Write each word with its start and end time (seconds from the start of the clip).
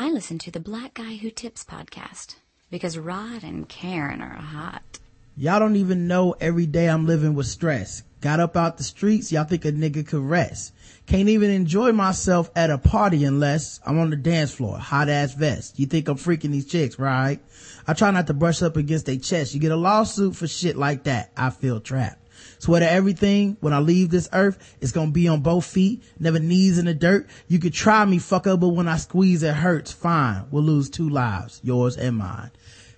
I 0.00 0.10
listen 0.10 0.38
to 0.38 0.52
the 0.52 0.60
Black 0.60 0.94
Guy 0.94 1.16
Who 1.16 1.28
Tips 1.28 1.64
podcast 1.64 2.36
because 2.70 2.96
Rod 2.96 3.42
and 3.42 3.68
Karen 3.68 4.22
are 4.22 4.28
hot. 4.28 5.00
Y'all 5.36 5.58
don't 5.58 5.74
even 5.74 6.06
know 6.06 6.36
every 6.40 6.66
day 6.66 6.88
I'm 6.88 7.04
living 7.04 7.34
with 7.34 7.48
stress. 7.48 8.04
Got 8.20 8.38
up 8.38 8.56
out 8.56 8.76
the 8.76 8.84
streets, 8.84 9.32
y'all 9.32 9.42
think 9.42 9.64
a 9.64 9.72
nigga 9.72 10.06
could 10.06 10.22
rest. 10.22 10.72
Can't 11.06 11.28
even 11.28 11.50
enjoy 11.50 11.90
myself 11.90 12.48
at 12.54 12.70
a 12.70 12.78
party 12.78 13.24
unless 13.24 13.80
I'm 13.84 13.98
on 13.98 14.10
the 14.10 14.16
dance 14.16 14.54
floor, 14.54 14.78
hot 14.78 15.08
ass 15.08 15.34
vest. 15.34 15.80
You 15.80 15.86
think 15.86 16.06
I'm 16.06 16.16
freaking 16.16 16.52
these 16.52 16.66
chicks, 16.66 16.96
right? 16.96 17.40
I 17.88 17.92
try 17.94 18.12
not 18.12 18.28
to 18.28 18.34
brush 18.34 18.62
up 18.62 18.76
against 18.76 19.06
their 19.06 19.16
chest. 19.16 19.52
You 19.52 19.58
get 19.58 19.72
a 19.72 19.76
lawsuit 19.76 20.36
for 20.36 20.46
shit 20.46 20.76
like 20.76 21.02
that. 21.04 21.32
I 21.36 21.50
feel 21.50 21.80
trapped. 21.80 22.27
Swear 22.58 22.80
to 22.80 22.90
everything, 22.90 23.56
when 23.60 23.72
I 23.72 23.78
leave 23.78 24.10
this 24.10 24.28
earth, 24.32 24.76
it's 24.80 24.92
gonna 24.92 25.10
be 25.10 25.28
on 25.28 25.40
both 25.40 25.64
feet, 25.64 26.02
never 26.18 26.38
knees 26.38 26.78
in 26.78 26.86
the 26.86 26.94
dirt. 26.94 27.28
You 27.46 27.58
could 27.58 27.72
try 27.72 28.04
me, 28.04 28.18
fucker, 28.18 28.58
but 28.58 28.68
when 28.68 28.88
I 28.88 28.96
squeeze 28.96 29.42
it 29.42 29.54
hurts. 29.54 29.92
Fine, 29.92 30.46
we'll 30.50 30.62
lose 30.62 30.90
two 30.90 31.08
lives, 31.08 31.60
yours 31.62 31.96
and 31.96 32.16
mine. 32.16 32.50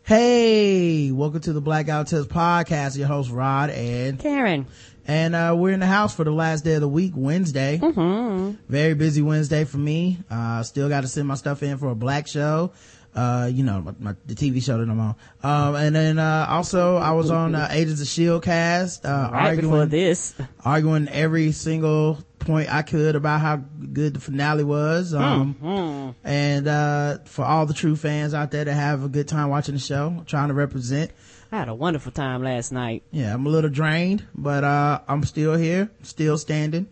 Hey, 0.02 1.12
welcome 1.12 1.40
to 1.42 1.52
the 1.52 1.60
Black 1.60 1.86
Guy 1.86 1.98
Who 1.98 2.04
Tips 2.04 2.26
podcast. 2.26 2.96
Your 2.96 3.06
host 3.06 3.30
Rod 3.30 3.70
and 3.70 4.18
Karen. 4.18 4.66
And 5.06 5.34
uh, 5.34 5.54
we're 5.56 5.72
in 5.72 5.80
the 5.80 5.86
house 5.86 6.14
for 6.14 6.24
the 6.24 6.30
last 6.30 6.64
day 6.64 6.74
of 6.74 6.80
the 6.80 6.88
week, 6.88 7.12
Wednesday. 7.14 7.78
Mm-hmm. 7.78 8.56
Very 8.68 8.94
busy 8.94 9.22
Wednesday 9.22 9.64
for 9.64 9.78
me. 9.78 10.18
Uh, 10.30 10.62
still 10.62 10.88
got 10.88 11.02
to 11.02 11.08
send 11.08 11.28
my 11.28 11.34
stuff 11.34 11.62
in 11.62 11.78
for 11.78 11.90
a 11.90 11.94
black 11.94 12.26
show 12.26 12.72
uh, 13.14 13.50
you 13.52 13.64
know, 13.64 13.80
my, 13.80 13.94
my, 13.98 14.16
the 14.26 14.34
TV 14.34 14.62
show 14.62 14.78
that 14.78 14.88
I'm 14.88 15.00
on. 15.00 15.16
Um, 15.42 15.74
and 15.74 15.94
then, 15.94 16.18
uh, 16.18 16.46
also 16.48 16.96
I 16.96 17.12
was 17.12 17.30
on, 17.30 17.54
uh, 17.54 17.68
Agents 17.70 18.00
of 18.00 18.06
S.H.I.E.L.D. 18.06 18.44
cast, 18.44 19.04
uh, 19.04 19.30
right 19.32 19.48
arguing, 19.48 19.70
before 19.70 19.86
this. 19.86 20.34
Arguing 20.64 21.08
every 21.08 21.52
single 21.52 22.18
point 22.38 22.72
I 22.72 22.82
could 22.82 23.16
about 23.16 23.40
how 23.40 23.56
good 23.56 24.14
the 24.14 24.20
finale 24.20 24.64
was. 24.64 25.12
Um, 25.12 25.56
mm-hmm. 25.60 26.26
and, 26.26 26.68
uh, 26.68 27.18
for 27.24 27.44
all 27.44 27.66
the 27.66 27.74
true 27.74 27.96
fans 27.96 28.32
out 28.32 28.52
there 28.52 28.64
that 28.64 28.72
have 28.72 29.04
a 29.04 29.08
good 29.08 29.26
time 29.26 29.48
watching 29.48 29.74
the 29.74 29.80
show, 29.80 30.22
trying 30.26 30.48
to 30.48 30.54
represent. 30.54 31.10
I 31.50 31.58
had 31.58 31.68
a 31.68 31.74
wonderful 31.74 32.12
time 32.12 32.44
last 32.44 32.70
night. 32.70 33.02
Yeah, 33.10 33.34
I'm 33.34 33.44
a 33.44 33.48
little 33.48 33.70
drained, 33.70 34.24
but, 34.36 34.62
uh, 34.62 35.00
I'm 35.08 35.24
still 35.24 35.56
here, 35.56 35.90
still 36.02 36.38
standing. 36.38 36.88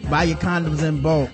buy 0.09 0.23
your 0.23 0.39
condoms 0.39 0.83
in 0.83 1.03
bulk. 1.03 1.29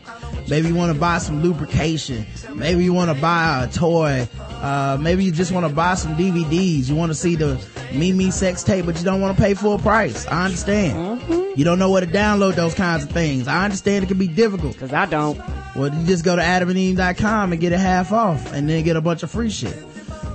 Maybe 0.48 0.68
you 0.68 0.74
want 0.74 0.92
to 0.92 0.98
buy 0.98 1.18
some 1.18 1.42
lubrication. 1.42 2.26
Maybe 2.54 2.82
you 2.82 2.92
want 2.92 3.14
to 3.14 3.20
buy 3.20 3.64
a 3.64 3.70
toy. 3.70 4.26
Uh, 4.62 4.96
maybe 5.00 5.24
you 5.24 5.32
just 5.32 5.50
want 5.50 5.66
to 5.66 5.72
buy 5.72 5.94
some 5.94 6.14
DVDs. 6.16 6.88
You 6.88 6.94
want 6.94 7.10
to 7.10 7.16
see 7.16 7.34
the 7.34 7.60
Mimi 7.92 8.30
sex 8.30 8.62
tape, 8.62 8.86
but 8.86 8.96
you 8.96 9.04
don't 9.04 9.20
want 9.20 9.36
to 9.36 9.42
pay 9.42 9.54
full 9.54 9.76
price. 9.78 10.24
I 10.28 10.44
understand. 10.44 11.20
Mm-hmm. 11.20 11.58
You 11.58 11.64
don't 11.64 11.80
know 11.80 11.90
where 11.90 12.00
to 12.00 12.06
download 12.06 12.54
those 12.54 12.72
kinds 12.72 13.02
of 13.02 13.10
things. 13.10 13.48
I 13.48 13.64
understand 13.64 14.04
it 14.04 14.06
can 14.06 14.18
be 14.18 14.28
difficult. 14.28 14.78
Cause 14.78 14.92
I 14.92 15.06
don't. 15.06 15.36
Well, 15.74 15.92
you 15.92 16.06
just 16.06 16.24
go 16.24 16.36
to 16.36 16.42
adamandeve.com 16.42 17.52
and 17.52 17.60
get 17.60 17.72
it 17.72 17.80
half 17.80 18.12
off 18.12 18.52
and 18.52 18.68
then 18.68 18.84
get 18.84 18.94
a 18.96 19.00
bunch 19.00 19.24
of 19.24 19.32
free 19.32 19.50
shit. 19.50 19.76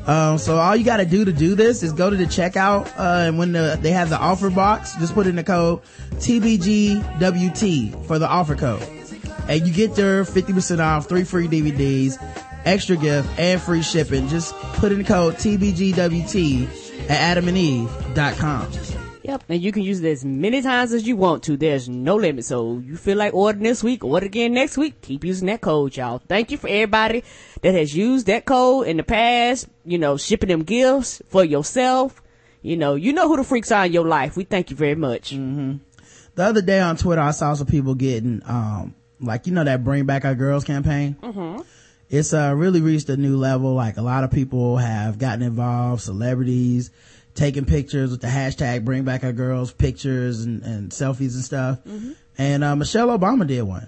Um, 0.07 0.37
so 0.37 0.57
all 0.57 0.75
you 0.75 0.83
gotta 0.85 1.05
do 1.05 1.23
to 1.25 1.33
do 1.33 1.55
this 1.55 1.83
is 1.83 1.93
go 1.93 2.09
to 2.09 2.15
the 2.15 2.25
checkout, 2.25 2.87
uh, 2.97 3.27
and 3.27 3.37
when 3.37 3.51
the, 3.51 3.77
they 3.81 3.91
have 3.91 4.09
the 4.09 4.17
offer 4.17 4.49
box, 4.49 4.95
just 4.95 5.13
put 5.13 5.27
in 5.27 5.35
the 5.35 5.43
code 5.43 5.81
TBGWT 6.15 8.05
for 8.05 8.17
the 8.17 8.27
offer 8.27 8.55
code. 8.55 8.81
And 9.49 9.67
you 9.67 9.73
get 9.73 9.97
your 9.97 10.23
50% 10.25 10.79
off, 10.79 11.07
three 11.07 11.23
free 11.25 11.47
DVDs, 11.47 12.17
extra 12.67 12.97
gift, 12.97 13.29
and 13.39 13.61
free 13.61 13.81
shipping. 13.81 14.27
Just 14.27 14.53
put 14.73 14.91
in 14.91 14.99
the 14.99 15.03
code 15.03 15.35
TBGWT 15.35 17.09
at 17.09 17.37
adamandeve.com. 17.37 18.71
Yep, 19.23 19.43
and 19.49 19.61
you 19.61 19.73
can 19.73 19.83
use 19.83 19.99
it 19.99 20.09
as 20.09 20.23
many 20.23 20.61
times 20.61 20.93
as 20.93 21.05
you 21.05 21.17
want 21.17 21.43
to. 21.43 21.57
There's 21.57 21.89
no 21.89 22.15
limit. 22.15 22.45
So 22.45 22.77
you 22.77 22.95
feel 22.95 23.17
like 23.17 23.33
ordering 23.33 23.63
this 23.63 23.83
week, 23.83 24.05
order 24.05 24.25
again 24.25 24.53
next 24.53 24.77
week. 24.77 25.01
Keep 25.01 25.25
using 25.25 25.47
that 25.47 25.59
code, 25.59 25.97
y'all. 25.97 26.19
Thank 26.19 26.51
you 26.51 26.57
for 26.57 26.69
everybody 26.69 27.25
that 27.61 27.73
has 27.73 27.93
used 27.93 28.27
that 28.27 28.45
code 28.45 28.87
in 28.87 28.95
the 28.95 29.03
past. 29.03 29.67
You 29.83 29.97
know, 29.97 30.15
shipping 30.15 30.47
them 30.47 30.63
gifts 30.63 31.21
for 31.27 31.43
yourself. 31.43 32.21
You 32.61 32.77
know, 32.77 32.95
you 32.95 33.11
know 33.11 33.27
who 33.27 33.35
the 33.35 33.43
freaks 33.43 33.71
are 33.71 33.85
in 33.85 33.91
your 33.91 34.07
life. 34.07 34.37
We 34.37 34.45
thank 34.45 34.69
you 34.69 34.77
very 34.77 34.95
much. 34.95 35.31
Mm-hmm. 35.31 35.77
The 36.35 36.43
other 36.43 36.61
day 36.61 36.79
on 36.79 36.95
Twitter, 36.95 37.21
I 37.21 37.31
saw 37.31 37.53
some 37.53 37.67
people 37.67 37.95
getting, 37.95 38.41
um, 38.45 38.95
like, 39.19 39.45
you 39.45 39.53
know, 39.53 39.63
that 39.63 39.83
Bring 39.83 40.05
Back 40.05 40.23
Our 40.23 40.35
Girls 40.35 40.63
campaign. 40.63 41.17
Mm-hmm 41.21 41.61
it's 42.09 42.33
uh, 42.33 42.53
really 42.55 42.81
reached 42.81 43.09
a 43.09 43.17
new 43.17 43.37
level. 43.37 43.73
Like 43.73 43.97
a 43.97 44.01
lot 44.01 44.23
of 44.23 44.31
people 44.31 44.77
have 44.77 45.19
gotten 45.19 45.41
involved, 45.41 46.01
celebrities 46.01 46.91
taking 47.37 47.65
pictures 47.65 48.11
with 48.11 48.19
the 48.19 48.27
hashtag 48.27 48.83
bring 48.83 49.03
back 49.03 49.23
our 49.23 49.31
girls 49.31 49.71
pictures 49.71 50.41
and, 50.41 50.63
and 50.63 50.91
selfies 50.91 51.35
and 51.35 51.43
stuff. 51.43 51.79
Mm-hmm. 51.83 52.11
And 52.37 52.63
uh, 52.63 52.75
Michelle 52.75 53.07
Obama 53.17 53.47
did 53.47 53.61
one. 53.61 53.87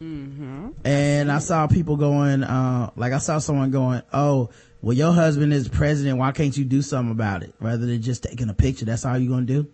Mm-hmm. 0.00 0.68
And 0.84 1.30
I 1.30 1.40
saw 1.40 1.66
people 1.66 1.96
going, 1.96 2.44
uh, 2.44 2.90
like 2.96 3.12
I 3.12 3.18
saw 3.18 3.38
someone 3.38 3.70
going, 3.70 4.02
oh, 4.12 4.50
well, 4.80 4.96
your 4.96 5.12
husband 5.12 5.52
is 5.52 5.68
president. 5.68 6.18
Why 6.18 6.32
can't 6.32 6.56
you 6.56 6.64
do 6.64 6.82
something 6.82 7.12
about 7.12 7.42
it 7.42 7.54
rather 7.60 7.84
than 7.84 8.00
just 8.00 8.22
taking 8.22 8.48
a 8.48 8.54
picture? 8.54 8.84
That's 8.84 9.04
all 9.04 9.18
you're 9.18 9.30
going 9.30 9.46
to 9.46 9.62
do? 9.62 9.70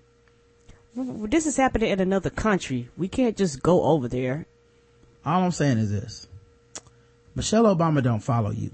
Well, 0.94 1.26
this 1.28 1.46
is 1.46 1.56
happening 1.56 1.90
in 1.90 2.00
another 2.00 2.30
country. 2.30 2.88
We 2.96 3.08
can't 3.08 3.36
just 3.36 3.62
go 3.62 3.84
over 3.84 4.08
there. 4.08 4.46
All 5.24 5.42
I'm 5.42 5.50
saying 5.50 5.78
is 5.78 5.90
this. 5.90 6.26
Michelle 7.40 7.74
Obama 7.74 8.02
don't 8.02 8.20
follow 8.20 8.50
you. 8.50 8.70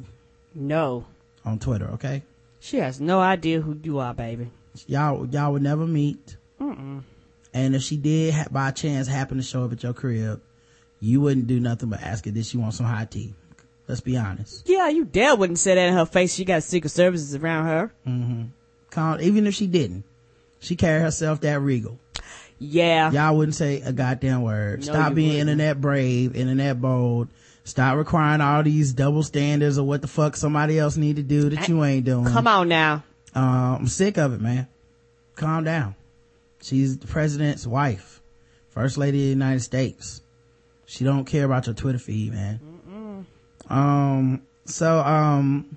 No. 0.53 1.05
On 1.45 1.57
Twitter, 1.57 1.89
okay? 1.93 2.25
She 2.59 2.79
has 2.79 3.01
no 3.01 3.21
idea 3.21 3.61
who 3.61 3.79
you 3.81 4.01
are, 4.01 4.13
baby. 4.13 4.51
Y'all, 4.89 5.25
y'all 5.29 5.53
would 5.53 5.63
never 5.63 5.87
meet. 5.87 6.37
Mm-mm. 6.61 7.05
And 7.55 7.77
if 7.77 7.83
she 7.83 7.97
did, 7.97 8.35
by 8.51 8.73
chance, 8.73 9.07
happen 9.07 9.37
to 9.37 9.43
show 9.45 9.65
up 9.65 9.71
at 9.71 9.85
your 9.85 9.93
crib, 9.95 10.43
you 10.99 11.21
wouldn't 11.21 11.47
do 11.47 11.61
nothing 11.61 11.91
but 11.91 12.03
ask 12.03 12.25
her, 12.25 12.33
did 12.33 12.45
she 12.45 12.57
want 12.59 12.75
some 12.75 12.87
hot 12.87 13.13
tea? 13.13 13.35
Let's 13.87 14.01
be 14.01 14.17
honest. 14.17 14.69
Yeah, 14.69 14.89
you 14.89 15.05
dare 15.05 15.37
wouldn't 15.37 15.61
say 15.61 15.77
that 15.77 15.87
in 15.87 15.95
her 15.95 16.05
face. 16.05 16.35
She 16.35 16.45
got 16.45 16.65
Secret 16.65 16.91
Services 16.91 17.37
around 17.37 17.67
her. 17.67 17.93
Mm-hmm. 18.05 19.21
even 19.23 19.47
if 19.47 19.55
she 19.55 19.69
didn't, 19.69 20.03
she 20.59 20.75
carried 20.75 21.03
herself 21.03 21.41
that 21.43 21.61
regal. 21.61 22.01
Yeah. 22.59 23.13
Y'all 23.13 23.37
wouldn't 23.37 23.55
say 23.55 23.81
a 23.83 23.93
goddamn 23.93 24.43
word. 24.43 24.81
No, 24.81 24.93
Stop 24.93 25.15
being 25.15 25.29
wouldn't. 25.29 25.51
internet 25.51 25.81
brave, 25.81 26.35
internet 26.35 26.81
bold. 26.81 27.29
Stop 27.67 27.97
requiring 27.97 28.41
all 28.41 28.63
these 28.63 28.93
double 28.93 29.25
standards 29.25 29.77
of 29.77 29.87
what 29.87 30.01
the 30.01 30.07
fuck 30.07 30.37
somebody 30.37 30.79
else 30.79 30.97
need 30.97 31.17
to 31.17 31.23
do 31.25 31.51
that 31.51 31.69
you 31.69 31.83
ain't 31.83 32.05
doing. 32.05 32.27
Come 32.27 32.47
on 32.47 32.69
now. 32.69 33.03
Uh, 33.35 33.77
I'm 33.81 33.89
sick 33.89 34.19
of 34.19 34.33
it, 34.33 34.41
man. 34.41 34.69
Calm 35.35 35.65
down. 35.65 35.97
She's 36.63 36.97
the 36.97 37.09
president's 37.09 37.67
wife, 37.67 38.23
first 38.69 38.97
lady 38.97 39.19
of 39.19 39.25
the 39.25 39.31
United 39.31 39.61
States. 39.63 40.23
She 40.85 41.03
don't 41.03 41.25
care 41.25 41.45
about 41.45 41.67
your 41.67 41.75
Twitter 41.75 41.99
feed, 41.99 42.33
man. 42.33 43.27
Um, 43.69 44.43
so, 44.67 45.01
um, 45.01 45.77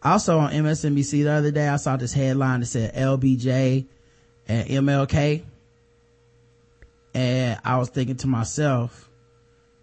also 0.00 0.38
on 0.38 0.52
MSNBC 0.52 1.24
the 1.24 1.32
other 1.32 1.50
day, 1.50 1.66
I 1.66 1.78
saw 1.78 1.96
this 1.96 2.12
headline 2.12 2.60
that 2.60 2.66
said 2.66 2.94
LBJ 2.94 3.86
and 4.46 4.68
MLK. 4.68 5.42
And 7.12 7.58
I 7.64 7.78
was 7.78 7.88
thinking 7.88 8.18
to 8.18 8.28
myself, 8.28 9.10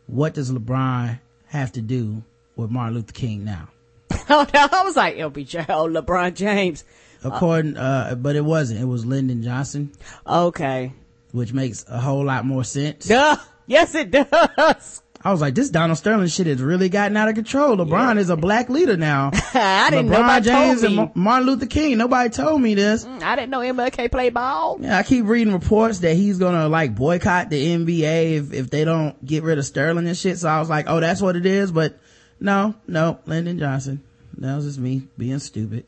what 0.07 0.33
does 0.33 0.49
LeBron 0.49 1.19
have 1.55 1.71
to 1.73 1.81
do 1.81 2.23
with 2.55 2.69
Martin 2.69 2.95
Luther 2.95 3.13
King 3.13 3.43
now? 3.45 3.69
Oh, 4.27 4.47
I 4.53 4.83
was 4.83 4.95
like 4.95 5.17
LBJ, 5.17 5.65
oh, 5.69 5.87
LeBron 5.87 6.33
James. 6.33 6.83
According, 7.23 7.77
uh, 7.77 8.15
but 8.15 8.35
it 8.35 8.43
wasn't. 8.43 8.79
It 8.81 8.85
was 8.85 9.05
Lyndon 9.05 9.43
Johnson, 9.43 9.91
Okay. 10.25 10.93
which 11.31 11.53
makes 11.53 11.85
a 11.87 11.99
whole 11.99 12.25
lot 12.25 12.43
more 12.45 12.63
sense. 12.63 13.07
Duh. 13.07 13.37
Yes, 13.67 13.93
it 13.95 14.09
does. 14.11 15.01
I 15.25 15.31
was 15.31 15.41
like, 15.41 15.55
this 15.55 15.71
Donald 15.71 15.97
Sterling 15.97 16.27
shit 16.27 16.45
has 16.45 16.61
really 16.61 16.87
gotten 16.87 17.17
out 17.17 17.27
of 17.27 17.33
control. 17.33 17.75
LeBron 17.77 18.19
is 18.19 18.29
a 18.29 18.37
black 18.37 18.69
leader 18.69 18.95
now. 18.95 19.31
I 19.55 19.89
didn't 19.89 20.11
know. 20.11 20.19
LeBron 20.21 20.43
James 20.43 20.83
and. 20.83 20.95
Ma- 20.95 21.09
Martin 21.15 21.47
Luther 21.47 21.65
King. 21.65 21.97
Nobody 21.97 22.29
told 22.29 22.61
me 22.61 22.75
this. 22.75 23.07
I 23.07 23.35
didn't 23.35 23.49
know 23.49 23.61
MLK 23.61 24.11
played 24.11 24.35
ball. 24.35 24.77
Yeah, 24.79 24.99
I 24.99 25.01
keep 25.01 25.25
reading 25.25 25.51
reports 25.51 25.97
that 25.99 26.13
he's 26.13 26.37
gonna 26.37 26.69
like 26.69 26.93
boycott 26.93 27.49
the 27.49 27.75
NBA 27.75 28.37
if, 28.37 28.53
if 28.53 28.69
they 28.69 28.85
don't 28.85 29.25
get 29.25 29.41
rid 29.41 29.57
of 29.57 29.65
Sterling 29.65 30.05
and 30.07 30.15
shit. 30.15 30.37
So 30.37 30.47
I 30.47 30.59
was 30.59 30.69
like, 30.69 30.85
oh, 30.87 30.99
that's 30.99 31.23
what 31.23 31.35
it 31.35 31.47
is. 31.47 31.71
But 31.71 31.97
no, 32.39 32.75
no, 32.85 33.17
Lyndon 33.25 33.57
Johnson. 33.57 34.03
That 34.37 34.55
was 34.57 34.65
just 34.65 34.77
me 34.77 35.07
being 35.17 35.39
stupid. 35.39 35.85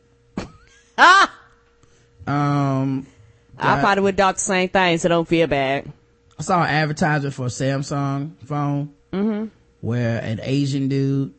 Ah! 0.98 1.34
Um, 2.28 3.08
I 3.58 3.80
probably 3.80 4.04
would 4.04 4.18
do 4.18 4.24
the 4.24 4.34
same 4.34 4.68
thing, 4.68 4.98
so 4.98 5.08
don't 5.08 5.26
feel 5.26 5.48
bad. 5.48 5.90
I 6.38 6.42
saw 6.42 6.62
an 6.62 6.68
advertisement 6.68 7.34
for 7.34 7.46
a 7.46 7.50
Samsung 7.50 8.36
phone 8.44 8.94
where 9.82 10.20
an 10.22 10.40
Asian 10.42 10.88
dude 10.88 11.34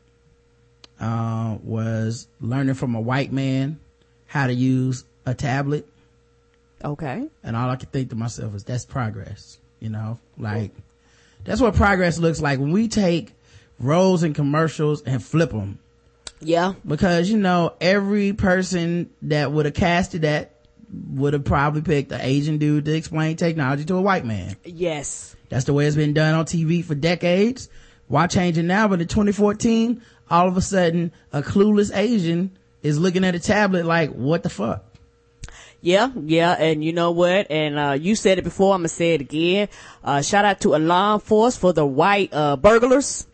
uh, 1.01 1.57
was 1.63 2.29
learning 2.41 2.75
from 2.75 2.95
a 2.95 3.01
white 3.01 3.33
man 3.33 3.79
how 4.27 4.47
to 4.47 4.53
use 4.53 5.05
a 5.27 5.35
tablet. 5.35 5.87
Okay. 6.85 7.29
And 7.43 7.57
all 7.57 7.71
I 7.71 7.77
could 7.77 7.93
think 7.93 8.11
to 8.11 8.17
myself 8.17 8.55
is 8.55 8.65
that's 8.65 8.85
progress, 8.85 9.59
you 9.81 9.89
know, 9.89 10.19
like 10.37 10.73
that's 11.45 11.61
what 11.61 11.75
progress 11.75 12.19
looks 12.19 12.41
like 12.41 12.59
when 12.59 12.73
we 12.73 12.89
take 12.89 13.33
roles 13.79 14.23
in 14.23 14.35
commercials 14.35 15.03
and 15.03 15.23
flip 15.23 15.51
them. 15.51 15.79
Yeah. 16.41 16.75
Because, 16.87 17.31
you 17.31 17.37
know, 17.37 17.75
every 17.81 18.33
person 18.33 19.11
that 19.23 19.51
would 19.51 19.65
have 19.67 19.75
casted 19.75 20.23
that 20.23 20.53
would 21.11 21.33
have 21.33 21.45
probably 21.45 21.83
picked 21.83 22.13
an 22.13 22.21
Asian 22.21 22.59
dude 22.59 22.85
to 22.85 22.95
explain 22.95 23.37
technology 23.37 23.85
to 23.85 23.97
a 23.97 24.01
white 24.01 24.25
man. 24.25 24.57
Yes. 24.65 25.35
That's 25.49 25.65
the 25.65 25.73
way 25.73 25.87
it's 25.87 25.97
been 25.97 26.15
done 26.15 26.35
on 26.35 26.45
TV 26.45 26.85
for 26.85 26.95
decades. 26.95 27.69
Why 28.09 28.27
change 28.27 28.59
it 28.59 28.63
now? 28.65 28.89
But 28.89 29.01
in 29.01 29.09
2014, 29.09 30.03
all 30.31 30.49
of 30.49 30.57
a 30.57 30.63
sudden, 30.63 31.13
a 31.33 31.43
clueless 31.43 31.95
Asian 31.95 32.57
is 32.83 32.99
looking 32.99 33.25
at 33.25 33.35
a 33.35 33.41
tablet 33.41 33.85
like, 33.85 34.11
what 34.11 34.43
the 34.43 34.51
fuck? 34.51 34.85
Yeah, 35.81 36.11
yeah, 36.25 36.53
and 36.53 36.85
you 36.85 36.93
know 36.93 37.13
what? 37.13 37.51
And 37.51 37.79
uh 37.79 37.93
you 37.93 38.17
said 38.17 38.39
it 38.39 38.43
before, 38.45 38.75
I'm 38.75 38.81
gonna 38.81 38.89
say 38.89 39.15
it 39.15 39.21
again. 39.21 39.69
Uh 40.03 40.23
shout 40.23 40.45
out 40.45 40.61
to 40.63 40.75
Alarm 40.75 41.21
Force 41.21 41.57
for 41.57 41.73
the 41.73 41.87
white 41.87 42.31
uh 42.33 42.57
burglars. 42.57 43.27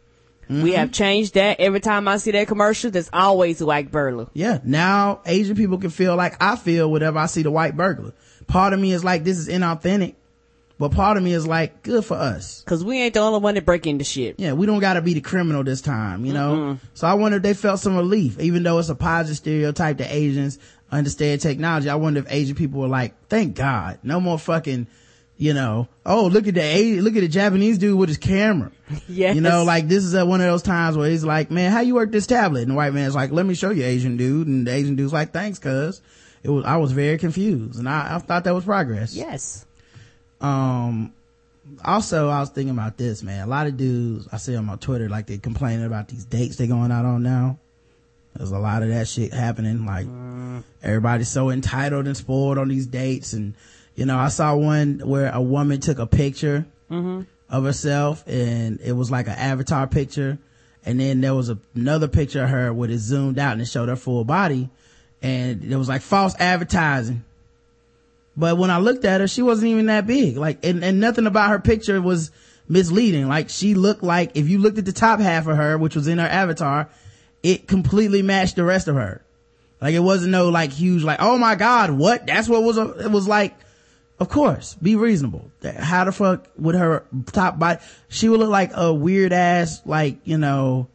We 0.47 0.73
have 0.73 0.93
changed 0.93 1.35
that. 1.35 1.59
Every 1.59 1.81
time 1.81 2.07
I 2.07 2.19
see 2.19 2.31
that 2.33 2.47
commercial, 2.49 2.91
there's 2.91 3.09
always 3.15 3.63
a 3.63 3.67
white 3.67 3.91
burglar. 3.91 4.29
Yeah. 4.35 4.59
Now 4.63 5.23
Asian 5.25 5.57
people 5.57 5.79
can 5.79 5.89
feel 5.89 6.17
like 6.17 6.37
I 6.39 6.57
feel 6.57 6.91
whenever 6.91 7.19
I 7.19 7.27
see 7.27 7.43
the 7.43 7.51
white 7.51 7.79
burglar. 7.79 8.13
Part 8.47 8.75
of 8.75 8.79
me 8.79 8.93
is 8.93 9.03
like, 9.03 9.25
this 9.25 9.39
is 9.39 9.49
inauthentic. 9.49 10.17
But 10.77 10.91
part 10.91 11.17
of 11.17 11.23
me 11.23 11.33
is 11.33 11.47
like, 11.47 11.83
good 11.85 12.05
for 12.05 12.15
us. 12.15 12.65
Cause 12.67 12.85
we 12.85 13.01
ain't 13.01 13.15
the 13.15 13.21
only 13.21 13.39
one 13.39 13.55
that 13.55 13.65
break 13.65 13.87
into 13.87 14.05
shit. 14.05 14.35
Yeah, 14.39 14.55
we 14.55 14.67
don't 14.67 14.81
gotta 14.81 15.01
be 15.01 15.15
the 15.15 15.21
criminal 15.21 15.63
this 15.63 15.81
time, 15.81 16.25
you 16.25 16.33
know? 16.33 16.79
So 16.95 17.07
I 17.07 17.15
wonder 17.15 17.37
if 17.37 17.43
they 17.45 17.55
felt 17.55 17.79
some 17.79 17.97
relief, 17.97 18.41
even 18.41 18.65
though 18.65 18.79
it's 18.81 18.89
a 18.89 18.97
positive 18.97 19.37
stereotype 19.37 19.99
that 19.99 20.13
Asians 20.13 20.59
understand 20.91 21.41
technology. 21.41 21.89
I 21.89 21.95
wonder 21.95 22.21
if 22.21 22.27
Asian 22.29 22.57
people 22.57 22.81
were 22.81 22.89
like, 22.89 23.15
thank 23.29 23.55
God, 23.55 24.01
no 24.03 24.19
more 24.21 24.37
fucking, 24.37 24.89
you 25.37 25.55
know, 25.55 25.87
oh, 26.05 26.27
look 26.27 26.49
at 26.49 26.55
the, 26.55 27.01
look 27.01 27.15
at 27.15 27.21
the 27.21 27.29
Japanese 27.29 27.79
dude 27.79 27.97
with 27.97 28.09
his 28.09 28.19
camera. 28.19 28.73
Yes. 29.09 29.35
You 29.35 29.41
know, 29.41 29.65
like 29.65 29.89
this 29.89 30.05
is 30.05 30.15
uh, 30.15 30.27
one 30.27 30.41
of 30.41 30.47
those 30.47 30.63
times 30.63 30.97
where 30.97 31.09
he's 31.09 31.25
like, 31.25 31.51
man, 31.51 31.71
how 31.73 31.81
you 31.81 31.95
work 31.95 32.11
this 32.13 32.27
tablet? 32.27 32.63
And 32.63 32.73
the 32.73 32.75
white 32.75 32.93
man's 32.93 33.15
like, 33.15 33.31
let 33.31 33.47
me 33.47 33.55
show 33.55 33.71
you 33.71 33.85
Asian 33.85 34.17
dude. 34.17 34.47
And 34.47 34.67
the 34.67 34.73
Asian 34.73 34.97
dude's 34.97 35.13
like, 35.13 35.33
thanks, 35.33 35.59
cuz. 35.59 36.03
It 36.43 36.51
was, 36.51 36.65
I 36.65 36.77
was 36.77 36.93
very 36.93 37.17
confused 37.17 37.79
and 37.79 37.89
I, 37.89 38.17
I 38.17 38.19
thought 38.19 38.45
that 38.45 38.55
was 38.55 38.65
progress. 38.65 39.15
Yes. 39.15 39.64
Um, 40.45 41.15
also, 41.83 42.29
I 42.29 42.41
was 42.41 42.51
thinking 42.51 42.75
about 42.75 42.99
this, 42.99 43.23
man. 43.23 43.43
A 43.43 43.47
lot 43.47 43.67
of 43.67 43.79
dudes 43.79 44.29
I 44.31 44.37
see 44.37 44.55
on 44.55 44.67
my 44.67 44.77
Twitter, 44.77 45.09
like 45.09 45.27
they 45.27 45.39
complaining 45.39 45.87
about 45.87 46.09
these 46.09 46.27
dates 46.27 46.57
they're 46.57 46.67
going 46.67 46.93
out 46.93 47.07
on 47.07 47.23
now. 47.23 47.59
There's 48.35 48.51
a 48.51 48.59
lot 48.59 48.83
of 48.83 48.91
that 48.91 49.09
shit 49.09 49.33
happening. 49.33 49.87
Like 49.87 50.07
everybody's 50.83 51.29
so 51.29 51.51
entitled 51.51 52.07
and 52.07 52.17
spoiled 52.17 52.59
on 52.59 52.69
these 52.69 52.87
dates. 52.87 53.33
And, 53.33 53.55
you 53.95 54.05
know, 54.05 54.19
I 54.19 54.29
saw 54.29 54.55
one 54.55 55.01
where 55.05 55.31
a 55.33 55.41
woman 55.41 55.81
took 55.81 55.99
a 55.99 56.07
picture 56.07 56.67
of 57.49 57.65
herself 57.65 58.25
and 58.27 58.81
it 58.81 58.93
was 58.93 59.11
like 59.11 59.27
an 59.27 59.35
avatar 59.35 59.87
picture. 59.87 60.37
And 60.85 61.01
then 61.01 61.23
there 61.23 61.35
was 61.35 61.49
a, 61.49 61.59
another 61.75 62.09
picture 62.09 62.43
of 62.43 62.51
her 62.51 62.73
with 62.73 62.91
it 62.91 62.99
zoomed 62.99 63.39
out 63.39 63.53
and 63.53 63.63
it 63.63 63.67
showed 63.69 63.89
her 63.89 63.97
full 63.97 64.25
body. 64.25 64.69
And 65.23 65.65
it 65.65 65.77
was 65.77 65.89
like 65.89 66.03
false 66.03 66.35
advertising. 66.39 67.25
But 68.37 68.59
when 68.59 68.71
I 68.71 68.79
looked 68.79 69.05
at 69.05 69.21
her, 69.21 69.29
she 69.29 69.43
wasn't 69.43 69.69
even 69.69 69.87
that 69.87 70.07
big. 70.07 70.37
Like, 70.37 70.65
and, 70.65 70.85
and 70.85 71.01
nothing 71.01 71.27
about 71.27 71.51
her 71.51 71.61
picture 71.61 72.01
was 72.01 72.31
misleading. 72.69 73.29
Like, 73.29 73.49
she 73.49 73.75
looked 73.75 74.03
like, 74.03 74.33
if 74.37 74.49
you 74.49 74.59
looked 74.59 74.79
at 74.79 74.85
the 74.85 74.93
top 74.93 75.21
half 75.21 75.47
of 75.47 75.57
her, 75.57 75.79
which 75.79 75.95
was 75.95 76.09
in 76.09 76.19
her 76.19 76.27
avatar, 76.27 76.89
it 77.43 77.69
completely 77.69 78.23
matched 78.23 78.57
the 78.57 78.65
rest 78.65 78.89
of 78.89 78.97
her. 78.97 79.23
Like, 79.81 79.95
it 79.95 80.01
wasn't 80.01 80.33
no, 80.33 80.49
like, 80.49 80.73
huge, 80.73 81.05
like, 81.05 81.21
oh 81.21 81.39
my 81.39 81.55
god, 81.55 81.91
what? 81.91 82.27
That's 82.27 82.49
what 82.49 82.63
was, 82.63 82.79
it 82.79 83.11
was 83.11 83.29
like, 83.29 83.55
of 84.19 84.29
course, 84.29 84.75
be 84.75 84.97
reasonable. 84.97 85.51
How 85.63 86.05
the 86.05 86.13
fuck 86.13 86.49
would 86.57 86.75
her 86.75 87.05
top 87.27 87.59
body, 87.59 87.81
she 88.09 88.29
would 88.29 88.41
look 88.41 88.49
like 88.51 88.71
a 88.75 88.95
weird 88.95 89.33
ass, 89.33 89.83
like, 89.85 90.19
you 90.25 90.39
know, 90.39 90.89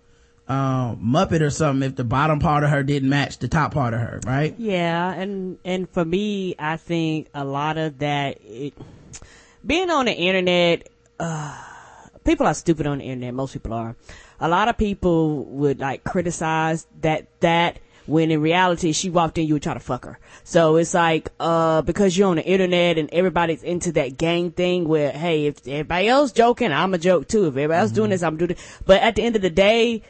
um, 0.50 1.00
Muppet 1.00 1.41
or 1.41 1.51
something 1.51 1.88
if 1.88 1.96
the 1.96 2.03
bottom 2.03 2.39
part 2.39 2.63
of 2.63 2.72
her 2.72 2.82
didn't 2.82 3.10
match 3.10 3.38
the 3.38 3.48
top 3.48 3.72
part 3.72 3.94
of 3.94 4.00
her, 4.00 4.20
right? 4.25 4.56
Yeah, 4.58 5.13
and 5.13 5.60
and 5.63 5.88
for 5.88 6.03
me, 6.03 6.56
I 6.58 6.77
think 6.77 7.29
a 7.36 7.46
lot 7.46 7.77
of 7.77 8.00
that, 8.00 8.39
it, 8.41 8.74
being 9.63 9.91
on 9.91 10.06
the 10.06 10.13
internet, 10.13 10.89
uh, 11.20 11.56
people 12.24 12.48
are 12.48 12.56
stupid 12.56 12.88
on 12.88 12.98
the 12.98 13.03
internet. 13.03 13.36
Most 13.36 13.53
people 13.53 13.74
are. 13.74 13.96
A 14.39 14.50
lot 14.50 14.70
of 14.70 14.77
people 14.77 15.46
would 15.46 15.79
like 15.79 16.03
criticize 16.03 16.88
that 17.01 17.27
that 17.41 17.79
when 18.08 18.32
in 18.32 18.41
reality 18.41 18.91
she 18.91 19.12
walked 19.12 19.38
in, 19.38 19.46
you 19.46 19.53
would 19.53 19.62
try 19.62 19.75
to 19.75 19.79
fuck 19.79 20.03
her. 20.06 20.18
So 20.44 20.77
it's 20.77 20.96
like, 20.96 21.29
uh, 21.39 21.84
because 21.84 22.18
you're 22.18 22.29
on 22.29 22.38
the 22.38 22.46
internet 22.46 22.98
and 22.98 23.08
everybody's 23.13 23.62
into 23.62 23.91
that 23.91 24.18
gang 24.18 24.50
thing 24.50 24.88
where, 24.88 25.12
hey, 25.12 25.46
if 25.46 25.68
everybody 25.68 26.08
else 26.08 26.32
joking, 26.32 26.72
I'm 26.72 26.96
a 26.96 26.98
joke 26.98 27.27
too. 27.27 27.44
If 27.44 27.50
everybody 27.50 27.82
else 27.82 27.91
doing 27.91 28.10
this, 28.10 28.24
I'm 28.24 28.38
doing 28.38 28.51
it. 28.51 28.58
But 28.84 29.03
at 29.03 29.13
the 29.13 29.22
end 29.22 29.36
of 29.36 29.44
the 29.44 29.51
day, 29.51 30.01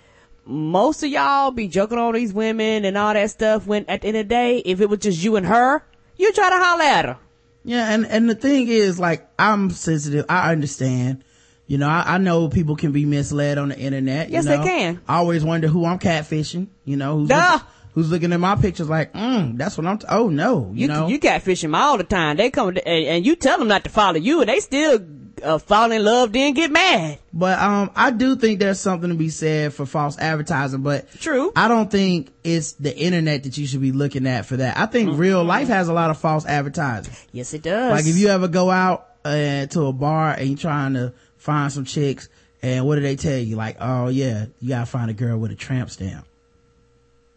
most 0.46 1.03
of 1.03 1.10
y'all 1.10 1.51
be 1.51 1.67
joking 1.67 1.98
on 1.98 2.13
these 2.13 2.34
women 2.34 2.86
and 2.86 2.98
all 2.98 3.13
that 3.13 3.29
stuff 3.29 3.67
when 3.67 3.86
at 3.88 4.01
the 4.01 4.08
end 4.08 4.17
of 4.17 4.25
the 4.25 4.29
day, 4.29 4.58
if 4.60 4.81
it 4.81 4.89
was 4.89 5.00
just 5.00 5.24
you 5.24 5.36
and 5.36 5.46
her, 5.46 5.84
you 6.17 6.34
try 6.34 6.50
to 6.50 6.58
holler 6.58 6.84
at 6.84 7.05
her. 7.05 7.17
Yeah, 7.63 7.93
and 7.93 8.05
and 8.05 8.29
the 8.29 8.36
thing 8.36 8.67
is, 8.67 9.00
like, 9.00 9.27
I'm 9.38 9.69
sensitive. 9.69 10.25
I 10.29 10.51
understand. 10.51 11.24
You 11.67 11.77
know, 11.77 11.88
I, 11.88 12.15
I 12.15 12.17
know 12.17 12.50
people 12.50 12.75
can 12.75 12.91
be 12.91 13.05
misled 13.05 13.60
on 13.60 13.69
the 13.69 13.77
internet. 13.77 14.29
you 14.29 14.34
Yes, 14.34 14.46
they 14.46 14.58
can. 14.58 15.01
I 15.08 15.17
always 15.17 15.43
wonder 15.43 15.67
who 15.67 15.86
I'm 15.86 16.00
catfishing. 16.00 16.67
You 16.84 16.98
know, 16.98 17.19
who's 17.19 17.29
Duh. 17.29 17.51
looking, 17.53 17.67
who's 17.93 18.12
looking 18.12 18.34
at 18.34 18.39
my 18.39 18.55
pictures 18.55 18.89
like, 18.89 19.13
mm, 19.13 19.55
that's 19.55 19.77
what 19.77 19.86
I'm. 19.86 20.00
T- 20.00 20.08
oh 20.10 20.29
no, 20.29 20.72
you, 20.74 20.81
You 20.81 20.88
know. 20.88 21.08
you 21.08 21.19
catfish 21.19 21.62
them 21.62 21.75
all 21.75 21.98
the 21.98 22.03
time. 22.03 22.38
They 22.38 22.50
come 22.50 22.69
and, 22.69 22.79
and 22.88 23.25
you 23.25 23.36
tell 23.36 23.60
them 23.60 23.67
not 23.67 23.84
to 23.84 23.89
follow 23.91 24.17
you, 24.17 24.39
and 24.41 24.50
they 24.50 24.62
still 24.62 25.00
uh, 25.43 25.58
fall 25.58 25.91
in 25.91 26.03
love, 26.03 26.31
then 26.31 26.53
get 26.53 26.72
mad. 26.72 27.19
but 27.34 27.60
um, 27.60 27.91
I 27.96 28.12
do 28.12 28.36
think 28.36 28.60
there's 28.60 28.79
something 28.79 29.10
to 29.10 29.15
be 29.15 29.29
said 29.29 29.74
for 29.74 29.86
false 29.86 30.17
advertising. 30.17 30.81
But 30.81 31.12
True. 31.19 31.51
I 31.55 31.67
don't 31.67 31.89
think 31.89 32.31
it's 32.43 32.74
the 32.74 32.96
internet 32.96 33.43
that 33.43 33.58
you 33.58 33.67
should 33.67 33.81
be 33.81 33.91
looking 33.91 34.27
at 34.27 34.46
for 34.46 34.58
that. 34.58 34.77
I 34.77 34.86
think 34.86 35.17
real 35.17 35.43
life 35.43 35.67
has 35.67 35.88
a 35.88 35.93
lot 35.93 36.10
of 36.10 36.17
false 36.17 36.46
advertising. 36.46 37.13
Yes, 37.31 37.53
it 37.53 37.63
does. 37.63 37.91
Like 37.91 38.05
if 38.05 38.17
you 38.17 38.29
ever 38.29 38.48
go 38.48 38.69
out 38.69 39.08
uh, 39.25 39.65
to 39.67 39.86
a 39.86 39.93
bar 39.93 40.31
and 40.31 40.50
you're 40.50 40.58
trying 40.58 40.93
to 40.93 41.13
find 41.38 41.72
some 41.72 41.86
chicks, 41.86 42.29
and 42.62 42.86
what 42.86 42.96
do 42.96 43.01
they 43.01 43.15
tell 43.15 43.38
you? 43.38 43.55
Like, 43.55 43.77
oh 43.79 44.10
yeah, 44.10 44.48
you 44.60 44.69
gotta 44.69 44.86
find 44.86 45.10
a 45.10 45.13
girl 45.13 45.38
with 45.38 45.51
a 45.51 45.55
tramp 45.55 45.89
stamp. 45.89 46.25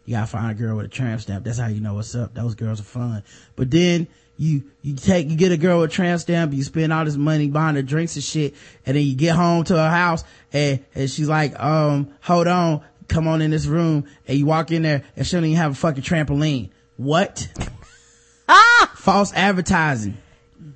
You 0.05 0.15
gotta 0.15 0.27
find 0.27 0.51
a 0.51 0.53
girl 0.53 0.75
with 0.75 0.85
a 0.85 0.89
tramp 0.89 1.21
stamp. 1.21 1.45
That's 1.45 1.57
how 1.59 1.67
you 1.67 1.79
know 1.79 1.93
what's 1.93 2.13
up. 2.13 2.33
Those 2.33 2.55
girls 2.55 2.81
are 2.81 2.83
fun. 2.83 3.23
But 3.55 3.71
then 3.71 4.07
you 4.37 4.63
you 4.81 4.95
take 4.95 5.29
you 5.29 5.35
get 5.35 5.51
a 5.51 5.57
girl 5.57 5.79
with 5.81 5.91
tramp 5.91 6.19
stamp, 6.19 6.53
you 6.53 6.63
spend 6.63 6.91
all 6.91 7.05
this 7.05 7.15
money 7.15 7.47
buying 7.49 7.75
her 7.75 7.81
drinks 7.83 8.15
and 8.15 8.23
shit, 8.23 8.55
and 8.85 8.95
then 8.97 9.03
you 9.05 9.15
get 9.15 9.35
home 9.35 9.63
to 9.65 9.75
her 9.75 9.89
house 9.89 10.23
and 10.51 10.83
and 10.95 11.09
she's 11.09 11.29
like, 11.29 11.57
um, 11.59 12.09
hold 12.21 12.47
on, 12.47 12.81
come 13.07 13.27
on 13.27 13.41
in 13.41 13.51
this 13.51 13.65
room, 13.65 14.05
and 14.27 14.37
you 14.37 14.45
walk 14.45 14.71
in 14.71 14.81
there 14.81 15.03
and 15.15 15.25
she 15.27 15.35
don't 15.35 15.45
even 15.45 15.57
have 15.57 15.71
a 15.71 15.75
fucking 15.75 16.03
trampoline. 16.03 16.69
What? 16.97 17.47
Ah! 18.49 18.91
False 18.95 19.33
advertising. 19.33 20.17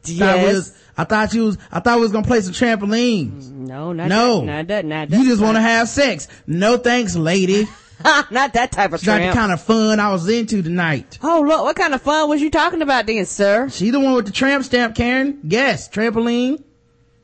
Thought 0.04 0.10
Yes. 0.14 0.54
was- 0.56 0.74
I 1.00 1.04
thought 1.04 1.32
you 1.36 1.44
was 1.46 1.58
I 1.72 1.80
thought 1.80 1.98
we 1.98 2.02
was 2.02 2.12
gonna 2.12 2.26
play 2.26 2.42
some 2.42 2.54
trampolines. 2.54 3.52
No, 3.52 3.94
not 3.94 4.08
No. 4.08 4.40
that, 4.40 4.46
not 4.46 4.68
that, 4.68 4.86
not 4.86 5.10
that. 5.10 5.20
You 5.20 5.26
just 5.26 5.42
want 5.42 5.56
to 5.58 5.62
have 5.62 5.88
sex. 5.90 6.28
No 6.48 6.78
thanks, 6.78 7.16
lady. 7.16 7.68
not 8.32 8.54
that 8.54 8.72
type 8.72 8.90
of 8.92 8.96
It's 8.96 9.06
not 9.08 9.20
the 9.20 9.32
kind 9.34 9.52
of 9.52 9.62
fun 9.62 10.00
I 10.00 10.12
was 10.12 10.28
into 10.30 10.62
tonight. 10.62 11.18
oh 11.24 11.42
look, 11.42 11.64
what 11.64 11.76
kind 11.76 11.94
of 11.94 12.02
fun 12.02 12.30
was 12.30 12.42
you 12.42 12.50
talking 12.52 12.82
about 12.82 13.06
then, 13.08 13.26
sir? 13.26 13.70
She 13.70 13.90
the 13.90 14.00
one 14.00 14.14
with 14.14 14.26
the 14.28 14.32
tramp 14.32 14.64
stamp, 14.66 14.96
Karen. 14.96 15.40
Yes, 15.44 15.90
trampoline. 15.90 16.64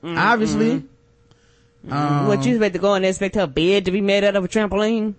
Mm-hmm. 0.03 0.17
Obviously. 0.17 0.83
Um, 1.89 2.27
what 2.27 2.45
you 2.45 2.53
expect 2.55 2.73
to 2.75 2.79
go 2.79 2.93
and 2.93 3.05
expect 3.05 3.35
her 3.35 3.45
bed 3.47 3.85
to 3.85 3.91
be 3.91 3.99
made 4.01 4.23
out 4.23 4.35
of 4.37 4.43
a 4.45 4.47
trampoline? 4.47 5.15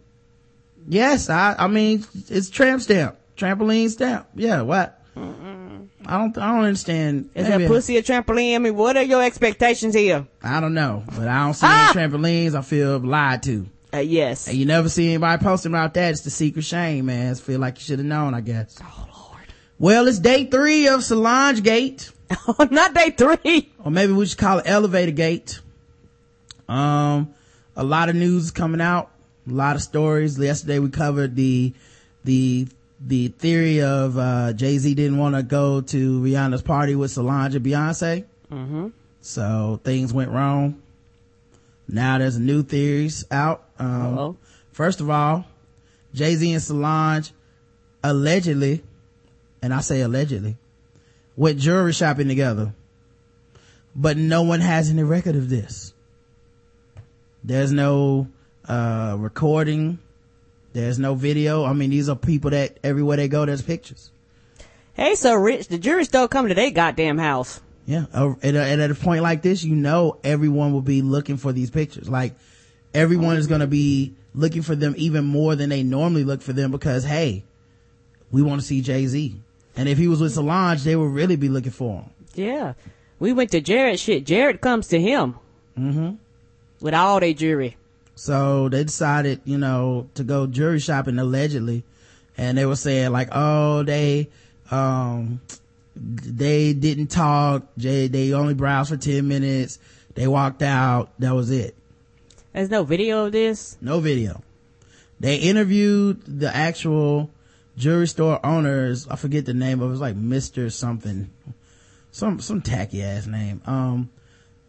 Yes, 0.88 1.28
I 1.30 1.54
I 1.58 1.66
mean 1.68 2.04
it's 2.28 2.50
tramp 2.50 2.82
stamp. 2.82 3.16
Trampoline 3.36 3.90
stamp. 3.90 4.26
Yeah, 4.34 4.62
what? 4.62 5.00
I 5.16 6.18
don't 6.18 6.36
I 6.36 6.50
don't 6.56 6.64
understand. 6.64 7.30
Is 7.34 7.48
Maybe- 7.48 7.64
that 7.64 7.68
pussy 7.68 7.96
a 7.96 8.02
trampoline? 8.02 8.54
I 8.56 8.58
mean, 8.58 8.74
what 8.76 8.96
are 8.96 9.02
your 9.02 9.22
expectations 9.22 9.94
here? 9.94 10.26
I 10.42 10.60
don't 10.60 10.74
know, 10.74 11.02
but 11.06 11.28
I 11.28 11.44
don't 11.44 11.54
see 11.54 11.66
Ah! 11.66 11.92
any 11.96 12.00
trampolines. 12.08 12.54
I 12.54 12.62
feel 12.62 12.98
lied 12.98 13.42
to. 13.44 13.66
Uh, 13.94 13.98
yes. 13.98 14.48
And 14.48 14.56
you 14.56 14.66
never 14.66 14.88
see 14.88 15.08
anybody 15.10 15.42
posting 15.42 15.70
about 15.72 15.94
that. 15.94 16.10
It's 16.10 16.22
the 16.22 16.30
secret 16.30 16.64
shame, 16.64 17.06
man. 17.06 17.30
I 17.30 17.34
feel 17.34 17.60
like 17.60 17.76
you 17.78 17.82
should 17.84 18.00
have 18.00 18.06
known, 18.06 18.34
I 18.34 18.40
guess. 18.40 18.78
Oh 18.82 19.06
Lord. 19.14 19.42
Well, 19.78 20.08
it's 20.08 20.18
day 20.18 20.46
three 20.46 20.88
of 20.88 21.04
Solange 21.04 21.62
Gate. 21.62 22.10
not 22.70 22.94
day 22.94 23.10
three. 23.10 23.70
or 23.84 23.90
maybe 23.90 24.12
we 24.12 24.26
should 24.26 24.38
call 24.38 24.58
it 24.58 24.64
elevator 24.66 25.12
gate 25.12 25.60
um 26.68 27.32
a 27.76 27.84
lot 27.84 28.08
of 28.08 28.16
news 28.16 28.50
coming 28.50 28.80
out 28.80 29.10
a 29.46 29.52
lot 29.52 29.76
of 29.76 29.82
stories 29.82 30.38
yesterday 30.38 30.78
we 30.78 30.88
covered 30.88 31.36
the 31.36 31.74
the 32.24 32.66
the 32.98 33.28
theory 33.28 33.82
of 33.82 34.16
uh 34.16 34.54
jay-z 34.54 34.94
didn't 34.94 35.18
want 35.18 35.34
to 35.34 35.42
go 35.42 35.82
to 35.82 36.18
rihanna's 36.22 36.62
party 36.62 36.94
with 36.96 37.10
solange 37.10 37.54
and 37.54 37.64
beyonce 37.64 38.24
Mm-hmm. 38.50 38.88
so 39.20 39.78
things 39.84 40.12
went 40.14 40.30
wrong 40.30 40.80
now 41.86 42.16
there's 42.16 42.38
new 42.38 42.62
theories 42.62 43.26
out 43.30 43.63
um 43.78 44.36
first 44.72 45.00
of 45.00 45.10
all 45.10 45.44
jay-z 46.12 46.52
and 46.52 46.62
solange 46.62 47.32
allegedly 48.02 48.82
and 49.62 49.74
i 49.74 49.80
say 49.80 50.00
allegedly 50.00 50.56
went 51.36 51.58
jewelry 51.58 51.92
shopping 51.92 52.28
together 52.28 52.72
but 53.94 54.16
no 54.16 54.42
one 54.42 54.60
has 54.60 54.90
any 54.90 55.02
record 55.02 55.36
of 55.36 55.48
this. 55.48 55.92
There's 57.42 57.72
no, 57.72 58.28
uh, 58.66 59.16
recording. 59.18 59.98
There's 60.72 60.98
no 60.98 61.14
video. 61.14 61.64
I 61.64 61.72
mean, 61.72 61.90
these 61.90 62.08
are 62.08 62.16
people 62.16 62.50
that 62.50 62.78
everywhere 62.82 63.16
they 63.16 63.28
go, 63.28 63.44
there's 63.44 63.62
pictures. 63.62 64.10
Hey, 64.94 65.14
so 65.14 65.34
Rich, 65.34 65.68
the 65.68 65.78
jury 65.78 66.04
still 66.04 66.28
coming 66.28 66.48
to 66.48 66.54
their 66.54 66.70
goddamn 66.70 67.18
house. 67.18 67.60
Yeah. 67.86 68.06
Uh, 68.12 68.34
and, 68.42 68.56
uh, 68.56 68.60
and 68.60 68.80
at 68.80 68.90
a 68.90 68.94
point 68.94 69.22
like 69.22 69.42
this, 69.42 69.62
you 69.62 69.76
know, 69.76 70.18
everyone 70.24 70.72
will 70.72 70.82
be 70.82 71.02
looking 71.02 71.36
for 71.36 71.52
these 71.52 71.70
pictures. 71.70 72.08
Like 72.08 72.34
everyone 72.94 73.36
is 73.36 73.46
going 73.46 73.60
to 73.60 73.66
be 73.66 74.14
looking 74.34 74.62
for 74.62 74.74
them 74.74 74.94
even 74.96 75.24
more 75.24 75.54
than 75.56 75.70
they 75.70 75.82
normally 75.82 76.24
look 76.24 76.40
for 76.40 76.52
them 76.52 76.70
because, 76.70 77.04
hey, 77.04 77.44
we 78.30 78.42
want 78.42 78.60
to 78.60 78.66
see 78.66 78.80
Jay-Z. 78.80 79.40
And 79.76 79.88
if 79.88 79.98
he 79.98 80.08
was 80.08 80.20
with 80.20 80.32
Solange, 80.32 80.82
they 80.84 80.96
would 80.96 81.12
really 81.12 81.36
be 81.36 81.48
looking 81.48 81.72
for 81.72 82.02
him. 82.02 82.10
Yeah. 82.34 82.74
We 83.18 83.32
went 83.32 83.50
to 83.52 83.60
Jared 83.60 83.98
shit. 83.98 84.24
Jared 84.24 84.60
comes 84.60 84.88
to 84.88 85.00
him. 85.00 85.36
Mm-hmm. 85.78 86.14
With 86.80 86.94
all 86.94 87.20
their 87.20 87.32
jury. 87.32 87.76
So 88.14 88.68
they 88.68 88.84
decided, 88.84 89.40
you 89.44 89.58
know, 89.58 90.08
to 90.14 90.22
go 90.22 90.46
jury 90.46 90.78
shopping 90.78 91.18
allegedly. 91.18 91.84
And 92.36 92.58
they 92.58 92.66
were 92.66 92.76
saying 92.76 93.12
like, 93.12 93.28
oh, 93.32 93.82
they, 93.82 94.28
um, 94.70 95.40
they 95.96 96.72
didn't 96.72 97.08
talk. 97.08 97.66
They, 97.76 98.08
they 98.08 98.32
only 98.32 98.54
browsed 98.54 98.90
for 98.90 98.96
10 98.96 99.26
minutes. 99.26 99.78
They 100.14 100.26
walked 100.26 100.62
out. 100.62 101.10
That 101.18 101.34
was 101.34 101.50
it. 101.50 101.74
There's 102.54 102.70
no 102.70 102.84
video 102.84 103.26
of 103.26 103.32
this. 103.32 103.76
No 103.80 103.98
video. 104.00 104.42
They 105.18 105.36
interviewed 105.36 106.22
the 106.24 106.54
actual 106.54 107.30
jewelry 107.76 108.06
store 108.06 108.44
owners. 108.46 109.08
I 109.08 109.16
forget 109.16 109.44
the 109.44 109.54
name 109.54 109.80
of 109.80 109.86
it. 109.86 109.88
It 109.88 109.90
was 109.90 110.00
like 110.00 110.16
Mr. 110.16 110.70
something. 110.72 111.30
Some, 112.12 112.40
some 112.40 112.62
tacky 112.62 113.02
ass 113.02 113.26
name. 113.26 113.60
Um, 113.66 114.10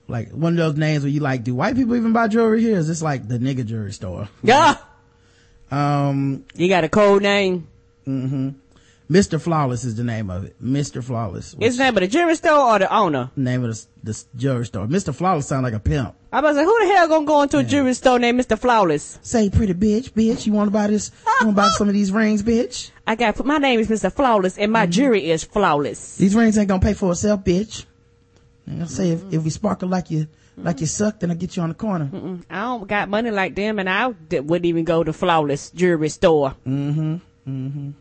like 0.07 0.31
one 0.31 0.53
of 0.53 0.57
those 0.57 0.77
names 0.77 1.03
where 1.03 1.11
you 1.11 1.19
like, 1.19 1.43
do 1.43 1.53
white 1.53 1.75
people 1.75 1.95
even 1.95 2.11
buy 2.11 2.27
jewelry 2.27 2.61
here? 2.61 2.77
Is 2.77 2.87
this 2.87 3.03
like 3.03 3.27
the 3.27 3.37
nigga 3.37 3.65
jewelry 3.65 3.93
store? 3.93 4.27
Yeah. 4.43 4.77
Um, 5.71 6.45
You 6.53 6.69
got 6.69 6.83
a 6.83 6.89
code 6.89 7.23
name? 7.23 7.67
Mr. 9.09 9.39
Flawless 9.39 9.83
is 9.83 9.95
the 9.95 10.03
name 10.03 10.31
of 10.31 10.45
it. 10.45 10.55
Mr. 10.63 11.03
Flawless. 11.03 11.49
Is 11.49 11.55
What's 11.55 11.77
the 11.77 11.83
name 11.83 11.95
of 11.95 12.01
the 12.01 12.07
jewelry 12.07 12.35
store 12.35 12.57
or 12.57 12.79
the 12.79 12.93
owner? 12.93 13.29
name 13.35 13.63
of 13.63 13.75
the, 13.75 14.11
the 14.11 14.23
jewelry 14.35 14.65
store? 14.65 14.87
Mr. 14.87 15.13
Flawless 15.13 15.47
sound 15.47 15.63
like 15.63 15.73
a 15.73 15.79
pimp. 15.79 16.15
I 16.31 16.41
was 16.41 16.57
like, 16.57 16.65
who 16.65 16.79
the 16.79 16.93
hell 16.93 17.07
gonna 17.07 17.25
go 17.25 17.41
into 17.43 17.59
a 17.59 17.63
jewelry 17.63 17.93
store 17.93 18.17
named 18.17 18.39
Mr. 18.39 18.57
Flawless? 18.57 19.19
Say, 19.21 19.49
pretty 19.49 19.73
bitch, 19.73 20.11
bitch, 20.11 20.47
you 20.47 20.53
want 20.53 20.67
to 20.67 20.71
buy 20.71 20.87
this? 20.87 21.11
You 21.39 21.47
want 21.47 21.57
to 21.57 21.61
buy 21.61 21.69
some 21.69 21.87
of 21.87 21.93
these 21.93 22.11
rings, 22.11 22.41
bitch? 22.41 22.91
I 23.05 23.15
got 23.15 23.43
my 23.45 23.59
name 23.59 23.79
is 23.79 23.89
Mr. 23.89 24.11
Flawless 24.11 24.57
and 24.57 24.71
my 24.71 24.83
mm-hmm. 24.83 24.91
jewelry 24.91 25.29
is 25.29 25.43
flawless. 25.43 26.17
These 26.17 26.35
rings 26.35 26.57
ain't 26.57 26.67
gonna 26.67 26.81
pay 26.81 26.93
for 26.93 27.11
itself, 27.11 27.43
bitch. 27.43 27.85
And 28.65 28.81
I 28.81 28.87
say, 28.87 29.11
if, 29.11 29.31
if 29.31 29.43
we 29.43 29.51
sparkle 29.51 29.87
like 29.87 30.09
you, 30.09 30.27
like 30.57 30.79
you 30.81 30.87
suck, 30.87 31.19
then 31.19 31.29
I 31.29 31.35
get 31.35 31.55
you 31.55 31.61
on 31.61 31.69
the 31.69 31.75
corner. 31.75 32.09
I 32.49 32.61
don't 32.61 32.87
got 32.87 33.09
money 33.09 33.29
like 33.29 33.55
them, 33.55 33.77
and 33.77 33.89
I 33.89 34.11
d- 34.11 34.39
wouldn't 34.39 34.65
even 34.65 34.85
go 34.85 35.03
to 35.03 35.13
Flawless 35.13 35.69
jewelry 35.71 36.09
store. 36.09 36.55
Mm-hmm. 36.65 37.15
Mm-hmm. 37.47 37.91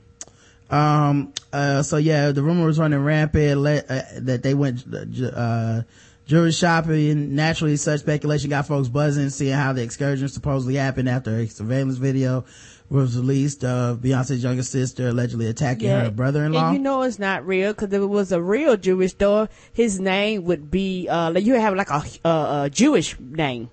Um, 0.70 1.32
uh, 1.52 1.82
so 1.82 1.96
yeah, 1.98 2.32
the 2.32 2.42
rumor 2.42 2.66
was 2.66 2.78
running 2.78 3.02
rampant 3.02 3.60
le- 3.60 3.84
uh, 3.88 4.02
that 4.20 4.42
they 4.42 4.54
went, 4.54 4.84
uh, 4.92 5.26
uh, 5.26 5.82
jewelry 6.26 6.52
shopping. 6.52 7.34
Naturally, 7.34 7.76
such 7.76 8.00
speculation 8.00 8.50
got 8.50 8.66
folks 8.66 8.88
buzzing, 8.88 9.30
seeing 9.30 9.54
how 9.54 9.72
the 9.72 9.82
excursion 9.82 10.28
supposedly 10.28 10.76
happened 10.76 11.08
after 11.08 11.36
a 11.36 11.46
surveillance 11.46 11.98
video 11.98 12.44
was 12.90 13.16
released 13.16 13.64
of 13.64 13.98
Beyonce's 13.98 14.42
younger 14.42 14.62
sister 14.62 15.08
allegedly 15.08 15.46
attacking 15.46 15.88
her 15.88 16.10
brother-in-law. 16.10 16.68
And 16.68 16.76
you 16.76 16.82
know 16.82 17.02
it's 17.02 17.18
not 17.18 17.46
real 17.46 17.72
because 17.72 17.92
if 17.92 18.00
it 18.00 18.06
was 18.06 18.30
a 18.30 18.40
real 18.42 18.76
jewelry 18.76 19.08
store, 19.08 19.48
his 19.72 19.98
name 19.98 20.44
would 20.44 20.70
be 20.70 21.08
uh 21.08 21.30
like 21.30 21.44
you 21.44 21.54
have 21.54 21.74
like 21.74 21.90
a, 21.90 22.02
a, 22.24 22.62
a 22.64 22.70
Jewish 22.70 23.18
name. 23.18 23.70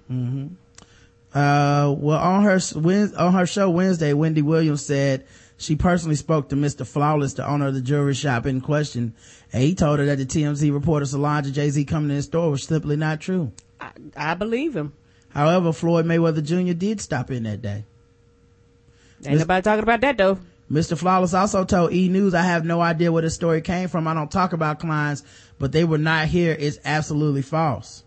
Uh, 1.33 1.93
well, 1.97 2.19
on 2.19 2.43
her 2.43 2.59
on 3.17 3.33
her 3.33 3.45
show 3.45 3.69
Wednesday, 3.69 4.13
Wendy 4.13 4.41
Williams 4.41 4.85
said 4.85 5.25
she 5.61 5.75
personally 5.75 6.15
spoke 6.15 6.49
to 6.49 6.55
Mr. 6.55 6.85
Flawless, 6.85 7.33
the 7.33 7.47
owner 7.47 7.67
of 7.67 7.73
the 7.73 7.81
jewelry 7.81 8.15
shop 8.15 8.45
in 8.45 8.61
question, 8.61 9.13
and 9.53 9.63
he 9.63 9.75
told 9.75 9.99
her 9.99 10.05
that 10.05 10.17
the 10.17 10.25
TMZ 10.25 10.73
reporter 10.73 11.05
Solange 11.05 11.45
and 11.45 11.55
Jay 11.55 11.69
Z 11.69 11.85
coming 11.85 12.09
to 12.09 12.15
the 12.15 12.21
store 12.23 12.51
was 12.51 12.63
simply 12.63 12.95
not 12.95 13.21
true. 13.21 13.51
I, 13.79 13.91
I 14.15 14.33
believe 14.33 14.75
him. 14.75 14.93
However, 15.29 15.71
Floyd 15.71 16.05
Mayweather 16.05 16.43
Jr. 16.43 16.73
did 16.73 16.99
stop 16.99 17.31
in 17.31 17.43
that 17.43 17.61
day. 17.61 17.85
Ain't 19.25 19.39
nobody 19.39 19.61
talking 19.61 19.83
about 19.83 20.01
that 20.01 20.17
though. 20.17 20.39
Mr. 20.69 20.97
Flawless 20.97 21.33
also 21.33 21.65
told 21.65 21.91
E! 21.91 22.07
News, 22.07 22.33
I 22.33 22.43
have 22.43 22.65
no 22.65 22.81
idea 22.81 23.11
where 23.11 23.21
this 23.21 23.35
story 23.35 23.61
came 23.61 23.89
from. 23.89 24.07
I 24.07 24.13
don't 24.13 24.31
talk 24.31 24.53
about 24.53 24.79
clients, 24.79 25.21
but 25.59 25.73
they 25.73 25.83
were 25.83 25.97
not 25.97 26.27
here. 26.27 26.55
It's 26.57 26.79
absolutely 26.85 27.41
false. 27.41 28.03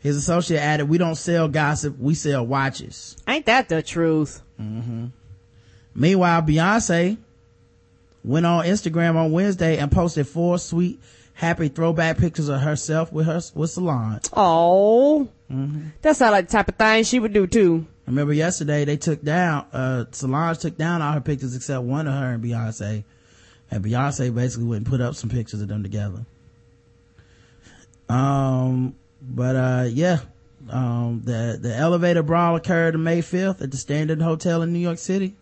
His 0.00 0.16
associate 0.16 0.58
added, 0.58 0.88
we 0.88 0.98
don't 0.98 1.14
sell 1.14 1.48
gossip, 1.48 1.98
we 1.98 2.14
sell 2.14 2.44
watches. 2.44 3.16
Ain't 3.28 3.46
that 3.46 3.68
the 3.68 3.82
truth? 3.82 4.42
Mm-hmm. 4.60 5.06
Meanwhile, 5.98 6.42
Beyonce 6.42 7.18
went 8.22 8.46
on 8.46 8.64
Instagram 8.64 9.16
on 9.16 9.32
Wednesday 9.32 9.78
and 9.78 9.90
posted 9.90 10.28
four 10.28 10.56
sweet, 10.60 11.00
happy 11.34 11.66
throwback 11.66 12.18
pictures 12.18 12.48
of 12.48 12.60
herself 12.60 13.12
with 13.12 13.26
her, 13.26 13.40
with 13.56 13.70
Solange. 13.70 14.22
Oh, 14.32 15.28
that 16.02 16.14
sounds 16.14 16.30
like 16.30 16.46
the 16.46 16.52
type 16.52 16.68
of 16.68 16.76
thing 16.76 17.02
she 17.02 17.18
would 17.18 17.32
do 17.32 17.48
too. 17.48 17.84
Remember 18.06 18.32
yesterday 18.32 18.84
they 18.84 18.96
took 18.96 19.22
down, 19.22 19.66
uh, 19.72 20.04
Solange 20.12 20.58
took 20.58 20.78
down 20.78 21.02
all 21.02 21.14
her 21.14 21.20
pictures 21.20 21.56
except 21.56 21.82
one 21.82 22.06
of 22.06 22.14
her 22.14 22.34
and 22.34 22.44
Beyonce. 22.44 23.02
And 23.72 23.84
Beyonce 23.84 24.32
basically 24.32 24.66
went 24.66 24.78
and 24.78 24.86
put 24.86 25.00
up 25.00 25.16
some 25.16 25.30
pictures 25.30 25.60
of 25.60 25.66
them 25.66 25.82
together. 25.82 26.24
Um, 28.08 28.94
but, 29.20 29.56
uh, 29.56 29.86
yeah, 29.90 30.20
um, 30.70 31.22
the, 31.24 31.58
the 31.60 31.74
elevator 31.74 32.22
brawl 32.22 32.54
occurred 32.54 32.94
on 32.94 33.02
May 33.02 33.20
5th 33.20 33.60
at 33.62 33.72
the 33.72 33.76
Standard 33.76 34.22
Hotel 34.22 34.62
in 34.62 34.72
New 34.72 34.78
York 34.78 34.98
City. 34.98 35.34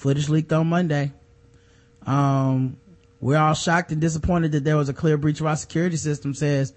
Footage 0.00 0.30
leaked 0.30 0.50
on 0.54 0.66
Monday. 0.66 1.12
Um, 2.06 2.78
we're 3.20 3.36
all 3.36 3.52
shocked 3.52 3.92
and 3.92 4.00
disappointed 4.00 4.52
that 4.52 4.64
there 4.64 4.78
was 4.78 4.88
a 4.88 4.94
clear 4.94 5.18
breach 5.18 5.40
of 5.40 5.46
our 5.46 5.56
security 5.56 5.98
system, 5.98 6.32
says 6.32 6.72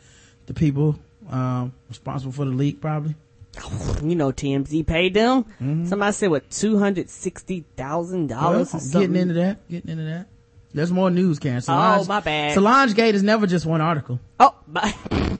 the 0.46 0.54
people, 0.54 1.00
um, 1.30 1.72
responsible 1.88 2.34
for 2.34 2.44
the 2.44 2.52
leak 2.52 2.82
probably. 2.82 3.16
You 4.04 4.16
know, 4.16 4.34
TMZ 4.34 4.86
paid 4.86 5.14
them. 5.14 5.46
Somebody 5.88 6.12
said 6.12 6.32
what 6.32 6.50
two 6.52 6.78
hundred 6.78 7.10
sixty 7.10 7.64
thousand 7.78 8.30
Well, 8.30 8.42
dollars 8.66 8.74
or 8.94 9.00
getting 9.00 9.16
into 9.16 9.36
that, 9.36 9.70
getting 9.70 9.92
into 9.92 10.04
that. 10.04 10.28
There's 10.74 10.92
more 10.92 11.10
news, 11.10 11.40
Karen. 11.40 11.62
Solange, 11.62 12.02
Oh, 12.02 12.06
my 12.06 12.20
bad. 12.20 12.56
Solange 12.56 12.94
Gate 12.94 13.16
is 13.16 13.24
never 13.24 13.48
just 13.48 13.66
one 13.66 13.80
article. 13.80 14.20
Oh, 14.38 14.54
my. 14.68 14.94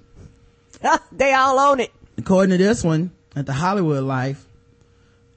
they 1.12 1.34
all 1.34 1.60
own 1.60 1.82
it. 1.82 1.92
According 2.18 2.58
to 2.58 2.64
this 2.64 2.82
one, 2.82 3.12
at 3.36 3.46
the 3.46 3.52
Hollywood 3.52 4.06
Life, 4.06 4.48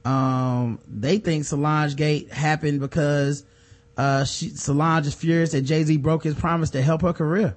um, 0.07 0.79
they 0.89 1.19
think 1.19 1.45
Solange 1.45 1.97
Gate 1.97 2.33
happened 2.33 2.79
because, 2.81 3.45
uh, 3.97 4.25
she, 4.25 4.51
Solange 4.51 5.07
is 5.09 5.15
furious 5.15 5.53
that 5.53 5.63
Jay-Z 5.63 5.97
broke 5.97 6.23
his 6.23 6.35
promise 6.35 6.71
to 6.71 6.83
help 6.83 7.03
her 7.03 7.13
career. 7.13 7.57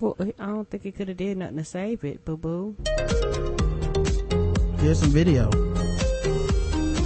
Well, 0.00 0.16
I 0.38 0.46
don't 0.46 0.68
think 0.70 0.82
he 0.82 0.92
could 0.92 1.08
have 1.08 1.16
did 1.16 1.38
nothing 1.38 1.56
to 1.56 1.64
save 1.64 2.04
it, 2.04 2.24
boo 2.24 2.36
boo. 2.36 2.76
Here's 4.78 5.00
some 5.00 5.10
video. 5.10 5.50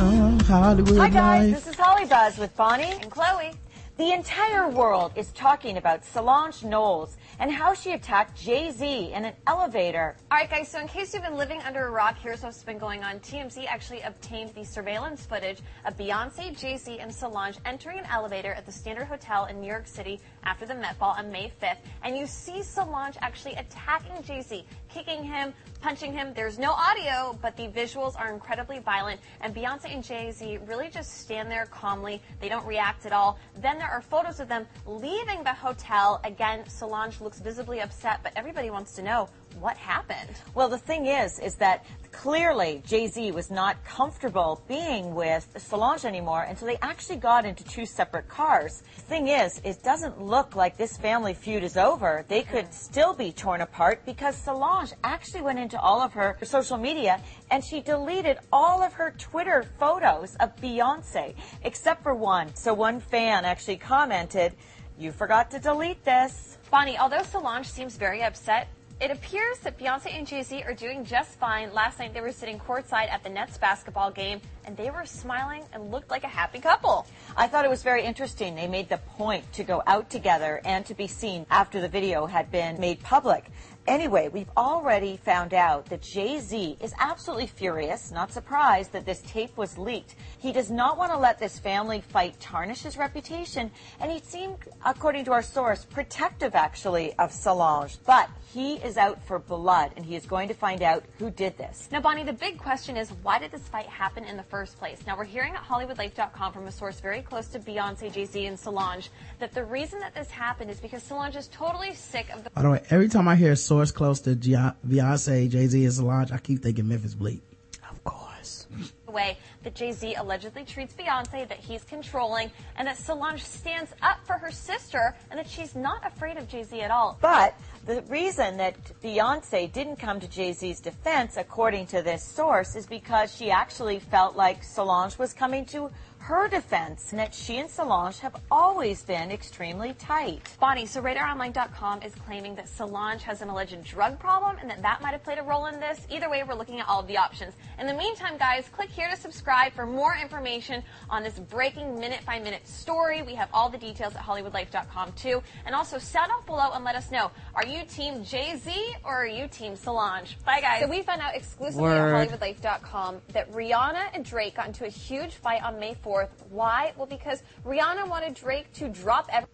Oh, 0.02 0.38
Hollywood 0.46 0.98
Hi 0.98 1.08
guys, 1.08 1.52
Life. 1.52 1.64
this 1.64 1.74
is 1.74 1.80
Holly 1.80 2.04
Buzz 2.06 2.36
with 2.36 2.54
Bonnie 2.56 2.84
and 2.84 3.10
Chloe. 3.10 3.52
The 4.00 4.14
entire 4.14 4.66
world 4.66 5.12
is 5.14 5.30
talking 5.33 5.76
about 5.76 6.07
Solange 6.07 6.64
Knowles 6.64 7.19
and 7.38 7.52
how 7.52 7.75
she 7.75 7.92
attacked 7.92 8.35
Jay-Z 8.35 9.12
in 9.12 9.26
an 9.26 9.35
elevator. 9.47 10.16
All 10.30 10.38
right, 10.38 10.49
guys, 10.49 10.69
so 10.69 10.80
in 10.80 10.88
case 10.88 11.12
you've 11.12 11.23
been 11.23 11.37
living 11.37 11.61
under 11.66 11.87
a 11.87 11.90
rock, 11.90 12.16
here's 12.19 12.42
what's 12.42 12.64
been 12.64 12.78
going 12.78 13.04
on. 13.04 13.21
TMZ 13.21 13.66
actually 13.66 14.00
obtained 14.00 14.54
the 14.54 14.64
surveillance 14.64 15.26
footage 15.26 15.61
of 15.85 15.99
Beyonce, 15.99 16.59
Jay-Z, 16.59 16.99
and 16.99 17.14
Solange 17.14 17.59
entering 17.66 17.99
an 17.99 18.07
elevator 18.07 18.54
at 18.54 18.64
the 18.64 18.73
Standard 18.73 19.04
Hotel 19.04 19.45
in 19.45 19.61
New 19.61 19.69
York 19.69 19.87
City 19.87 20.19
after 20.45 20.64
the 20.64 20.75
Met 20.75 20.99
Ball 20.99 21.14
on 21.19 21.30
May 21.30 21.52
5th. 21.61 21.76
And 22.02 22.16
you 22.16 22.26
see 22.26 22.62
Solange 22.62 23.19
actually 23.21 23.57
attacking 23.57 24.23
Jay-Z, 24.23 24.64
kicking 24.92 25.25
him, 25.25 25.54
punching 25.80 26.12
him. 26.12 26.32
There's 26.35 26.59
no 26.59 26.73
audio, 26.73 27.38
but 27.40 27.56
the 27.56 27.68
visuals 27.68 28.18
are 28.18 28.32
incredibly 28.32 28.78
violent. 28.78 29.20
And 29.40 29.54
Beyonce 29.54 29.94
and 29.94 30.04
Jay-Z 30.04 30.59
really 30.66 30.88
just 30.88 31.20
stand 31.20 31.50
there 31.50 31.66
calmly. 31.66 32.20
They 32.40 32.49
don't 32.49 32.66
react 32.66 33.06
at 33.06 33.12
all. 33.12 33.38
Then 33.61 33.78
there 33.78 33.88
are 33.88 34.02
photos 34.02 34.40
of 34.40 34.49
them 34.49 34.66
leaving 34.87 35.42
the 35.42 35.52
hotel. 35.52 36.20
Again, 36.25 36.68
Solange 36.68 37.20
looks 37.20 37.38
visibly 37.40 37.80
upset, 37.80 38.20
but 38.23 38.32
everybody 38.37 38.70
wants 38.70 38.94
to 38.97 39.02
know 39.02 39.28
what 39.59 39.76
happened. 39.76 40.30
Well, 40.54 40.69
the 40.69 40.78
thing 40.78 41.07
is, 41.07 41.38
is 41.38 41.57
that 41.57 41.85
clearly 42.12 42.83
Jay-Z 42.87 43.33
was 43.33 43.50
not 43.50 43.83
comfortable 43.85 44.62
being 44.69 45.14
with 45.14 45.47
Solange 45.57 46.04
anymore, 46.04 46.45
and 46.49 46.59
so 46.59 46.66
they 46.66 46.76
actually 46.83 47.16
got 47.16 47.45
into 47.45 47.64
two 47.64 47.87
separate 47.87 48.28
cars. 48.28 48.83
The 48.97 49.02
thing 49.02 49.28
is, 49.28 49.61
it 49.64 49.83
doesn't 49.83 50.21
look 50.21 50.57
like 50.57 50.76
this 50.76 50.97
family 50.97 51.35
feud 51.35 51.62
is 51.62 51.76
over. 51.76 52.25
They 52.28 52.42
could 52.42 52.66
mm-hmm. 52.66 52.73
still 52.73 53.14
be 53.14 53.33
torn 53.33 53.61
apart 53.61 54.04
because 54.04 54.37
Solange 54.37 54.92
actually 55.04 55.42
went 55.42 55.59
into 55.59 55.80
all 55.80 56.00
of 56.00 56.12
her 56.12 56.37
social 56.42 56.78
media 56.78 57.21
and 57.50 57.64
she 57.64 57.80
deleted 57.80 58.38
all 58.52 58.83
of 58.83 58.92
her 58.95 59.14
Twitter 59.19 59.64
photos 59.78 60.37
of 60.37 60.54
Beyonce, 60.57 61.35
except 61.62 62.02
for 62.02 62.14
one. 62.14 62.54
So 62.54 62.75
one 62.75 63.00
fan 63.00 63.45
actually 63.45 63.76
commented, 63.76 64.52
you 64.99 65.12
forgot 65.12 65.50
to 65.52 65.59
delete 65.59 66.04
this. 66.04 66.59
Bonnie, 66.71 66.99
although 66.99 67.23
Solange 67.23 67.66
seems 67.66 67.97
very 67.97 68.23
upset, 68.23 68.69
it 69.00 69.11
appears 69.11 69.59
that 69.61 69.78
Beyonce 69.78 70.14
and 70.14 70.26
Jay-Z 70.26 70.62
are 70.64 70.75
doing 70.75 71.04
just 71.07 71.30
fine. 71.38 71.73
Last 71.73 71.99
night 71.99 72.12
they 72.12 72.21
were 72.21 72.33
sitting 72.33 72.59
courtside 72.59 73.11
at 73.11 73.23
the 73.23 73.30
Nets 73.30 73.57
basketball 73.57 74.11
game 74.11 74.42
and 74.66 74.76
they 74.76 74.90
were 74.90 75.07
smiling 75.07 75.64
and 75.73 75.90
looked 75.90 76.11
like 76.11 76.23
a 76.23 76.28
happy 76.28 76.59
couple. 76.59 77.07
I 77.35 77.47
thought 77.47 77.64
it 77.64 77.71
was 77.71 77.83
very 77.83 78.04
interesting. 78.04 78.54
They 78.54 78.69
made 78.69 78.90
the 78.90 78.99
point 78.99 79.50
to 79.54 79.64
go 79.64 79.83
out 79.87 80.11
together 80.11 80.61
and 80.66 80.85
to 80.85 80.95
be 80.95 81.07
seen 81.07 81.47
after 81.50 81.80
the 81.80 81.88
video 81.88 82.26
had 82.26 82.50
been 82.52 82.78
made 82.78 83.02
public. 83.02 83.47
Anyway, 83.87 84.28
we've 84.28 84.50
already 84.56 85.16
found 85.16 85.54
out 85.54 85.87
that 85.87 86.02
Jay 86.02 86.38
Z 86.38 86.76
is 86.80 86.94
absolutely 86.99 87.46
furious, 87.46 88.10
not 88.10 88.32
surprised 88.32 88.92
that 88.92 89.06
this 89.06 89.22
tape 89.26 89.56
was 89.56 89.78
leaked. 89.78 90.14
He 90.38 90.52
does 90.52 90.70
not 90.70 90.99
want 90.99 91.12
to 91.12 91.18
let 91.18 91.38
this 91.38 91.58
family 91.58 92.00
fight 92.00 92.38
tarnish 92.38 92.82
his 92.82 92.96
reputation, 92.96 93.70
and 93.99 94.10
he 94.10 94.20
seemed, 94.20 94.58
according 94.84 95.25
to 95.25 95.32
our 95.32 95.42
source, 95.42 95.84
protective 95.84 96.54
actually 96.54 97.14
of 97.14 97.32
Solange. 97.32 97.96
But 98.06 98.28
he 98.52 98.75
is 98.75 98.96
out 98.96 99.22
for 99.25 99.38
blood, 99.38 99.92
and 99.96 100.04
he 100.04 100.14
is 100.14 100.26
going 100.26 100.49
to 100.49 100.54
find 100.54 100.82
out 100.82 101.04
who 101.18 101.30
did 101.30 101.56
this. 101.56 101.88
Now, 101.90 102.00
Bonnie, 102.00 102.25
the 102.25 102.32
big 102.32 102.58
question 102.58 102.96
is 102.96 103.10
why 103.22 103.38
did 103.38 103.50
this 103.50 103.66
fight 103.69 103.86
happen 103.86 104.25
in 104.25 104.36
the 104.36 104.43
first 104.43 104.78
place? 104.78 104.99
Now, 105.06 105.16
we're 105.16 105.25
hearing 105.25 105.54
at 105.54 105.62
HollywoodLife.com 105.64 106.52
from 106.52 106.66
a 106.66 106.73
source 106.73 107.00
very 107.00 107.23
close 107.23 107.49
to 107.49 107.58
Beyonce, 107.58 108.12
Jay 108.12 108.25
Z, 108.25 108.47
and 108.47 108.58
Solange 108.58 109.10
that 109.38 109.52
the 109.52 109.64
reason 109.64 110.00
that 110.00 110.14
this 110.14 110.30
happened 110.30 110.71
is 110.71 110.80
because 110.80 111.02
Solange 111.02 111.36
is 111.36 111.49
totally 111.49 111.95
sick 111.95 112.28
of 112.30 112.45
the 112.45 112.50
By 112.50 112.62
the 112.62 112.71
way, 112.71 112.82
every 112.90 113.08
time 113.08 113.26
I 113.26 113.36
hear 113.36 113.52
a 113.52 113.56
source 113.71 113.93
close 113.93 114.19
to 114.19 114.35
Gia- 114.35 114.75
Beyonce, 114.85 115.49
Jay-Z, 115.49 115.85
and 115.85 115.95
Solange, 115.95 116.33
I 116.33 116.39
keep 116.39 116.61
thinking 116.61 116.89
Memphis 116.89 117.15
Bleek. 117.15 117.41
Of 117.89 118.02
course. 118.02 118.67
The 119.06 119.13
way 119.17 119.39
that 119.65 119.75
Jay 119.75 119.91
Z 119.91 120.15
allegedly 120.15 120.65
treats 120.65 120.95
Beyonce, 120.95 121.49
that 121.49 121.59
he's 121.59 121.83
controlling, 121.83 122.52
and 122.76 122.87
that 122.87 122.97
Solange 122.97 123.43
stands 123.43 123.93
up 124.02 124.19
for 124.25 124.35
her 124.35 124.52
sister, 124.52 125.17
and 125.30 125.39
that 125.41 125.49
she's 125.49 125.75
not 125.75 126.06
afraid 126.06 126.37
of 126.37 126.47
Jay 126.47 126.63
Z 126.63 126.80
at 126.80 126.93
all. 126.93 127.19
But 127.21 127.59
the 127.87 128.02
reason 128.02 128.56
that 128.59 128.76
Beyonce 129.02 129.73
didn't 129.73 129.97
come 129.97 130.21
to 130.21 130.28
Jay 130.28 130.52
Z's 130.52 130.78
defense, 130.78 131.37
according 131.37 131.87
to 131.89 132.02
this 132.02 132.23
source, 132.23 132.76
is 132.76 132.87
because 132.87 133.35
she 133.35 133.50
actually 133.50 133.99
felt 133.99 134.37
like 134.37 134.63
Solange 134.63 135.19
was 135.19 135.33
coming 135.33 135.65
to 135.67 135.91
her 136.21 136.49
defense, 136.49 137.11
and 137.11 137.19
that 137.19 137.35
she 137.35 137.56
and 137.56 137.69
Solange 137.69 138.19
have 138.21 138.37
always 138.50 139.02
been 139.02 139.30
extremely 139.30 139.95
tight. 139.95 140.54
Bonnie, 140.61 140.85
so 140.85 141.00
RadarOnline.com 141.00 142.02
is 142.02 142.15
claiming 142.15 142.54
that 142.56 142.69
Solange 142.69 143.23
has 143.23 143.41
an 143.41 143.49
alleged 143.49 143.83
drug 143.85 144.19
problem 144.19 144.56
and 144.61 144.69
that 144.69 144.83
that 144.83 145.00
might 145.00 145.13
have 145.13 145.25
played 145.25 145.39
a 145.39 145.43
role 145.43 145.67
in 145.67 145.80
this. 145.80 146.06
Either 146.11 146.28
way, 146.28 146.43
we're 146.47 146.54
looking 146.54 146.78
at 146.78 146.87
all 146.89 147.00
of 147.00 147.06
the 147.06 147.17
options. 147.17 147.54
In 147.78 147.87
the 147.87 147.95
meantime, 147.95 148.37
guys, 148.37 148.69
click 148.71 148.91
here 148.91 149.09
to 149.09 149.17
subscribe 149.17 149.73
for 149.73 149.87
more 149.87 150.15
information 150.21 150.83
on 151.09 151.23
this 151.23 151.39
breaking 151.39 151.99
minute 151.99 152.21
by 152.26 152.39
minute 152.39 152.69
story. 152.69 153.23
We 153.23 153.35
have 153.35 153.49
all 153.54 153.71
the 153.71 153.78
details 153.78 154.15
at 154.15 154.21
HollywoodLife.com 154.21 155.13
too. 155.13 155.43
And 155.65 155.75
also 155.75 155.99
sound 155.99 156.30
off 156.33 156.45
below 156.45 156.73
and 156.75 156.85
let 156.85 156.97
us 156.97 157.11
know, 157.11 157.30
are 157.54 157.67
you 157.67 157.83
team 157.85 158.25
Jay-Z 158.25 158.95
or 159.04 159.23
are 159.23 159.26
you 159.26 159.49
team 159.49 159.75
Solange? 159.75 160.37
Bye 160.45 160.61
guys. 160.61 160.83
So 160.83 160.89
we 160.89 161.02
found 161.02 161.23
out 161.23 161.35
exclusively 161.35 161.85
Word. 161.85 162.15
at 162.15 162.28
HollywoodLife.com 162.28 163.23
that 163.33 163.50
Rihanna 163.52 164.11
and 164.13 164.23
Drake 164.23 164.56
got 164.56 164.67
into 164.67 164.85
a 164.85 164.91
huge 164.91 165.35
fight 165.35 165.63
on 165.65 165.80
May 165.80 165.95
4th. 165.95 166.09
Why? 166.50 166.92
Well, 166.96 167.06
because 167.06 167.42
Rihanna 167.64 168.08
wanted 168.08 168.34
Drake 168.34 168.73
to 168.75 168.88
drop 168.88 169.28
every 169.32 169.49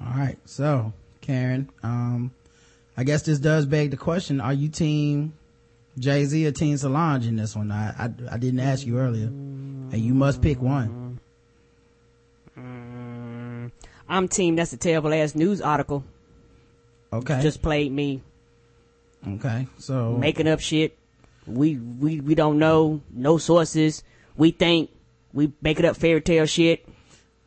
All 0.00 0.12
right. 0.16 0.38
So, 0.44 0.92
Karen, 1.20 1.68
um, 1.82 2.32
I 2.96 3.04
guess 3.04 3.22
this 3.22 3.38
does 3.38 3.66
beg 3.66 3.90
the 3.90 3.96
question, 3.96 4.40
are 4.40 4.52
you 4.52 4.68
team 4.68 5.34
Jay-Z 5.98 6.46
or 6.46 6.52
team 6.52 6.76
Solange 6.76 7.26
in 7.26 7.36
this 7.36 7.54
one? 7.54 7.70
I, 7.70 7.90
I, 7.98 8.04
I 8.32 8.38
didn't 8.38 8.60
ask 8.60 8.86
you 8.86 8.98
earlier. 8.98 9.26
And 9.26 9.98
you 9.98 10.14
must 10.14 10.40
pick 10.40 10.60
one. 10.60 11.20
I'm 14.08 14.28
team. 14.28 14.56
That's 14.56 14.72
a 14.72 14.76
terrible 14.76 15.14
ass 15.14 15.34
news 15.34 15.60
article. 15.60 16.04
Okay. 17.12 17.40
Just 17.42 17.62
played 17.62 17.92
me 17.92 18.22
okay. 19.26 19.66
So, 19.78 20.16
making 20.16 20.48
up 20.48 20.60
shit. 20.60 20.96
We 21.46 21.76
we 21.76 22.20
we 22.20 22.34
don't 22.34 22.58
know. 22.58 23.00
No 23.10 23.38
sources. 23.38 24.02
We 24.36 24.50
think 24.50 24.90
we 25.32 25.52
making 25.60 25.84
up 25.84 25.96
fairy 25.96 26.20
tale 26.20 26.46
shit. 26.46 26.84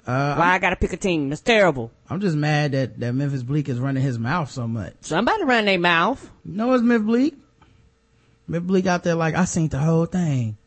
uh, 0.07 0.35
Why 0.35 0.53
I 0.53 0.59
gotta 0.59 0.75
pick 0.75 0.93
a 0.93 0.97
team? 0.97 1.29
That's 1.29 1.41
terrible. 1.41 1.91
I'm 2.09 2.19
just 2.21 2.35
mad 2.35 2.71
that, 2.73 2.99
that 2.99 3.13
Memphis 3.13 3.43
Bleek 3.43 3.67
is 3.69 3.79
running 3.79 4.03
his 4.03 4.19
mouth 4.19 4.51
so 4.51 4.67
much. 4.67 4.93
Somebody 5.01 5.43
run 5.43 5.65
their 5.65 5.79
mouth. 5.79 6.29
You 6.43 6.53
know 6.53 6.73
it's 6.73 6.83
Memphis 6.83 7.05
Bleek? 7.07 7.35
Memphis 8.47 8.67
Bleek 8.67 8.85
out 8.85 9.03
there 9.03 9.15
like, 9.15 9.35
I 9.35 9.45
seen 9.45 9.69
the 9.69 9.79
whole 9.79 10.05
thing. 10.05 10.57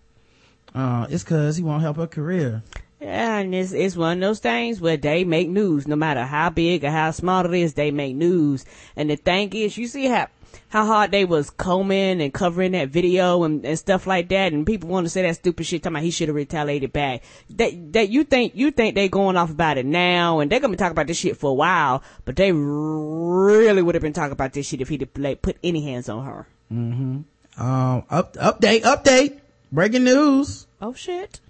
Uh, 0.75 1.07
it's 1.11 1.25
cause 1.25 1.57
he 1.57 1.63
won't 1.63 1.83
help 1.83 1.97
her 1.97 2.07
career. 2.07 2.63
Yeah, 3.01 3.39
and 3.39 3.55
it's, 3.55 3.73
it's 3.73 3.97
one 3.97 4.19
of 4.19 4.21
those 4.29 4.41
things 4.41 4.81
where 4.81 4.97
they 4.97 5.23
make 5.23 5.49
news. 5.49 5.87
No 5.87 5.95
matter 5.95 6.25
how 6.25 6.51
big 6.51 6.85
or 6.85 6.91
how 6.91 7.13
small 7.13 7.47
it 7.47 7.55
is, 7.55 7.75
they 7.75 7.93
make 7.93 8.17
news. 8.17 8.65
And 8.97 9.09
the 9.09 9.15
thing 9.17 9.53
is, 9.53 9.79
you 9.79 9.87
see 9.87 10.07
how, 10.07 10.27
how 10.69 10.85
hard 10.85 11.11
they 11.11 11.25
was 11.25 11.51
combing 11.51 12.21
and 12.21 12.33
covering 12.33 12.73
that 12.73 12.89
video 12.89 13.43
and, 13.45 13.65
and 13.65 13.79
stuff 13.79 14.07
like 14.07 14.29
that. 14.29 14.53
And 14.53 14.67
people 14.67 14.89
want 14.89 15.07
to 15.07 15.11
say 15.11 15.23
that 15.23 15.37
stupid 15.37 15.65
shit, 15.65 15.83
talking 15.83 15.97
about 15.97 16.05
he 16.05 16.11
should 16.11 16.29
have 16.29 16.37
retaliated 16.37 16.93
back. 16.93 17.23
That, 17.51 17.93
that 17.95 18.09
you 18.11 18.25
think, 18.25 18.55
you 18.55 18.71
think 18.71 18.95
they 18.95 19.09
going 19.09 19.37
off 19.37 19.51
about 19.51 19.79
it 19.79 19.87
now 19.87 20.41
and 20.41 20.51
they're 20.51 20.61
going 20.61 20.73
to 20.73 20.77
be 20.77 20.79
talking 20.79 20.93
about 20.93 21.07
this 21.07 21.19
shit 21.19 21.37
for 21.37 21.51
a 21.51 21.55
while, 21.55 22.03
but 22.25 22.37
they 22.37 22.53
really 22.53 23.83
would 23.83 23.95
have 23.95 24.03
been 24.03 24.13
talking 24.13 24.33
about 24.33 24.53
this 24.53 24.67
shit 24.67 24.81
if 24.81 24.89
he'd 24.89 25.09
like, 25.17 25.43
put 25.43 25.57
any 25.65 25.83
hands 25.83 26.09
on 26.09 26.25
her. 26.25 26.47
Mm-hmm. 26.73 27.63
Um, 27.63 28.05
up, 28.11 28.35
update, 28.35 28.83
update, 28.83 29.41
breaking 29.73 30.05
news. 30.05 30.67
Oh 30.81 30.95
shit. 30.95 31.41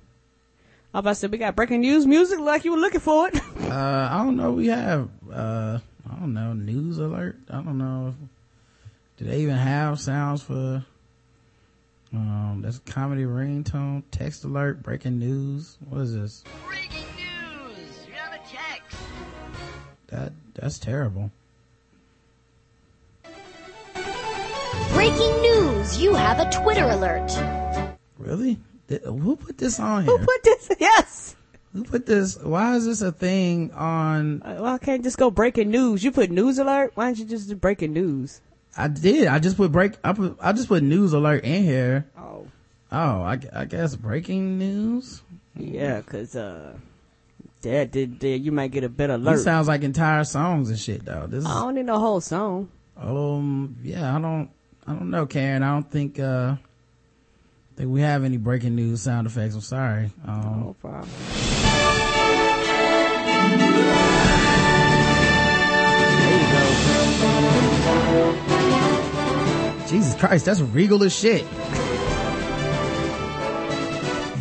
I 0.95 1.01
about 1.01 1.11
to 1.11 1.15
say 1.17 1.27
we 1.27 1.37
got 1.39 1.55
breaking 1.55 1.83
news 1.83 2.07
music 2.07 2.39
like 2.39 2.65
you 2.65 2.73
were 2.73 2.79
looking 2.79 3.01
for 3.01 3.29
it. 3.29 3.41
Uh, 3.69 4.09
I 4.11 4.25
don't 4.25 4.39
know. 4.39 4.53
We 4.53 4.69
have, 4.69 5.11
uh, 5.31 5.79
I 6.11 6.15
don't 6.19 6.33
know, 6.33 6.55
news 6.55 6.97
alert. 6.97 7.37
I 7.51 7.61
don't 7.61 7.77
know. 7.77 8.15
Do 9.19 9.25
they 9.25 9.41
even 9.41 9.57
have 9.57 9.99
sounds 9.99 10.43
for, 10.43 10.85
um, 12.13 12.61
that's 12.63 12.79
comedy 12.81 13.25
ringtone, 13.25 14.05
text 14.13 14.45
alert, 14.45 14.81
breaking 14.83 15.19
news. 15.19 15.77
What 15.89 16.03
is 16.03 16.15
this? 16.15 16.45
Breaking 16.69 17.05
news! 17.17 18.07
You 18.07 18.13
have 18.15 18.33
a 18.33 18.39
text. 18.47 18.97
That, 20.07 20.33
that's 20.55 20.79
terrible. 20.79 21.33
Breaking 24.93 25.43
news! 25.43 25.99
You 26.01 26.15
have 26.15 26.39
a 26.39 26.49
Twitter 26.51 26.85
alert. 26.89 27.33
Really? 28.19 28.57
Who 29.05 29.35
put 29.37 29.59
this 29.59 29.81
on 29.81 30.05
here? 30.05 30.17
Who 30.17 30.25
put 30.25 30.43
this? 30.45 30.71
Yes. 30.81 31.35
Who 31.73 31.85
put 31.85 32.07
this? 32.07 32.39
Why 32.41 32.77
is 32.77 32.87
this 32.87 33.03
a 33.03 33.13
thing 33.13 33.73
on? 33.73 34.43
Uh, 34.43 34.59
Well, 34.61 34.75
I 34.75 34.79
can't 34.79 35.03
just 35.03 35.19
go 35.19 35.31
breaking 35.31 35.71
news. 35.71 36.03
You 36.03 36.13
put 36.13 36.31
news 36.31 36.59
alert. 36.59 36.93
Why 36.95 37.07
don't 37.07 37.19
you 37.19 37.25
just 37.27 37.49
do 37.49 37.57
breaking 37.57 37.93
news? 37.93 38.41
I 38.79 38.87
did. 38.89 39.27
I 39.27 39.39
just 39.41 39.57
put 39.57 39.73
break. 39.73 39.95
I 40.05 40.13
put. 40.13 40.37
I 40.41 40.53
just 40.53 40.69
put 40.69 40.83
news 40.85 41.13
alert 41.13 41.43
in 41.45 41.65
here. 41.65 42.07
Oh, 42.17 42.47
Oh, 42.93 43.23
I, 43.23 43.39
I 43.53 43.65
guess 43.67 43.97
breaking 43.97 44.57
news. 44.59 45.21
yeah, 45.57 46.01
cause 46.01 46.35
uh, 46.37 46.73
yeah, 47.63 47.85
did, 47.85 48.19
did 48.21 48.43
you 48.45 48.53
might 48.53 48.71
get 48.71 48.85
a 48.85 48.89
better 48.89 49.19
This 49.19 49.27
alert. 49.27 49.39
sounds 49.41 49.67
like 49.69 49.83
entire 49.83 50.23
songs 50.25 50.71
and 50.71 50.79
shit 50.79 51.05
though. 51.05 51.27
This 51.27 51.45
I 51.45 51.55
don't 51.61 51.75
need 51.75 51.87
no 51.87 51.99
whole 51.99 52.21
song. 52.21 52.69
um, 52.97 53.77
yeah, 53.83 54.17
I 54.17 54.21
don't, 54.21 54.49
I 54.87 54.93
don't 54.95 55.11
know, 55.11 55.27
Karen. 55.27 55.63
I 55.65 55.73
don't 55.73 55.91
think, 55.91 56.19
uh, 56.21 56.55
think 57.77 57.91
we 57.91 58.01
have 58.01 58.23
any 58.25 58.37
breaking 58.39 58.75
news 58.77 59.03
sound 59.03 59.27
effects. 59.27 59.55
I'm 59.57 59.61
sorry. 59.61 60.11
Um, 60.27 60.61
No 60.67 60.77
problem. 60.81 61.09
There 66.21 66.41
you 66.41 66.47
go. 68.49 68.58
Jesus 69.89 70.15
Christ, 70.15 70.45
that's 70.45 70.61
regal 70.61 71.03
as 71.03 71.15
shit. 71.15 71.47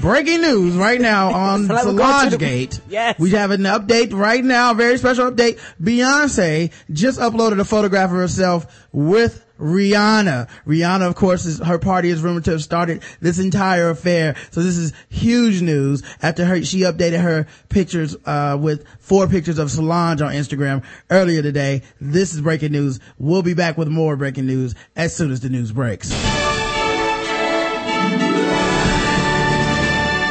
Breaking 0.07 0.39
news 0.39 0.75
right 0.75 1.01
now 1.01 1.33
on 1.33 1.67
Like 1.67 1.83
Solange 1.83 2.37
Gate. 2.37 2.79
Yes. 2.87 3.19
We 3.19 3.31
have 3.31 3.51
an 3.51 3.63
update 3.63 4.13
right 4.13 4.41
now, 4.41 4.73
very 4.73 4.97
special 4.97 5.29
update. 5.29 5.59
Beyonce 5.83 6.71
just 6.93 7.19
uploaded 7.19 7.59
a 7.59 7.65
photograph 7.65 8.09
of 8.11 8.15
herself 8.15 8.87
with 8.93 9.45
Rihanna. 9.59 10.47
Rihanna, 10.65 11.09
of 11.09 11.15
course, 11.15 11.43
is 11.43 11.59
her 11.59 11.77
party 11.77 12.07
is 12.09 12.21
rumored 12.21 12.45
to 12.45 12.51
have 12.51 12.63
started 12.63 13.03
this 13.19 13.37
entire 13.37 13.89
affair. 13.89 14.37
So 14.51 14.63
this 14.63 14.77
is 14.77 14.93
huge 15.09 15.61
news 15.61 16.03
after 16.21 16.45
her, 16.45 16.63
she 16.63 16.83
updated 16.83 17.21
her 17.21 17.45
pictures, 17.67 18.15
uh, 18.25 18.57
with 18.57 18.85
four 19.01 19.27
pictures 19.27 19.59
of 19.59 19.69
Solange 19.69 20.21
on 20.21 20.31
Instagram 20.31 20.85
earlier 21.09 21.41
today. 21.41 21.81
This 21.99 22.33
is 22.33 22.39
breaking 22.39 22.71
news. 22.71 23.01
We'll 23.17 23.41
be 23.41 23.55
back 23.55 23.77
with 23.77 23.89
more 23.89 24.15
breaking 24.15 24.45
news 24.45 24.73
as 24.95 25.13
soon 25.13 25.31
as 25.31 25.41
the 25.41 25.49
news 25.49 25.73
breaks. 25.73 26.13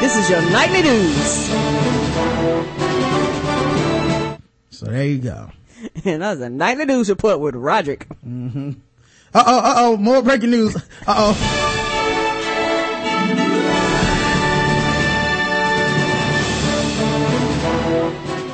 This 0.07 0.23
is 0.23 0.29
your 0.29 0.41
nightly 0.51 0.83
news. 0.83 1.49
So 4.69 4.85
there 4.85 5.03
you 5.05 5.17
go. 5.17 5.51
and 6.05 6.21
that 6.21 6.31
was 6.31 6.39
a 6.39 6.49
nightly 6.49 6.85
news 6.85 7.09
report 7.09 7.41
with 7.41 7.55
Roderick. 7.55 8.07
Uh 8.09 8.71
oh, 9.35 9.59
uh 9.59 9.73
oh, 9.75 9.97
more 9.97 10.21
breaking 10.21 10.51
news. 10.51 10.77
Uh 11.05 11.33
oh. 11.35 11.35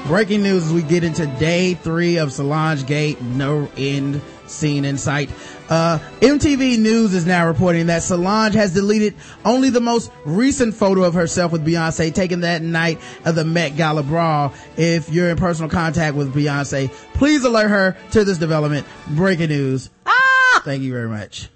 Breaking 0.07 0.41
news 0.41 0.65
as 0.65 0.73
we 0.73 0.81
get 0.81 1.03
into 1.03 1.27
day 1.37 1.75
three 1.75 2.17
of 2.17 2.33
Solange 2.33 2.87
Gate, 2.87 3.21
no 3.21 3.69
end 3.77 4.23
seen 4.47 4.86
in 4.86 4.97
sight. 4.97 5.29
Uh, 5.69 5.99
MTV 6.19 6.77
News 6.77 7.13
is 7.13 7.25
now 7.25 7.47
reporting 7.47 7.88
that 7.88 8.03
Solange 8.03 8.53
has 8.53 8.73
deleted 8.73 9.15
only 9.45 9.69
the 9.69 9.79
most 9.79 10.12
recent 10.25 10.73
photo 10.73 11.03
of 11.03 11.13
herself 11.13 11.51
with 11.51 11.65
Beyonce 11.65 12.13
taken 12.13 12.41
that 12.41 12.62
night 12.62 12.99
of 13.25 13.36
the 13.36 13.45
Met 13.45 13.77
Gala 13.77 14.03
Brawl. 14.03 14.53
If 14.77 15.10
you're 15.10 15.29
in 15.29 15.38
personal 15.38 15.69
contact 15.69 16.15
with 16.15 16.34
Beyonce, 16.34 16.91
please 17.13 17.43
alert 17.43 17.69
her 17.69 17.97
to 18.12 18.23
this 18.23 18.38
development. 18.38 18.86
Breaking 19.10 19.49
news. 19.49 19.89
Ah! 20.06 20.62
Thank 20.63 20.84
you 20.84 20.91
very 20.91 21.10
much. 21.10 21.49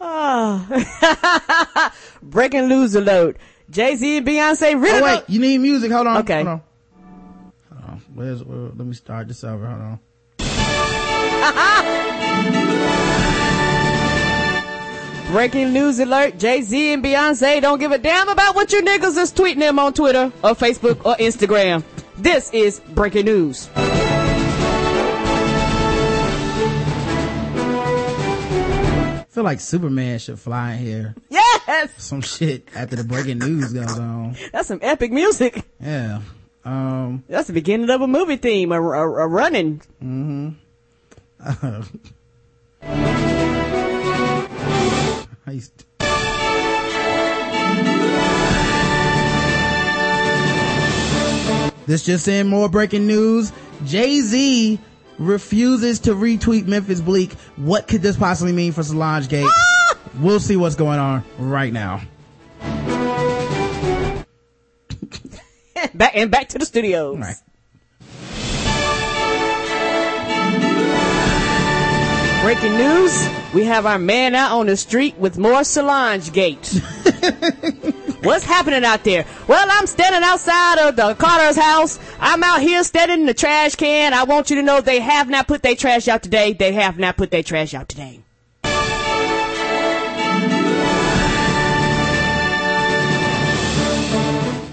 Ah. 0.00 1.94
Breaking 2.22 2.68
news 2.68 2.94
alert. 2.94 3.36
Jay-Z 3.70 4.18
and 4.18 4.26
Beyonce 4.26 4.80
really 4.80 5.00
Oh 5.00 5.02
wait, 5.02 5.24
you 5.28 5.40
need 5.40 5.58
music. 5.58 5.90
Hold 5.90 6.06
on. 6.06 6.18
Okay. 6.18 6.44
Hold 6.44 6.48
on. 6.48 6.62
Hold 7.70 7.84
on. 7.90 8.02
Where's, 8.14 8.44
where, 8.44 8.58
let 8.58 8.86
me 8.86 8.94
start 8.94 9.28
this 9.28 9.44
over. 9.44 9.66
Hold 9.66 9.80
on. 9.80 10.00
Breaking 15.32 15.72
news 15.72 15.98
alert. 15.98 16.38
Jay-Z 16.38 16.92
and 16.92 17.02
Beyonce 17.02 17.62
don't 17.62 17.80
give 17.80 17.90
a 17.90 17.96
damn 17.98 18.28
about 18.28 18.54
what 18.54 18.70
you 18.70 18.82
niggas 18.82 19.16
is 19.16 19.32
tweeting 19.32 19.60
them 19.60 19.78
on 19.78 19.94
Twitter 19.94 20.30
or 20.44 20.50
Facebook 20.50 21.02
or 21.06 21.16
Instagram. 21.16 21.82
This 22.18 22.50
is 22.52 22.80
breaking 22.90 23.24
news. 23.24 23.70
I 29.14 29.24
feel 29.30 29.44
like 29.44 29.60
Superman 29.60 30.18
should 30.18 30.38
fly 30.38 30.72
in 30.74 30.78
here. 30.78 31.14
Yes! 31.30 31.90
Some 31.96 32.20
shit 32.20 32.68
after 32.76 32.96
the 32.96 33.04
breaking 33.04 33.38
news 33.38 33.72
goes 33.72 33.98
on. 33.98 34.36
That's 34.52 34.68
some 34.68 34.80
epic 34.82 35.10
music. 35.12 35.64
Yeah. 35.80 36.20
Um, 36.64 37.24
That's 37.28 37.48
the 37.48 37.52
beginning 37.54 37.90
of 37.90 38.02
a 38.02 38.06
movie 38.06 38.36
theme, 38.36 38.70
a, 38.70 38.80
a, 38.80 39.02
a 39.08 39.26
running. 39.26 39.80
I 40.00 40.54
This 51.84 52.04
just 52.04 52.28
in 52.28 52.46
more 52.46 52.68
breaking 52.68 53.06
news. 53.06 53.52
Jay-Z 53.84 54.78
refuses 55.18 56.00
to 56.00 56.14
retweet 56.14 56.66
Memphis 56.66 57.00
Bleek. 57.00 57.32
What 57.56 57.88
could 57.88 58.02
this 58.02 58.16
possibly 58.16 58.52
mean 58.52 58.72
for 58.72 58.82
Solange 58.82 59.28
Gate? 59.28 59.50
We'll 60.20 60.40
see 60.40 60.56
what's 60.56 60.76
going 60.76 60.98
on 60.98 61.24
right 61.38 61.72
now. 61.72 62.02
Back 65.94 66.12
and 66.14 66.30
back 66.30 66.50
to 66.50 66.58
the 66.58 66.66
studios. 66.66 67.42
Breaking 72.42 72.76
news. 72.76 73.28
We 73.54 73.64
have 73.66 73.86
our 73.86 74.00
man 74.00 74.34
out 74.34 74.58
on 74.58 74.66
the 74.66 74.76
street 74.76 75.16
with 75.16 75.38
more 75.38 75.62
Solange 75.62 76.32
Gate. 76.32 76.66
What's 78.24 78.44
happening 78.44 78.84
out 78.84 79.04
there? 79.04 79.24
Well, 79.46 79.64
I'm 79.70 79.86
standing 79.86 80.24
outside 80.24 80.78
of 80.80 80.96
the 80.96 81.14
Carter's 81.14 81.56
house. 81.56 82.00
I'm 82.18 82.42
out 82.42 82.60
here 82.60 82.82
standing 82.82 83.20
in 83.20 83.26
the 83.26 83.34
trash 83.34 83.76
can. 83.76 84.12
I 84.12 84.24
want 84.24 84.50
you 84.50 84.56
to 84.56 84.62
know 84.62 84.80
they 84.80 84.98
have 84.98 85.28
not 85.28 85.46
put 85.46 85.62
their 85.62 85.76
trash 85.76 86.08
out 86.08 86.24
today. 86.24 86.52
They 86.52 86.72
have 86.72 86.98
not 86.98 87.16
put 87.16 87.30
their 87.30 87.44
trash 87.44 87.74
out 87.74 87.88
today. 87.88 88.24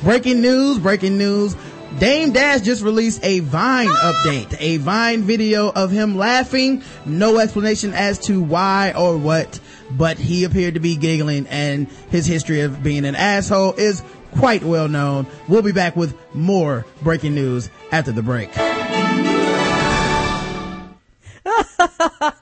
Breaking 0.02 0.42
news, 0.42 0.80
breaking 0.80 1.20
news. 1.20 1.56
Dame 2.00 2.32
Dash 2.32 2.62
just 2.62 2.82
released 2.82 3.20
a 3.26 3.42
Vine 3.42 3.90
update, 3.90 4.56
a 4.62 4.78
Vine 4.78 5.24
video 5.24 5.70
of 5.70 5.92
him 5.92 6.16
laughing. 6.16 6.82
No 7.06 7.40
explanation 7.40 7.94
as 7.94 8.18
to 8.20 8.42
why 8.42 8.94
or 8.98 9.18
what, 9.18 9.60
but 9.92 10.18
he 10.18 10.46
appeared 10.46 10.76
to 10.76 10.80
be 10.80 10.96
giggling 10.96 11.46
and 11.48 11.90
his 12.10 12.26
history 12.26 12.62
of 12.62 12.82
being 12.82 13.04
an 13.04 13.16
asshole 13.16 13.74
is 13.74 14.02
quite 14.32 14.64
well 14.64 14.88
known. 14.88 15.28
We'll 15.50 15.62
be 15.62 15.74
back 15.74 15.98
with 15.98 16.18
more 16.34 16.86
breaking 17.02 17.36
news 17.36 17.70
after 17.92 18.14
the 18.14 18.24
break. 18.24 18.50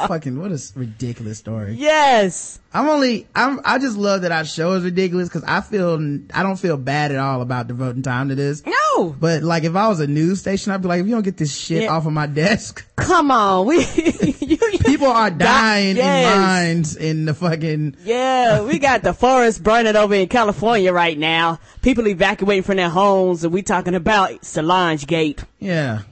Fucking 0.08 0.40
what 0.40 0.52
a 0.52 0.60
ridiculous 0.76 1.38
story. 1.38 1.74
Yes. 1.74 2.58
I'm 2.72 2.88
only, 2.88 3.26
I'm, 3.34 3.60
I 3.64 3.78
just 3.78 3.96
love 3.96 4.22
that 4.22 4.30
our 4.32 4.44
show 4.44 4.72
is 4.74 4.84
ridiculous 4.84 5.28
because 5.28 5.42
I 5.44 5.60
feel, 5.60 5.94
I 6.32 6.42
don't 6.44 6.56
feel 6.56 6.76
bad 6.76 7.10
at 7.10 7.18
all 7.18 7.42
about 7.42 7.66
devoting 7.66 8.02
time 8.02 8.28
to 8.28 8.34
this. 8.36 8.62
No. 8.64 9.10
But 9.18 9.42
like 9.42 9.64
if 9.64 9.74
I 9.74 9.88
was 9.88 9.98
a 10.00 10.06
news 10.06 10.38
station, 10.40 10.70
I'd 10.72 10.80
be 10.82 10.88
like, 10.88 11.00
if 11.00 11.06
you 11.06 11.12
don't 11.12 11.22
get 11.24 11.36
this 11.36 11.54
shit 11.56 11.82
Yeah. 11.84 11.92
off 11.96 12.06
of 12.06 12.12
my 12.12 12.26
desk, 12.26 12.86
Come 12.96 13.30
on. 13.32 13.66
We, 13.66 13.78
you, 14.40 14.56
people 14.84 15.08
are 15.08 15.30
dying 15.30 15.96
yes. 15.96 16.32
in 16.34 16.40
mines 16.40 16.96
in 16.96 17.24
the 17.24 17.34
fucking, 17.34 17.96
Yeah, 18.04 18.62
we 18.62 18.78
got 18.78 19.02
the 19.02 19.12
forest 19.14 19.62
burning 19.64 19.96
over 19.96 20.14
in 20.14 20.28
California 20.28 20.92
right 20.92 21.18
now. 21.18 21.58
People 21.82 22.06
evacuating 22.06 22.62
from 22.62 22.76
their 22.76 22.90
homes, 22.90 23.42
and 23.42 23.52
we 23.52 23.62
talking 23.62 23.94
about 23.96 24.44
Solange 24.44 25.06
Gate. 25.06 25.42
yeah. 25.58 26.02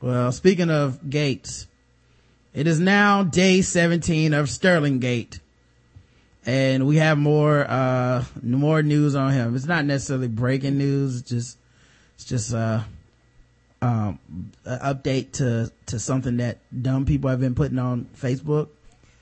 Well, 0.00 0.32
speaking 0.32 0.70
of 0.70 1.08
gates, 1.08 1.66
it 2.54 2.66
is 2.66 2.78
now 2.80 3.24
day 3.24 3.60
17 3.62 4.32
of 4.32 4.48
Sterling 4.48 5.00
Gate. 5.00 5.40
And 6.46 6.86
we 6.86 6.96
have 6.96 7.18
more, 7.18 7.68
uh, 7.68 8.24
more 8.42 8.82
news 8.82 9.14
on 9.14 9.32
him. 9.32 9.56
It's 9.56 9.66
not 9.66 9.84
necessarily 9.84 10.28
breaking 10.28 10.78
news. 10.78 11.20
It's 11.20 11.28
just, 11.28 11.58
it's 12.14 12.24
just, 12.24 12.54
uh, 12.54 12.82
um, 13.82 14.18
an 14.64 14.78
update 14.78 15.32
to, 15.32 15.72
to 15.86 15.98
something 15.98 16.36
that 16.38 16.58
dumb 16.82 17.06
people 17.06 17.28
have 17.28 17.40
been 17.40 17.54
putting 17.54 17.78
on 17.78 18.06
Facebook. 18.16 18.68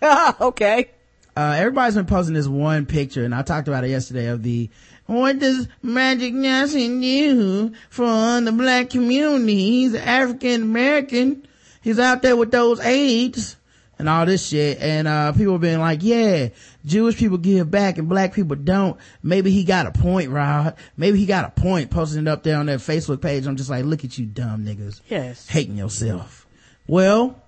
okay. 0.41 0.91
uh, 1.37 1.55
everybody's 1.57 1.95
been 1.95 2.07
posting 2.07 2.35
this 2.35 2.49
one 2.49 2.87
picture, 2.87 3.25
and 3.25 3.35
I 3.35 3.43
talked 3.43 3.69
about 3.69 3.85
it 3.85 3.91
yesterday 3.91 4.27
of 4.27 4.43
the 4.43 4.69
what 5.07 5.39
does 5.39 5.69
Magic 5.83 6.33
Johnson 6.33 7.01
do 7.01 7.73
for 7.91 8.41
the 8.41 8.53
black 8.53 8.91
community? 8.91 9.57
He's 9.57 9.95
African 9.95 10.63
American. 10.63 11.47
He's 11.83 11.99
out 11.99 12.23
there 12.23 12.37
with 12.37 12.51
those 12.51 12.81
AIDS. 12.81 13.57
and 13.99 14.09
all 14.09 14.27
this 14.27 14.49
shit. 14.49 14.79
And, 14.81 15.07
uh, 15.07 15.33
people 15.33 15.59
been 15.59 15.79
like, 15.79 16.01
yeah, 16.03 16.49
Jewish 16.85 17.17
people 17.17 17.39
give 17.39 17.71
back 17.71 17.99
and 17.99 18.09
black 18.09 18.35
people 18.35 18.57
don't. 18.57 18.99
Maybe 19.23 19.53
he 19.53 19.63
got 19.63 19.87
a 19.87 19.93
point, 19.93 20.31
Rod. 20.31 20.75
Maybe 20.97 21.19
he 21.19 21.27
got 21.27 21.45
a 21.45 21.51
point 21.61 21.91
posting 21.91 22.23
it 22.23 22.29
up 22.29 22.43
there 22.43 22.59
on 22.59 22.67
their 22.67 22.79
Facebook 22.79 23.21
page. 23.21 23.47
I'm 23.47 23.55
just 23.57 23.71
like, 23.71 23.85
look 23.85 24.05
at 24.05 24.19
you 24.19 24.27
dumb 24.27 24.65
niggas. 24.65 25.01
Yes. 25.09 25.47
Hating 25.47 25.77
yourself. 25.77 26.47
Well, 26.89 27.41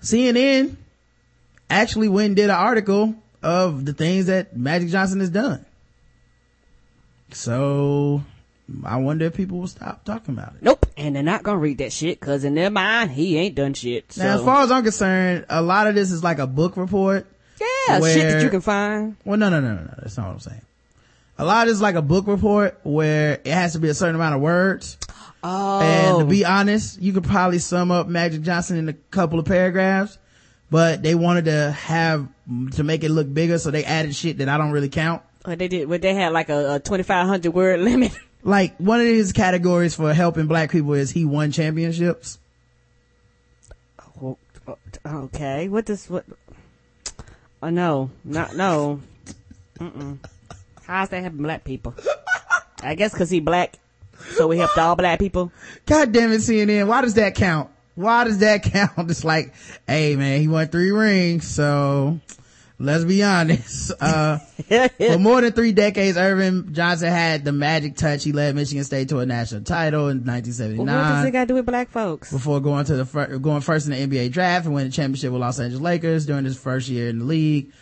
CNN 0.00 0.76
actually 1.68 2.08
went 2.08 2.26
and 2.26 2.36
did 2.36 2.44
an 2.50 2.56
article 2.56 3.16
of 3.42 3.84
the 3.84 3.94
things 3.94 4.26
that 4.26 4.56
Magic 4.56 4.90
Johnson 4.90 5.18
has 5.20 5.30
done. 5.30 5.64
So 7.32 8.22
I 8.84 8.96
wonder 8.96 9.26
if 9.26 9.34
people 9.34 9.58
will 9.58 9.66
stop 9.66 10.04
talking 10.04 10.34
about 10.34 10.54
it. 10.54 10.62
Nope. 10.62 10.86
And 10.96 11.16
they're 11.16 11.22
not 11.22 11.42
gonna 11.42 11.58
read 11.58 11.78
that 11.78 11.92
shit 11.92 12.20
because 12.20 12.44
in 12.44 12.54
their 12.54 12.70
mind, 12.70 13.10
he 13.10 13.36
ain't 13.38 13.54
done 13.54 13.74
shit. 13.74 14.12
So. 14.12 14.22
Now, 14.22 14.36
as 14.36 14.44
far 14.44 14.62
as 14.62 14.70
I'm 14.70 14.82
concerned, 14.82 15.46
a 15.48 15.62
lot 15.62 15.86
of 15.86 15.94
this 15.94 16.10
is 16.10 16.22
like 16.22 16.38
a 16.38 16.46
book 16.46 16.76
report. 16.76 17.26
yeah, 17.60 18.00
shit 18.00 18.28
that 18.28 18.42
you 18.42 18.50
can 18.50 18.60
find. 18.60 19.16
Well, 19.24 19.38
no, 19.38 19.48
no, 19.48 19.60
no, 19.60 19.74
no, 19.74 19.82
no. 19.82 19.94
That's 19.98 20.16
not 20.16 20.26
what 20.26 20.32
I'm 20.34 20.40
saying. 20.40 20.62
A 21.38 21.44
lot 21.44 21.62
of 21.62 21.68
this 21.68 21.76
is 21.76 21.82
like 21.82 21.94
a 21.94 22.02
book 22.02 22.26
report 22.26 22.78
where 22.82 23.40
it 23.44 23.52
has 23.52 23.72
to 23.72 23.78
be 23.78 23.88
a 23.88 23.94
certain 23.94 24.14
amount 24.14 24.34
of 24.34 24.40
words. 24.40 24.98
Oh. 25.42 25.80
And 25.80 26.18
to 26.20 26.24
be 26.24 26.44
honest, 26.44 27.00
you 27.00 27.12
could 27.12 27.24
probably 27.24 27.58
sum 27.58 27.90
up 27.90 28.06
Magic 28.06 28.42
Johnson 28.42 28.76
in 28.76 28.88
a 28.88 28.92
couple 28.92 29.38
of 29.38 29.44
paragraphs, 29.44 30.18
but 30.70 31.02
they 31.02 31.14
wanted 31.14 31.46
to 31.46 31.72
have, 31.72 32.28
to 32.72 32.84
make 32.84 33.02
it 33.02 33.10
look 33.10 33.32
bigger, 33.32 33.58
so 33.58 33.70
they 33.70 33.84
added 33.84 34.14
shit 34.14 34.38
that 34.38 34.48
I 34.48 34.56
don't 34.58 34.70
really 34.70 34.88
count. 34.88 35.22
What 35.44 35.58
they 35.58 35.66
did, 35.66 35.88
what 35.88 36.02
they 36.02 36.14
had 36.14 36.32
like 36.32 36.48
a, 36.48 36.74
a 36.74 36.80
2500 36.80 37.52
word 37.52 37.80
limit. 37.90 38.12
Like, 38.44 38.76
one 38.78 39.00
of 39.00 39.06
his 39.06 39.32
categories 39.32 39.94
for 39.94 40.12
helping 40.12 40.46
black 40.46 40.70
people 40.70 40.94
is 40.94 41.10
he 41.10 41.24
won 41.24 41.52
championships. 41.52 42.38
Oh, 44.20 44.36
oh, 44.66 44.78
okay. 45.06 45.68
What 45.68 45.84
does, 45.84 46.10
what? 46.10 46.24
Oh, 47.62 47.70
no. 47.70 48.10
Not, 48.24 48.56
no. 48.56 49.00
Mm-mm. 49.78 50.18
How's 50.84 51.08
that 51.10 51.22
helping 51.22 51.42
black 51.42 51.64
people? 51.64 51.94
I 52.82 52.96
guess 52.96 53.14
cause 53.14 53.30
he 53.30 53.40
black. 53.40 53.76
So 54.32 54.48
we 54.48 54.58
helped 54.58 54.78
all 54.78 54.96
black 54.96 55.18
people. 55.18 55.52
God 55.86 56.12
damn 56.12 56.32
it, 56.32 56.38
CNN. 56.38 56.86
Why 56.86 57.00
does 57.02 57.14
that 57.14 57.34
count? 57.34 57.70
Why 57.94 58.24
does 58.24 58.38
that 58.38 58.62
count? 58.72 59.10
It's 59.10 59.24
like, 59.24 59.54
hey 59.86 60.16
man, 60.16 60.40
he 60.40 60.48
won 60.48 60.68
three 60.68 60.90
rings, 60.90 61.46
so 61.46 62.20
let's 62.82 63.04
be 63.04 63.22
honest. 63.22 63.92
Uh, 64.02 64.38
for 64.98 65.18
more 65.18 65.40
than 65.40 65.52
three 65.52 65.72
decades, 65.72 66.16
Earvin 66.16 66.72
Johnson 66.72 67.08
had 67.08 67.44
the 67.44 67.52
magic 67.52 67.94
touch. 67.96 68.24
He 68.24 68.32
led 68.32 68.54
Michigan 68.54 68.84
State 68.84 69.08
to 69.10 69.18
a 69.18 69.26
national 69.26 69.62
title 69.62 70.08
in 70.08 70.24
1979. 70.24 70.78
What 70.78 70.86
does 70.86 71.24
1979 71.24 71.26
it 71.26 71.30
got 71.32 71.40
to 71.40 71.46
do 71.46 71.54
with 71.54 71.66
black 71.66 71.88
folks? 71.90 72.32
before 72.32 72.60
going 72.60 72.84
to 72.86 72.96
the 72.96 73.04
fir- 73.04 73.38
going 73.38 73.60
first 73.60 73.86
in 73.86 73.92
the 73.92 74.06
NBA 74.06 74.32
draft 74.32 74.66
and 74.66 74.74
winning 74.74 74.90
the 74.90 74.96
championship 74.96 75.32
with 75.32 75.40
Los 75.40 75.60
Angeles 75.60 75.82
Lakers 75.82 76.26
during 76.26 76.44
his 76.44 76.58
first 76.58 76.88
year 76.88 77.08
in 77.08 77.20
the 77.20 77.24
league. 77.24 77.72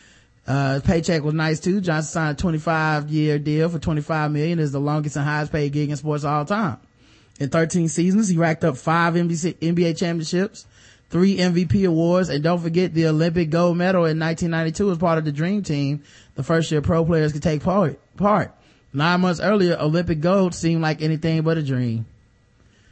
Uh, 0.46 0.74
his 0.74 0.82
paycheck 0.82 1.22
was 1.22 1.34
nice 1.34 1.60
too. 1.60 1.80
Johnson 1.80 2.12
signed 2.12 2.38
a 2.38 2.40
25 2.40 3.08
year 3.08 3.38
deal 3.38 3.68
for 3.68 3.78
25 3.78 4.30
million 4.32 4.58
is 4.58 4.72
the 4.72 4.80
longest 4.80 5.16
and 5.16 5.24
highest 5.24 5.52
paid 5.52 5.72
gig 5.72 5.90
in 5.90 5.96
sports 5.96 6.24
of 6.24 6.30
all 6.30 6.44
time. 6.44 6.78
In 7.38 7.48
13 7.48 7.88
seasons, 7.88 8.28
he 8.28 8.36
racked 8.36 8.64
up 8.64 8.76
five 8.76 9.14
NBC, 9.14 9.54
NBA 9.58 9.96
championships, 9.96 10.66
three 11.10 11.36
MVP 11.36 11.86
awards, 11.86 12.28
and 12.28 12.42
don't 12.42 12.60
forget 12.60 12.94
the 12.94 13.06
Olympic 13.08 13.50
gold 13.50 13.76
medal 13.76 14.04
in 14.06 14.18
1992 14.18 14.92
as 14.92 14.98
part 14.98 15.18
of 15.18 15.24
the 15.24 15.32
Dream 15.32 15.62
Team, 15.62 16.02
the 16.36 16.42
first 16.42 16.70
year 16.70 16.80
pro 16.80 17.04
players 17.04 17.32
could 17.32 17.42
take 17.42 17.62
part. 17.62 17.98
part. 18.16 18.54
Nine 18.92 19.20
months 19.20 19.40
earlier, 19.40 19.76
Olympic 19.78 20.20
gold 20.20 20.54
seemed 20.54 20.82
like 20.82 21.02
anything 21.02 21.42
but 21.42 21.56
a 21.58 21.62
dream. 21.62 22.06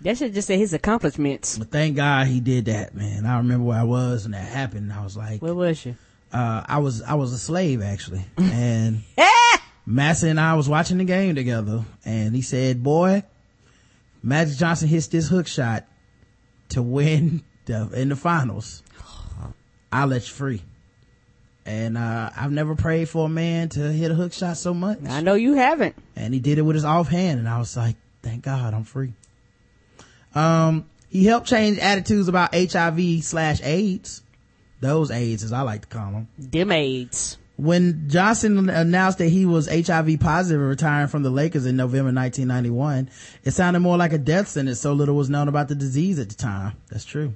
That 0.03 0.17
should 0.17 0.33
just 0.33 0.47
say 0.47 0.57
his 0.59 0.73
accomplishments. 0.75 1.59
But 1.59 1.71
thank 1.73 1.97
God 1.97 2.29
he 2.29 2.39
did 2.39 2.67
that, 2.67 2.95
man. 2.95 3.27
I 3.27 3.39
remember 3.39 3.65
where 3.65 3.81
I 3.81 3.83
was 3.85 4.23
when 4.25 4.33
that 4.33 4.47
happened. 4.47 4.93
I 4.93 5.03
was 5.03 5.17
like, 5.17 5.43
Where 5.43 5.55
was 5.55 5.85
you? 5.85 5.97
uh, 6.33 6.63
I 6.69 6.79
was, 6.79 7.03
I 7.03 7.15
was 7.15 7.33
a 7.33 7.39
slave 7.39 7.83
actually. 7.83 8.25
And 8.39 9.03
Massa 9.87 10.29
and 10.29 10.39
I 10.39 10.55
was 10.55 10.69
watching 10.69 10.99
the 10.99 11.05
game 11.05 11.35
together 11.35 11.85
and 12.05 12.35
he 12.37 12.43
said, 12.43 12.83
boy, 12.83 13.25
Magic 14.23 14.57
Johnson 14.57 14.87
hits 14.89 15.07
this 15.09 15.29
hook 15.29 15.47
shot 15.49 15.85
to 16.71 16.83
win 16.83 17.43
in 17.69 18.09
the 18.09 18.17
finals. 18.17 18.83
I'll 19.93 20.09
let 20.09 20.29
you 20.29 20.35
free. 20.35 20.63
And, 21.65 21.99
uh, 21.99 22.31
I've 22.35 22.53
never 22.53 22.75
prayed 22.75 23.09
for 23.09 23.27
a 23.27 23.29
man 23.29 23.69
to 23.71 23.93
hit 23.93 24.11
a 24.11 24.15
hook 24.15 24.33
shot 24.33 24.57
so 24.57 24.73
much. 24.73 25.01
I 25.07 25.21
know 25.21 25.35
you 25.35 25.55
haven't. 25.55 25.97
And 26.17 26.33
he 26.33 26.41
did 26.41 26.59
it 26.59 26.63
with 26.63 26.75
his 26.75 26.85
offhand 26.85 27.41
and 27.41 27.49
I 27.49 27.59
was 27.59 27.77
like, 27.77 27.97
thank 28.23 28.43
God 28.45 28.73
I'm 28.73 28.85
free. 28.85 29.13
Um, 30.35 30.87
he 31.09 31.25
helped 31.25 31.47
change 31.47 31.79
attitudes 31.79 32.29
about 32.29 32.55
HIV 32.55 33.23
slash 33.23 33.61
AIDS. 33.63 34.23
Those 34.81 35.11
AIDS, 35.11 35.43
as 35.43 35.53
I 35.53 35.63
like 35.63 35.83
to 35.83 35.89
call 35.89 36.13
them. 36.13 36.29
Them 36.39 36.73
AIDS. 36.73 37.39
When 37.57 38.09
Johnson 38.09 38.71
announced 38.71 39.19
that 39.19 39.29
he 39.29 39.45
was 39.45 39.69
HIV 39.69 40.21
positive 40.21 40.61
and 40.61 40.71
retiring 40.71 41.09
from 41.09 41.25
the 41.25 41.31
Lakers 41.31 41.67
in 41.67 41.77
November 41.77 42.13
1991, 42.13 43.11
it 43.43 43.51
sounded 43.51 43.81
more 43.81 43.97
like 43.97 44.13
a 44.13 44.19
death 44.19 44.47
sentence. 44.47 44.81
So 44.81 44.93
little 44.93 45.17
was 45.17 45.29
known 45.29 45.49
about 45.49 45.67
the 45.67 45.75
disease 45.75 46.21
at 46.21 46.29
the 46.29 46.37
time. 46.37 46.77
That's 46.89 47.05
true. 47.05 47.35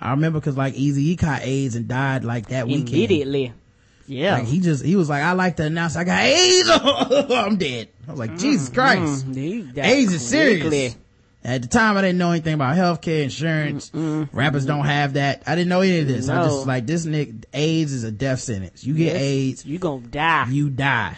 I 0.00 0.10
remember 0.12 0.40
because 0.40 0.56
like 0.56 0.74
Easy 0.74 1.10
E 1.10 1.16
caught 1.16 1.42
AIDS 1.42 1.74
and 1.76 1.86
died 1.88 2.24
like 2.24 2.48
that 2.48 2.66
weekend. 2.66 2.88
Immediately. 2.90 3.52
Yeah. 4.06 4.34
Like 4.38 4.46
he 4.46 4.60
just, 4.60 4.84
he 4.84 4.96
was 4.96 5.08
like, 5.08 5.22
I 5.22 5.32
like 5.32 5.56
to 5.56 5.64
announce 5.64 5.94
I 5.96 6.04
got 6.04 6.20
AIDS. 6.20 6.68
I'm 7.32 7.56
dead. 7.56 7.88
I 8.08 8.10
was 8.10 8.18
like, 8.18 8.38
Jesus 8.38 8.68
Christ. 8.68 9.30
Mm, 9.30 9.78
AIDS 9.78 10.12
is 10.12 10.26
serious. 10.26 10.60
quickly. 10.62 10.94
At 11.42 11.62
the 11.62 11.68
time, 11.68 11.96
I 11.96 12.02
didn't 12.02 12.18
know 12.18 12.32
anything 12.32 12.52
about 12.52 12.76
healthcare, 12.76 13.22
insurance. 13.22 13.90
Rappers 13.94 14.66
don't 14.66 14.84
have 14.84 15.14
that. 15.14 15.42
I 15.46 15.54
didn't 15.54 15.68
know 15.70 15.80
any 15.80 16.00
of 16.00 16.08
this. 16.08 16.28
I 16.28 16.44
just 16.44 16.66
like, 16.66 16.86
this 16.86 17.06
Nick, 17.06 17.30
AIDS 17.54 17.92
is 17.94 18.04
a 18.04 18.10
death 18.10 18.40
sentence. 18.40 18.84
You 18.84 18.92
get 18.94 19.12
Yes, 19.14 19.22
AIDS, 19.22 19.64
You 19.66 19.78
gonna 19.78 20.06
die. 20.06 20.46
you 20.50 20.68
die. 20.68 21.16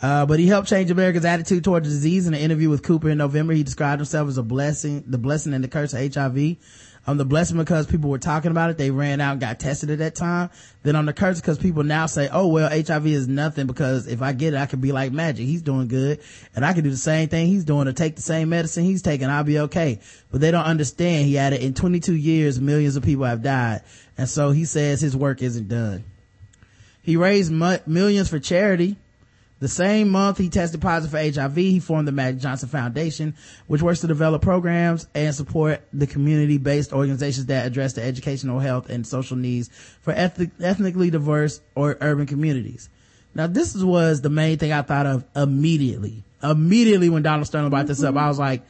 Uh, 0.00 0.26
but 0.26 0.38
he 0.38 0.46
helped 0.46 0.68
change 0.68 0.90
America's 0.90 1.24
attitude 1.24 1.64
toward 1.64 1.82
disease 1.82 2.26
in 2.28 2.34
an 2.34 2.40
interview 2.40 2.68
with 2.68 2.82
Cooper 2.82 3.08
in 3.08 3.18
November. 3.18 3.54
He 3.54 3.62
described 3.64 3.98
himself 4.00 4.28
as 4.28 4.36
a 4.38 4.42
blessing, 4.42 5.02
the 5.06 5.18
blessing 5.18 5.54
and 5.54 5.64
the 5.64 5.68
curse 5.68 5.92
of 5.94 6.14
HIV. 6.14 6.56
Um, 7.08 7.18
the 7.18 7.24
blessing 7.24 7.56
because 7.56 7.86
people 7.86 8.10
were 8.10 8.18
talking 8.18 8.50
about 8.50 8.70
it. 8.70 8.78
They 8.78 8.90
ran 8.90 9.20
out 9.20 9.32
and 9.32 9.40
got 9.40 9.60
tested 9.60 9.90
at 9.90 9.98
that 9.98 10.16
time. 10.16 10.50
Then 10.82 10.96
on 10.96 11.06
the 11.06 11.12
curse 11.12 11.40
because 11.40 11.56
people 11.56 11.84
now 11.84 12.06
say, 12.06 12.28
oh, 12.32 12.48
well, 12.48 12.68
HIV 12.68 13.06
is 13.06 13.28
nothing 13.28 13.68
because 13.68 14.08
if 14.08 14.22
I 14.22 14.32
get 14.32 14.54
it, 14.54 14.56
I 14.56 14.66
can 14.66 14.80
be 14.80 14.90
like 14.90 15.12
magic. 15.12 15.46
He's 15.46 15.62
doing 15.62 15.86
good 15.86 16.20
and 16.56 16.64
I 16.64 16.72
can 16.72 16.82
do 16.82 16.90
the 16.90 16.96
same 16.96 17.28
thing 17.28 17.46
he's 17.46 17.64
doing 17.64 17.86
or 17.86 17.92
take 17.92 18.16
the 18.16 18.22
same 18.22 18.48
medicine 18.48 18.84
he's 18.84 19.02
taking. 19.02 19.28
I'll 19.28 19.44
be 19.44 19.60
okay. 19.60 20.00
But 20.32 20.40
they 20.40 20.50
don't 20.50 20.64
understand. 20.64 21.26
He 21.26 21.38
added 21.38 21.62
in 21.62 21.74
22 21.74 22.14
years, 22.14 22.60
millions 22.60 22.96
of 22.96 23.04
people 23.04 23.24
have 23.24 23.42
died. 23.42 23.82
And 24.18 24.28
so 24.28 24.50
he 24.50 24.64
says 24.64 25.00
his 25.00 25.16
work 25.16 25.42
isn't 25.42 25.68
done. 25.68 26.04
He 27.02 27.16
raised 27.16 27.52
mu- 27.52 27.78
millions 27.86 28.28
for 28.28 28.40
charity. 28.40 28.96
The 29.58 29.68
same 29.68 30.10
month 30.10 30.36
he 30.36 30.50
tested 30.50 30.82
positive 30.82 31.10
for 31.10 31.40
HIV, 31.40 31.56
he 31.56 31.80
formed 31.80 32.06
the 32.06 32.12
Magic 32.12 32.40
Johnson 32.40 32.68
Foundation, 32.68 33.34
which 33.66 33.80
works 33.80 34.00
to 34.00 34.06
develop 34.06 34.42
programs 34.42 35.06
and 35.14 35.34
support 35.34 35.80
the 35.94 36.06
community-based 36.06 36.92
organizations 36.92 37.46
that 37.46 37.66
address 37.66 37.94
the 37.94 38.02
educational, 38.02 38.58
health, 38.58 38.90
and 38.90 39.06
social 39.06 39.36
needs 39.36 39.70
for 40.02 40.12
ethnic, 40.12 40.50
ethnically 40.60 41.08
diverse 41.08 41.62
or 41.74 41.96
urban 42.02 42.26
communities. 42.26 42.90
Now 43.34 43.46
this 43.46 43.74
was 43.74 44.20
the 44.20 44.30
main 44.30 44.58
thing 44.58 44.72
I 44.72 44.82
thought 44.82 45.06
of 45.06 45.24
immediately. 45.34 46.22
Immediately 46.42 47.08
when 47.08 47.22
Donald 47.22 47.46
Sterling 47.46 47.70
brought 47.70 47.86
this 47.86 48.02
up, 48.02 48.10
mm-hmm. 48.10 48.24
I 48.24 48.28
was 48.28 48.38
like, 48.38 48.62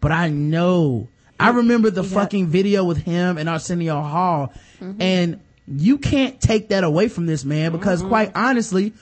but 0.00 0.12
I 0.12 0.28
know. 0.28 1.08
I 1.40 1.50
remember 1.50 1.90
the 1.90 2.04
fucking 2.04 2.48
video 2.48 2.84
with 2.84 2.98
him 2.98 3.38
and 3.38 3.48
Arsenio 3.48 4.00
Hall 4.00 4.52
mm-hmm. 4.78 5.00
and 5.00 5.40
you 5.66 5.98
can't 5.98 6.40
take 6.40 6.68
that 6.68 6.84
away 6.84 7.08
from 7.08 7.26
this 7.26 7.44
man 7.44 7.72
because 7.72 8.00
mm-hmm. 8.00 8.10
quite 8.10 8.32
honestly, 8.34 8.92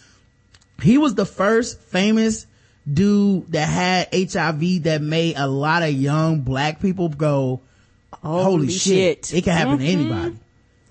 he 0.80 0.98
was 0.98 1.14
the 1.14 1.26
first 1.26 1.80
famous 1.80 2.46
dude 2.90 3.52
that 3.52 3.68
had 3.68 4.08
HIV 4.12 4.84
that 4.84 5.00
made 5.02 5.36
a 5.36 5.46
lot 5.46 5.82
of 5.82 5.90
young 5.92 6.40
black 6.40 6.80
people 6.80 7.08
go, 7.08 7.60
holy, 8.12 8.42
Holy 8.44 8.68
shit. 8.70 9.26
shit. 9.26 9.34
It 9.38 9.44
can 9.44 9.56
happen 9.56 9.78
to 9.78 9.84
anybody. 9.84 10.36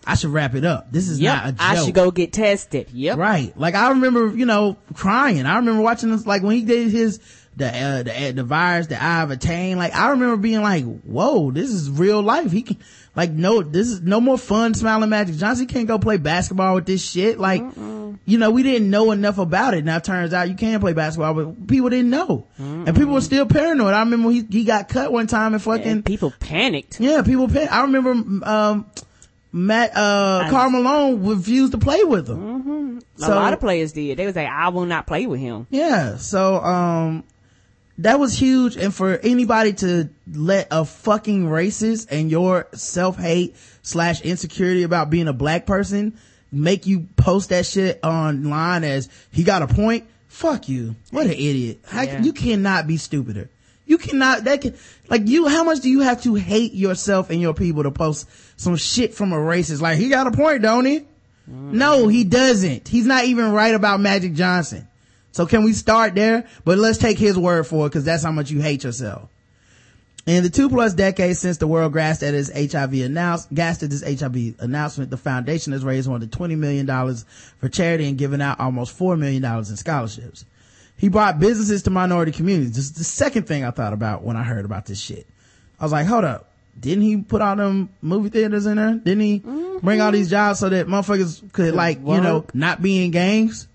I 0.06 0.16
should 0.16 0.32
wrap 0.32 0.56
it 0.56 0.66
up. 0.66 0.92
This 0.92 1.08
is 1.08 1.20
Yep. 1.20 1.36
not 1.36 1.46
a 1.48 1.52
joke. 1.52 1.62
I 1.62 1.86
should 1.86 1.94
go 1.94 2.12
get 2.12 2.34
tested. 2.34 2.88
Yep. 2.92 3.18
Right. 3.18 3.54
Like 3.58 3.76
I 3.76 3.90
remember, 3.90 4.36
you 4.36 4.46
know, 4.46 4.78
crying. 4.96 5.46
I 5.46 5.58
remember 5.58 5.82
watching 5.82 6.10
this, 6.12 6.26
like 6.26 6.42
when 6.42 6.56
he 6.56 6.64
did 6.64 6.90
his, 6.90 7.20
the, 7.58 7.68
uh, 7.68 8.04
the, 8.04 8.32
the 8.32 8.44
virus 8.44 8.88
that 8.88 9.02
I've 9.02 9.30
attained. 9.30 9.78
Like 9.78 9.94
I 9.94 10.10
remember 10.12 10.38
being 10.38 10.62
like, 10.62 10.86
whoa, 11.02 11.52
this 11.52 11.70
is 11.70 11.90
real 11.90 12.22
life. 12.24 12.52
He 12.52 12.64
can, 12.64 12.78
like, 13.16 13.32
no, 13.32 13.62
this 13.62 13.88
is 13.88 14.02
no 14.02 14.22
more 14.22 14.38
fun 14.38 14.74
smiling 14.74 15.10
Magic 15.10 15.36
Johnson. 15.36 15.66
Can't 15.68 15.88
go 15.88 16.00
play 16.00 16.18
basketball 16.18 16.76
with 16.76 16.86
this 16.86 17.04
shit. 17.04 17.40
Like, 17.40 17.62
you 18.26 18.38
know, 18.38 18.52
we 18.52 18.64
didn't 18.64 18.90
know 18.90 19.12
enough 19.12 19.38
about 19.38 19.74
it. 19.74 19.84
Now 19.84 19.98
it 19.98 20.04
turns 20.04 20.34
out 20.34 20.48
you 20.50 20.56
can 20.56 20.80
play 20.80 20.94
basketball, 20.94 21.34
but 21.34 21.68
people 21.68 21.90
didn't 21.90 22.10
know. 22.10 22.48
And 22.58 22.96
people 22.96 23.14
were 23.14 23.22
still 23.22 23.46
paranoid. 23.46 23.94
I 23.94 24.00
remember 24.00 24.30
he, 24.32 24.46
he 24.50 24.64
got 24.64 24.88
cut 24.90 25.12
one 25.12 25.28
time 25.28 25.54
and 25.54 25.62
fucking, 25.62 25.88
And 25.88 26.06
people 26.06 26.32
panicked. 26.40 27.00
yeah, 27.00 27.22
people. 27.22 27.50
I 27.70 27.82
remember, 27.82 28.12
um, 28.50 28.86
Matt, 29.54 29.92
uh, 29.96 30.48
Karl 30.50 30.70
Malone 30.70 31.26
refused 31.26 31.74
to 31.74 31.78
play 31.78 32.04
with 32.06 32.30
him. 32.30 33.02
a 33.22 33.30
lot 33.30 33.52
of 33.54 33.60
players 33.60 33.92
did. 33.92 34.18
They 34.18 34.26
was 34.26 34.36
like, 34.36 34.48
I 34.48 34.70
will 34.70 34.86
not 34.86 35.06
play 35.08 35.28
with 35.28 35.42
him. 35.42 35.68
Yeah. 35.70 36.16
So, 36.18 36.56
um, 36.64 37.24
that 38.04 38.20
was 38.20 38.38
huge. 38.38 38.78
And 38.78 38.94
for 38.94 39.18
anybody 39.18 39.74
to 39.74 40.10
let 40.32 40.68
a 40.72 40.86
fucking 40.86 41.48
racist 41.48 42.08
and 42.10 42.30
your 42.30 42.68
self-hate 42.74 43.56
slash 43.82 44.22
insecurity 44.22 44.84
about 44.84 45.10
being 45.10 45.28
a 45.28 45.34
black 45.34 45.66
person 45.66 46.18
make 46.52 46.86
you 46.86 47.08
post 47.16 47.50
that 47.50 47.66
shit 47.66 48.00
online 48.04 48.84
as 48.84 49.10
he 49.32 49.44
got 49.44 49.62
a 49.62 49.68
point. 49.68 50.06
Fuck 50.28 50.70
you. 50.70 50.96
What 51.12 51.26
an 51.26 51.34
idiot. 51.34 51.80
How, 51.86 52.04
Yeah. 52.04 52.22
You 52.22 52.34
cannot 52.34 52.88
be 52.88 52.98
stupider. 52.98 53.50
You 53.86 53.98
cannot, 53.98 54.46
that 54.46 54.62
can, 54.62 54.76
like 55.10 55.28
you, 55.28 55.48
how 55.48 55.64
much 55.64 55.80
do 55.82 55.90
you 55.90 56.00
have 56.02 56.22
to 56.24 56.36
hate 56.36 56.74
yourself 56.74 57.30
and 57.30 57.42
your 57.42 57.54
people 57.54 57.84
to 57.84 57.92
post 57.92 58.30
some 58.56 58.78
shit 58.78 59.14
from 59.14 59.34
a 59.34 59.38
racist? 59.38 59.82
Like, 59.82 59.98
he 59.98 60.08
got 60.10 60.28
a 60.28 60.32
point, 60.32 60.62
don't 60.62 60.86
he? 60.86 61.00
Mm. 61.50 61.74
No, 61.74 62.08
he 62.08 62.24
doesn't. 62.24 62.88
He's 62.88 63.06
not 63.06 63.26
even 63.26 63.52
right 63.52 63.76
about 63.76 64.00
Magic 64.00 64.34
Johnson. 64.34 64.88
So 65.32 65.46
can 65.46 65.64
we 65.64 65.74
start 65.74 66.16
there? 66.16 66.48
But 66.66 66.78
let's 66.78 66.98
take 66.98 67.18
his 67.18 67.38
word 67.38 67.66
for 67.66 67.86
it 67.86 67.90
because 67.90 68.06
that's 68.06 68.24
how 68.24 68.32
much 68.32 68.52
you 68.52 68.62
hate 68.62 68.84
yourself. 68.84 69.30
In 70.28 70.44
the 70.44 70.50
two 70.50 70.70
plus 70.70 70.94
decades 70.94 71.40
since 71.40 71.58
the 71.58 71.66
world 71.66 71.94
grasped 71.94 72.22
at 72.22 72.36
its 72.36 72.52
HIV 72.52 72.94
announce, 72.94 73.48
gasped 73.52 73.84
at 73.84 73.90
this 73.90 74.04
HIV 74.04 74.60
announcement, 74.60 75.10
the 75.10 75.18
foundation 75.18 75.74
has 75.74 75.84
raised 75.84 76.08
more 76.08 76.20
than 76.20 76.30
$20 76.30 76.58
million 76.58 76.86
for 77.58 77.70
charity 77.70 78.08
and 78.08 78.18
given 78.18 78.40
out 78.40 78.60
almost 78.60 78.98
$4 78.98 79.18
million 79.18 79.44
in 79.44 79.66
scholarships. 79.78 80.46
He 80.96 81.10
brought 81.10 81.40
businesses 81.40 81.82
to 81.84 81.90
minority 81.90 82.32
communities. 82.32 82.76
This 82.76 82.86
is 82.86 82.92
the 82.92 83.04
second 83.04 83.48
thing 83.48 83.66
I 83.66 83.72
thought 83.72 83.94
about 83.94 84.22
when 84.22 84.38
I 84.38 84.44
heard 84.44 84.66
about 84.66 84.86
this 84.86 85.02
shit. 85.02 85.26
I 85.80 85.86
was 85.86 85.92
like, 85.92 86.06
hold 86.06 86.26
up. 86.26 86.52
Didn't 86.80 87.04
he 87.04 87.18
put 87.18 87.42
all 87.42 87.56
them 87.56 87.90
movie 88.02 88.30
theaters 88.30 88.68
in 88.68 88.78
there? 88.78 88.94
Didn't 88.94 89.22
he 89.22 89.40
bring 89.40 90.00
all 90.00 90.08
mm-hmm. 90.08 90.12
these 90.12 90.30
jobs 90.30 90.60
so 90.60 90.70
that 90.70 90.86
motherfuckers 90.86 91.52
could 91.52 91.74
like, 91.74 91.98
you 91.98 92.22
know, 92.22 92.46
not 92.54 92.82
be 92.82 93.04
in 93.04 93.10
gangs? 93.10 93.68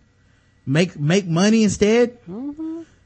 Make, 0.67 0.99
make 0.99 1.27
money 1.27 1.63
instead? 1.63 2.19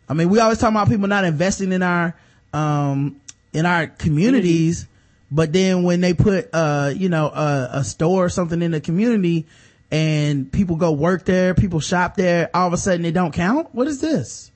I 0.08 0.14
mean, 0.14 0.28
we 0.28 0.40
always 0.40 0.58
talk 0.58 0.70
about 0.70 0.88
people 0.88 1.08
not 1.08 1.24
investing 1.24 1.72
in 1.72 1.82
our, 1.82 2.16
um, 2.52 3.20
in 3.52 3.66
our 3.66 3.86
communities, 3.86 4.86
but 5.30 5.52
then 5.52 5.82
when 5.82 6.00
they 6.00 6.14
put, 6.14 6.48
uh, 6.52 6.92
you 6.94 7.08
know, 7.08 7.26
a, 7.26 7.68
a 7.74 7.84
store 7.84 8.24
or 8.24 8.28
something 8.28 8.62
in 8.62 8.70
the 8.70 8.80
community 8.80 9.46
and 9.90 10.50
people 10.50 10.76
go 10.76 10.92
work 10.92 11.24
there, 11.24 11.54
people 11.54 11.80
shop 11.80 12.16
there, 12.16 12.50
all 12.54 12.66
of 12.66 12.72
a 12.72 12.76
sudden 12.76 13.02
they 13.02 13.12
don't 13.12 13.32
count? 13.32 13.68
What 13.72 13.86
is 13.86 14.00
this? 14.00 14.50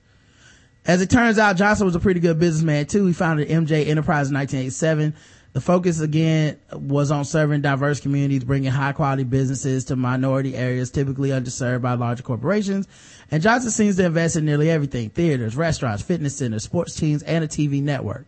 As 0.86 1.00
it 1.00 1.08
turns 1.08 1.38
out, 1.38 1.56
Johnson 1.56 1.86
was 1.86 1.96
a 1.96 2.00
pretty 2.00 2.20
good 2.20 2.38
businessman 2.38 2.86
too. 2.86 3.06
He 3.06 3.12
founded 3.12 3.48
MJ 3.48 3.86
Enterprise 3.86 4.28
in 4.28 4.34
1987. 4.34 5.14
The 5.54 5.60
focus 5.60 6.00
again 6.00 6.58
was 6.72 7.12
on 7.12 7.24
serving 7.24 7.60
diverse 7.60 8.00
communities, 8.00 8.42
bringing 8.42 8.72
high 8.72 8.90
quality 8.90 9.22
businesses 9.22 9.84
to 9.84 9.94
minority 9.94 10.56
areas 10.56 10.90
typically 10.90 11.28
underserved 11.28 11.80
by 11.80 11.94
larger 11.94 12.24
corporations. 12.24 12.88
And 13.30 13.40
Johnson 13.40 13.70
seems 13.70 13.94
to 13.96 14.04
invest 14.04 14.34
in 14.34 14.44
nearly 14.44 14.68
everything, 14.68 15.10
theaters, 15.10 15.56
restaurants, 15.56 16.02
fitness 16.02 16.36
centers, 16.36 16.64
sports 16.64 16.96
teams, 16.96 17.22
and 17.22 17.44
a 17.44 17.48
TV 17.48 17.80
network. 17.80 18.26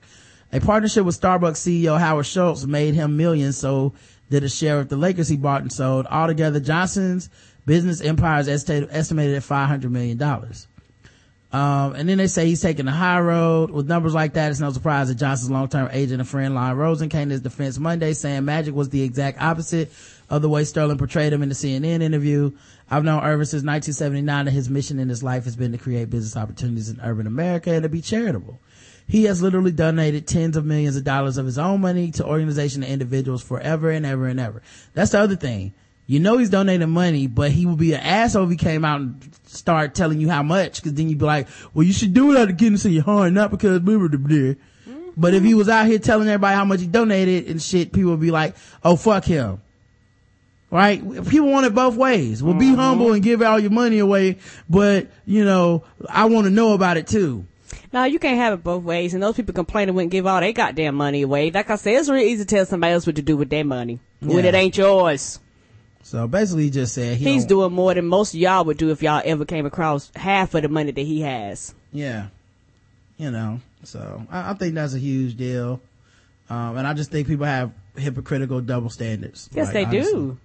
A 0.52 0.60
partnership 0.60 1.04
with 1.04 1.20
Starbucks 1.20 1.56
CEO 1.56 1.98
Howard 1.98 2.26
Schultz 2.26 2.64
made 2.64 2.94
him 2.94 3.16
millions, 3.16 3.58
so 3.58 3.92
did 4.30 4.44
a 4.44 4.48
share 4.48 4.78
of 4.78 4.88
the 4.88 4.96
Lakers 4.96 5.28
he 5.28 5.36
bought 5.36 5.62
and 5.62 5.72
sold. 5.72 6.06
Altogether, 6.06 6.60
Johnson's 6.60 7.28
business 7.66 8.00
empire 8.00 8.38
is 8.38 8.48
estimated, 8.48 9.34
at 9.34 9.42
$500 9.42 9.90
million. 9.90 10.16
Um, 11.52 11.94
and 11.94 12.08
then 12.08 12.18
they 12.18 12.26
say 12.26 12.46
he's 12.46 12.60
taking 12.60 12.86
the 12.86 12.92
high 12.92 13.20
road. 13.20 13.70
With 13.70 13.88
numbers 13.88 14.14
like 14.14 14.34
that, 14.34 14.50
it's 14.50 14.60
no 14.60 14.72
surprise 14.72 15.08
that 15.08 15.14
Johnson's 15.14 15.50
long-term 15.50 15.90
agent 15.92 16.20
and 16.20 16.28
friend, 16.28 16.54
Lon 16.54 16.76
Rosen, 16.76 17.08
came 17.08 17.28
to 17.28 17.34
his 17.34 17.40
defense 17.40 17.78
Monday 17.78 18.12
saying 18.12 18.44
Magic 18.44 18.74
was 18.74 18.88
the 18.88 19.02
exact 19.02 19.40
opposite 19.40 19.92
of 20.28 20.42
the 20.42 20.48
way 20.48 20.64
Sterling 20.64 20.98
portrayed 20.98 21.32
him 21.32 21.42
in 21.42 21.48
the 21.48 21.54
CNN 21.54 22.02
interview. 22.02 22.50
I've 22.90 23.04
known 23.04 23.22
Earvin 23.22 23.46
since 23.46 23.62
1979 23.62 24.48
and 24.48 24.54
his 24.54 24.68
mission 24.68 24.98
in 24.98 25.08
his 25.08 25.22
life 25.22 25.44
has 25.44 25.56
been 25.56 25.72
to 25.72 25.78
create 25.78 26.10
business 26.10 26.36
opportunities 26.36 26.88
in 26.88 27.00
urban 27.00 27.26
America 27.26 27.72
and 27.72 27.84
to 27.84 27.88
be 27.88 28.00
charitable. 28.00 28.60
He 29.08 29.24
has 29.24 29.40
literally 29.40 29.70
donated 29.70 30.26
tens 30.26 30.56
of 30.56 30.64
millions 30.64 30.96
of 30.96 31.04
dollars 31.04 31.38
of 31.38 31.46
his 31.46 31.58
own 31.58 31.80
money 31.80 32.10
to 32.12 32.26
organizations 32.26 32.84
and 32.84 32.92
individuals 32.92 33.42
forever 33.42 33.90
and 33.90 34.04
ever 34.04 34.26
and 34.26 34.40
ever. 34.40 34.62
That's 34.94 35.12
the 35.12 35.20
other 35.20 35.36
thing. 35.36 35.74
You 36.06 36.20
know 36.20 36.38
he's 36.38 36.50
donating 36.50 36.88
money, 36.90 37.26
but 37.26 37.50
he 37.50 37.66
would 37.66 37.78
be 37.78 37.92
an 37.92 38.00
asshole 38.00 38.44
if 38.44 38.50
he 38.50 38.56
came 38.56 38.84
out 38.84 39.00
and 39.00 39.30
start 39.46 39.94
telling 39.94 40.20
you 40.20 40.28
how 40.28 40.42
much, 40.44 40.82
cause 40.82 40.94
then 40.94 41.08
you'd 41.08 41.18
be 41.18 41.24
like, 41.24 41.48
well, 41.74 41.84
you 41.84 41.92
should 41.92 42.14
do 42.14 42.30
it 42.32 42.38
out 42.38 42.48
of 42.48 42.56
goodness 42.56 42.84
of 42.84 42.92
your 42.92 43.02
heart, 43.02 43.32
not 43.32 43.50
because 43.50 43.80
blah, 43.80 43.98
blah, 43.98 44.08
blah, 44.08 44.18
blah. 44.18 44.36
Mm-hmm. 44.36 45.10
But 45.16 45.34
if 45.34 45.42
he 45.42 45.54
was 45.54 45.68
out 45.68 45.86
here 45.86 45.98
telling 45.98 46.28
everybody 46.28 46.54
how 46.54 46.64
much 46.64 46.80
he 46.80 46.86
donated 46.86 47.48
and 47.48 47.60
shit, 47.60 47.92
people 47.92 48.12
would 48.12 48.20
be 48.20 48.30
like, 48.30 48.54
oh, 48.84 48.94
fuck 48.94 49.24
him. 49.24 49.60
Right? 50.70 51.00
People 51.28 51.50
want 51.50 51.66
it 51.66 51.74
both 51.74 51.96
ways. 51.96 52.40
Well, 52.42 52.54
be 52.54 52.66
mm-hmm. 52.66 52.74
humble 52.76 53.12
and 53.12 53.22
give 53.22 53.42
all 53.42 53.58
your 53.58 53.70
money 53.70 53.98
away, 53.98 54.38
but, 54.70 55.08
you 55.24 55.44
know, 55.44 55.82
I 56.08 56.26
want 56.26 56.44
to 56.44 56.50
know 56.50 56.74
about 56.74 56.98
it 56.98 57.08
too. 57.08 57.46
No, 57.92 58.04
you 58.04 58.20
can't 58.20 58.36
have 58.36 58.52
it 58.52 58.62
both 58.62 58.84
ways. 58.84 59.14
And 59.14 59.22
those 59.22 59.34
people 59.34 59.54
complaining 59.54 59.94
wouldn't 59.94 60.12
give 60.12 60.26
all 60.26 60.40
their 60.40 60.52
goddamn 60.52 60.94
money 60.94 61.22
away. 61.22 61.50
Like 61.50 61.70
I 61.70 61.76
said, 61.76 61.94
it's 61.94 62.08
really 62.08 62.30
easy 62.30 62.44
to 62.44 62.54
tell 62.54 62.66
somebody 62.66 62.92
else 62.92 63.06
what 63.06 63.16
to 63.16 63.22
do 63.22 63.36
with 63.36 63.48
their 63.48 63.64
money 63.64 63.98
when 64.20 64.44
it 64.44 64.54
ain't 64.54 64.76
yours. 64.76 65.40
So 66.06 66.28
basically 66.28 66.62
he 66.62 66.70
just 66.70 66.94
said 66.94 67.16
he 67.16 67.24
He's 67.32 67.44
doing 67.44 67.72
more 67.72 67.92
than 67.92 68.06
most 68.06 68.32
of 68.32 68.38
y'all 68.38 68.64
would 68.64 68.76
do 68.78 68.90
if 68.90 69.02
y'all 69.02 69.20
ever 69.24 69.44
came 69.44 69.66
across 69.66 70.12
half 70.14 70.54
of 70.54 70.62
the 70.62 70.68
money 70.68 70.92
that 70.92 71.00
he 71.02 71.22
has. 71.22 71.74
Yeah. 71.92 72.28
You 73.16 73.32
know, 73.32 73.60
so 73.82 74.24
I, 74.30 74.52
I 74.52 74.54
think 74.54 74.76
that's 74.76 74.94
a 74.94 75.00
huge 75.00 75.36
deal. 75.36 75.80
Um, 76.48 76.76
and 76.76 76.86
I 76.86 76.94
just 76.94 77.10
think 77.10 77.26
people 77.26 77.44
have 77.46 77.72
hypocritical 77.96 78.60
double 78.60 78.88
standards. 78.88 79.50
Yes, 79.52 79.66
Like, 79.66 79.90
they 79.90 79.98
honestly. 79.98 80.12
do. 80.12 80.38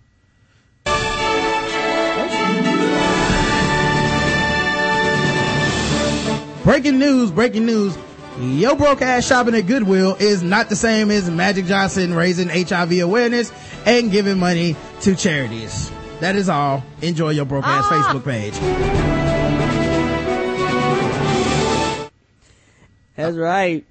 Breaking 6.63 6.97
news, 6.97 7.29
breaking 7.29 7.67
news. 7.67 7.95
Yo 8.39 8.75
broke 8.75 9.01
ass 9.01 9.27
shopping 9.27 9.55
at 9.55 9.67
Goodwill 9.67 10.15
is 10.19 10.41
not 10.41 10.69
the 10.69 10.75
same 10.75 11.11
as 11.11 11.29
Magic 11.29 11.65
Johnson 11.65 12.13
raising 12.13 12.47
HIV 12.47 12.99
awareness 12.99 13.51
and 13.85 14.09
giving 14.09 14.39
money 14.39 14.77
to 15.01 15.15
charities. 15.15 15.91
That 16.21 16.37
is 16.37 16.47
all. 16.47 16.83
Enjoy 17.01 17.31
your 17.31 17.45
broke 17.45 17.65
ass 17.65 17.83
ah. 17.87 18.13
Facebook 18.13 18.23
page. 18.23 18.53
That's 23.17 23.35
right. 23.35 23.85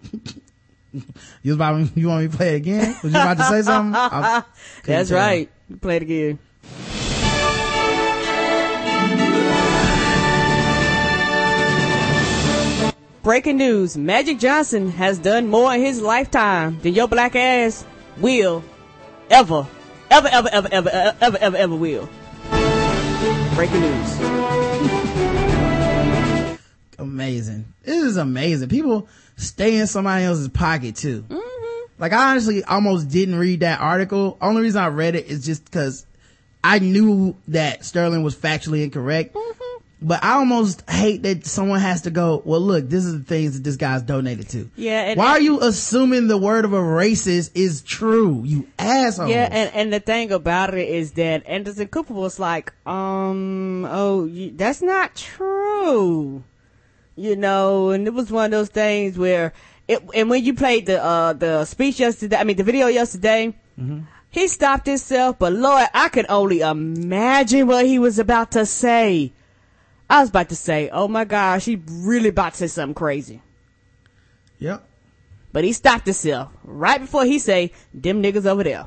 You 1.42 1.52
was 1.52 1.54
about 1.54 1.96
you 1.96 2.08
want 2.08 2.24
me 2.24 2.30
to 2.30 2.36
play 2.36 2.54
it 2.54 2.56
again? 2.56 2.96
Was 3.02 3.12
you 3.12 3.20
about 3.20 3.36
to 3.36 3.44
say 3.44 3.62
something? 3.62 3.92
That's 4.84 5.10
right. 5.10 5.50
Play 5.80 5.96
it 5.96 6.02
again. 6.02 6.38
Breaking 13.30 13.58
news. 13.58 13.96
Magic 13.96 14.40
Johnson 14.40 14.90
has 14.90 15.20
done 15.20 15.46
more 15.46 15.72
in 15.72 15.80
his 15.80 16.00
lifetime 16.00 16.80
than 16.80 16.94
your 16.94 17.06
black 17.06 17.36
ass 17.36 17.86
will 18.18 18.64
ever, 19.30 19.68
ever, 20.10 20.28
ever, 20.32 20.48
ever, 20.50 20.68
ever, 20.72 20.90
ever, 20.90 21.16
ever, 21.20 21.38
ever, 21.38 21.56
ever 21.56 21.76
will. 21.76 22.08
Breaking 23.54 23.82
news. 23.82 24.18
amazing. 26.98 27.72
This 27.84 28.02
is 28.02 28.16
amazing. 28.16 28.68
People 28.68 29.06
stay 29.36 29.76
in 29.76 29.86
somebody 29.86 30.24
else's 30.24 30.48
pocket 30.48 30.96
too. 30.96 31.24
Mm-hmm. 31.28 32.02
Like 32.02 32.12
I 32.12 32.32
honestly 32.32 32.64
almost 32.64 33.10
didn't 33.10 33.36
read 33.36 33.60
that 33.60 33.80
article. 33.80 34.38
Only 34.40 34.62
reason 34.62 34.82
I 34.82 34.88
read 34.88 35.14
it 35.14 35.26
is 35.26 35.46
just 35.46 35.66
because 35.66 36.04
I 36.64 36.80
knew 36.80 37.36
that 37.46 37.84
Sterling 37.84 38.24
was 38.24 38.34
factually 38.34 38.82
incorrect. 38.82 39.36
Mm-hmm. 39.36 39.59
But 40.02 40.24
I 40.24 40.32
almost 40.36 40.88
hate 40.88 41.22
that 41.24 41.44
someone 41.46 41.80
has 41.80 42.02
to 42.02 42.10
go, 42.10 42.40
well 42.46 42.60
look, 42.60 42.88
this 42.88 43.04
is 43.04 43.18
the 43.18 43.24
things 43.24 43.52
that 43.54 43.64
this 43.64 43.76
guy's 43.76 44.00
donated 44.00 44.48
to. 44.50 44.70
Yeah, 44.74 45.02
and- 45.02 45.18
Why 45.18 45.32
are 45.32 45.40
you 45.40 45.60
assuming 45.60 46.26
the 46.26 46.38
word 46.38 46.64
of 46.64 46.72
a 46.72 46.78
racist 46.80 47.50
is 47.54 47.82
true? 47.82 48.42
You 48.44 48.66
asshole. 48.78 49.28
Yeah, 49.28 49.46
and, 49.50 49.70
and 49.74 49.92
the 49.92 50.00
thing 50.00 50.32
about 50.32 50.72
it 50.74 50.88
is 50.88 51.12
that 51.12 51.46
Anderson 51.46 51.88
Cooper 51.88 52.14
was 52.14 52.38
like, 52.40 52.72
um, 52.86 53.84
oh, 53.84 54.24
you, 54.24 54.52
that's 54.52 54.80
not 54.80 55.14
true. 55.16 56.44
You 57.16 57.36
know, 57.36 57.90
and 57.90 58.06
it 58.06 58.14
was 58.14 58.30
one 58.30 58.46
of 58.46 58.50
those 58.52 58.70
things 58.70 59.18
where 59.18 59.52
it, 59.86 60.02
and 60.14 60.30
when 60.30 60.42
you 60.44 60.54
played 60.54 60.86
the, 60.86 61.02
uh, 61.04 61.34
the 61.34 61.66
speech 61.66 62.00
yesterday, 62.00 62.36
I 62.36 62.44
mean, 62.44 62.56
the 62.56 62.64
video 62.64 62.86
yesterday, 62.86 63.54
he 64.30 64.48
stopped 64.48 64.86
himself, 64.86 65.38
but 65.38 65.52
Lord, 65.52 65.86
I 65.92 66.08
could 66.08 66.26
only 66.28 66.60
imagine 66.60 67.66
what 67.66 67.84
he 67.84 67.98
was 67.98 68.18
about 68.18 68.52
to 68.52 68.64
say. 68.64 69.32
I 70.10 70.20
was 70.20 70.28
about 70.28 70.48
to 70.48 70.56
say, 70.56 70.90
oh 70.92 71.06
my 71.06 71.24
gosh, 71.24 71.64
he 71.66 71.80
really 71.88 72.30
about 72.30 72.52
to 72.54 72.58
say 72.58 72.66
something 72.66 72.94
crazy. 72.94 73.40
Yep. 74.58 74.84
But 75.52 75.64
he 75.64 75.72
stopped 75.72 76.06
himself 76.06 76.50
right 76.64 77.00
before 77.00 77.24
he 77.24 77.38
say, 77.38 77.72
them 77.94 78.20
niggas 78.22 78.44
over 78.44 78.64
there. 78.64 78.86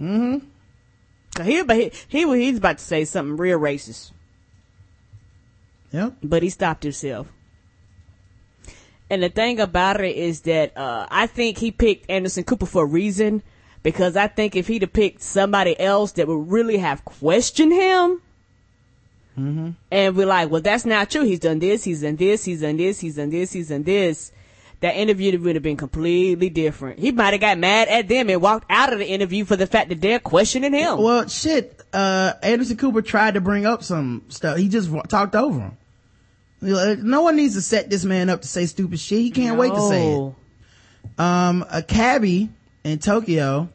Mm-hmm. 0.00 0.46
Cause 1.36 1.46
he, 1.46 1.62
but 1.62 1.76
he, 1.76 1.92
he, 2.08 2.24
was- 2.24 2.38
he's 2.38 2.58
about 2.58 2.78
to 2.78 2.84
say 2.84 3.04
something 3.04 3.36
real 3.36 3.58
racist, 3.58 4.10
Yep. 5.92 6.16
but 6.24 6.42
he 6.42 6.50
stopped 6.50 6.82
himself. 6.82 7.28
And 9.08 9.22
the 9.22 9.28
thing 9.28 9.58
about 9.60 10.00
it 10.00 10.16
is 10.16 10.42
that, 10.42 10.76
uh, 10.76 11.06
I 11.10 11.26
think 11.26 11.58
he 11.58 11.70
picked 11.70 12.10
Anderson 12.10 12.44
Cooper 12.44 12.66
for 12.66 12.82
a 12.82 12.86
reason, 12.86 13.42
because 13.82 14.16
I 14.16 14.26
think 14.28 14.54
if 14.56 14.66
he'd 14.68 14.82
have 14.82 14.92
picked 14.92 15.20
somebody 15.22 15.78
else 15.78 16.12
that 16.12 16.26
would 16.28 16.50
really 16.50 16.78
have 16.78 17.04
questioned 17.04 17.72
him, 17.72 18.22
Mm-hmm. 19.40 19.70
And 19.90 20.16
we're 20.16 20.26
like, 20.26 20.50
well, 20.50 20.60
that's 20.60 20.84
not 20.84 21.10
true. 21.10 21.22
He's 21.22 21.40
done 21.40 21.58
this, 21.58 21.84
he's 21.84 22.02
done 22.02 22.16
this, 22.16 22.44
he's 22.44 22.60
done 22.60 22.76
this, 22.76 23.00
he's 23.00 23.16
done 23.16 23.30
this, 23.30 23.52
he's 23.52 23.68
done 23.68 23.82
this. 23.82 24.32
That 24.80 24.96
interview 24.96 25.38
would 25.40 25.56
have 25.56 25.62
been 25.62 25.76
completely 25.76 26.48
different. 26.48 26.98
He 26.98 27.12
might 27.12 27.34
have 27.34 27.40
got 27.40 27.58
mad 27.58 27.88
at 27.88 28.08
them 28.08 28.30
and 28.30 28.40
walked 28.40 28.64
out 28.70 28.92
of 28.92 28.98
the 28.98 29.06
interview 29.06 29.44
for 29.44 29.56
the 29.56 29.66
fact 29.66 29.90
that 29.90 30.00
they're 30.00 30.18
questioning 30.18 30.72
him. 30.72 31.02
Well, 31.02 31.28
shit, 31.28 31.82
uh, 31.92 32.32
Anderson 32.42 32.78
Cooper 32.78 33.02
tried 33.02 33.34
to 33.34 33.42
bring 33.42 33.66
up 33.66 33.82
some 33.82 34.24
stuff. 34.28 34.56
He 34.56 34.68
just 34.68 34.86
w- 34.86 35.02
talked 35.06 35.34
over 35.34 35.60
him. 35.60 35.76
No 36.62 37.22
one 37.22 37.36
needs 37.36 37.54
to 37.54 37.62
set 37.62 37.90
this 37.90 38.04
man 38.04 38.30
up 38.30 38.42
to 38.42 38.48
say 38.48 38.66
stupid 38.66 39.00
shit. 39.00 39.18
He 39.20 39.30
can't 39.30 39.58
wait 39.58 39.74
to 39.74 39.88
say 39.88 40.12
it. 40.12 40.34
Um, 41.18 41.64
a 41.70 41.82
cabbie 41.82 42.50
in 42.84 42.98
Tokyo, 42.98 43.68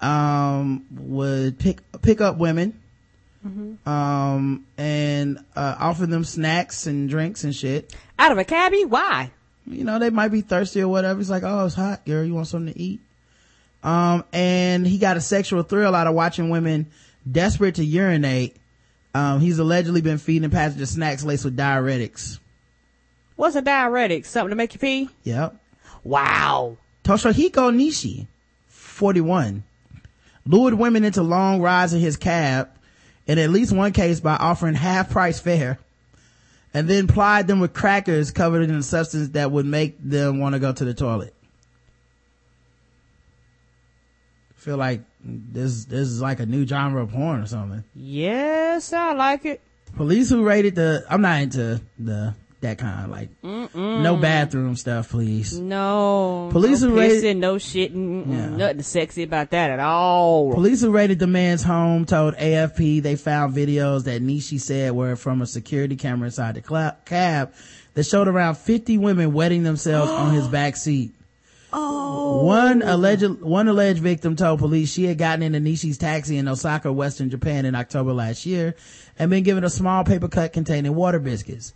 um, 0.00 0.86
would 0.90 1.58
pick, 1.58 1.80
pick 2.02 2.20
up 2.20 2.38
women, 2.38 2.80
um, 3.86 4.66
and, 4.76 5.38
uh, 5.54 5.76
offer 5.78 6.06
them 6.06 6.24
snacks 6.24 6.86
and 6.86 7.08
drinks 7.08 7.44
and 7.44 7.54
shit. 7.54 7.94
Out 8.18 8.32
of 8.32 8.38
a 8.38 8.44
cabbie? 8.44 8.84
Why? 8.84 9.30
You 9.66 9.84
know, 9.84 9.98
they 9.98 10.10
might 10.10 10.28
be 10.28 10.40
thirsty 10.42 10.82
or 10.82 10.88
whatever. 10.88 11.20
It's 11.20 11.30
like, 11.30 11.42
oh, 11.44 11.66
it's 11.66 11.74
hot, 11.74 12.04
girl. 12.04 12.24
You 12.24 12.34
want 12.34 12.46
something 12.46 12.72
to 12.72 12.80
eat? 12.80 13.00
Um, 13.82 14.24
and 14.32 14.86
he 14.86 14.98
got 14.98 15.16
a 15.16 15.20
sexual 15.20 15.62
thrill 15.62 15.94
out 15.94 16.06
of 16.06 16.14
watching 16.14 16.50
women 16.50 16.86
desperate 17.30 17.76
to 17.76 17.84
urinate. 17.84 18.56
Um, 19.14 19.40
he's 19.40 19.58
allegedly 19.58 20.00
been 20.00 20.18
feeding 20.18 20.50
passengers 20.50 20.90
snacks 20.90 21.24
laced 21.24 21.44
with 21.44 21.56
diuretics. 21.56 22.38
What's 23.36 23.56
a 23.56 23.62
diuretic? 23.62 24.24
Something 24.24 24.50
to 24.50 24.56
make 24.56 24.74
you 24.74 24.80
pee? 24.80 25.10
Yep. 25.24 25.56
Wow. 26.04 26.76
Toshihiko 27.04 27.74
Nishi, 27.74 28.26
41, 28.68 29.62
lured 30.46 30.74
women 30.74 31.04
into 31.04 31.22
long 31.22 31.60
rides 31.60 31.92
in 31.92 32.00
his 32.00 32.16
cab 32.16 32.68
in 33.26 33.38
at 33.38 33.50
least 33.50 33.72
one 33.72 33.92
case 33.92 34.20
by 34.20 34.36
offering 34.36 34.74
half 34.74 35.10
price 35.10 35.40
fare 35.40 35.78
and 36.72 36.88
then 36.88 37.06
plied 37.06 37.46
them 37.46 37.60
with 37.60 37.72
crackers 37.72 38.30
covered 38.30 38.62
in 38.62 38.74
a 38.74 38.82
substance 38.82 39.30
that 39.30 39.50
would 39.50 39.66
make 39.66 39.96
them 40.02 40.38
want 40.38 40.54
to 40.54 40.58
go 40.58 40.72
to 40.72 40.84
the 40.84 40.94
toilet. 40.94 41.34
Feel 44.56 44.76
like 44.76 45.00
this, 45.20 45.84
this 45.86 46.08
is 46.08 46.20
like 46.20 46.40
a 46.40 46.46
new 46.46 46.66
genre 46.66 47.02
of 47.02 47.10
porn 47.12 47.40
or 47.40 47.46
something. 47.46 47.84
Yes, 47.94 48.92
I 48.92 49.12
like 49.12 49.44
it. 49.44 49.60
Police 49.96 50.28
who 50.28 50.44
raided 50.44 50.74
the, 50.74 51.04
I'm 51.08 51.22
not 51.22 51.40
into 51.40 51.80
the, 51.98 52.34
that 52.66 52.78
kind, 52.78 53.10
like, 53.10 53.28
no 53.42 54.16
bathroom 54.16 54.76
stuff, 54.76 55.10
please. 55.10 55.58
No. 55.58 56.48
Police 56.52 56.82
no 56.82 56.90
raided- 56.90 57.24
pissing, 57.24 57.36
no 57.38 57.54
shitting, 57.56 58.26
Yeah. 58.28 58.48
nothing 58.56 58.82
sexy 58.82 59.22
about 59.22 59.50
that 59.50 59.70
at 59.70 59.80
all. 59.80 60.52
Police 60.52 60.80
who 60.82 60.90
raided 60.90 61.18
the 61.18 61.26
man's 61.26 61.62
home 61.62 62.04
told 62.04 62.34
AFP 62.36 63.00
they 63.00 63.16
found 63.16 63.54
videos 63.54 64.04
that 64.04 64.22
Nishi 64.22 64.60
said 64.60 64.92
were 64.92 65.16
from 65.16 65.42
a 65.42 65.46
security 65.46 65.96
camera 65.96 66.26
inside 66.26 66.54
the 66.56 66.60
cla- 66.60 66.96
cab 67.04 67.52
that 67.94 68.04
showed 68.04 68.28
around 68.28 68.56
50 68.56 68.98
women 68.98 69.32
wetting 69.32 69.62
themselves 69.62 70.10
on 70.10 70.34
his 70.34 70.46
back 70.58 70.76
seat. 70.76 71.12
Oh. 71.72 72.44
One 72.44 72.82
alleged, 72.82 73.40
one 73.42 73.68
alleged 73.68 74.00
victim 74.00 74.36
told 74.36 74.60
police 74.60 74.90
she 74.90 75.04
had 75.04 75.18
gotten 75.18 75.42
into 75.42 75.58
Nishi's 75.58 75.98
taxi 75.98 76.36
in 76.38 76.48
Osaka, 76.48 76.92
Western 76.92 77.28
Japan 77.28 77.64
in 77.64 77.74
October 77.74 78.12
last 78.12 78.46
year 78.46 78.74
and 79.18 79.30
been 79.30 79.42
given 79.42 79.64
a 79.64 79.70
small 79.70 80.04
paper 80.04 80.28
cut 80.28 80.52
containing 80.52 80.94
water 80.94 81.18
biscuits. 81.18 81.72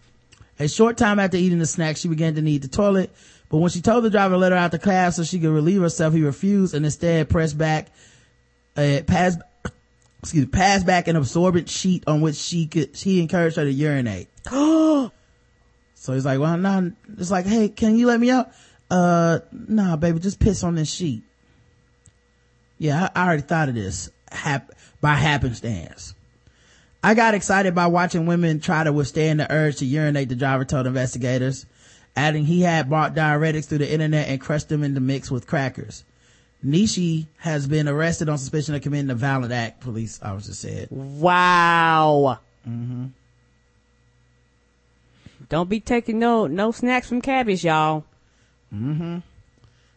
A 0.61 0.69
short 0.69 0.99
time 0.99 1.19
after 1.19 1.39
eating 1.39 1.59
the 1.59 1.67
snack, 1.67 1.97
she 1.97 2.07
began 2.07 2.35
to 2.35 2.43
need 2.43 2.61
the 2.61 2.69
toilet, 2.69 3.11
but 3.49 3.57
when 3.59 3.71
she 3.71 3.81
told 3.81 4.05
the 4.05 4.11
driver 4.11 4.35
to 4.35 4.39
let 4.39 4.53
her 4.53 4.59
out 4.59 4.73
the 4.73 4.79
cab 4.79 5.15
so 5.15 5.25
she 5.25 5.41
could 5.41 5.49
relieve 5.49 5.81
herself, 5.81 6.13
he 6.13 6.23
refused 6.23 6.75
and 6.75 6.85
instead 6.85 7.31
pressed 7.31 7.57
back, 7.57 7.87
uh, 8.77 9.01
passed, 9.07 9.41
excuse 10.23 10.45
me, 10.45 10.51
passed 10.51 10.85
back 10.85 11.09
an 11.09 11.17
absorbent 11.17 11.71
sheet 11.71 12.05
on 12.07 12.21
which 12.21 12.37
she 12.37 12.67
could, 12.67 12.95
he 12.95 13.23
encouraged 13.23 13.57
her 13.57 13.65
to 13.65 13.73
urinate. 13.73 14.29
so 14.51 15.11
he's 16.09 16.27
like, 16.27 16.39
well, 16.39 16.59
no, 16.59 16.93
it's 17.17 17.31
like, 17.31 17.47
hey, 17.47 17.71
can 17.71 17.97
you 17.97 18.07
let 18.07 18.21
me 18.21 18.31
out? 18.31 18.51
Uh, 18.91 19.39
nah, 19.51 19.97
baby, 19.97 20.19
just 20.19 20.39
piss 20.39 20.63
on 20.63 20.75
this 20.75 20.93
sheet. 20.93 21.23
Yeah, 22.77 23.09
I, 23.15 23.23
I 23.23 23.27
already 23.27 23.43
thought 23.43 23.71
of 23.71 23.75
this 23.75 24.11
hap- 24.31 24.73
by 25.01 25.15
happenstance. 25.15 26.15
I 27.03 27.15
got 27.15 27.35
excited 27.35 27.75
by 27.75 27.87
watching 27.87 28.27
women 28.27 28.61
try 28.61 28.85
to 28.85 28.93
withstand 28.93 29.41
the 29.41 29.51
urge 29.51 29.77
to 29.77 29.87
urinate, 29.87 30.29
the 30.29 30.37
driver 30.37 30.65
told 30.65 30.87
investigators, 30.87 31.65
adding 32.15 32.45
he 32.45 32.61
had 32.61 32.91
bought 32.91 33.15
diuretics 33.15 33.67
through 33.67 33.79
the 33.79 33.91
internet 33.91 34.29
and 34.29 34.41
crushed 34.41 34.69
them 34.69 34.83
in 34.83 34.95
the 34.95 35.01
mix 35.01 35.31
with 35.31 35.47
crackers. 35.47 36.05
Nishi 36.65 37.27
has 37.39 37.67
been 37.67 37.89
arrested 37.89 38.29
on 38.29 38.37
suspicion 38.37 38.75
of 38.75 38.83
committing 38.83 39.11
a 39.11 39.15
violent 39.15 39.53
act, 39.53 39.81
police 39.81 40.21
officer 40.23 40.53
said. 40.53 40.89
Wow. 40.91 42.39
Mm-hmm. 42.69 43.07
Don't 45.49 45.71
be 45.71 45.81
taking 45.81 46.19
no, 46.19 46.47
no 46.47 46.71
snacks 46.71 47.09
from 47.09 47.23
cabbies, 47.23 47.65
y'all. 47.65 48.05
Mm 48.73 49.23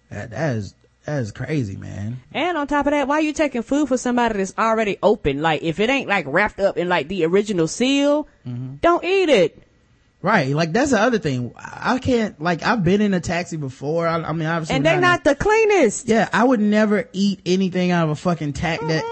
That, 0.09 0.31
that 0.31 0.55
is, 0.55 0.73
that 1.05 1.21
is 1.21 1.31
crazy, 1.31 1.75
man. 1.75 2.21
And 2.33 2.57
on 2.57 2.67
top 2.67 2.85
of 2.87 2.91
that, 2.91 3.07
why 3.07 3.19
you 3.19 3.33
taking 3.33 3.61
food 3.61 3.87
for 3.89 3.97
somebody 3.97 4.37
that's 4.37 4.53
already 4.57 4.97
open? 5.03 5.41
Like, 5.41 5.61
if 5.63 5.79
it 5.79 5.89
ain't 5.89 6.07
like 6.07 6.25
wrapped 6.27 6.59
up 6.59 6.77
in 6.77 6.87
like 6.89 7.07
the 7.07 7.25
original 7.25 7.67
seal, 7.67 8.27
Mm-hmm. 8.47 8.75
don't 8.81 9.03
eat 9.03 9.29
it. 9.29 9.63
Right. 10.21 10.49
Like 10.55 10.71
that's 10.71 10.91
the 10.91 10.99
other 11.01 11.19
thing. 11.19 11.53
I 11.57 11.99
can't, 11.99 12.41
like 12.41 12.63
I've 12.63 12.83
been 12.83 13.01
in 13.01 13.13
a 13.13 13.19
taxi 13.19 13.57
before. 13.57 14.07
I, 14.07 14.15
I 14.21 14.31
mean, 14.31 14.47
obviously. 14.47 14.77
And 14.77 14.85
they're 14.85 14.95
in- 14.95 15.01
not 15.01 15.23
the 15.25 15.35
cleanest. 15.35 16.07
Yeah, 16.07 16.29
I 16.31 16.43
would 16.45 16.61
never 16.61 17.09
eat 17.11 17.41
anything 17.45 17.91
out 17.91 18.05
of 18.05 18.09
a 18.11 18.15
fucking 18.15 18.53
tax 18.53 18.81
that 18.85 19.03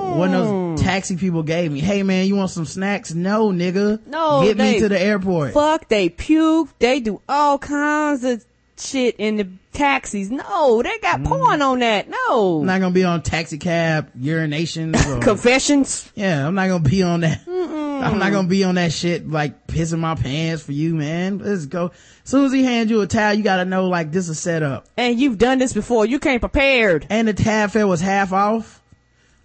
one 0.00 0.34
of 0.34 0.44
those 0.46 0.82
taxi 0.82 1.16
people 1.16 1.42
gave 1.44 1.70
me. 1.70 1.78
Hey 1.80 2.02
man, 2.02 2.26
you 2.26 2.34
want 2.36 2.50
some 2.50 2.64
snacks? 2.64 3.14
No, 3.14 3.50
nigga. 3.50 4.04
No, 4.06 4.42
Get 4.44 4.56
me 4.58 4.80
to 4.80 4.88
the 4.88 5.00
airport. 5.00 5.54
Fuck, 5.54 5.88
they 5.88 6.08
puke, 6.08 6.76
they 6.80 6.98
do 7.00 7.20
all 7.28 7.58
kinds 7.58 8.24
of 8.24 8.44
shit 8.78 9.16
in 9.18 9.36
the 9.36 9.48
taxis. 9.72 10.30
No, 10.30 10.82
they 10.82 10.98
got 10.98 11.20
Mm-hmm. 11.20 11.28
porn 11.28 11.62
on 11.62 11.78
that. 11.80 12.08
No. 12.08 12.60
I'm 12.60 12.66
not 12.66 12.80
gonna 12.80 12.94
be 12.94 13.04
on 13.04 13.22
taxi 13.22 13.58
cab 13.58 14.10
urinations. 14.18 14.96
Or, 15.16 15.20
Confessions. 15.20 16.10
yeah, 16.14 16.46
I'm 16.46 16.54
not 16.54 16.68
gonna 16.68 16.88
be 16.88 17.02
on 17.02 17.20
that. 17.20 17.40
I'm 17.48 18.18
not 18.18 18.30
gonna 18.32 18.48
be 18.48 18.64
on 18.64 18.74
that 18.76 18.92
shit 18.92 19.28
like 19.28 19.66
pissing 19.66 20.00
my 20.00 20.14
pants 20.14 20.62
for 20.62 20.72
you, 20.72 20.94
man. 20.94 21.38
Let's 21.38 21.66
go. 21.66 21.86
As 22.24 22.30
soon 22.30 22.44
as 22.44 22.52
he 22.52 22.62
hands 22.64 22.90
you 22.90 23.00
a 23.00 23.06
towel, 23.06 23.34
you 23.34 23.42
gotta 23.42 23.64
know 23.64 23.88
like 23.88 24.12
this 24.12 24.28
is 24.28 24.38
set 24.38 24.62
up. 24.62 24.86
And 24.96 25.18
you've 25.18 25.38
done 25.38 25.58
this 25.58 25.72
before. 25.72 26.04
You 26.06 26.18
came 26.18 26.40
prepared. 26.40 27.06
And 27.08 27.26
the 27.28 27.32
tab 27.34 27.70
fare 27.70 27.86
was 27.86 28.00
half 28.00 28.32
off. 28.32 28.82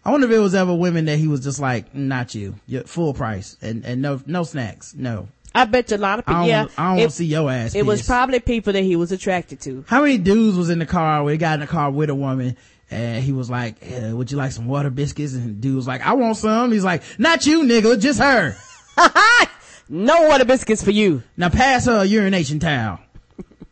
I 0.04 0.10
wonder 0.12 0.26
if 0.26 0.34
it 0.34 0.40
was 0.40 0.56
ever 0.56 0.74
women 0.74 1.06
that 1.06 1.20
he 1.20 1.28
was 1.28 1.42
just 1.42 1.60
like, 1.60 1.94
not 1.94 2.34
you, 2.34 2.56
you're 2.66 2.84
full 2.86 3.14
price 3.14 3.56
and, 3.62 3.86
and 3.86 4.02
no, 4.02 4.20
no 4.26 4.42
snacks. 4.44 4.96
No. 4.96 5.28
I 5.54 5.66
bet 5.66 5.92
you 5.92 5.98
a 5.98 6.00
lot 6.00 6.20
of 6.20 6.26
people. 6.26 6.48
Yeah. 6.48 6.68
I 6.78 6.96
don't 6.96 7.06
it, 7.08 7.12
see 7.12 7.26
your 7.26 7.52
ass. 7.52 7.76
it 7.76 7.86
was 7.86 8.06
probably 8.06 8.40
people 8.40 8.74
that 8.74 8.84
he 8.84 8.96
was 8.96 9.12
attracted 9.12 9.60
to. 9.62 9.84
How 9.88 10.02
many 10.02 10.18
dudes 10.18 10.58
was 10.58 10.70
in 10.70 10.80
the 10.80 10.86
car 10.86 11.24
where 11.24 11.34
he 11.34 11.38
got 11.38 11.56
in 11.56 11.60
the 11.60 11.68
car 11.68 11.92
with 11.92 12.10
a 12.10 12.16
woman 12.16 12.56
and 12.90 13.24
he 13.24 13.34
was 13.34 13.50
like, 13.50 13.76
eh, 13.82 14.12
would 14.12 14.32
you 14.32 14.38
like 14.38 14.52
some 14.52 14.68
water 14.68 14.90
biscuits? 14.90 15.34
And 15.34 15.44
the 15.44 15.54
dude 15.54 15.76
was 15.76 15.88
like, 15.88 16.02
I 16.02 16.14
want 16.14 16.38
some. 16.38 16.72
He's 16.72 16.86
like, 16.86 17.04
not 17.20 17.46
you 17.46 17.64
nigga, 17.64 18.00
just 18.00 18.20
her. 18.20 18.56
No 19.94 20.30
water 20.30 20.46
biscuits 20.46 20.82
for 20.82 20.92
you. 20.92 21.22
Now 21.36 21.50
pass 21.50 21.86
her 21.86 22.04
a 22.04 22.06
urination 22.06 22.60
towel. 22.60 23.00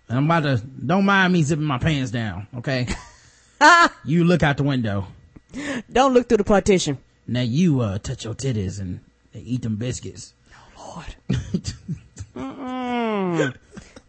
And 0.09 0.17
I'm 0.17 0.25
about 0.25 0.41
to, 0.41 0.57
don't 0.85 1.05
mind 1.05 1.31
me 1.31 1.43
zipping 1.43 1.63
my 1.63 1.77
pants 1.77 2.11
down, 2.11 2.45
okay? 2.57 2.87
you 4.03 4.25
look 4.25 4.43
out 4.43 4.57
the 4.57 4.63
window. 4.63 5.07
Don't 5.89 6.13
look 6.13 6.27
through 6.27 6.39
the 6.39 6.43
partition. 6.43 6.97
Now 7.25 7.39
you, 7.39 7.79
uh, 7.79 7.99
touch 7.99 8.25
your 8.25 8.33
titties 8.33 8.81
and 8.81 8.99
eat 9.33 9.61
them 9.61 9.77
biscuits. 9.77 10.33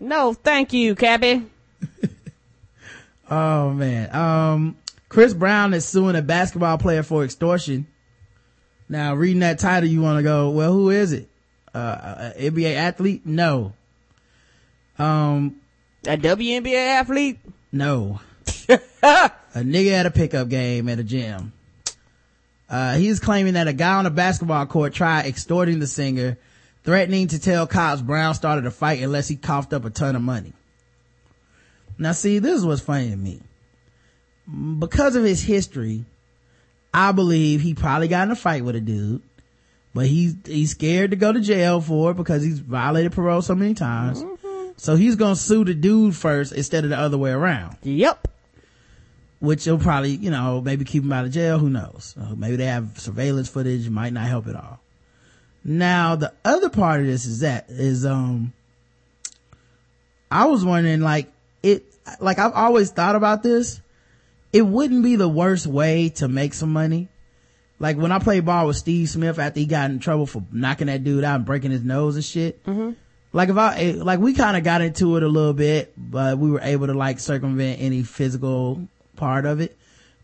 No, 0.03 0.33
thank 0.33 0.73
you, 0.73 0.95
cabby. 0.95 1.47
Oh 3.33 3.71
man. 3.71 4.13
Um, 4.13 4.77
Chris 5.09 5.33
Brown 5.35 5.73
is 5.73 5.85
suing 5.85 6.17
a 6.17 6.23
basketball 6.23 6.79
player 6.79 7.05
for 7.05 7.23
extortion. 7.23 7.87
Now 8.89 9.15
reading 9.15 9.39
that 9.39 9.61
title, 9.61 9.89
you 9.89 10.01
want 10.03 10.19
to 10.19 10.25
go, 10.25 10.51
well, 10.51 10.73
who 10.73 10.91
is 10.91 11.13
it? 11.13 11.29
Uh, 11.73 12.33
a 12.35 12.51
NBA 12.51 12.75
athlete? 12.75 13.25
No. 13.25 13.73
Um, 14.99 15.61
A 16.09 16.17
WNBA 16.17 16.75
athlete. 16.75 17.39
no. 17.71 18.21
a 18.69 19.31
nigga 19.55 19.93
at 19.93 20.07
a 20.07 20.11
pickup 20.11 20.49
game 20.49 20.89
at 20.89 20.99
a 20.99 21.05
gym. 21.05 21.53
Uh, 22.69 22.97
he's 22.97 23.21
claiming 23.21 23.55
that 23.55 23.69
a 23.69 23.73
guy 23.73 23.95
on 23.95 24.07
a 24.07 24.11
basketball 24.11 24.67
court 24.67 24.93
tried 24.93 25.27
extorting 25.27 25.79
the 25.79 25.87
singer, 25.87 26.37
threatening 26.85 27.29
to 27.29 27.39
tell 27.39 27.67
cops 27.67 28.03
Brown 28.03 28.35
started 28.35 28.67
a 28.67 28.71
fight 28.71 29.03
unless 29.03 29.29
he 29.29 29.37
coughed 29.37 29.73
up 29.73 29.85
a 29.85 29.91
ton 29.91 30.17
of 30.17 30.23
money. 30.23 30.53
Now 31.99 32.13
see, 32.13 32.39
this 32.39 32.57
is 32.59 32.65
what's 32.65 32.81
funny 32.81 33.11
to 33.11 33.17
me. 33.17 33.41
Because 34.79 35.17
of 35.17 35.23
his 35.25 35.43
history, 35.43 36.05
I 36.93 37.13
believe 37.13 37.61
he 37.61 37.75
probably 37.75 38.09
got 38.09 38.27
in 38.27 38.33
a 38.33 38.37
fight 38.37 38.65
with 38.65 38.75
a 38.75 38.81
dude, 38.81 39.23
but 39.95 40.07
he's, 40.07 40.35
he's 40.47 40.71
scared 40.73 41.11
to 41.11 41.17
go 41.17 41.33
to 41.33 41.41
jail 41.41 41.81
for 41.81 42.11
it 42.13 42.17
because 42.17 42.43
he's 42.43 42.59
violated 42.59 43.13
parole 43.13 43.43
so 43.43 43.55
many 43.55 43.75
times. 43.75 44.25
So 44.77 44.97
he's 44.97 45.17
gonna 45.17 45.37
sue 45.37 45.65
the 45.65 45.75
dude 45.75 46.17
first 46.17 46.53
instead 46.53 46.85
of 46.85 46.91
the 46.91 46.99
other 46.99 47.19
way 47.19 47.31
around 47.33 47.77
Yep. 47.83 48.29
which 49.41 49.67
will 49.67 49.79
probably, 49.79 50.13
you 50.13 50.31
know, 50.31 50.61
maybe 50.63 50.85
keep 50.87 51.03
him 51.03 51.13
out 51.13 51.27
of 51.27 51.33
jail. 51.33 51.59
Who 51.59 51.69
knows? 51.69 52.15
Uh, 52.19 52.35
maybe 52.35 52.57
they 52.57 52.65
have 52.67 52.99
surveillance 52.99 53.49
footage. 53.49 53.89
Might 53.91 54.15
not 54.15 54.27
help 54.27 54.47
at 54.49 54.57
all. 54.57 54.80
Now, 55.63 56.17
the 56.17 56.33
other 56.45 56.71
part 56.71 57.01
of 57.01 57.07
this 57.07 57.27
is 57.27 57.41
that, 57.41 57.67
is, 57.69 58.07
um, 58.07 58.53
I 60.31 60.47
was 60.47 60.65
wondering, 60.65 61.01
like, 61.01 61.31
it, 61.63 61.85
like, 62.21 62.39
I've 62.39 62.55
always 62.55 62.91
thought 62.91 63.17
about 63.17 63.43
this. 63.43 63.81
It 64.53 64.63
wouldn't 64.63 65.03
be 65.03 65.17
the 65.17 65.29
worst 65.29 65.67
way 65.67 66.09
to 66.17 66.29
make 66.29 66.55
some 66.55 66.73
money. 66.73 67.09
Like, 67.79 67.97
when 67.97 68.13
I 68.13 68.19
played 68.19 68.45
ball 68.45 68.67
with 68.67 68.77
Steve 68.77 69.09
Smith 69.09 69.39
after 69.39 69.61
he 69.61 69.67
got 69.67 69.91
in 69.91 70.01
trouble 70.01 70.27
for 70.27 70.43
knocking 70.51 70.87
that 70.89 71.05
dude 71.05 71.25
out 71.25 71.37
and 71.37 71.45
breaking 71.45 71.71
his 71.71 71.83
nose 71.83 72.15
and 72.17 72.25
shit. 72.25 72.65
Mm-hmm. 72.65 72.93
Like, 73.33 73.49
if 73.49 73.57
I, 73.57 73.93
like, 73.93 74.19
we 74.19 74.33
kind 74.35 74.57
of 74.57 74.65
got 74.65 74.81
into 74.81 75.17
it 75.17 75.23
a 75.23 75.29
little 75.29 75.53
bit, 75.53 75.93
but 75.97 76.39
we 76.39 76.51
were 76.51 76.61
able 76.61 76.89
to, 76.89 76.95
like, 76.95 77.21
circumvent 77.21 77.81
any 77.81 78.03
physical 78.03 78.89
part 79.17 79.47
of 79.47 79.61
it. 79.61 79.77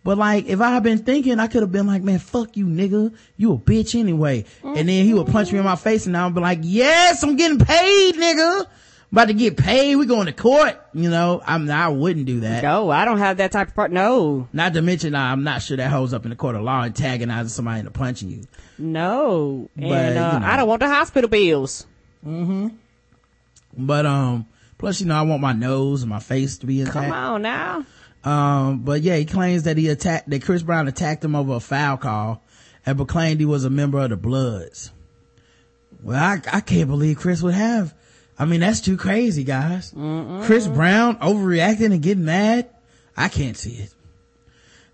But 0.07 0.19
like, 0.19 0.47
if 0.47 0.61
I 0.61 0.71
had 0.71 0.85
been 0.85 0.99
thinking, 0.99 1.41
I 1.41 1.49
could 1.49 1.63
have 1.63 1.73
been 1.73 1.89
like, 1.89 2.01
man, 2.01 2.21
fuck 2.21 2.57
you, 2.57 2.67
nigga. 2.67 3.13
You 3.37 3.55
a 3.55 3.59
bitch 3.59 3.99
anyway. 3.99 4.45
And 4.63 4.89
then 4.89 5.05
he 5.05 5.13
would 5.13 5.27
punch 5.27 5.51
me 5.51 5.59
in 5.59 5.65
my 5.65 5.75
face 5.75 6.07
and 6.07 6.17
I 6.17 6.25
would 6.25 6.35
be 6.37 6.41
like, 6.41 6.61
yes, 6.63 7.25
I'm 7.25 7.35
getting 7.35 7.59
paid, 7.59 8.15
nigga. 8.15 8.67
About 9.11 9.27
to 9.27 9.35
get 9.35 9.57
paid. 9.57 9.97
We 9.97 10.07
going 10.07 10.27
to 10.27 10.33
court. 10.33 10.81
You 10.95 11.11
know, 11.11 11.43
I'm, 11.45 11.69
I 11.69 11.89
wouldn't 11.89 12.25
do 12.25 12.39
that. 12.41 12.63
No, 12.63 12.89
I 12.89 13.05
don't 13.05 13.19
have 13.19 13.39
that 13.39 13.51
type 13.51 13.67
of 13.67 13.75
part. 13.75 13.91
No, 13.91 14.47
Not 14.53 14.75
to 14.75 14.83
mention, 14.83 15.17
I'm 15.17 15.43
not 15.43 15.63
sure 15.63 15.77
that 15.77 15.91
holds 15.91 16.15
up 16.15 16.25
in 16.25 16.31
the 16.31 16.37
court 16.37 16.55
of 16.55 16.63
law 16.63 16.85
antagonizing 16.85 17.49
somebody 17.49 17.81
into 17.81 17.91
punching 17.91 18.31
you. 18.31 18.45
no. 18.79 19.69
And, 19.77 19.89
But, 19.89 20.13
you 20.15 20.21
uh, 20.21 20.39
know. 20.39 20.47
I 20.47 20.57
don't 20.57 20.69
want 20.69 20.83
the 20.83 20.89
hospital 20.89 21.29
bills. 21.29 21.85
Mm-hmm. 22.25 22.69
But, 23.77 24.07
um, 24.07 24.47
plus, 24.79 25.01
you 25.01 25.09
know, 25.09 25.17
I 25.17 25.23
want 25.23 25.43
my 25.43 25.53
nose 25.53 26.03
and 26.03 26.11
my 26.11 26.21
face 26.21 26.59
to 26.59 26.67
be 26.67 26.79
intact. 26.79 26.95
Come 26.95 27.13
on 27.13 27.43
now. 27.43 27.85
Um, 28.27 28.81
but 28.81 29.03
yeah, 29.03 29.17
he 29.17 29.25
claims 29.25 29.63
that 29.63 29.77
he 29.77 29.89
attacked, 29.89 30.29
that 30.29 30.43
Chris 30.43 30.63
Brown 30.63 30.89
attacked 30.89 31.25
him 31.25 31.37
over 31.37 31.55
a 31.55 31.61
foul 31.61 31.97
call 31.97 32.43
and 32.85 32.97
proclaimed 32.97 33.39
he 33.39 33.47
was 33.47 33.65
a 33.65 33.71
member 33.71 34.01
of 34.01 34.11
the 34.11 34.17
Bloods. 34.17 34.91
Well, 36.03 36.21
I, 36.23 36.41
I 36.53 36.61
can't 36.61 36.89
believe 36.89 37.19
Chris 37.19 37.41
would 37.43 37.55
have. 37.55 37.95
I 38.39 38.45
mean, 38.45 38.61
that's 38.61 38.81
too 38.81 38.97
crazy, 38.97 39.45
guys. 39.45 39.93
Chris 40.43 40.67
Brown 40.67 41.17
overreacting 41.21 41.93
and 41.93 42.03
getting 42.03 42.25
mad. 42.25 42.69
I 43.17 43.29
can't 43.29 43.57
see 43.57 43.75
it. 43.75 43.95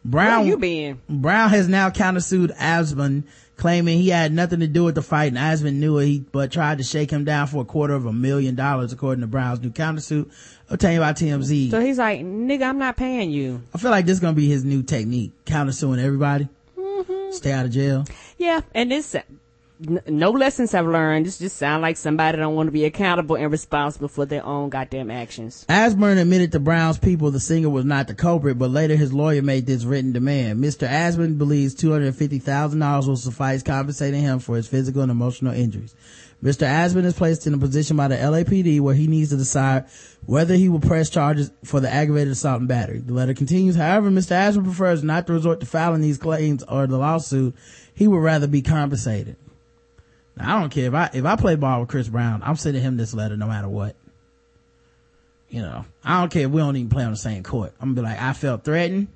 Where 0.03 0.26
Brown, 0.26 0.47
you 0.47 0.59
been? 0.59 1.01
Brown 1.09 1.51
has 1.51 1.68
now 1.68 1.91
countersued 1.91 2.55
Asman, 2.57 3.24
claiming 3.63 3.97
he 3.97 4.09
had 4.09 4.33
nothing 4.33 4.59
to 4.59 4.67
do 4.67 4.83
with 4.83 4.97
the 4.97 5.03
fight 5.03 5.33
and 5.33 5.37
Asman 5.37 5.75
knew 5.75 5.97
it, 5.99 6.07
he, 6.07 6.19
but 6.33 6.51
tried 6.51 6.79
to 6.79 6.85
shake 6.85 7.13
him 7.13 7.23
down 7.23 7.47
for 7.47 7.63
a 7.63 7.65
quarter 7.65 7.95
of 7.95 8.07
a 8.07 8.13
million 8.13 8.57
dollars, 8.57 8.93
according 8.93 9.21
to 9.21 9.29
Brown's 9.29 9.61
new 9.61 9.71
countersuit 9.71 10.33
obtained 10.69 10.99
by 10.99 11.13
TMZ. 11.13 11.71
So 11.71 11.79
he's 11.79 11.97
like, 11.97 12.23
nigga, 12.23 12.65
I'm 12.65 12.79
not 12.79 12.97
paying 12.97 13.31
you. 13.31 13.63
I 13.73 13.79
feel 13.79 13.93
like 13.93 14.05
this 14.05 14.15
is 14.15 14.21
gonna 14.21 14.33
be 14.33 14.49
his 14.49 14.65
new 14.65 14.83
technique, 14.83 15.31
countersuing 15.45 16.03
everybody. 16.03 16.49
Mm-hmm. 16.77 17.31
Stay 17.31 17.53
out 17.53 17.65
of 17.65 17.71
jail. 17.71 18.05
Yeah, 18.37 18.63
and 18.75 18.91
this, 18.91 19.15
n- 19.89 20.01
no 20.07 20.30
lessons 20.30 20.74
I've 20.74 20.87
learned. 20.87 21.26
This 21.26 21.39
just 21.39 21.57
sounds 21.57 21.83
like 21.83 21.97
somebody 21.97 22.39
don't 22.39 22.55
want 22.55 22.68
to 22.68 22.72
be 22.72 22.85
accountable 22.85 23.37
and 23.37 23.51
responsible 23.51 24.09
for 24.09 24.24
their 24.26 24.45
own 24.45 24.68
goddamn 24.70 25.11
actions. 25.11 25.64
Asburn 25.68 26.18
admitted 26.18 26.53
to 26.53 26.61
Brown's 26.61 26.99
people 26.99 27.30
the 27.30 27.41
singer 27.41 27.70
was 27.70 27.85
not 27.85 28.09
the 28.09 28.14
culprit, 28.14 28.59
but 28.59 28.70
later 28.70 28.97
his 28.97 29.12
lawyer 29.12 29.43
made 29.43 29.66
this 29.66 29.85
written 29.85 30.12
demand. 30.12 30.62
Mr. 30.62 30.89
Asburn 30.89 31.39
believes 31.39 31.74
$250,000 31.74 33.07
will 33.07 33.16
suffice 33.16 33.62
compensating 33.62 34.20
him 34.22 34.39
for 34.39 34.57
his 34.57 34.68
physical 34.68 35.03
and 35.03 35.11
emotional 35.11 35.55
injuries. 35.55 35.95
Mr. 36.43 36.66
Asburn 36.66 37.05
is 37.05 37.14
placed 37.14 37.47
in 37.47 37.55
a 37.55 37.59
position 37.59 37.97
by 37.97 38.09
the 38.09 38.16
LAPD 38.16 38.80
where 38.80 38.97
he 38.97 39.07
needs 39.07 39.30
to 39.30 39.37
decide 39.37 39.85
whether 40.26 40.55
he 40.55 40.68
will 40.68 40.80
press 40.80 41.09
charges 41.09 41.53
for 41.64 41.78
the 41.78 41.89
aggravated 41.89 42.33
assault 42.33 42.59
and 42.59 42.68
battery. 42.68 42.99
The 42.99 43.12
letter 43.14 43.33
continues, 43.33 43.76
however, 43.76 44.11
Mr. 44.11 44.33
Asburn 44.33 44.64
prefers 44.64 45.05
not 45.05 45.28
to 45.28 45.35
resort 45.35 45.61
to 45.61 45.66
filing 45.66 46.01
these 46.01 46.18
claims 46.18 46.64
or 46.64 46.89
the 46.89 46.99
lawsuit. 46.99 47.55
He 47.95 48.09
would 48.09 48.18
rather 48.18 48.49
be 48.49 48.61
compensated. 48.62 49.37
I 50.39 50.61
don't 50.61 50.70
care 50.70 50.87
if 50.89 50.95
I, 50.95 51.11
if 51.12 51.24
I 51.24 51.37
play 51.37 51.57
ball 51.57 51.80
with 51.80 51.89
Chris 51.91 52.09
Brown, 52.09 52.43
I'm 52.45 52.57
sending 52.57 52.83
him 52.83 52.97
this 52.97 53.12
letter 53.14 53.37
no 53.37 53.47
matter 53.47 53.68
what. 53.68 53.95
You 55.49 55.61
know, 55.61 55.85
I 56.03 56.20
don't 56.20 56.33
care 56.33 56.47
if 56.47 56.51
we 56.51 56.61
don't 56.61 56.76
even 56.76 56.89
play 56.89 57.05
on 57.05 57.11
the 57.11 57.16
same 57.18 57.43
court. 57.43 57.74
I'm 57.80 57.95
gonna 57.95 58.07
be 58.09 58.14
like, 58.14 58.22
I 58.22 58.33
felt 58.33 58.64
threatened. 58.64 59.09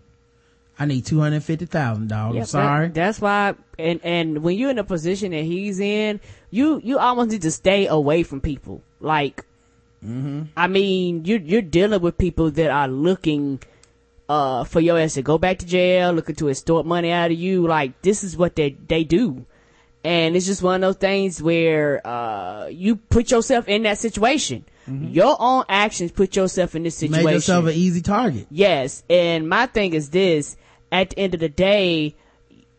I 0.78 0.84
need 0.84 1.06
two 1.06 1.18
hundred 1.18 1.42
fifty 1.42 1.64
thousand 1.64 2.08
dollars. 2.08 2.36
I'm 2.36 2.46
sorry. 2.46 2.86
that- 2.88 2.94
that's 2.94 3.20
why, 3.20 3.54
and, 3.78 4.00
and 4.04 4.42
when 4.42 4.58
you're 4.58 4.68
in 4.68 4.76
the 4.76 4.84
position 4.84 5.30
that 5.30 5.44
he's 5.44 5.80
in, 5.80 6.20
you, 6.50 6.80
you 6.84 6.98
almost 6.98 7.30
need 7.30 7.42
to 7.42 7.50
stay 7.50 7.86
away 7.86 8.22
from 8.22 8.42
people. 8.42 8.82
Like, 9.00 9.46
I 10.56 10.66
mean, 10.68 11.24
you, 11.24 11.38
you're 11.42 11.62
dealing 11.62 12.02
with 12.02 12.18
people 12.18 12.50
that 12.50 12.70
are 12.70 12.86
looking, 12.88 13.60
uh, 14.28 14.64
for 14.64 14.78
your 14.80 14.98
ass 15.00 15.14
to 15.14 15.22
go 15.22 15.38
back 15.38 15.58
to 15.60 15.66
jail, 15.66 16.12
looking 16.12 16.34
to 16.36 16.48
extort 16.50 16.84
money 16.84 17.10
out 17.10 17.30
of 17.30 17.38
you. 17.38 17.66
Like, 17.66 18.02
this 18.02 18.22
is 18.22 18.36
what 18.36 18.54
they, 18.54 18.76
they 18.86 19.02
do. 19.02 19.46
And 20.06 20.36
it's 20.36 20.46
just 20.46 20.62
one 20.62 20.84
of 20.84 20.88
those 20.88 21.00
things 21.00 21.42
where, 21.42 22.06
uh, 22.06 22.66
you 22.68 22.96
put 22.96 23.30
yourself 23.30 23.66
in 23.68 23.82
that 23.82 23.98
situation. 23.98 24.64
Your 24.88 25.36
own 25.40 25.64
actions 25.68 26.12
put 26.12 26.36
yourself 26.36 26.76
in 26.76 26.84
this 26.84 26.94
situation. 26.94 27.24
Made 27.24 27.32
yourself 27.32 27.64
an 27.66 27.72
easy 27.72 28.00
target. 28.00 28.46
Yes, 28.50 29.02
and 29.10 29.48
my 29.48 29.66
thing 29.66 29.94
is 29.94 30.10
this: 30.10 30.56
at 30.92 31.10
the 31.10 31.18
end 31.18 31.34
of 31.34 31.40
the 31.40 31.48
day, 31.48 32.14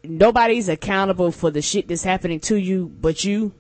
nobody's 0.05 0.69
accountable 0.69 1.31
for 1.31 1.51
the 1.51 1.61
shit 1.61 1.89
that's 1.89 2.03
happening 2.03 2.39
to 2.41 2.55
you 2.55 2.87
but 3.01 3.25
you. 3.25 3.51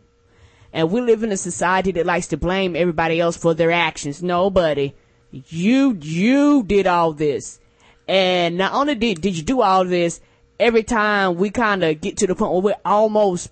And 0.71 0.91
we 0.91 1.01
live 1.01 1.23
in 1.23 1.31
a 1.33 1.37
society 1.37 1.91
that 1.91 2.05
likes 2.05 2.27
to 2.27 2.37
blame 2.37 2.75
everybody 2.75 3.19
else 3.19 3.35
for 3.35 3.53
their 3.53 3.71
actions. 3.71 4.23
Nobody. 4.23 4.93
You, 5.31 5.97
you 6.01 6.63
did 6.63 6.87
all 6.87 7.11
this. 7.13 7.59
And 8.07 8.57
not 8.57 8.73
only 8.73 8.95
did, 8.95 9.19
did 9.21 9.35
you 9.35 9.43
do 9.43 9.61
all 9.61 9.83
this, 9.83 10.21
every 10.59 10.83
time 10.83 11.35
we 11.35 11.49
kind 11.49 11.83
of 11.83 11.99
get 11.99 12.17
to 12.17 12.27
the 12.27 12.35
point 12.35 12.51
where 12.53 12.61
we're 12.61 12.81
almost, 12.85 13.49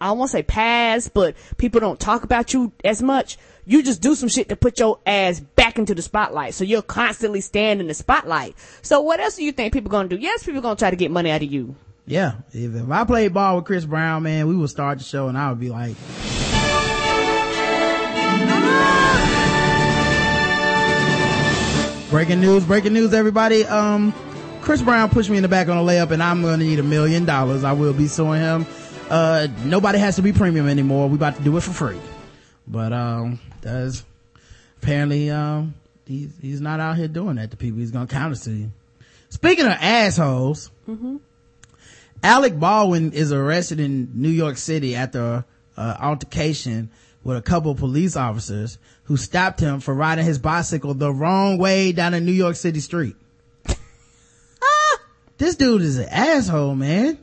I 0.00 0.12
won't 0.12 0.30
say 0.30 0.42
past, 0.42 1.14
but 1.14 1.36
people 1.56 1.80
don't 1.80 1.98
talk 1.98 2.24
about 2.24 2.52
you 2.52 2.72
as 2.84 3.02
much. 3.02 3.38
You 3.64 3.82
just 3.82 4.00
do 4.00 4.14
some 4.14 4.28
shit 4.28 4.48
to 4.50 4.56
put 4.56 4.78
your 4.78 5.00
ass 5.06 5.40
back 5.40 5.78
into 5.78 5.94
the 5.94 6.02
spotlight. 6.02 6.54
So 6.54 6.64
you're 6.64 6.82
constantly 6.82 7.40
staying 7.40 7.80
in 7.80 7.86
the 7.88 7.94
spotlight. 7.94 8.56
So 8.82 9.00
what 9.00 9.20
else 9.20 9.36
do 9.36 9.44
you 9.44 9.52
think 9.52 9.72
people 9.72 9.90
gonna 9.90 10.08
do? 10.08 10.16
Yes, 10.16 10.44
people 10.44 10.60
gonna 10.60 10.76
try 10.76 10.90
to 10.90 10.96
get 10.96 11.10
money 11.10 11.30
out 11.30 11.42
of 11.42 11.50
you. 11.50 11.74
Yeah. 12.06 12.34
If, 12.52 12.74
if 12.74 12.90
I 12.90 13.04
played 13.04 13.34
ball 13.34 13.56
with 13.56 13.64
Chris 13.64 13.84
Brown, 13.84 14.22
man, 14.22 14.46
we 14.46 14.56
would 14.56 14.70
start 14.70 14.98
the 14.98 15.04
show 15.04 15.28
and 15.28 15.36
I 15.36 15.48
would 15.50 15.58
be 15.58 15.70
like, 15.70 15.96
breaking 22.10 22.40
news, 22.40 22.64
breaking 22.64 22.92
news, 22.92 23.12
everybody. 23.12 23.64
Um, 23.64 24.14
Chris 24.60 24.82
Brown 24.82 25.10
pushed 25.10 25.30
me 25.30 25.36
in 25.36 25.42
the 25.42 25.48
back 25.48 25.68
on 25.68 25.76
a 25.76 25.80
layup 25.80 26.12
and 26.12 26.22
I'm 26.22 26.42
going 26.42 26.60
to 26.60 26.64
need 26.64 26.78
a 26.78 26.84
million 26.84 27.24
dollars. 27.24 27.64
I 27.64 27.72
will 27.72 27.92
be 27.92 28.06
suing 28.06 28.40
him. 28.40 28.66
Uh, 29.08 29.46
nobody 29.64 29.98
has 29.98 30.16
to 30.16 30.22
be 30.22 30.32
premium 30.32 30.68
anymore. 30.68 31.08
We 31.08 31.14
about 31.14 31.36
to 31.36 31.42
do 31.42 31.56
it 31.56 31.62
for 31.62 31.72
free. 31.72 31.98
But, 32.66 32.92
um, 32.92 33.38
does 33.60 34.04
apparently, 34.82 35.30
um, 35.30 35.74
he's, 36.06 36.30
he's 36.40 36.60
not 36.60 36.80
out 36.80 36.96
here 36.96 37.08
doing 37.08 37.36
that 37.36 37.50
to 37.52 37.56
people. 37.56 37.78
He's 37.78 37.92
going 37.92 38.06
to 38.06 38.12
counter 38.12 38.36
to 38.36 38.50
you. 38.50 38.70
Speaking 39.28 39.66
of 39.66 39.72
assholes, 39.72 40.70
Alec 42.22 42.58
Baldwin 42.58 43.12
is 43.12 43.32
arrested 43.32 43.80
in 43.80 44.10
New 44.14 44.28
York 44.30 44.56
City 44.56 44.96
after 44.96 45.44
uh, 45.76 45.96
altercation 46.00 46.90
with 47.22 47.36
a 47.36 47.42
couple 47.42 47.72
of 47.72 47.78
police 47.78 48.16
officers 48.16 48.78
who 49.04 49.16
stopped 49.16 49.60
him 49.60 49.80
for 49.80 49.94
riding 49.94 50.24
his 50.24 50.38
bicycle 50.38 50.94
the 50.94 51.12
wrong 51.12 51.58
way 51.58 51.92
down 51.92 52.14
a 52.14 52.20
New 52.20 52.32
York 52.32 52.56
City 52.56 52.80
street. 52.80 53.16
Ah, 53.68 54.98
this 55.38 55.56
dude 55.56 55.82
is 55.82 55.98
an 55.98 56.08
asshole, 56.08 56.74
man. 56.74 57.18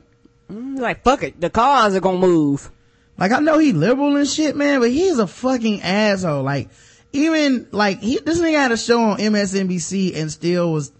He's 0.48 0.80
like, 0.80 1.02
fuck 1.02 1.22
it, 1.22 1.40
the 1.40 1.50
cars 1.50 1.94
are 1.94 2.00
gonna 2.00 2.18
move. 2.18 2.70
Like 3.16 3.32
I 3.32 3.40
know 3.40 3.58
he 3.58 3.72
liberal 3.72 4.16
and 4.16 4.28
shit, 4.28 4.56
man, 4.56 4.80
but 4.80 4.90
he's 4.90 5.18
a 5.18 5.26
fucking 5.26 5.82
asshole. 5.82 6.42
Like 6.42 6.68
even 7.12 7.68
like 7.70 8.00
he 8.00 8.18
this 8.18 8.40
nigga 8.40 8.58
had 8.58 8.72
a 8.72 8.76
show 8.76 9.00
on 9.00 9.18
MSNBC 9.18 10.16
and 10.16 10.30
still 10.30 10.72
was 10.72 10.92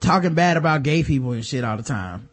talking 0.00 0.34
bad 0.34 0.56
about 0.56 0.82
gay 0.84 1.02
people 1.02 1.32
and 1.32 1.44
shit 1.44 1.64
all 1.64 1.76
the 1.76 1.82
time. 1.82 2.28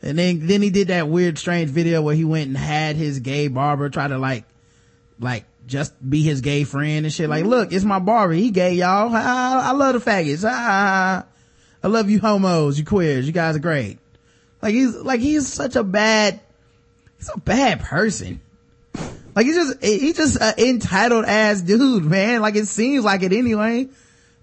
And 0.00 0.18
then 0.18 0.46
then 0.46 0.62
he 0.62 0.70
did 0.70 0.88
that 0.88 1.08
weird 1.08 1.38
strange 1.38 1.70
video 1.70 2.02
where 2.02 2.14
he 2.14 2.24
went 2.24 2.48
and 2.48 2.56
had 2.56 2.96
his 2.96 3.20
gay 3.20 3.48
barber 3.48 3.90
try 3.90 4.08
to 4.08 4.18
like 4.18 4.44
like 5.20 5.44
just 5.66 5.92
be 6.08 6.22
his 6.22 6.40
gay 6.40 6.64
friend 6.64 7.06
and 7.06 7.12
shit. 7.12 7.28
Like, 7.28 7.44
look, 7.44 7.72
it's 7.72 7.84
my 7.84 7.98
barber. 7.98 8.34
He 8.34 8.50
gay, 8.50 8.74
y'all. 8.74 9.14
I, 9.14 9.68
I 9.68 9.72
love 9.72 9.94
the 9.94 10.10
faggots. 10.10 10.44
Ah, 10.46 11.24
I 11.82 11.86
love 11.86 12.10
you 12.10 12.18
homos, 12.18 12.78
you 12.78 12.84
queers. 12.84 13.26
You 13.26 13.32
guys 13.32 13.56
are 13.56 13.60
great. 13.60 13.98
Like 14.62 14.74
he's 14.74 14.96
like 14.96 15.20
he's 15.20 15.52
such 15.52 15.76
a 15.76 15.82
bad 15.82 16.40
he's 17.18 17.30
a 17.34 17.38
bad 17.38 17.80
person. 17.80 18.40
Like 19.34 19.46
he's 19.46 19.56
just 19.56 19.84
he's 19.84 20.16
just 20.16 20.40
an 20.40 20.54
entitled 20.58 21.24
ass 21.24 21.60
dude, 21.60 22.04
man. 22.04 22.40
Like 22.40 22.54
it 22.54 22.68
seems 22.68 23.04
like 23.04 23.22
it 23.22 23.32
anyway. 23.32 23.88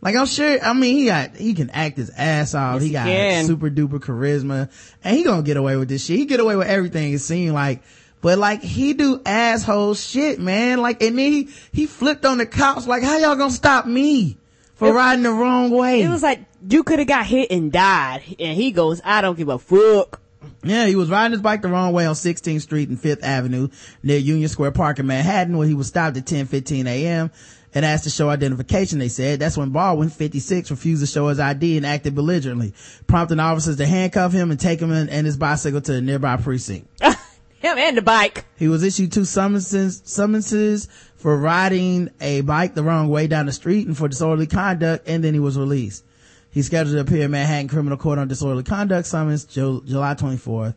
Like 0.02 0.16
I'm 0.16 0.26
sure, 0.26 0.64
I 0.64 0.74
mean, 0.74 0.96
he 0.96 1.06
got, 1.06 1.36
he 1.36 1.54
can 1.54 1.70
act 1.72 1.98
his 1.98 2.10
ass 2.10 2.56
off. 2.56 2.82
Yes, 2.82 2.82
he 2.82 2.88
he 2.88 2.94
got 2.94 3.46
super 3.48 3.70
duper 3.70 4.00
charisma 4.00 4.70
and 5.04 5.18
he 5.18 5.24
gonna 5.24 5.42
get 5.42 5.58
away 5.58 5.76
with 5.78 5.90
this 5.90 6.06
shit. 6.06 6.18
He 6.18 6.26
get 6.26 6.40
away 6.40 6.56
with 6.56 6.68
everything 6.68 7.14
it 7.14 7.20
seemed 7.20 7.54
like. 7.54 7.82
But 8.22 8.38
like 8.38 8.62
he 8.62 8.94
do 8.94 9.22
asshole 9.26 9.94
shit, 9.94 10.40
man. 10.40 10.82
Like, 10.82 11.02
and 11.02 11.18
then 11.18 11.32
he, 11.32 11.50
he 11.72 11.86
flipped 11.86 12.26
on 12.26 12.38
the 12.38 12.46
cops. 12.46 12.88
like, 12.88 13.04
how 13.04 13.18
y'all 13.18 13.36
gonna 13.36 13.52
stop 13.52 13.86
me 13.86 14.38
for 14.80 14.88
It- 14.88 14.94
riding 14.94 15.24
the 15.24 15.32
wrong 15.32 15.70
way? 15.70 16.02
It 16.02 16.10
was 16.10 16.24
like, 16.24 16.40
you 16.68 16.84
could 16.84 17.00
have 17.00 17.08
got 17.08 17.26
hit 17.26 17.52
and 17.52 17.72
died. 17.72 18.22
And 18.40 18.56
he 18.58 18.72
goes, 18.72 19.02
I 19.04 19.22
don't 19.22 19.38
give 19.38 19.50
a 19.50 19.60
fuck. 19.60 20.22
Yeah, 20.64 20.88
he 20.88 20.96
was 20.96 21.10
riding 21.10 21.34
his 21.34 21.42
bike 21.42 21.62
the 21.62 21.68
wrong 21.68 21.94
way 21.94 22.06
on 22.06 22.16
16th 22.16 22.62
Street 22.62 22.90
and 22.90 22.98
5th 22.98 23.22
Avenue 23.24 23.68
near 24.04 24.18
Union 24.18 24.50
Square 24.50 24.72
Park 24.72 25.00
in 25.00 25.06
Manhattan 25.08 25.58
when 25.58 25.68
he 25.68 25.74
was 25.74 25.88
stopped 25.88 26.18
at 26.18 26.26
10:15 26.26 26.86
a.m. 26.88 27.30
and 27.74 27.86
asked 27.86 28.06
to 28.06 28.10
show 28.10 28.30
identification. 28.30 29.00
They 29.00 29.08
said 29.10 29.40
that's 29.40 29.58
when 29.58 29.70
Baldwin, 29.70 30.10
56, 30.10 30.72
refused 30.72 31.02
to 31.02 31.08
show 31.08 31.28
his 31.28 31.40
ID 31.40 31.78
and 31.78 31.86
acted 31.86 32.16
belligerently, 32.16 32.74
prompting 33.08 33.40
officers 33.40 33.78
to 33.78 33.86
handcuff 33.86 34.32
him 34.34 34.50
and 34.52 34.60
take 34.60 34.82
him 34.82 34.92
and, 34.92 35.10
and 35.10 35.26
his 35.26 35.38
bicycle 35.38 35.82
to 35.82 35.96
a 35.96 36.02
nearby 36.02 36.38
precinct. 36.38 36.88
Him 37.62 37.78
and 37.78 37.98
the 37.98 38.02
bike. 38.02 38.46
He 38.58 38.70
was 38.70 38.84
issued 38.84 39.12
two 39.12 39.26
summonses, 39.26 40.02
summonses 40.06 40.88
for 41.20 41.38
riding 41.38 42.10
a 42.22 42.42
bike 42.42 42.74
the 42.74 42.84
wrong 42.84 43.10
way 43.10 43.28
down 43.28 43.46
the 43.46 43.52
street 43.52 43.86
and 43.86 43.96
for 43.96 44.08
disorderly 44.08 44.48
conduct, 44.48 45.08
and 45.08 45.24
then 45.24 45.34
he 45.34 45.40
was 45.40 45.58
released. 45.58 46.06
He's 46.50 46.66
scheduled 46.66 46.96
to 46.96 47.02
appear 47.02 47.26
in 47.26 47.32
Manhattan 47.32 47.68
Criminal 47.68 47.98
Court 47.98 48.18
on 48.18 48.30
disorderly 48.30 48.64
conduct 48.64 49.06
summons 49.06 49.44
July 49.44 50.16
24th. 50.16 50.76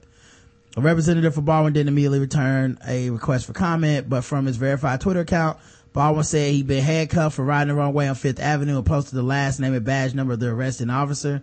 A 0.77 0.81
representative 0.81 1.35
for 1.35 1.43
Baldwin 1.43 1.73
didn't 1.73 1.89
immediately 1.89 2.19
return 2.19 2.79
a 2.87 3.11
request 3.11 3.47
for 3.47 3.53
comment, 3.53 4.09
but 4.09 4.25
from 4.25 4.47
his 4.47 4.57
verified 4.57 5.01
Twitter 5.01 5.21
account, 5.21 5.59
Baldwin 5.93 6.25
said 6.25 6.53
he'd 6.53 6.67
been 6.67 6.83
handcuffed 6.83 7.37
for 7.37 7.45
riding 7.45 7.69
the 7.69 7.75
wrong 7.75 7.93
way 7.93 8.09
on 8.09 8.15
Fifth 8.17 8.41
Avenue 8.41 8.79
and 8.79 8.87
posted 8.87 9.15
the 9.15 9.23
last 9.23 9.61
name 9.61 9.75
and 9.75 9.85
badge 9.85 10.13
number 10.15 10.33
of 10.33 10.41
the 10.41 10.49
arresting 10.49 10.91
officer. 10.91 11.43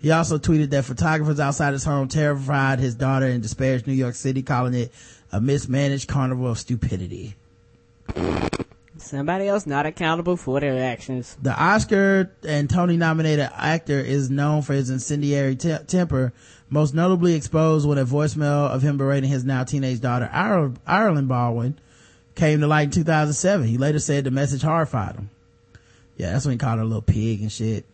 He 0.00 0.10
also 0.10 0.36
tweeted 0.36 0.70
that 0.70 0.84
photographers 0.84 1.40
outside 1.40 1.72
his 1.72 1.84
home 1.84 2.08
terrified 2.08 2.78
his 2.78 2.94
daughter 2.94 3.26
and 3.26 3.42
disparaged 3.42 3.86
New 3.86 3.94
York 3.94 4.16
City, 4.16 4.42
calling 4.42 4.74
it 4.74 4.92
a 5.32 5.40
mismanaged 5.40 6.08
carnival 6.08 6.50
of 6.50 6.58
stupidity. 6.58 7.36
Somebody 8.96 9.48
else 9.48 9.66
not 9.66 9.86
accountable 9.86 10.36
for 10.36 10.60
their 10.60 10.82
actions. 10.82 11.36
The 11.42 11.52
Oscar 11.52 12.30
and 12.46 12.70
Tony 12.70 12.96
nominated 12.96 13.50
actor 13.54 13.98
is 14.00 14.30
known 14.30 14.62
for 14.62 14.72
his 14.72 14.88
incendiary 14.88 15.56
te- 15.56 15.78
temper, 15.86 16.32
most 16.70 16.94
notably 16.94 17.34
exposed 17.34 17.88
when 17.88 17.98
a 17.98 18.04
voicemail 18.06 18.70
of 18.70 18.82
him 18.82 18.96
berating 18.96 19.28
his 19.30 19.44
now 19.44 19.64
teenage 19.64 20.00
daughter, 20.00 20.30
Ir- 20.32 20.74
Ireland 20.86 21.28
Baldwin, 21.28 21.78
came 22.34 22.60
to 22.60 22.66
light 22.66 22.84
in 22.84 22.90
2007. 22.92 23.66
He 23.66 23.78
later 23.78 23.98
said 23.98 24.24
the 24.24 24.30
message 24.30 24.62
horrified 24.62 25.16
him. 25.16 25.30
Yeah, 26.16 26.32
that's 26.32 26.44
when 26.46 26.52
he 26.52 26.58
called 26.58 26.78
her 26.78 26.84
a 26.84 26.86
little 26.86 27.02
pig 27.02 27.42
and 27.42 27.50
shit. 27.52 27.84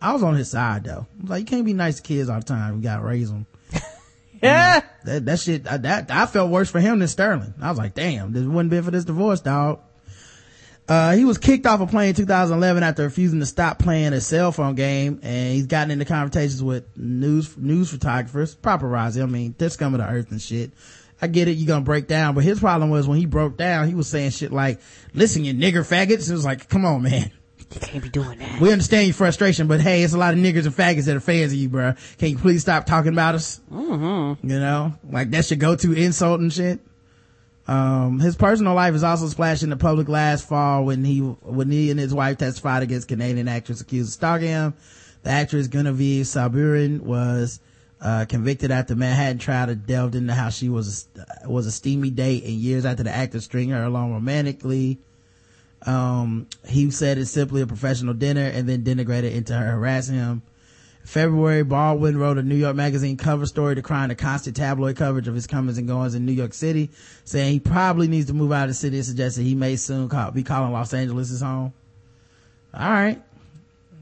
I 0.00 0.12
was 0.12 0.22
on 0.22 0.36
his 0.36 0.50
side 0.50 0.84
though. 0.84 1.06
I 1.18 1.22
was 1.22 1.30
like, 1.30 1.40
you 1.40 1.46
can't 1.46 1.64
be 1.64 1.72
nice 1.72 1.96
to 1.96 2.02
kids 2.02 2.28
all 2.28 2.38
the 2.38 2.44
time. 2.44 2.76
You 2.76 2.82
gotta 2.82 3.02
raise 3.02 3.30
them. 3.30 3.46
Yeah. 4.42 4.80
That, 5.04 5.26
that 5.26 5.38
shit, 5.38 5.70
I, 5.70 5.76
that, 5.78 6.10
I 6.10 6.26
felt 6.26 6.50
worse 6.50 6.70
for 6.70 6.80
him 6.80 6.98
than 6.98 7.08
Sterling. 7.08 7.54
I 7.60 7.68
was 7.68 7.78
like, 7.78 7.94
damn, 7.94 8.32
this 8.32 8.44
wouldn't 8.44 8.70
been 8.70 8.82
for 8.82 8.90
this 8.90 9.04
divorce, 9.04 9.40
dog. 9.40 9.80
Uh, 10.88 11.14
he 11.14 11.24
was 11.24 11.38
kicked 11.38 11.66
off 11.66 11.80
a 11.80 11.86
plane 11.86 12.08
in 12.08 12.14
2011 12.16 12.82
after 12.82 13.04
refusing 13.04 13.38
to 13.38 13.46
stop 13.46 13.78
playing 13.78 14.12
a 14.12 14.20
cell 14.20 14.50
phone 14.50 14.74
game, 14.74 15.20
and 15.22 15.54
he's 15.54 15.66
gotten 15.66 15.92
into 15.92 16.04
conversations 16.04 16.60
with 16.62 16.84
news 16.96 17.56
news 17.56 17.90
photographers, 17.92 18.56
paparazzi. 18.56 19.22
I 19.22 19.26
mean, 19.26 19.54
they're 19.56 19.70
scum 19.70 19.94
of 19.94 20.00
the 20.00 20.08
earth 20.08 20.32
and 20.32 20.42
shit. 20.42 20.72
I 21.22 21.28
get 21.28 21.46
it, 21.46 21.52
you're 21.52 21.68
gonna 21.68 21.84
break 21.84 22.08
down, 22.08 22.34
but 22.34 22.42
his 22.42 22.58
problem 22.58 22.90
was 22.90 23.06
when 23.06 23.18
he 23.18 23.26
broke 23.26 23.56
down, 23.56 23.86
he 23.86 23.94
was 23.94 24.08
saying 24.08 24.30
shit 24.30 24.52
like, 24.52 24.80
"Listen, 25.14 25.44
you 25.44 25.54
nigger 25.54 25.86
faggots." 25.86 26.28
It 26.28 26.32
was 26.32 26.44
like, 26.44 26.68
"Come 26.68 26.84
on, 26.84 27.02
man." 27.02 27.30
You 27.72 27.80
can't 27.80 28.02
be 28.02 28.08
doing 28.08 28.38
that. 28.38 28.60
We 28.60 28.72
understand 28.72 29.06
your 29.06 29.14
frustration, 29.14 29.68
but 29.68 29.80
hey, 29.80 30.02
it's 30.02 30.12
a 30.12 30.18
lot 30.18 30.34
of 30.34 30.40
niggers 30.40 30.66
and 30.66 30.74
faggots 30.74 31.04
that 31.04 31.16
are 31.16 31.20
fans 31.20 31.52
of 31.52 31.58
you, 31.58 31.68
bro. 31.68 31.94
Can 32.18 32.30
you 32.30 32.38
please 32.38 32.62
stop 32.62 32.84
talking 32.84 33.12
about 33.12 33.36
us? 33.36 33.60
Mm-hmm. 33.70 34.48
You 34.48 34.58
know, 34.58 34.94
like 35.08 35.30
that's 35.30 35.50
your 35.50 35.58
go-to 35.58 35.92
insult 35.92 36.40
and 36.40 36.52
shit. 36.52 36.80
Um, 37.68 38.18
his 38.18 38.34
personal 38.34 38.74
life 38.74 38.94
is 38.94 39.04
also 39.04 39.28
splashed 39.28 39.62
in 39.62 39.70
the 39.70 39.76
public 39.76 40.08
last 40.08 40.48
fall 40.48 40.84
when 40.84 41.04
he, 41.04 41.20
when 41.20 41.70
he 41.70 41.92
and 41.92 42.00
his 42.00 42.12
wife 42.12 42.38
testified 42.38 42.82
against 42.82 43.06
Canadian 43.06 43.46
actress 43.46 43.80
accused 43.80 44.08
of 44.08 44.14
stalking 44.14 44.48
him. 44.48 44.74
The 45.22 45.30
actress 45.30 45.68
Genevieve 45.68 46.26
Sabourin 46.26 47.00
was, 47.00 47.60
uh, 48.00 48.24
convicted 48.28 48.70
after 48.70 48.96
Manhattan 48.96 49.38
trial 49.38 49.66
that 49.68 49.86
delved 49.86 50.14
into 50.14 50.32
how 50.32 50.48
she 50.48 50.68
was 50.68 51.06
a, 51.44 51.48
was 51.48 51.66
a 51.66 51.70
steamy 51.70 52.10
date 52.10 52.42
and 52.44 52.54
years 52.54 52.84
after 52.84 53.02
the 53.02 53.14
actor 53.14 53.40
stringed 53.40 53.72
her 53.72 53.84
along 53.84 54.14
romantically. 54.14 54.98
Um, 55.86 56.46
he 56.66 56.90
said 56.90 57.16
it's 57.18 57.30
simply 57.30 57.62
a 57.62 57.66
professional 57.66 58.14
dinner 58.14 58.44
and 58.46 58.68
then 58.68 58.82
denigrated 58.84 59.32
into 59.34 59.54
her 59.54 59.72
harassing 59.72 60.16
him. 60.16 60.42
February, 61.04 61.62
Baldwin 61.64 62.18
wrote 62.18 62.36
a 62.36 62.42
New 62.42 62.54
York 62.54 62.76
Magazine 62.76 63.16
cover 63.16 63.46
story 63.46 63.74
decrying 63.74 64.10
the 64.10 64.14
constant 64.14 64.54
tabloid 64.56 64.96
coverage 64.96 65.26
of 65.26 65.34
his 65.34 65.46
comings 65.46 65.78
and 65.78 65.88
goings 65.88 66.14
in 66.14 66.26
New 66.26 66.32
York 66.32 66.52
City, 66.52 66.90
saying 67.24 67.52
he 67.52 67.60
probably 67.60 68.06
needs 68.06 68.26
to 68.26 68.34
move 68.34 68.52
out 68.52 68.64
of 68.64 68.68
the 68.70 68.74
city 68.74 68.98
and 68.98 69.06
suggested 69.06 69.42
he 69.42 69.54
may 69.54 69.76
soon 69.76 70.08
call, 70.10 70.30
be 70.30 70.42
calling 70.42 70.72
Los 70.72 70.92
Angeles 70.92 71.30
his 71.30 71.40
home. 71.40 71.72
All 72.74 72.90
right. 72.90 73.20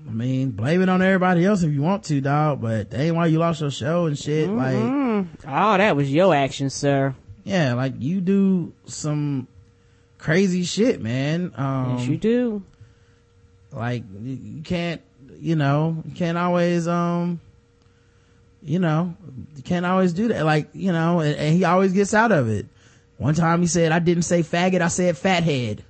I 0.08 0.10
mean, 0.10 0.50
blame 0.50 0.82
it 0.82 0.88
on 0.88 1.00
everybody 1.00 1.44
else 1.44 1.62
if 1.62 1.72
you 1.72 1.82
want 1.82 2.02
to, 2.04 2.20
dog, 2.20 2.60
but 2.60 2.90
that 2.90 3.00
ain't 3.00 3.14
why 3.14 3.26
you 3.26 3.38
lost 3.38 3.60
your 3.60 3.70
show 3.70 4.06
and 4.06 4.18
shit. 4.18 4.48
Like, 4.50 4.74
Oh, 4.74 5.76
that 5.76 5.94
was 5.96 6.12
your 6.12 6.34
action, 6.34 6.68
sir. 6.70 7.14
yeah, 7.44 7.74
like 7.74 7.94
you 7.98 8.20
do 8.20 8.72
some 8.86 9.46
crazy 10.18 10.64
shit, 10.64 11.00
man. 11.00 11.52
Um, 11.56 11.98
yes, 11.98 12.06
you 12.08 12.16
do. 12.18 12.62
like 13.72 14.02
you 14.20 14.62
can't 14.62 15.00
you 15.40 15.54
know 15.56 16.02
you 16.04 16.14
can't 16.14 16.36
always 16.36 16.88
um 16.88 17.40
you 18.62 18.78
know 18.78 19.14
you 19.56 19.62
can't 19.62 19.86
always 19.86 20.12
do 20.12 20.28
that. 20.28 20.44
Like 20.44 20.68
you 20.72 20.92
know 20.92 21.20
and, 21.20 21.36
and 21.36 21.56
he 21.56 21.64
always 21.64 21.92
gets 21.92 22.12
out 22.14 22.32
of 22.32 22.48
it. 22.48 22.66
One 23.18 23.34
time 23.34 23.60
he 23.60 23.66
said 23.66 23.90
i 23.92 23.98
didn't 23.98 24.22
say 24.22 24.42
faggot 24.42 24.80
i 24.80 24.88
said 24.88 25.16
fathead. 25.16 25.84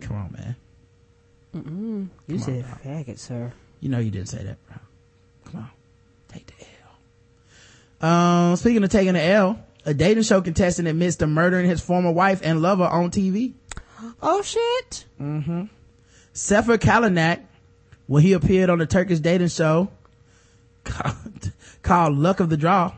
Come 0.00 0.16
on 0.16 0.32
man. 0.32 2.10
You 2.26 2.38
said 2.38 2.64
faggot, 2.84 3.18
sir. 3.18 3.52
you 3.80 3.88
know 3.88 3.98
you 3.98 4.10
didn't 4.10 4.28
say 4.28 4.42
that 4.42 4.56
bro. 4.66 4.76
Come 5.46 5.60
on. 5.60 5.70
Take 6.28 6.46
the 6.46 6.66
l. 8.02 8.08
Um 8.08 8.56
speaking 8.56 8.82
of 8.82 8.90
taking 8.90 9.14
the 9.14 9.22
l 9.22 9.58
a 9.84 9.94
dating 9.94 10.22
show 10.22 10.40
contestant 10.40 10.88
admits 10.88 11.16
to 11.16 11.26
murdering 11.26 11.66
his 11.68 11.80
former 11.80 12.10
wife 12.12 12.40
and 12.42 12.60
lover 12.62 12.84
on 12.84 13.10
tv 13.10 13.52
Oh 14.22 14.42
shit. 14.42 15.04
Mm-hmm. 15.20 15.64
Sefer 16.32 16.76
Kalanak, 16.78 17.40
when 18.06 18.22
he 18.22 18.32
appeared 18.32 18.68
on 18.70 18.78
the 18.78 18.86
Turkish 18.86 19.20
dating 19.20 19.48
show 19.48 19.88
called, 20.84 21.52
called 21.82 22.16
Luck 22.18 22.40
of 22.40 22.50
the 22.50 22.56
Draw, 22.56 22.92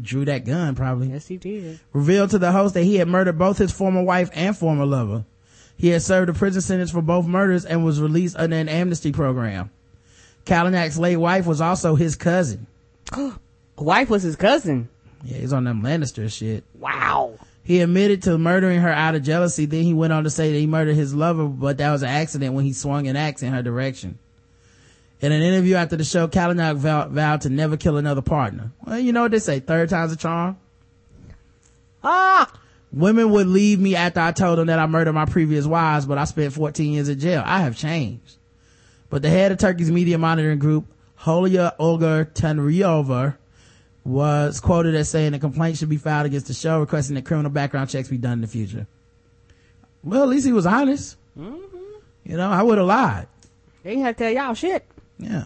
drew 0.00 0.24
that 0.24 0.44
gun 0.44 0.74
probably, 0.74 1.08
Yes, 1.08 1.26
he 1.26 1.36
did. 1.36 1.78
revealed 1.92 2.30
to 2.30 2.38
the 2.38 2.52
host 2.52 2.74
that 2.74 2.84
he 2.84 2.96
had 2.96 3.08
murdered 3.08 3.38
both 3.38 3.58
his 3.58 3.72
former 3.72 4.02
wife 4.02 4.30
and 4.32 4.56
former 4.56 4.86
lover. 4.86 5.24
He 5.76 5.88
had 5.88 6.00
served 6.02 6.30
a 6.30 6.32
prison 6.32 6.62
sentence 6.62 6.90
for 6.90 7.02
both 7.02 7.26
murders 7.26 7.66
and 7.66 7.84
was 7.84 8.00
released 8.00 8.36
under 8.36 8.56
an 8.56 8.68
amnesty 8.68 9.12
program. 9.12 9.70
Kalinak's 10.46 10.96
late 10.96 11.16
wife 11.16 11.44
was 11.44 11.60
also 11.60 11.96
his 11.96 12.16
cousin. 12.16 12.66
Wife 13.76 14.08
was 14.08 14.22
his 14.22 14.36
cousin. 14.36 14.88
Yeah, 15.24 15.38
he's 15.38 15.52
on 15.52 15.64
them 15.64 15.82
Lannister 15.82 16.30
shit. 16.30 16.64
Wow. 16.78 17.38
He 17.64 17.80
admitted 17.80 18.22
to 18.22 18.38
murdering 18.38 18.80
her 18.80 18.92
out 18.92 19.16
of 19.16 19.22
jealousy. 19.22 19.66
Then 19.66 19.82
he 19.82 19.92
went 19.92 20.12
on 20.12 20.24
to 20.24 20.30
say 20.30 20.52
that 20.52 20.58
he 20.58 20.66
murdered 20.66 20.94
his 20.94 21.14
lover, 21.14 21.46
but 21.46 21.78
that 21.78 21.90
was 21.90 22.02
an 22.02 22.08
accident 22.08 22.54
when 22.54 22.64
he 22.64 22.72
swung 22.72 23.08
an 23.08 23.16
axe 23.16 23.42
in 23.42 23.52
her 23.52 23.62
direction. 23.62 24.18
In 25.20 25.32
an 25.32 25.42
interview 25.42 25.74
after 25.76 25.96
the 25.96 26.04
show, 26.04 26.28
Kalanak 26.28 26.76
vow- 26.76 27.08
vowed 27.08 27.40
to 27.40 27.48
never 27.48 27.76
kill 27.76 27.96
another 27.96 28.22
partner. 28.22 28.70
Well, 28.84 28.98
you 28.98 29.12
know 29.12 29.22
what 29.22 29.30
they 29.30 29.38
say, 29.38 29.60
third 29.60 29.88
time's 29.88 30.12
a 30.12 30.16
charm. 30.16 30.58
Ah. 32.04 32.52
Women 32.92 33.30
would 33.30 33.46
leave 33.48 33.80
me 33.80 33.96
after 33.96 34.20
I 34.20 34.30
told 34.32 34.58
them 34.58 34.68
that 34.68 34.78
I 34.78 34.86
murdered 34.86 35.14
my 35.14 35.24
previous 35.24 35.66
wives, 35.66 36.06
but 36.06 36.18
I 36.18 36.24
spent 36.24 36.52
14 36.52 36.92
years 36.92 37.08
in 37.08 37.18
jail. 37.18 37.42
I 37.44 37.60
have 37.60 37.76
changed. 37.76 38.36
But 39.10 39.22
the 39.22 39.30
head 39.30 39.52
of 39.52 39.58
Turkey's 39.58 39.90
media 39.90 40.18
monitoring 40.18 40.58
group, 40.58 40.86
Holia 41.20 41.74
Olga 41.78 42.28
Tanriova, 42.32 43.36
was 44.06 44.60
quoted 44.60 44.94
as 44.94 45.08
saying 45.08 45.34
a 45.34 45.38
complaint 45.38 45.76
should 45.76 45.88
be 45.88 45.96
filed 45.96 46.26
against 46.26 46.46
the 46.46 46.54
show 46.54 46.78
requesting 46.80 47.16
that 47.16 47.24
criminal 47.24 47.50
background 47.50 47.90
checks 47.90 48.08
be 48.08 48.16
done 48.16 48.34
in 48.34 48.40
the 48.40 48.46
future. 48.46 48.86
Well, 50.04 50.22
at 50.22 50.28
least 50.28 50.46
he 50.46 50.52
was 50.52 50.64
honest. 50.66 51.16
You 51.36 52.36
know, 52.36 52.48
I 52.48 52.62
would 52.62 52.78
have 52.78 52.86
lied. 52.86 53.26
They 53.82 53.92
ain't 53.92 54.02
have 54.02 54.16
to 54.16 54.24
tell 54.24 54.32
y'all 54.32 54.54
shit. 54.54 54.86
Yeah. 55.18 55.44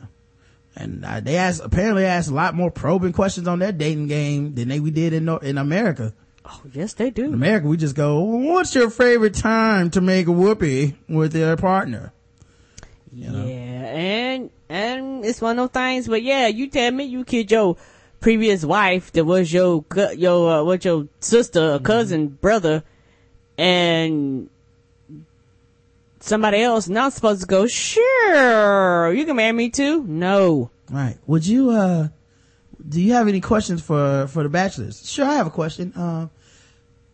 And 0.76 1.04
uh, 1.04 1.20
they 1.20 1.36
asked, 1.36 1.62
apparently 1.64 2.04
asked 2.04 2.30
a 2.30 2.34
lot 2.34 2.54
more 2.54 2.70
probing 2.70 3.12
questions 3.12 3.48
on 3.48 3.58
their 3.58 3.72
dating 3.72 4.06
game 4.08 4.54
than 4.54 4.68
they 4.68 4.78
we 4.78 4.90
did 4.90 5.12
in, 5.12 5.28
in 5.42 5.58
America. 5.58 6.12
Oh, 6.44 6.60
yes, 6.72 6.94
they 6.94 7.08
In 7.08 7.12
do. 7.12 7.32
America, 7.32 7.66
we 7.66 7.76
just 7.76 7.94
go, 7.94 8.20
what's 8.20 8.74
your 8.74 8.90
favorite 8.90 9.34
time 9.34 9.90
to 9.90 10.00
make 10.00 10.26
a 10.26 10.32
whoopee 10.32 10.96
with 11.08 11.34
your 11.34 11.56
partner? 11.56 12.12
Yeah, 13.12 13.32
and 13.32 14.50
and 14.68 15.24
it's 15.24 15.40
one 15.40 15.58
of 15.58 15.72
those 15.72 15.82
things. 15.82 16.06
But 16.08 16.22
yeah, 16.22 16.46
you 16.46 16.68
tell 16.68 16.92
me 16.92 17.04
you 17.04 17.24
kid 17.24 17.50
your 17.50 17.76
previous 18.20 18.64
wife 18.64 19.12
that 19.12 19.24
was 19.24 19.52
your 19.52 19.84
your 20.16 20.50
uh, 20.50 20.62
what 20.64 20.84
your 20.84 21.08
sister, 21.20 21.74
or 21.74 21.78
cousin, 21.78 22.28
brother, 22.28 22.82
and 23.58 24.48
somebody 26.20 26.60
else 26.62 26.88
not 26.88 27.12
supposed 27.12 27.40
to 27.40 27.46
go. 27.46 27.66
Sure, 27.66 29.12
you 29.12 29.24
can 29.24 29.36
marry 29.36 29.52
me 29.52 29.70
too. 29.70 30.04
No. 30.04 30.70
Right. 30.90 31.16
Would 31.26 31.46
you, 31.46 31.70
uh, 31.70 32.08
do 32.88 33.00
you 33.00 33.12
have 33.12 33.28
any 33.28 33.40
questions 33.40 33.80
for, 33.80 34.26
for 34.26 34.42
the 34.42 34.48
bachelors? 34.48 35.08
Sure, 35.08 35.24
I 35.24 35.34
have 35.34 35.46
a 35.46 35.50
question. 35.50 35.92
Uh, 35.94 36.28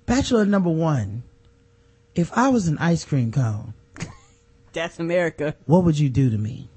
bachelor 0.07 0.46
number 0.46 0.70
one. 0.70 1.22
If 2.14 2.32
I 2.32 2.48
was 2.48 2.66
an 2.68 2.78
ice 2.78 3.04
cream 3.04 3.30
cone, 3.30 3.74
That's 4.72 4.98
America. 4.98 5.54
what 5.66 5.84
would 5.84 5.98
you 5.98 6.09
do 6.09 6.30
to 6.30 6.38
me? 6.38 6.70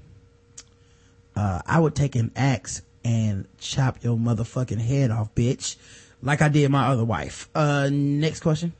Uh, 1.34 1.62
I 1.64 1.80
would 1.80 1.94
take 1.94 2.14
an 2.14 2.30
axe 2.36 2.82
and 3.04 3.46
chop 3.58 4.02
your 4.04 4.16
motherfucking 4.16 4.80
head 4.80 5.10
off, 5.10 5.34
bitch. 5.34 5.76
Like 6.22 6.42
I 6.42 6.48
did 6.48 6.70
my 6.70 6.88
other 6.88 7.04
wife. 7.04 7.48
Uh, 7.54 7.88
next 7.90 8.40
question. 8.40 8.72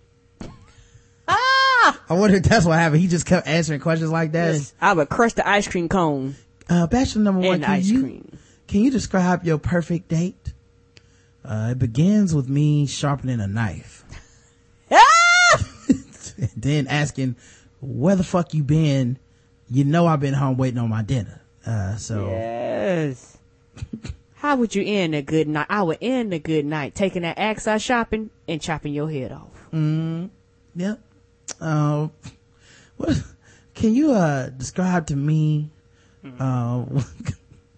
Ah! 1.26 2.00
I 2.08 2.14
wonder 2.14 2.36
if 2.36 2.42
that's 2.42 2.66
what 2.66 2.78
happened. 2.78 3.00
He 3.00 3.08
just 3.08 3.24
kept 3.26 3.46
answering 3.46 3.80
questions 3.80 4.10
like 4.10 4.32
that. 4.32 4.54
Yes, 4.54 4.74
I 4.80 4.92
would 4.92 5.08
crush 5.08 5.32
the 5.34 5.48
ice 5.48 5.66
cream 5.68 5.88
cone 5.88 6.34
Uh, 6.68 6.86
bachelor 6.86 7.22
number 7.22 7.46
one, 7.46 7.60
can 7.62 7.70
ice 7.70 7.86
you, 7.86 8.00
cream. 8.02 8.38
can 8.66 8.80
you 8.82 8.90
describe 8.90 9.44
your 9.44 9.58
perfect 9.58 10.08
date? 10.08 10.52
Uh, 11.44 11.68
it 11.72 11.78
begins 11.78 12.34
with 12.34 12.48
me 12.48 12.86
sharpening 12.86 13.40
a 13.40 13.46
knife. 13.46 14.04
and 14.90 16.50
then 16.56 16.86
asking, 16.88 17.36
where 17.80 18.16
the 18.16 18.24
fuck 18.24 18.52
you 18.52 18.62
been? 18.62 19.18
You 19.70 19.84
know 19.84 20.06
I've 20.06 20.20
been 20.20 20.34
home 20.34 20.56
waiting 20.58 20.78
on 20.78 20.90
my 20.90 21.02
dinner. 21.02 21.40
Uh, 21.64 21.96
so. 21.96 22.26
Yes. 22.28 23.38
How 24.34 24.56
would 24.56 24.74
you 24.74 24.82
end 24.84 25.14
a 25.14 25.22
good 25.22 25.48
night? 25.48 25.66
I 25.68 25.82
would 25.82 25.98
end 26.00 26.32
a 26.32 26.38
good 26.38 26.64
night 26.64 26.94
taking 26.94 27.22
that 27.22 27.38
axe 27.38 27.68
out 27.68 27.80
shopping 27.82 28.30
and 28.48 28.60
chopping 28.60 28.94
your 28.94 29.10
head 29.10 29.32
off. 29.32 29.48
Mm, 29.72 30.30
Yep. 30.76 30.98
Um, 31.60 32.12
what, 32.96 33.22
can 33.74 33.94
you, 33.94 34.12
uh, 34.12 34.48
describe 34.50 35.06
to 35.08 35.16
me, 35.16 35.70
uh, 36.38 36.84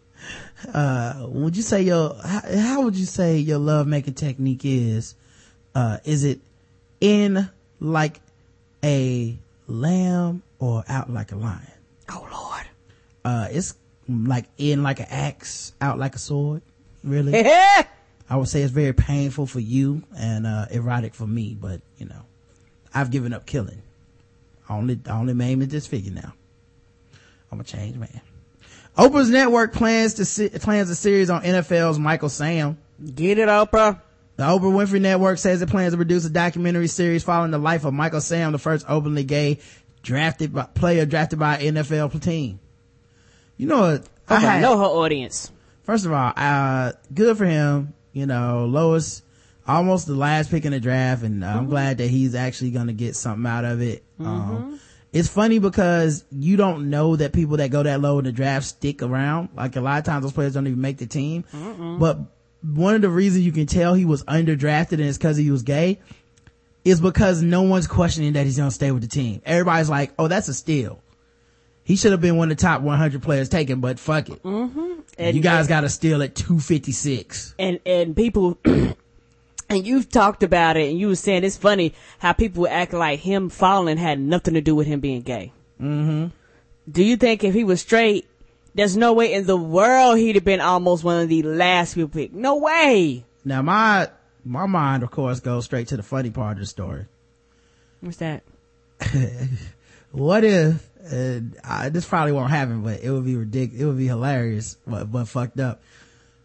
uh, 0.72 1.26
would 1.28 1.57
you 1.57 1.62
say 1.62 1.82
your, 1.82 2.14
how, 2.24 2.42
how 2.59 2.82
would 2.82 2.96
you 2.96 3.07
say 3.07 3.38
your 3.38 3.59
love 3.59 3.86
making 3.86 4.14
technique 4.14 4.64
is? 4.64 5.14
Uh, 5.74 5.98
is 6.05 6.24
it 6.24 6.40
in 7.00 7.48
like 7.80 8.20
a 8.84 9.36
lamb 9.66 10.42
or 10.59 10.84
out 10.88 11.11
like 11.11 11.32
a 11.32 11.36
lion? 11.36 11.61
Oh 12.11 12.28
Lord. 12.30 12.66
Uh, 13.24 13.48
it's 13.50 13.74
like 14.09 14.46
in 14.59 14.82
like 14.82 15.00
an 15.00 15.07
axe, 15.11 15.72
out 15.80 15.98
like 15.98 16.14
a 16.14 16.18
sword. 16.18 16.62
Really? 17.05 17.44
I 18.30 18.36
would 18.36 18.48
say 18.48 18.62
it's 18.62 18.72
very 18.72 18.92
painful 18.92 19.46
for 19.46 19.61
you 19.61 20.03
and 20.16 20.46
uh, 20.46 20.66
erotic 20.70 21.14
for 21.14 21.26
me, 21.26 21.57
but 21.59 21.80
you 21.98 22.07
know, 22.07 22.22
I've 22.94 23.11
given 23.11 23.32
up 23.32 23.46
killing. 23.46 23.82
I 24.68 24.76
only, 24.76 24.98
I 25.07 25.12
only 25.12 25.34
maim 25.34 25.62
at 25.62 25.70
this 25.70 25.86
figure 25.86 26.12
now. 26.12 26.32
I'm 27.50 27.61
a 27.61 27.64
changed 27.64 27.98
man. 27.98 28.20
Oprah's 28.96 29.30
network 29.30 29.72
plans 29.72 30.14
to 30.14 30.59
plans 30.61 30.90
a 30.90 30.94
series 30.94 31.30
on 31.30 31.42
NFL's 31.42 31.98
Michael 31.98 32.28
Sam. 32.28 32.78
Get 33.14 33.38
it, 33.38 33.48
Oprah. 33.48 34.00
The 34.36 34.44
Oprah 34.44 34.72
Winfrey 34.72 35.00
Network 35.00 35.38
says 35.38 35.61
it 35.61 35.68
plans 35.68 35.92
to 35.92 35.96
produce 35.96 36.24
a 36.24 36.30
documentary 36.30 36.88
series 36.88 37.22
following 37.22 37.50
the 37.50 37.59
life 37.59 37.84
of 37.84 37.92
Michael 37.92 38.20
Sam, 38.20 38.53
the 38.53 38.59
first 38.59 38.86
openly 38.88 39.24
gay 39.24 39.59
drafted 40.03 40.53
by, 40.53 40.64
player 40.64 41.07
drafted 41.07 41.38
by 41.38 41.59
an 41.59 41.76
NFL 41.76 42.20
team. 42.22 42.59
You 43.57 43.66
know 43.66 43.80
what? 43.80 44.05
I 44.28 44.38
had- 44.40 44.62
know 44.62 44.78
her 44.78 44.84
audience. 44.84 45.50
first 45.82 46.07
of 46.07 46.12
all, 46.12 46.32
uh, 46.36 46.92
good 47.12 47.36
for 47.36 47.44
him. 47.46 47.92
You 48.12 48.26
know, 48.26 48.66
Lois, 48.66 49.22
almost 49.66 50.07
the 50.07 50.14
last 50.14 50.50
pick 50.50 50.64
in 50.64 50.72
the 50.72 50.80
draft, 50.80 51.22
and 51.22 51.44
I'm 51.44 51.68
glad 51.68 51.98
that 51.98 52.09
he's 52.09 52.34
actually 52.34 52.70
going 52.72 52.88
to 52.88 52.92
get 52.92 53.16
something 53.16 53.46
out 53.46 53.64
of 53.64 53.80
it. 53.80 54.05
Um, 54.20 54.78
it's 55.12 55.28
funny 55.28 55.59
because 55.59 56.24
you 56.30 56.57
don't 56.57 56.88
know 56.90 57.16
that 57.16 57.32
people 57.32 57.57
that 57.59 57.70
go 57.70 57.82
that 57.82 58.00
low 58.00 58.18
in 58.18 58.24
the 58.24 58.32
draft 58.32 58.66
stick 58.66 59.03
around. 59.03 59.50
Like 59.55 59.76
a 59.76 59.80
lot 59.80 59.98
of 59.98 60.05
times 60.05 60.22
those 60.24 60.32
players 60.32 60.55
don't 60.55 60.66
even 60.66 60.80
make 60.80 60.98
the 60.98 61.07
team. 61.07 61.44
But 61.98 62.18
one 62.62 62.94
of 62.94 63.03
the 63.03 63.09
reasons 63.11 63.44
you 63.44 63.53
can 63.53 63.66
tell 63.66 63.94
he 63.94 64.05
was 64.05 64.22
underdrafted 64.24 64.92
and 64.92 65.03
it's 65.03 65.18
because 65.18 65.36
he 65.36 65.50
was 65.50 65.62
gay 65.62 65.98
is 66.84 67.00
because 67.00 67.42
no 67.42 67.62
one's 67.62 67.86
questioning 67.86 68.32
that 68.34 68.44
he's 68.44 68.57
going 68.57 68.68
to 68.68 68.74
stay 68.74 68.90
with 68.90 69.03
the 69.03 69.09
team. 69.09 69.40
Everybody's 69.44 69.88
like, 69.90 70.12
oh, 70.18 70.28
that's 70.28 70.48
a 70.48 70.55
steal. 70.55 71.00
He 71.85 71.97
should 71.97 72.12
have 72.12 72.20
been 72.20 72.37
one 72.37 72.51
of 72.51 72.57
the 72.57 72.62
top 72.62 72.80
100 72.83 73.22
players 73.22 73.49
taken, 73.49 73.80
but 73.80 73.99
fuck 73.99 74.28
it. 74.28 74.41
And 74.45 75.37
you 75.37 75.43
guys 75.43 75.66
got 75.66 75.80
to 75.80 75.89
steal 75.89 76.22
at 76.22 76.35
256. 76.35 77.55
and 77.59 77.80
and 77.85 78.16
people 78.16 78.59
and 78.64 79.87
you've 79.87 80.09
talked 80.11 80.43
about 80.43 80.76
it 80.76 80.89
and 80.91 80.99
you 80.99 81.09
were 81.09 81.16
saying 81.16 81.45
it's 81.45 81.57
funny 81.57 81.95
how 82.18 82.33
people 82.33 82.66
act 82.68 82.93
like 82.93 83.20
him 83.20 83.49
falling 83.49 83.97
had 83.97 84.20
nothing 84.20 84.55
to 84.55 84.61
do 84.61 84.74
with 84.74 84.87
him 84.87 85.01
being 85.01 85.22
gay 85.22 85.53
mm-hmm. 85.80 86.26
do 86.91 87.03
you 87.03 87.16
think 87.16 87.43
if 87.45 87.55
he 87.55 87.64
was 87.64 87.80
straight 87.80 88.26
there's 88.74 88.97
no 88.97 89.12
way 89.12 89.33
in 89.33 89.47
the 89.47 89.57
world 89.57 90.18
he'd 90.18 90.35
have 90.35 90.45
been 90.45 90.61
almost 90.61 91.05
one 91.05 91.22
of 91.22 91.28
the 91.28 91.43
last 91.43 91.95
people 91.95 92.09
picked 92.09 92.35
no 92.35 92.57
way 92.57 93.24
Now 93.45 93.62
my, 93.62 94.09
my 94.45 94.66
mind, 94.66 95.03
of 95.03 95.11
course, 95.11 95.41
goes 95.41 95.64
straight 95.64 95.89
to 95.89 95.97
the 95.97 96.03
funny 96.03 96.30
part 96.30 96.53
of 96.53 96.61
the 96.61 96.66
story. 96.66 97.07
what's 98.01 98.18
that 98.18 98.43
What 100.12 100.45
if, 100.45 100.91
uh, 101.11 101.40
I, 101.64 101.88
this 101.88 102.07
probably 102.07 102.32
won't 102.32 102.50
happen, 102.50 102.82
but 102.82 103.00
it 103.03 103.11
would 103.11 103.24
be 103.24 103.36
ridiculous. 103.36 103.82
It 103.82 103.86
would 103.86 103.98
be 103.98 104.07
hilarious, 104.07 104.76
but, 104.86 105.11
but 105.11 105.26
fucked 105.26 105.59
up. 105.61 105.82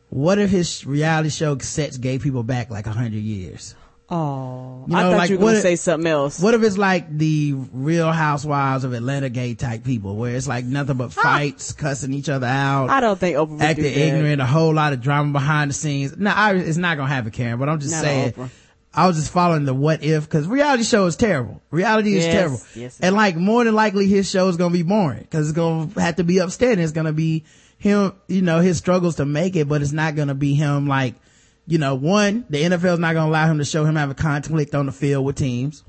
What 0.09 0.39
if 0.39 0.49
his 0.49 0.85
reality 0.85 1.29
show 1.29 1.57
sets 1.57 1.97
gay 1.97 2.17
people 2.17 2.43
back 2.43 2.69
like 2.69 2.87
a 2.87 2.91
hundred 2.91 3.19
years? 3.23 3.75
oh 4.09 4.85
You 4.87 4.95
i 4.95 5.01
thought 5.01 5.17
like, 5.17 5.29
you 5.29 5.35
were 5.35 5.41
gonna 5.41 5.53
what- 5.55 5.61
say 5.61 5.75
something 5.75 6.09
else 6.09 6.39
What 6.39 6.53
if 6.53 6.63
it's 6.63 6.77
like 6.77 7.17
the 7.17 7.53
real 7.73 8.09
housewives 8.09 8.85
of 8.85 8.93
Atlanta 8.93 9.27
gay 9.27 9.53
type 9.53 9.83
people 9.83 10.15
where 10.15 10.33
it's 10.33 10.47
like 10.47 10.63
nothing 10.63 10.95
but 10.95 11.11
fights, 11.11 11.73
cussing 11.73 12.13
each 12.13 12.29
other 12.29 12.47
out? 12.47 12.89
i 12.89 13.01
don't 13.01 13.19
think 13.19 13.35
Oprah 13.35 13.49
would 13.49 13.59
do 13.59 13.65
acting 13.65 13.85
ignorant, 13.85 14.41
a 14.41 14.45
whole 14.45 14.73
lot 14.73 14.93
of 14.93 15.01
drama 15.01 15.33
behind 15.33 15.71
the 15.71 15.73
scenes. 15.73 16.15
No, 16.15 16.31
I, 16.33 16.53
it's 16.55 16.77
not 16.77 16.95
gonna 16.95 17.09
happen, 17.09 17.31
Karen, 17.31 17.59
but 17.59 17.67
I'm 17.67 17.81
just 17.81 17.91
Not 17.91 18.01
saying. 18.03 18.31
Oprah. 18.31 18.49
I 18.97 19.05
was 19.07 19.15
just 19.17 19.31
following 19.31 19.65
the 19.65 19.73
what 19.75 20.03
if, 20.03 20.27
cause 20.27 20.47
reality 20.47 20.83
show 20.83 21.05
is 21.05 21.15
terrible. 21.15 21.61
Reality 21.71 22.15
is 22.17 22.25
Yes, 22.25 22.33
terrible. 22.33 22.59
yes, 22.75 22.99
and 22.99 23.15
like 23.15 23.35
more 23.35 23.63
than 23.63 23.75
likely 23.75 24.07
his 24.07 24.29
show 24.29 24.47
is 24.49 24.57
gonna 24.57 24.73
be 24.73 24.81
boring, 24.83 25.27
cause 25.29 25.47
it's 25.49 25.55
gonna 25.55 25.87
have 26.01 26.15
to 26.15 26.23
be 26.23 26.41
upstanding. 26.41 26.79
It's 26.83 26.91
gonna 26.93 27.13
be 27.13 27.45
him, 27.77 28.13
you 28.27 28.41
know, 28.41 28.59
his 28.59 28.77
struggles 28.79 29.17
to 29.17 29.25
make 29.25 29.55
it, 29.55 29.69
but 29.69 29.81
it's 29.83 29.91
not 29.91 30.15
gonna 30.15 30.33
be 30.33 30.55
him 30.55 30.87
like, 30.87 31.13
you 31.67 31.77
know, 31.77 31.93
one, 31.93 32.45
the 32.49 32.63
NFL's 32.63 32.97
not 32.99 33.13
gonna 33.13 33.29
allow 33.29 33.45
him 33.45 33.59
to 33.59 33.65
show 33.65 33.85
him 33.85 33.95
have 33.97 34.09
a 34.09 34.15
conflict 34.15 34.73
on 34.73 34.87
the 34.87 34.91
field 34.91 35.23
with 35.25 35.35
teams. 35.35 35.83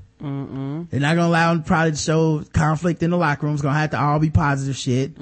They're 0.89 0.99
not 0.99 1.15
gonna 1.15 1.27
allow 1.27 1.51
him 1.53 1.63
probably 1.63 1.91
to 1.91 1.97
show 1.97 2.43
conflict 2.53 3.01
in 3.03 3.09
the 3.11 3.17
locker 3.17 3.45
room. 3.45 3.53
It's 3.55 3.61
gonna 3.61 3.77
have 3.77 3.91
to 3.91 3.99
all 3.99 4.19
be 4.19 4.29
positive 4.29 4.75
shit. 4.75 5.17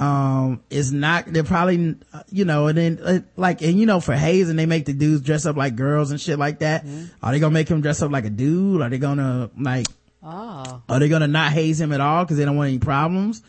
Um, 0.00 0.60
it's 0.70 0.90
not, 0.90 1.26
they're 1.26 1.44
probably, 1.44 1.96
you 2.30 2.44
know, 2.44 2.66
and 2.68 2.78
then, 2.78 2.98
uh, 3.04 3.18
like, 3.36 3.60
and 3.62 3.78
you 3.78 3.86
know, 3.86 4.00
for 4.00 4.14
Hayes 4.14 4.48
and 4.48 4.58
they 4.58 4.66
make 4.66 4.86
the 4.86 4.92
dudes 4.94 5.22
dress 5.22 5.44
up 5.46 5.56
like 5.56 5.76
girls 5.76 6.10
and 6.10 6.20
shit 6.20 6.38
like 6.38 6.60
that. 6.60 6.84
Are 7.22 7.32
they 7.32 7.38
gonna 7.38 7.52
make 7.52 7.68
him 7.68 7.80
dress 7.82 8.00
up 8.02 8.10
like 8.10 8.24
a 8.24 8.30
dude? 8.30 8.80
Are 8.82 8.88
they 8.88 8.98
gonna, 8.98 9.50
like, 9.58 9.86
oh 10.22 10.82
are 10.88 10.98
they 10.98 11.08
gonna 11.08 11.28
not 11.28 11.52
haze 11.52 11.80
him 11.80 11.92
at 11.92 12.00
all 12.00 12.24
because 12.24 12.36
they 12.36 12.44
don't 12.44 12.56
want 12.56 12.68
any 12.68 12.78
problems? 12.78 13.42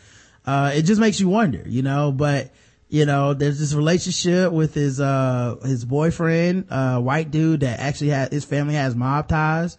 Uh, 0.46 0.72
it 0.74 0.82
just 0.82 1.00
makes 1.00 1.20
you 1.20 1.28
wonder, 1.28 1.62
you 1.66 1.82
know, 1.82 2.12
but, 2.12 2.50
you 2.88 3.06
know, 3.06 3.32
there's 3.32 3.58
this 3.58 3.72
relationship 3.74 4.52
with 4.52 4.74
his, 4.74 5.00
uh, 5.00 5.56
his 5.64 5.84
boyfriend, 5.84 6.66
uh, 6.70 6.98
white 7.00 7.30
dude 7.30 7.60
that 7.60 7.80
actually 7.80 8.10
has, 8.10 8.28
his 8.30 8.44
family 8.44 8.74
has 8.74 8.94
mob 8.94 9.28
ties, 9.28 9.78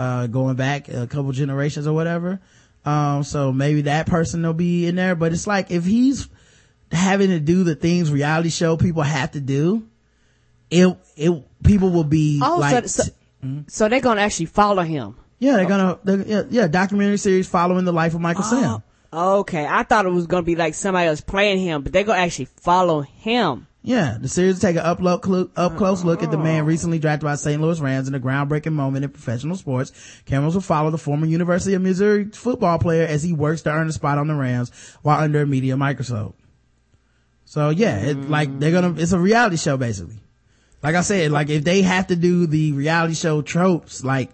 uh, 0.00 0.26
going 0.28 0.56
back 0.56 0.88
a 0.88 1.06
couple 1.06 1.30
generations 1.32 1.86
or 1.86 1.92
whatever. 1.92 2.40
Um, 2.86 3.22
so 3.22 3.52
maybe 3.52 3.82
that 3.82 4.06
person 4.06 4.42
will 4.42 4.54
be 4.54 4.86
in 4.86 4.94
there, 4.94 5.14
but 5.14 5.34
it's 5.34 5.46
like 5.46 5.70
if 5.70 5.84
he's 5.84 6.26
having 6.90 7.28
to 7.28 7.38
do 7.38 7.64
the 7.64 7.74
things 7.74 8.10
reality 8.10 8.48
show 8.48 8.78
people 8.78 9.02
have 9.02 9.32
to 9.32 9.40
do, 9.40 9.86
it, 10.70 10.96
it, 11.16 11.62
people 11.62 11.90
will 11.90 12.04
be 12.04 12.40
oh 12.42 12.56
like, 12.58 12.88
so, 12.88 13.02
so, 13.02 13.10
so 13.68 13.88
they're 13.88 14.00
gonna 14.00 14.22
actually 14.22 14.46
follow 14.46 14.82
him 14.82 15.16
yeah, 15.38 15.56
they're 15.56 15.66
gonna, 15.66 15.98
they're, 16.04 16.22
yeah, 16.26 16.42
yeah, 16.50 16.68
documentary 16.68 17.16
series 17.16 17.48
following 17.48 17.84
the 17.84 17.92
life 17.92 18.14
of 18.14 18.20
Michael 18.20 18.44
Sam. 18.44 18.82
okay 19.12 19.66
i 19.66 19.82
thought 19.82 20.06
it 20.06 20.10
was 20.10 20.28
gonna 20.28 20.44
be 20.44 20.54
like 20.54 20.74
somebody 20.74 21.08
else 21.08 21.20
playing 21.20 21.58
him 21.58 21.82
but 21.82 21.92
they're 21.92 22.04
gonna 22.04 22.20
actually 22.20 22.44
follow 22.44 23.00
him 23.00 23.66
Yeah, 23.82 24.18
the 24.20 24.28
series 24.28 24.56
will 24.56 24.60
take 24.60 24.76
an 24.76 24.82
up, 24.82 25.00
look, 25.00 25.26
up 25.56 25.76
close 25.78 26.04
look 26.04 26.22
at 26.22 26.30
the 26.30 26.36
man 26.36 26.60
mm-hmm. 26.60 26.68
recently 26.68 26.98
drafted 26.98 27.24
by 27.24 27.34
St. 27.36 27.60
Louis 27.62 27.80
Rams 27.80 28.08
in 28.08 28.14
a 28.14 28.20
groundbreaking 28.20 28.72
moment 28.72 29.04
in 29.04 29.10
professional 29.10 29.56
sports. 29.56 29.92
Cameras 30.26 30.54
will 30.54 30.60
follow 30.60 30.90
the 30.90 30.98
former 30.98 31.24
University 31.24 31.74
of 31.74 31.80
Missouri 31.80 32.26
football 32.26 32.78
player 32.78 33.06
as 33.06 33.22
he 33.22 33.32
works 33.32 33.62
to 33.62 33.70
earn 33.70 33.88
a 33.88 33.92
spot 33.92 34.18
on 34.18 34.28
the 34.28 34.34
Rams 34.34 34.70
while 35.00 35.20
under 35.20 35.40
a 35.40 35.46
media 35.46 35.78
microscope. 35.78 36.36
So 37.46 37.70
yeah, 37.70 37.98
it, 38.00 38.28
like 38.28 38.58
they're 38.58 38.70
gonna, 38.70 39.00
it's 39.00 39.12
a 39.12 39.18
reality 39.18 39.56
show 39.56 39.78
basically. 39.78 40.20
Like 40.82 40.94
I 40.94 41.00
said, 41.00 41.30
like 41.30 41.48
if 41.48 41.64
they 41.64 41.80
have 41.82 42.08
to 42.08 42.16
do 42.16 42.46
the 42.46 42.72
reality 42.72 43.14
show 43.14 43.40
tropes, 43.40 44.04
like, 44.04 44.30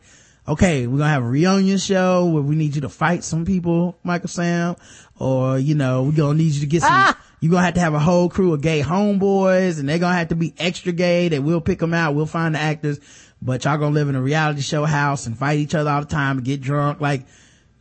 okay, 0.48 0.88
we're 0.88 0.98
gonna 0.98 1.10
have 1.10 1.22
a 1.22 1.28
reunion 1.28 1.78
show 1.78 2.26
where 2.26 2.42
we 2.42 2.56
need 2.56 2.74
you 2.74 2.80
to 2.82 2.88
fight 2.88 3.22
some 3.22 3.44
people, 3.44 3.96
Michael 4.02 4.28
Sam, 4.28 4.76
or, 5.18 5.58
you 5.58 5.76
know, 5.76 6.02
we're 6.02 6.12
gonna 6.12 6.38
need 6.38 6.52
you 6.52 6.60
to 6.60 6.66
get 6.66 6.82
some, 6.82 6.90
ah! 6.92 7.20
You're 7.40 7.50
gonna 7.50 7.64
have 7.64 7.74
to 7.74 7.80
have 7.80 7.94
a 7.94 7.98
whole 7.98 8.28
crew 8.28 8.52
of 8.52 8.60
gay 8.60 8.82
homeboys 8.82 9.78
and 9.78 9.88
they're 9.88 9.98
gonna 9.98 10.16
have 10.16 10.28
to 10.28 10.36
be 10.36 10.54
extra 10.58 10.92
gay 10.92 11.28
that 11.28 11.42
we'll 11.42 11.60
pick 11.60 11.78
them 11.78 11.94
out, 11.94 12.14
we'll 12.14 12.26
find 12.26 12.54
the 12.54 12.58
actors, 12.58 12.98
but 13.42 13.64
y'all 13.64 13.78
gonna 13.78 13.94
live 13.94 14.08
in 14.08 14.14
a 14.14 14.22
reality 14.22 14.62
show 14.62 14.84
house 14.84 15.26
and 15.26 15.36
fight 15.36 15.58
each 15.58 15.74
other 15.74 15.90
all 15.90 16.00
the 16.00 16.06
time 16.06 16.38
and 16.38 16.46
get 16.46 16.60
drunk. 16.60 17.00
Like, 17.00 17.26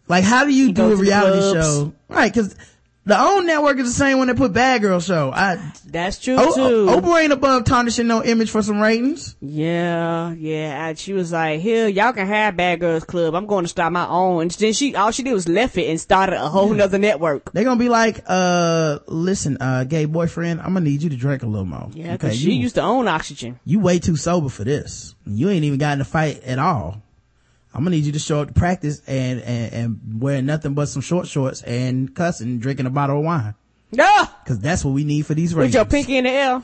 like 0.07 0.23
how 0.23 0.45
do 0.45 0.53
you 0.53 0.73
do 0.73 0.91
a 0.91 0.95
reality 0.95 1.39
clubs. 1.39 1.67
show? 1.67 1.93
Right, 2.09 2.33
cause 2.33 2.55
The 3.07 3.15
OWN 3.15 3.45
network 3.45 3.77
is 3.77 3.85
the 3.85 3.93
same 3.93 4.17
one 4.17 4.27
that 4.27 4.37
put 4.37 4.51
Bad 4.51 4.81
Girl 4.81 4.99
Show. 4.99 5.31
I, 5.31 5.57
That's 5.85 6.17
true 6.17 6.37
o- 6.39 6.55
too. 6.55 6.85
Oprah 6.91 7.21
ain't 7.21 7.33
above 7.33 7.65
tarnishing 7.65 8.07
no 8.07 8.23
image 8.23 8.49
for 8.49 8.63
some 8.63 8.81
ratings. 8.81 9.35
Yeah, 9.41 10.31
yeah. 10.33 10.87
And 10.87 10.97
she 10.97 11.13
was 11.13 11.31
like, 11.31 11.59
"Here, 11.59 11.87
y'all 11.87 12.13
can 12.13 12.25
have 12.25 12.57
Bad 12.57 12.79
Girls 12.79 13.03
Club. 13.03 13.35
I'm 13.35 13.45
going 13.45 13.63
to 13.63 13.67
start 13.69 13.93
my 13.93 14.07
own." 14.07 14.41
And 14.41 14.51
then 14.51 14.73
she, 14.73 14.95
all 14.95 15.11
she 15.11 15.21
did 15.21 15.33
was 15.33 15.47
left 15.47 15.77
it 15.77 15.87
and 15.87 16.01
started 16.01 16.35
a 16.41 16.49
whole 16.49 16.73
nother 16.73 16.97
network. 16.97 17.51
They're 17.53 17.63
gonna 17.63 17.79
be 17.79 17.89
like, 17.89 18.23
uh, 18.25 18.97
listen, 19.07 19.57
uh, 19.61 19.83
gay 19.83 20.05
boyfriend, 20.05 20.61
I'm 20.61 20.73
gonna 20.73 20.81
need 20.81 21.03
you 21.03 21.11
to 21.11 21.15
drink 21.15 21.43
a 21.43 21.47
little 21.47 21.65
more. 21.65 21.89
Yeah, 21.93 22.13
because 22.13 22.35
she 22.39 22.53
you, 22.53 22.61
used 22.61 22.75
to 22.75 22.81
own 22.81 23.07
Oxygen. 23.07 23.59
you 23.65 23.79
way 23.79 23.99
too 23.99 24.15
sober 24.15 24.49
for 24.49 24.63
this. 24.63 25.13
You 25.27 25.49
ain't 25.49 25.63
even 25.63 25.77
gotten 25.77 25.99
to 25.99 26.05
fight 26.05 26.43
at 26.43 26.57
all. 26.57 27.03
I'm 27.75 27.83
gonna 27.83 27.95
need 27.97 28.05
you 28.05 28.13
to 28.13 28.19
show 28.19 28.39
up 28.41 28.47
to 28.47 28.53
practice 28.53 29.01
and, 29.05 29.41
and, 29.41 29.73
and 29.73 30.21
wear 30.21 30.41
nothing 30.41 30.73
but 30.75 30.85
some 30.87 31.01
short 31.01 31.27
shorts 31.27 31.61
and 31.63 32.15
cussing, 32.15 32.47
and 32.47 32.61
drinking 32.61 32.85
a 32.85 32.89
bottle 32.89 33.17
of 33.19 33.25
wine. 33.25 33.53
No, 33.91 34.25
Cause 34.47 34.59
that's 34.59 34.83
what 34.85 34.91
we 34.93 35.03
need 35.03 35.25
for 35.25 35.33
these 35.33 35.53
with 35.53 35.59
ratings. 35.65 35.75
your 35.75 35.85
pinky 35.85 36.17
in 36.17 36.23
the 36.23 36.29
air. 36.29 36.63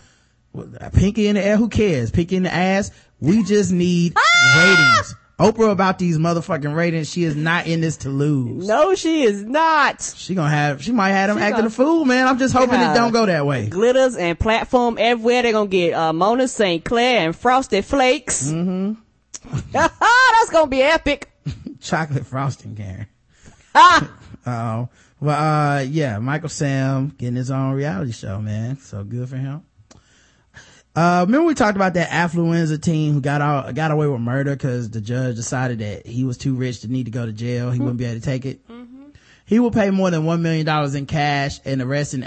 Pinky 0.93 1.27
in 1.27 1.35
the 1.35 1.43
air, 1.45 1.57
who 1.57 1.69
cares? 1.69 2.11
Pinky 2.11 2.35
in 2.37 2.43
the 2.43 2.53
ass. 2.53 2.91
We 3.19 3.43
just 3.43 3.71
need 3.71 4.15
ratings. 4.57 5.15
Oprah 5.39 5.71
about 5.71 5.97
these 5.97 6.17
motherfucking 6.17 6.75
ratings. 6.75 7.09
She 7.09 7.23
is 7.23 7.35
not 7.35 7.65
in 7.67 7.81
this 7.81 7.97
to 7.97 8.09
lose. 8.09 8.67
No, 8.67 8.93
she 8.95 9.23
is 9.23 9.43
not. 9.43 10.01
She 10.15 10.35
gonna 10.35 10.49
have, 10.49 10.83
she 10.83 10.91
might 10.91 11.09
have 11.11 11.29
them 11.29 11.37
She 11.37 11.43
acting 11.43 11.55
gonna- 11.57 11.67
a 11.67 11.71
fool, 11.71 12.05
man. 12.05 12.27
I'm 12.27 12.37
just 12.37 12.53
hoping 12.53 12.79
it 12.79 12.93
don't 12.93 13.11
go 13.11 13.25
that 13.25 13.45
way. 13.45 13.67
Glitters 13.67 14.15
and 14.15 14.37
platform 14.39 14.97
everywhere. 14.99 15.41
They're 15.43 15.51
gonna 15.53 15.67
get 15.69 15.93
uh, 15.93 16.13
Mona 16.13 16.47
St. 16.47 16.83
Clair 16.85 17.25
and 17.25 17.35
Frosted 17.35 17.85
Flakes. 17.85 18.49
Mm-hmm. 18.51 18.93
That's 19.71 20.49
gonna 20.51 20.67
be 20.67 20.81
epic. 20.81 21.31
Chocolate 21.81 22.25
frosting, 22.25 22.75
Karen. 22.75 23.07
Ah, 23.73 24.11
Oh, 24.45 24.89
well, 25.21 25.77
uh, 25.77 25.79
yeah, 25.81 26.19
Michael 26.19 26.49
Sam 26.49 27.13
getting 27.17 27.35
his 27.35 27.51
own 27.51 27.73
reality 27.73 28.11
show, 28.11 28.41
man. 28.41 28.77
So 28.79 29.03
good 29.03 29.29
for 29.29 29.37
him. 29.37 29.61
Uh, 30.93 31.23
remember 31.25 31.45
we 31.47 31.53
talked 31.53 31.77
about 31.77 31.93
that 31.93 32.09
affluenza 32.09 32.81
team 32.81 33.13
who 33.13 33.21
got 33.21 33.73
got 33.75 33.91
away 33.91 34.07
with 34.07 34.19
murder 34.19 34.51
because 34.55 34.89
the 34.89 34.99
judge 34.99 35.37
decided 35.37 35.79
that 35.79 36.05
he 36.05 36.25
was 36.25 36.37
too 36.37 36.53
rich 36.55 36.81
to 36.81 36.89
need 36.89 37.05
to 37.05 37.11
go 37.11 37.25
to 37.25 37.31
jail. 37.31 37.71
He 37.71 37.79
wouldn't 37.79 37.97
be 37.97 38.03
able 38.05 38.19
to 38.19 38.25
take 38.25 38.45
it. 38.45 38.59
He 39.45 39.59
will 39.59 39.71
pay 39.71 39.89
more 39.89 40.09
than 40.11 40.25
one 40.25 40.41
million 40.41 40.65
dollars 40.65 40.95
in 40.95 41.05
cash 41.05 41.59
and 41.63 41.79
the 41.79 41.85
rest 41.85 42.13
in 42.13 42.23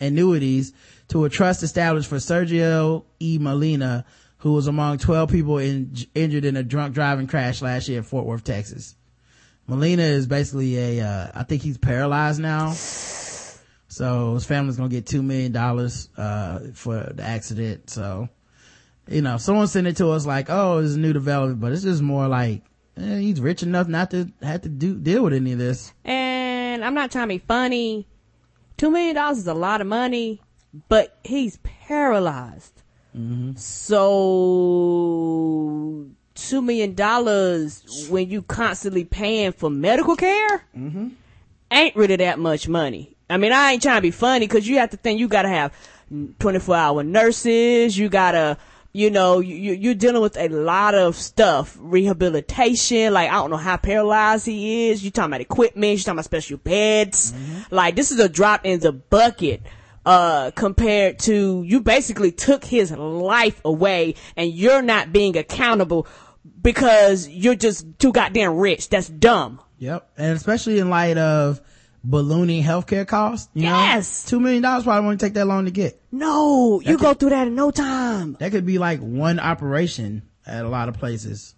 annuities 0.00 0.72
to 1.08 1.24
a 1.24 1.30
trust 1.30 1.62
established 1.62 2.08
for 2.10 2.16
Sergio 2.16 3.04
E. 3.20 3.38
Molina, 3.40 4.04
who 4.46 4.52
was 4.52 4.68
among 4.68 4.96
12 4.96 5.28
people 5.28 5.58
in, 5.58 5.92
injured 6.14 6.44
in 6.44 6.56
a 6.56 6.62
drunk 6.62 6.94
driving 6.94 7.26
crash 7.26 7.60
last 7.60 7.88
year 7.88 7.98
in 7.98 8.04
Fort 8.04 8.26
Worth, 8.26 8.44
Texas. 8.44 8.94
Molina 9.66 10.04
is 10.04 10.28
basically 10.28 10.76
a, 10.78 11.04
uh, 11.04 11.32
I 11.34 11.42
think 11.42 11.62
he's 11.62 11.78
paralyzed 11.78 12.38
now. 12.38 12.70
So 12.70 14.34
his 14.34 14.44
family's 14.44 14.76
gonna 14.76 14.88
get 14.88 15.04
two 15.04 15.24
million 15.24 15.50
dollars, 15.50 16.08
uh, 16.16 16.60
for 16.74 17.12
the 17.12 17.24
accident. 17.24 17.90
So, 17.90 18.28
you 19.08 19.20
know, 19.20 19.36
someone 19.38 19.66
sent 19.66 19.88
it 19.88 19.96
to 19.96 20.10
us 20.10 20.26
like, 20.26 20.46
oh, 20.48 20.78
it's 20.78 20.94
a 20.94 20.98
new 21.00 21.12
development, 21.12 21.58
but 21.58 21.72
it's 21.72 21.82
just 21.82 22.00
more 22.00 22.28
like, 22.28 22.62
eh, 22.96 23.18
he's 23.18 23.40
rich 23.40 23.64
enough 23.64 23.88
not 23.88 24.12
to 24.12 24.30
have 24.42 24.62
to 24.62 24.68
do, 24.68 24.94
deal 24.96 25.24
with 25.24 25.32
any 25.32 25.54
of 25.54 25.58
this. 25.58 25.92
and 26.04 26.84
I'm 26.84 26.94
not 26.94 27.10
trying 27.10 27.26
to 27.26 27.34
be 27.34 27.44
funny. 27.48 28.06
Two 28.76 28.92
million 28.92 29.16
dollars 29.16 29.38
is 29.38 29.48
a 29.48 29.54
lot 29.54 29.80
of 29.80 29.88
money, 29.88 30.40
but 30.88 31.18
he's 31.24 31.58
paralyzed. 31.64 32.75
Mm-hmm. 33.16 33.52
So 34.36 36.06
two 36.34 36.60
million 36.62 36.94
dollars 36.94 38.06
when 38.10 38.28
you 38.28 38.42
constantly 38.42 39.04
paying 39.04 39.52
for 39.52 39.70
medical 39.70 40.16
care 40.16 40.64
mm-hmm. 40.76 41.08
ain't 41.70 41.96
really 41.96 42.16
that 42.16 42.38
much 42.38 42.68
money. 42.68 43.16
I 43.30 43.38
mean, 43.38 43.52
I 43.52 43.72
ain't 43.72 43.82
trying 43.82 43.96
to 43.96 44.02
be 44.02 44.10
funny 44.10 44.46
because 44.46 44.68
you 44.68 44.78
have 44.78 44.90
to 44.90 44.96
think 44.96 45.18
you 45.18 45.28
gotta 45.28 45.48
have 45.48 45.72
24 46.38 46.76
hour 46.76 47.02
nurses. 47.02 47.96
You 47.98 48.08
gotta, 48.08 48.58
you 48.92 49.10
know, 49.10 49.40
you, 49.40 49.54
you- 49.56 49.72
you're 49.72 49.94
dealing 49.94 50.22
with 50.22 50.36
a 50.36 50.48
lot 50.48 50.94
of 50.94 51.16
stuff. 51.16 51.76
Rehabilitation. 51.80 53.12
Like, 53.12 53.30
I 53.30 53.34
don't 53.34 53.50
know 53.50 53.56
how 53.56 53.76
paralyzed 53.78 54.46
he 54.46 54.90
is. 54.90 55.02
you 55.04 55.10
talking 55.10 55.30
about 55.30 55.40
equipment. 55.40 55.92
you 55.98 56.04
talking 56.04 56.12
about 56.12 56.24
special 56.26 56.58
beds. 56.58 57.32
Mm-hmm. 57.32 57.74
Like, 57.74 57.96
this 57.96 58.12
is 58.12 58.20
a 58.20 58.28
drop 58.28 58.60
in 58.64 58.78
the 58.80 58.92
bucket. 58.92 59.62
Uh, 60.06 60.52
compared 60.52 61.18
to 61.18 61.64
you 61.66 61.80
basically 61.80 62.30
took 62.30 62.64
his 62.64 62.92
life 62.92 63.60
away 63.64 64.14
and 64.36 64.52
you're 64.52 64.80
not 64.80 65.12
being 65.12 65.36
accountable 65.36 66.06
because 66.62 67.28
you're 67.28 67.56
just 67.56 67.84
too 67.98 68.12
goddamn 68.12 68.56
rich. 68.56 68.88
That's 68.88 69.08
dumb. 69.08 69.60
Yep. 69.78 70.08
And 70.16 70.36
especially 70.36 70.78
in 70.78 70.90
light 70.90 71.18
of 71.18 71.60
ballooning 72.04 72.62
healthcare 72.62 73.04
costs. 73.04 73.50
You 73.54 73.64
Yes. 73.64 74.24
Know, 74.24 74.30
Two 74.30 74.40
million 74.40 74.62
dollars 74.62 74.84
probably 74.84 75.06
won't 75.06 75.20
take 75.20 75.34
that 75.34 75.46
long 75.46 75.64
to 75.64 75.72
get. 75.72 76.00
No, 76.12 76.80
you 76.80 76.98
go 76.98 77.12
through 77.14 77.30
that 77.30 77.48
in 77.48 77.56
no 77.56 77.72
time. 77.72 78.36
That 78.38 78.52
could 78.52 78.64
be 78.64 78.78
like 78.78 79.00
one 79.00 79.40
operation 79.40 80.22
at 80.46 80.64
a 80.64 80.68
lot 80.68 80.88
of 80.88 80.94
places. 80.96 81.56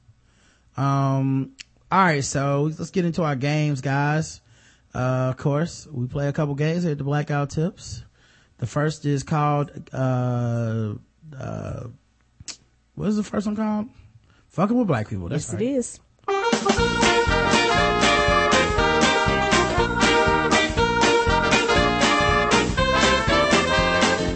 Um, 0.76 1.53
all 1.92 1.99
right. 2.01 2.24
So 2.24 2.70
let's 2.78 2.90
get 2.90 3.05
into 3.05 3.22
our 3.22 3.36
games, 3.36 3.82
guys. 3.82 4.40
Uh, 4.94 5.28
of 5.30 5.36
course, 5.36 5.86
we 5.92 6.07
play 6.07 6.28
a 6.28 6.32
couple 6.32 6.55
games 6.55 6.82
here 6.84 6.92
at 6.92 6.99
the 6.99 7.05
Black 7.05 7.26
Guy 7.26 7.40
Who 7.40 7.46
Tips. 7.46 8.05
The 8.59 8.67
first 8.67 9.05
is 9.07 9.23
called, 9.23 9.71
uh, 9.93 10.95
uh, 11.39 11.85
what 12.95 13.09
is 13.09 13.17
the 13.17 13.23
first 13.23 13.47
one 13.47 13.57
called? 13.57 13.89
Fucking 14.49 14.77
with 14.77 14.89
black 14.89 15.09
people. 15.09 15.29
That's 15.29 15.45
Yes, 15.47 15.55
right. 15.55 15.63
it 15.63 15.67
is. 15.77 16.01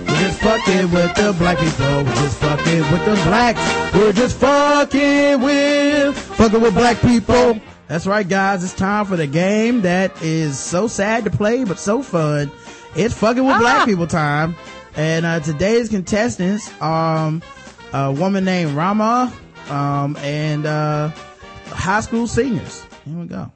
We're 0.08 0.28
just 0.28 0.40
fucking 0.40 0.90
with 0.92 1.14
the 1.14 1.34
black 1.38 1.58
people. 1.58 2.04
We're 2.04 2.14
just 2.14 2.38
fucking 2.38 2.80
with 2.92 3.04
the 3.04 3.14
blacks. 3.26 3.94
We're 3.94 4.12
just 4.12 4.36
fucking 4.38 5.40
with, 5.40 6.16
fucking 6.16 6.60
with 6.60 6.74
black 6.74 7.00
people. 7.00 7.60
That's 7.88 8.06
right, 8.06 8.28
guys. 8.28 8.62
It's 8.64 8.72
time 8.74 9.06
for 9.06 9.16
the 9.16 9.26
game 9.26 9.82
that 9.82 10.20
is 10.22 10.58
so 10.58 10.86
sad 10.88 11.24
to 11.24 11.30
play, 11.30 11.64
but 11.64 11.78
so 11.78 12.02
fun. 12.02 12.50
It's 12.94 13.14
fucking 13.14 13.44
with 13.44 13.58
black 13.58 13.86
people 13.86 14.06
time. 14.06 14.54
And, 14.96 15.24
uh, 15.24 15.40
today's 15.40 15.88
contestants, 15.88 16.70
um, 16.82 17.42
a 17.94 18.12
woman 18.12 18.44
named 18.44 18.72
Ramaa, 18.72 19.32
um, 19.70 20.16
and, 20.18 20.66
uh, 20.66 21.08
high 21.68 22.00
school 22.00 22.26
seniors. 22.26 22.84
Here 23.06 23.16
we 23.16 23.26
go. 23.26 23.50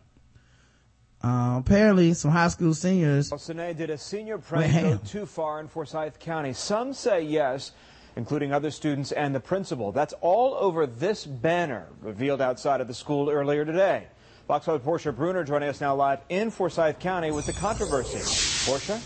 Uh, 1.23 1.57
apparently 1.59 2.15
some 2.15 2.31
high 2.31 2.49
school 2.49 2.73
seniors 2.73 3.29
Sine 3.37 3.75
did 3.75 3.91
a 3.91 3.99
senior 3.99 4.39
prank 4.39 4.73
go 4.73 4.99
too 5.05 5.27
far 5.27 5.61
in 5.61 5.69
Forsyth 5.69 6.19
County? 6.19 6.53
Some 6.53 6.95
say 6.95 7.21
yes, 7.21 7.73
including 8.15 8.53
other 8.53 8.71
students 8.71 9.13
and 9.13 9.35
the 9.35 9.41
principal. 9.41 9.93
That's 9.93 10.15
all 10.23 10.55
over 10.55 10.87
this 10.87 11.27
banner 11.27 11.89
revealed 12.01 12.41
outside 12.41 12.81
of 12.81 12.89
the 12.89 12.95
school 12.95 13.29
earlier 13.29 13.65
today. 13.65 14.07
Fox 14.47 14.65
5 14.67 14.85
Portia 14.85 15.13
Bruner 15.13 15.43
joining 15.43 15.69
us 15.69 15.81
now 15.81 15.95
live 15.95 16.21
in 16.29 16.51
Forsyth 16.51 17.01
County 17.01 17.33
with 17.33 17.47
the 17.47 17.53
controversy. 17.53 18.21
Portia? 18.71 19.01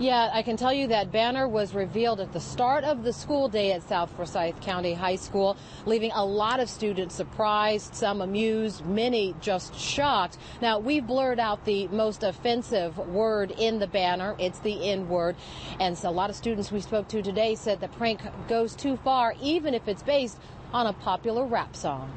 Yeah, 0.00 0.30
I 0.32 0.42
can 0.42 0.56
tell 0.56 0.72
you 0.72 0.86
that 0.88 1.10
banner 1.10 1.48
was 1.48 1.74
revealed 1.74 2.20
at 2.20 2.32
the 2.32 2.38
start 2.38 2.84
of 2.84 3.02
the 3.02 3.12
school 3.12 3.48
day 3.48 3.72
at 3.72 3.82
South 3.82 4.12
Forsyth 4.12 4.60
County 4.60 4.94
High 4.94 5.16
School, 5.16 5.56
leaving 5.86 6.12
a 6.12 6.24
lot 6.24 6.60
of 6.60 6.70
students 6.70 7.16
surprised, 7.16 7.96
some 7.96 8.20
amused, 8.20 8.86
many 8.86 9.34
just 9.40 9.74
shocked. 9.74 10.38
Now, 10.62 10.78
we've 10.78 11.04
blurred 11.04 11.40
out 11.40 11.64
the 11.64 11.88
most 11.88 12.22
offensive 12.22 12.96
word 12.96 13.50
in 13.58 13.80
the 13.80 13.88
banner. 13.88 14.36
It's 14.38 14.60
the 14.60 14.88
N 14.88 15.08
word. 15.08 15.34
And 15.80 15.98
so 15.98 16.10
a 16.10 16.12
lot 16.12 16.30
of 16.30 16.36
students 16.36 16.70
we 16.70 16.80
spoke 16.80 17.08
to 17.08 17.20
today 17.20 17.56
said 17.56 17.80
the 17.80 17.88
prank 17.88 18.20
goes 18.46 18.76
too 18.76 18.98
far, 18.98 19.34
even 19.42 19.74
if 19.74 19.88
it's 19.88 20.04
based 20.04 20.38
on 20.72 20.86
a 20.86 20.92
popular 20.92 21.44
rap 21.44 21.74
song. 21.74 22.16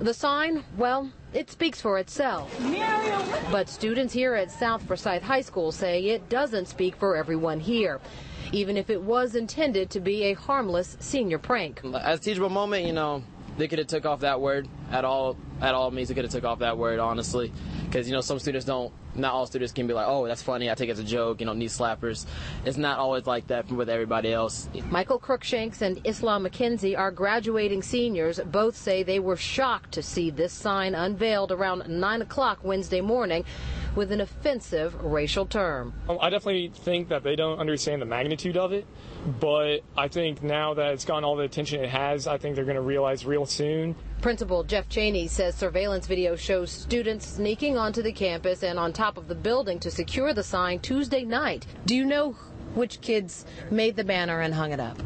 The 0.00 0.12
sign, 0.12 0.64
well, 0.76 1.10
it 1.32 1.50
speaks 1.50 1.80
for 1.80 1.98
itself. 1.98 2.54
But 3.50 3.68
students 3.68 4.12
here 4.12 4.34
at 4.34 4.50
South 4.50 4.82
Forsyth 4.82 5.22
High 5.22 5.40
School 5.40 5.72
say 5.72 6.04
it 6.06 6.28
doesn't 6.28 6.66
speak 6.66 6.96
for 6.96 7.16
everyone 7.16 7.60
here, 7.60 8.00
even 8.52 8.76
if 8.76 8.90
it 8.90 9.02
was 9.02 9.34
intended 9.34 9.90
to 9.90 10.00
be 10.00 10.24
a 10.24 10.34
harmless 10.34 10.96
senior 11.00 11.38
prank. 11.38 11.82
as 12.02 12.20
teachable 12.20 12.48
moment, 12.48 12.86
you 12.86 12.92
know, 12.92 13.22
they 13.56 13.68
could 13.68 13.78
have 13.78 13.88
took 13.88 14.06
off 14.06 14.20
that 14.20 14.40
word 14.40 14.68
at 14.90 15.04
all. 15.04 15.36
At 15.60 15.74
all 15.74 15.90
means 15.90 16.08
they 16.08 16.14
could 16.14 16.24
have 16.24 16.32
took 16.32 16.44
off 16.44 16.60
that 16.60 16.78
word, 16.78 16.98
honestly, 17.00 17.52
because 17.84 18.08
you 18.08 18.14
know 18.14 18.20
some 18.20 18.38
students 18.38 18.64
don't 18.64 18.92
not 19.18 19.32
all 19.34 19.46
students 19.46 19.72
can 19.72 19.86
be 19.86 19.92
like, 19.94 20.06
oh, 20.08 20.26
that's 20.26 20.42
funny. 20.42 20.70
I 20.70 20.74
take 20.74 20.88
it 20.88 20.92
as 20.92 20.98
a 20.98 21.04
joke. 21.04 21.40
You 21.40 21.46
know, 21.46 21.52
knee 21.52 21.66
slappers. 21.66 22.26
It's 22.64 22.76
not 22.76 22.98
always 22.98 23.26
like 23.26 23.48
that 23.48 23.70
with 23.70 23.88
everybody 23.88 24.32
else. 24.32 24.68
Michael 24.90 25.18
Crookshanks 25.18 25.82
and 25.82 26.00
Islam 26.04 26.44
McKenzie 26.44 26.96
are 26.96 27.10
graduating 27.10 27.82
seniors. 27.82 28.38
Both 28.38 28.76
say 28.76 29.02
they 29.02 29.18
were 29.18 29.36
shocked 29.36 29.92
to 29.92 30.02
see 30.02 30.30
this 30.30 30.52
sign 30.52 30.94
unveiled 30.94 31.52
around 31.52 31.88
9 31.88 32.22
o'clock 32.22 32.60
Wednesday 32.62 33.00
morning 33.00 33.44
with 33.94 34.12
an 34.12 34.20
offensive 34.20 34.94
racial 35.02 35.46
term. 35.46 35.92
Um, 36.08 36.18
I 36.20 36.30
definitely 36.30 36.70
think 36.72 37.08
that 37.08 37.22
they 37.22 37.34
don't 37.34 37.58
understand 37.58 38.00
the 38.00 38.06
magnitude 38.06 38.56
of 38.56 38.72
it, 38.72 38.86
but 39.40 39.80
I 39.96 40.08
think 40.08 40.42
now 40.42 40.74
that 40.74 40.92
it's 40.92 41.04
gotten 41.04 41.24
all 41.24 41.36
the 41.36 41.44
attention 41.44 41.82
it 41.82 41.90
has, 41.90 42.26
I 42.26 42.38
think 42.38 42.54
they're 42.54 42.64
going 42.64 42.76
to 42.76 42.82
realize 42.82 43.26
real 43.26 43.46
soon. 43.46 43.96
Principal 44.20 44.64
Jeff 44.64 44.88
Cheney 44.88 45.28
says 45.28 45.54
surveillance 45.54 46.08
video 46.08 46.34
shows 46.34 46.72
students 46.72 47.24
sneaking 47.24 47.78
onto 47.78 48.02
the 48.02 48.10
campus 48.10 48.64
and 48.64 48.76
on 48.76 48.92
top 48.92 49.16
of 49.16 49.28
the 49.28 49.34
building 49.34 49.78
to 49.78 49.92
secure 49.92 50.34
the 50.34 50.42
sign 50.42 50.80
Tuesday 50.80 51.24
night. 51.24 51.66
Do 51.86 51.94
you 51.94 52.04
know 52.04 52.32
which 52.74 53.00
kids 53.00 53.46
made 53.70 53.94
the 53.94 54.02
banner 54.02 54.40
and 54.40 54.52
hung 54.52 54.72
it 54.72 54.80
up? 54.80 54.98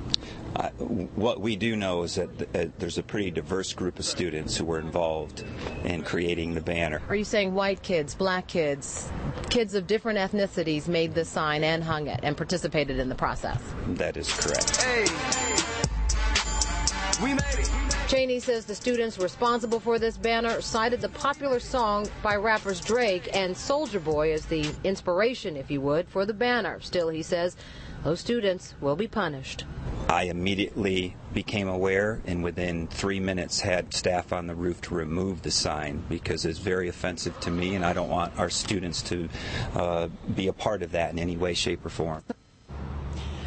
Uh, 0.56 0.68
what 0.70 1.40
we 1.40 1.56
do 1.56 1.76
know 1.76 2.02
is 2.02 2.14
that 2.14 2.56
uh, 2.56 2.66
there's 2.78 2.98
a 2.98 3.02
pretty 3.02 3.30
diverse 3.30 3.72
group 3.72 3.98
of 3.98 4.04
students 4.04 4.56
who 4.56 4.64
were 4.64 4.78
involved 4.78 5.44
in 5.84 6.02
creating 6.02 6.54
the 6.54 6.60
banner. 6.60 7.00
Are 7.08 7.14
you 7.14 7.24
saying 7.24 7.54
white 7.54 7.82
kids, 7.82 8.14
black 8.14 8.48
kids, 8.48 9.10
kids 9.50 9.74
of 9.74 9.86
different 9.86 10.18
ethnicities 10.18 10.88
made 10.88 11.14
the 11.14 11.24
sign 11.24 11.64
and 11.64 11.82
hung 11.82 12.06
it 12.06 12.20
and 12.22 12.36
participated 12.36 12.98
in 12.98 13.08
the 13.08 13.14
process? 13.14 13.60
That 13.88 14.16
is 14.16 14.30
correct. 14.32 14.82
Hey, 14.82 15.06
we 17.22 17.34
made 17.34 17.42
it. 17.54 17.70
Cheney 18.08 18.40
says 18.40 18.66
the 18.66 18.74
students 18.74 19.18
responsible 19.18 19.80
for 19.80 19.98
this 19.98 20.16
banner 20.16 20.60
cited 20.60 21.00
the 21.00 21.08
popular 21.08 21.60
song 21.60 22.08
by 22.22 22.36
rappers 22.36 22.80
Drake 22.80 23.30
and 23.34 23.54
Soulja 23.54 24.02
Boy 24.02 24.32
as 24.32 24.44
the 24.46 24.70
inspiration, 24.84 25.56
if 25.56 25.70
you 25.70 25.80
would, 25.80 26.08
for 26.08 26.26
the 26.26 26.34
banner. 26.34 26.80
Still, 26.80 27.08
he 27.08 27.22
says 27.22 27.56
those 28.04 28.20
students 28.20 28.74
will 28.80 28.96
be 28.96 29.06
punished. 29.06 29.64
I 30.08 30.24
immediately 30.24 31.16
became 31.32 31.68
aware 31.68 32.20
and 32.26 32.44
within 32.44 32.88
three 32.88 33.20
minutes 33.20 33.60
had 33.60 33.94
staff 33.94 34.32
on 34.32 34.46
the 34.46 34.54
roof 34.54 34.80
to 34.82 34.94
remove 34.94 35.42
the 35.42 35.50
sign 35.50 36.02
because 36.08 36.44
it's 36.44 36.58
very 36.58 36.88
offensive 36.88 37.38
to 37.40 37.50
me 37.50 37.76
and 37.76 37.84
I 37.84 37.92
don't 37.92 38.10
want 38.10 38.38
our 38.38 38.50
students 38.50 39.00
to 39.02 39.28
uh, 39.74 40.08
be 40.34 40.48
a 40.48 40.52
part 40.52 40.82
of 40.82 40.92
that 40.92 41.12
in 41.12 41.18
any 41.18 41.36
way, 41.36 41.54
shape, 41.54 41.86
or 41.86 41.88
form. 41.88 42.24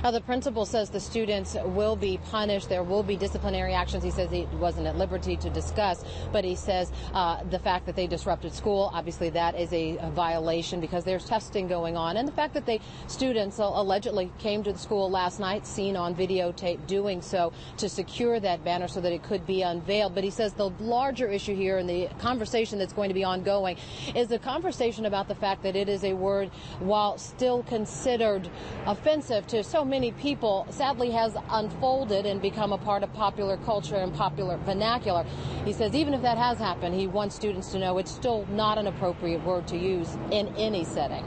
Now, 0.04 0.12
the 0.12 0.22
principal 0.22 0.66
says 0.66 0.89
the 0.89 1.00
students 1.00 1.56
will 1.66 1.96
be 1.96 2.20
punished. 2.30 2.70
There 2.70 2.84
will 2.84 3.04
be 3.04 3.16
disciplinary 3.16 3.74
actions. 3.74 4.04
He 4.04 4.12
says 4.12 4.30
he 4.30 4.46
wasn't 4.60 4.88
at 4.88 4.98
liberty 4.98 5.36
to 5.38 5.50
discuss, 5.50 6.04
but 6.32 6.43
he 6.43 6.56
says 6.56 6.91
uh, 7.14 7.43
the 7.50 7.60
fact 7.60 7.86
that 7.86 7.96
they 7.96 8.08
disrupted 8.08 8.54
school, 8.54 8.91
obviously 8.93 9.30
that 9.32 9.60
is 9.60 9.72
a, 9.74 9.98
violation 10.16 10.80
because 10.80 11.04
there's 11.04 11.26
testing 11.26 11.68
going 11.68 11.98
on. 11.98 12.18
And 12.18 12.28
the 12.28 12.32
fact 12.32 12.54
that 12.54 12.66
the 12.66 12.80
students 13.08 13.58
allegedly 13.60 14.32
came 14.38 14.64
to 14.64 14.72
the 14.72 14.80
school 14.80 15.10
last 15.10 15.39
night, 15.39 15.66
seen 15.66 15.96
on 15.98 16.16
videotape 16.16 16.86
doing 16.88 17.22
so 17.22 17.52
to 17.78 17.89
secure 17.89 18.39
that 18.39 18.64
banner 18.64 18.88
so 18.88 19.02
that 19.02 19.12
it 19.12 19.24
could 19.24 19.46
be 19.46 19.62
unveiled. 19.62 20.16
But 20.16 20.24
he 20.24 20.30
says 20.30 20.54
the 20.54 20.70
larger 20.80 21.28
issue 21.28 21.56
here 21.56 21.80
and 21.80 21.89
the 21.89 22.08
conversation 22.20 22.80
that's 22.80 22.93
going 22.93 23.10
to 23.10 23.14
be 23.14 23.24
ongoing 23.24 23.78
is 24.16 24.32
a 24.32 24.39
conversation 24.39 25.06
about 25.06 25.28
the 25.28 25.36
fact 25.36 25.64
that 25.64 25.76
it 25.76 25.89
is 25.89 26.04
a 26.04 26.14
word, 26.14 26.50
while 26.80 27.18
still 27.18 27.64
considered 27.64 28.50
offensive 28.86 29.48
to 29.48 29.64
so 29.64 29.84
many 29.84 29.95
many 29.96 30.12
people 30.12 30.68
sadly 30.72 31.10
has 31.10 31.38
unfolded 31.52 32.26
and 32.26 32.41
become 32.41 32.74
a 32.74 32.78
part 32.78 33.02
of 33.02 33.14
popular 33.14 33.56
culture 33.56 33.96
and 33.96 34.14
popular 34.14 34.58
vernacular. 34.58 35.26
He 35.64 35.72
says 35.72 35.96
even 35.96 36.14
if 36.14 36.22
that 36.22 36.38
has 36.38 36.58
happened, 36.58 36.96
he 36.96 37.08
wants 37.08 37.34
students 37.34 37.72
to 37.72 37.80
know 37.80 37.98
it's 37.98 38.12
still 38.12 38.46
not 38.48 38.78
an 38.78 38.88
appropriate 38.88 39.41
word 39.46 39.70
to 39.70 39.78
use 39.78 40.18
in 40.32 40.54
any 40.58 40.84
setting. 40.84 41.24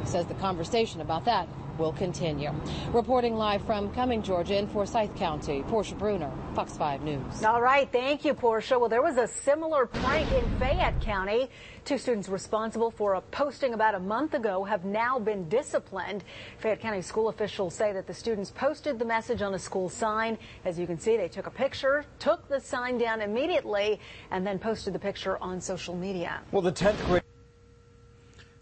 He 0.00 0.06
says 0.06 0.24
the 0.24 0.34
conversation 0.36 1.02
about 1.02 1.26
that 1.26 1.46
will 1.78 1.92
continue. 1.92 2.52
Reporting 2.92 3.36
live 3.36 3.62
from 3.64 3.92
Cumming, 3.92 4.22
Georgia 4.22 4.58
in 4.58 4.66
Forsyth 4.68 5.14
County, 5.16 5.62
Portia 5.64 5.94
Bruner, 5.94 6.30
Fox 6.54 6.76
5 6.76 7.02
News. 7.02 7.44
All 7.44 7.60
right, 7.60 7.90
thank 7.90 8.24
you, 8.24 8.34
Portia. 8.34 8.78
Well, 8.78 8.88
there 8.88 9.02
was 9.02 9.16
a 9.16 9.26
similar 9.26 9.86
prank 9.86 10.30
in 10.32 10.44
Fayette 10.58 11.00
County. 11.00 11.48
Two 11.84 11.98
students 11.98 12.28
responsible 12.28 12.90
for 12.90 13.14
a 13.14 13.20
posting 13.20 13.74
about 13.74 13.94
a 13.94 14.00
month 14.00 14.34
ago 14.34 14.64
have 14.64 14.84
now 14.84 15.18
been 15.18 15.48
disciplined. 15.48 16.24
Fayette 16.58 16.80
County 16.80 17.02
school 17.02 17.28
officials 17.28 17.74
say 17.74 17.92
that 17.92 18.06
the 18.06 18.14
students 18.14 18.50
posted 18.50 18.98
the 18.98 19.04
message 19.04 19.42
on 19.42 19.54
a 19.54 19.58
school 19.58 19.88
sign. 19.88 20.36
As 20.64 20.78
you 20.78 20.86
can 20.86 20.98
see, 20.98 21.16
they 21.16 21.28
took 21.28 21.46
a 21.46 21.50
picture, 21.50 22.04
took 22.18 22.48
the 22.48 22.60
sign 22.60 22.98
down 22.98 23.20
immediately, 23.20 24.00
and 24.30 24.46
then 24.46 24.58
posted 24.58 24.94
the 24.94 24.98
picture 24.98 25.38
on 25.38 25.60
social 25.60 25.94
media. 25.94 26.40
Well, 26.50 26.62
the 26.62 26.72
10th 26.72 27.04
grade. 27.06 27.22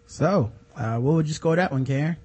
So, 0.06 0.52
uh, 0.76 0.98
what 0.98 1.14
would 1.14 1.26
you 1.26 1.34
score 1.34 1.56
that 1.56 1.72
one, 1.72 1.84
Karen? 1.84 2.16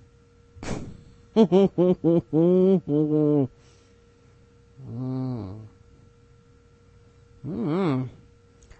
Mm. 1.35 3.49
Mm. 7.47 8.09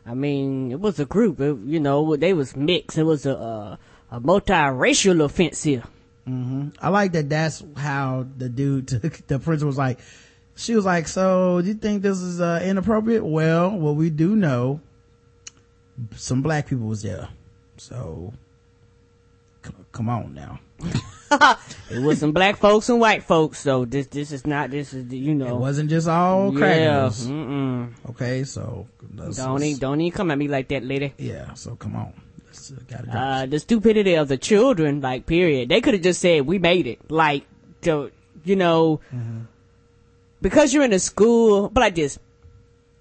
I 0.05 0.13
mean, 0.13 0.71
it 0.71 0.80
was 0.80 0.99
a 0.99 1.05
group. 1.05 1.39
It, 1.39 1.57
you 1.65 1.80
know, 1.80 2.15
they 2.15 2.34
was 2.34 2.55
mixed. 2.55 2.97
It 2.97 3.03
was 3.03 3.25
a 3.25 3.77
a 4.11 4.19
multiracial 4.19 5.23
offense 5.23 5.63
here. 5.63 5.84
Mm-hmm. 6.27 6.69
I 6.82 6.89
like 6.89 7.11
that. 7.13 7.30
That's 7.30 7.63
how 7.77 8.25
the 8.38 8.49
dude 8.49 8.88
took. 8.88 9.27
The 9.27 9.39
principal 9.39 9.67
was 9.67 9.77
like, 9.77 9.99
she 10.55 10.75
was 10.75 10.86
like, 10.86 11.07
"So, 11.07 11.61
do 11.61 11.67
you 11.67 11.73
think 11.75 12.01
this 12.01 12.19
is 12.19 12.41
uh, 12.41 12.61
inappropriate?" 12.63 13.25
Well, 13.25 13.71
what 13.71 13.95
we 13.95 14.09
do 14.09 14.36
know, 14.36 14.82
some 16.15 16.41
black 16.41 16.67
people 16.67 16.88
was 16.88 17.01
there. 17.01 17.30
So, 17.77 18.34
c- 19.65 19.73
come 19.91 20.09
on 20.09 20.34
now. 20.34 20.59
it 21.91 22.01
was 22.01 22.19
some 22.19 22.32
black 22.32 22.57
folks 22.57 22.89
and 22.89 22.99
white 22.99 23.23
folks, 23.23 23.59
so 23.59 23.86
this 23.86 24.07
this 24.07 24.32
is 24.32 24.47
not 24.47 24.71
this 24.71 24.93
is 24.93 25.11
you 25.13 25.36
know. 25.36 25.47
It 25.47 25.59
wasn't 25.59 25.89
just 25.89 26.07
all 26.07 26.51
crackers. 26.51 27.27
Yeah. 27.27 27.34
Mm-mm. 27.34 27.93
Okay, 28.09 28.43
so 28.43 28.88
don't 29.15 29.63
even 29.63 29.80
don't 29.80 30.01
even 30.01 30.15
come 30.15 30.32
at 30.32 30.38
me 30.38 30.47
like 30.47 30.67
that, 30.69 30.84
lady. 30.84 31.13
Yeah, 31.17 31.53
so 31.53 31.75
come 31.75 31.95
on. 31.95 32.13
Uh, 33.13 33.17
uh, 33.17 33.45
the 33.45 33.59
stupidity 33.59 34.15
of 34.15 34.27
the 34.27 34.38
children, 34.38 35.01
like 35.01 35.25
period. 35.25 35.69
They 35.69 35.82
could 35.82 35.93
have 35.93 36.03
just 36.03 36.21
said, 36.21 36.45
"We 36.45 36.59
made 36.59 36.88
it." 36.88 37.11
Like, 37.11 37.45
to, 37.82 38.11
you 38.43 38.55
know, 38.55 39.01
mm-hmm. 39.13 39.41
because 40.41 40.73
you're 40.73 40.84
in 40.84 40.93
a 40.93 40.99
school, 40.99 41.69
but 41.69 41.82
like 41.82 41.95
this. 41.95 42.19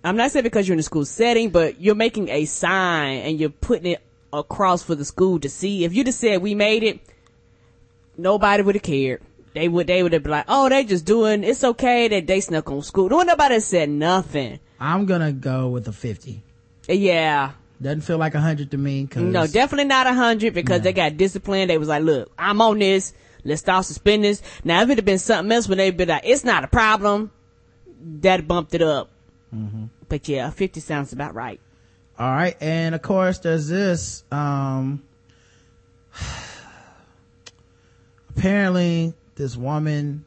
I'm 0.05 0.17
not 0.17 0.31
saying 0.31 0.45
because 0.45 0.69
you're 0.69 0.75
in 0.75 0.81
a 0.81 0.85
school 0.85 1.05
setting, 1.05 1.51
but 1.51 1.81
you're 1.81 1.97
making 1.97 2.29
a 2.29 2.45
sign 2.45 3.19
and 3.19 3.41
you're 3.41 3.51
putting 3.51 3.93
it 3.93 4.01
across 4.33 4.83
for 4.83 4.95
the 4.95 5.05
school 5.05 5.41
to 5.41 5.49
see. 5.49 5.85
If 5.85 5.93
you 5.93 6.05
just 6.05 6.21
said, 6.21 6.41
"We 6.41 6.55
made 6.55 6.83
it," 6.83 7.01
nobody 8.19 8.63
would 8.63 8.75
have 8.75 8.83
cared. 8.83 9.23
They 9.55 9.69
would, 9.69 9.87
they 9.87 10.03
would 10.03 10.13
have 10.13 10.23
been 10.23 10.33
like, 10.33 10.45
oh, 10.49 10.69
they 10.69 10.85
just 10.85 11.05
doing, 11.05 11.43
it's 11.43 11.65
okay 11.65 12.09
that 12.09 12.27
they 12.27 12.41
snuck 12.41 12.71
on 12.71 12.83
school. 12.83 13.09
No, 13.09 13.23
nobody 13.23 13.61
said 13.61 13.89
nothing. 13.89 14.61
I'm 14.79 15.07
gonna 15.07 15.33
go 15.33 15.69
with 15.69 15.89
a 15.89 15.93
50. 15.93 16.43
Yeah. 16.89 17.53
Doesn't 17.81 18.03
feel 18.03 18.19
like 18.19 18.35
a 18.35 18.41
hundred 18.41 18.73
to 18.73 18.77
me. 18.77 19.07
Cause 19.07 19.23
no, 19.23 19.47
definitely 19.47 19.85
not 19.85 20.07
a 20.07 20.13
hundred 20.13 20.53
because 20.53 20.81
no. 20.81 20.85
they 20.85 20.93
got 20.93 21.17
disciplined. 21.17 21.71
They 21.71 21.79
was 21.79 21.89
like, 21.89 22.03
look, 22.03 22.31
I'm 22.39 22.61
on 22.61 22.79
this. 22.81 23.15
Let's 23.45 23.61
start 23.61 23.85
suspending 23.85 24.31
this. 24.31 24.43
Now, 24.65 24.83
if 24.83 24.91
it 24.91 24.99
had 24.99 25.05
been 25.05 25.19
something 25.19 25.51
else 25.53 25.69
when 25.69 25.79
they'd 25.79 25.97
be 25.97 26.05
like, 26.05 26.23
it's 26.25 26.45
not 26.45 26.65
a 26.65 26.69
problem, 26.69 27.31
that 28.21 28.47
bumped 28.49 28.75
it 28.75 28.83
up. 28.83 29.11
Mm-hmm. 29.55 29.87
But 30.09 30.29
yeah, 30.29 30.51
50 30.51 30.81
sounds 30.81 31.13
about 31.13 31.35
right. 31.35 31.61
All 32.19 32.31
right. 32.31 32.57
And 32.61 32.95
of 32.95 33.03
course, 33.03 33.39
there's 33.39 33.69
this, 33.69 34.25
um, 34.33 35.05
apparently 38.39 39.15
this 39.35 39.57
woman 39.57 40.25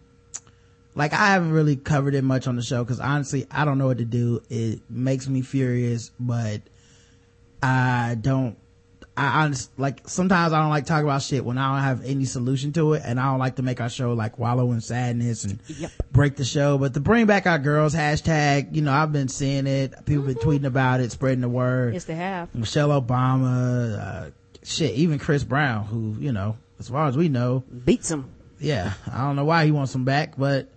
like 0.95 1.13
I 1.13 1.27
haven't 1.27 1.51
really 1.51 1.77
covered 1.77 2.15
it 2.15 2.23
much 2.23 2.47
on 2.47 2.55
the 2.55 2.61
show 2.61 2.83
because 2.83 2.99
honestly 2.99 3.47
I 3.49 3.65
don't 3.65 3.77
know 3.77 3.87
what 3.87 3.99
to 3.99 4.05
do. 4.05 4.41
It 4.49 4.81
makes 4.89 5.27
me 5.27 5.41
furious, 5.41 6.11
but 6.19 6.61
I 7.63 8.17
don't. 8.19 8.57
I 9.17 9.43
honest 9.43 9.77
like 9.77 10.07
sometimes 10.07 10.53
I 10.53 10.61
don't 10.61 10.69
like 10.69 10.85
talking 10.85 11.05
about 11.05 11.21
shit 11.21 11.43
when 11.43 11.57
I 11.57 11.73
don't 11.73 11.83
have 11.83 12.05
any 12.05 12.25
solution 12.25 12.71
to 12.73 12.93
it, 12.93 13.03
and 13.05 13.19
I 13.19 13.25
don't 13.25 13.39
like 13.39 13.57
to 13.57 13.61
make 13.61 13.81
our 13.81 13.89
show 13.89 14.13
like 14.13 14.39
wallow 14.39 14.71
in 14.71 14.81
sadness 14.81 15.43
and 15.43 15.59
yep. 15.77 15.91
break 16.11 16.37
the 16.37 16.45
show. 16.45 16.77
But 16.77 16.93
the 16.93 17.01
bring 17.01 17.25
back 17.25 17.45
our 17.45 17.59
girls 17.59 17.93
hashtag, 17.93 18.73
you 18.73 18.81
know, 18.81 18.93
I've 18.93 19.11
been 19.11 19.27
seeing 19.27 19.67
it. 19.67 19.93
People 20.05 20.23
mm-hmm. 20.23 20.33
been 20.33 20.37
tweeting 20.37 20.65
about 20.65 21.01
it, 21.01 21.11
spreading 21.11 21.41
the 21.41 21.49
word. 21.49 21.93
Yes, 21.93 22.05
they 22.05 22.15
have. 22.15 22.53
Michelle 22.55 22.89
Obama, 22.89 23.99
uh, 23.99 24.29
shit, 24.63 24.95
even 24.95 25.19
Chris 25.19 25.43
Brown, 25.43 25.85
who 25.85 26.15
you 26.19 26.31
know 26.31 26.57
as 26.81 26.89
far 26.89 27.07
as 27.07 27.15
we 27.15 27.29
know. 27.29 27.63
Beats 27.85 28.09
him. 28.09 28.29
Yeah. 28.59 28.93
I 29.11 29.19
don't 29.19 29.35
know 29.35 29.45
why 29.45 29.65
he 29.65 29.71
wants 29.71 29.93
him 29.93 30.03
back, 30.03 30.33
but, 30.37 30.69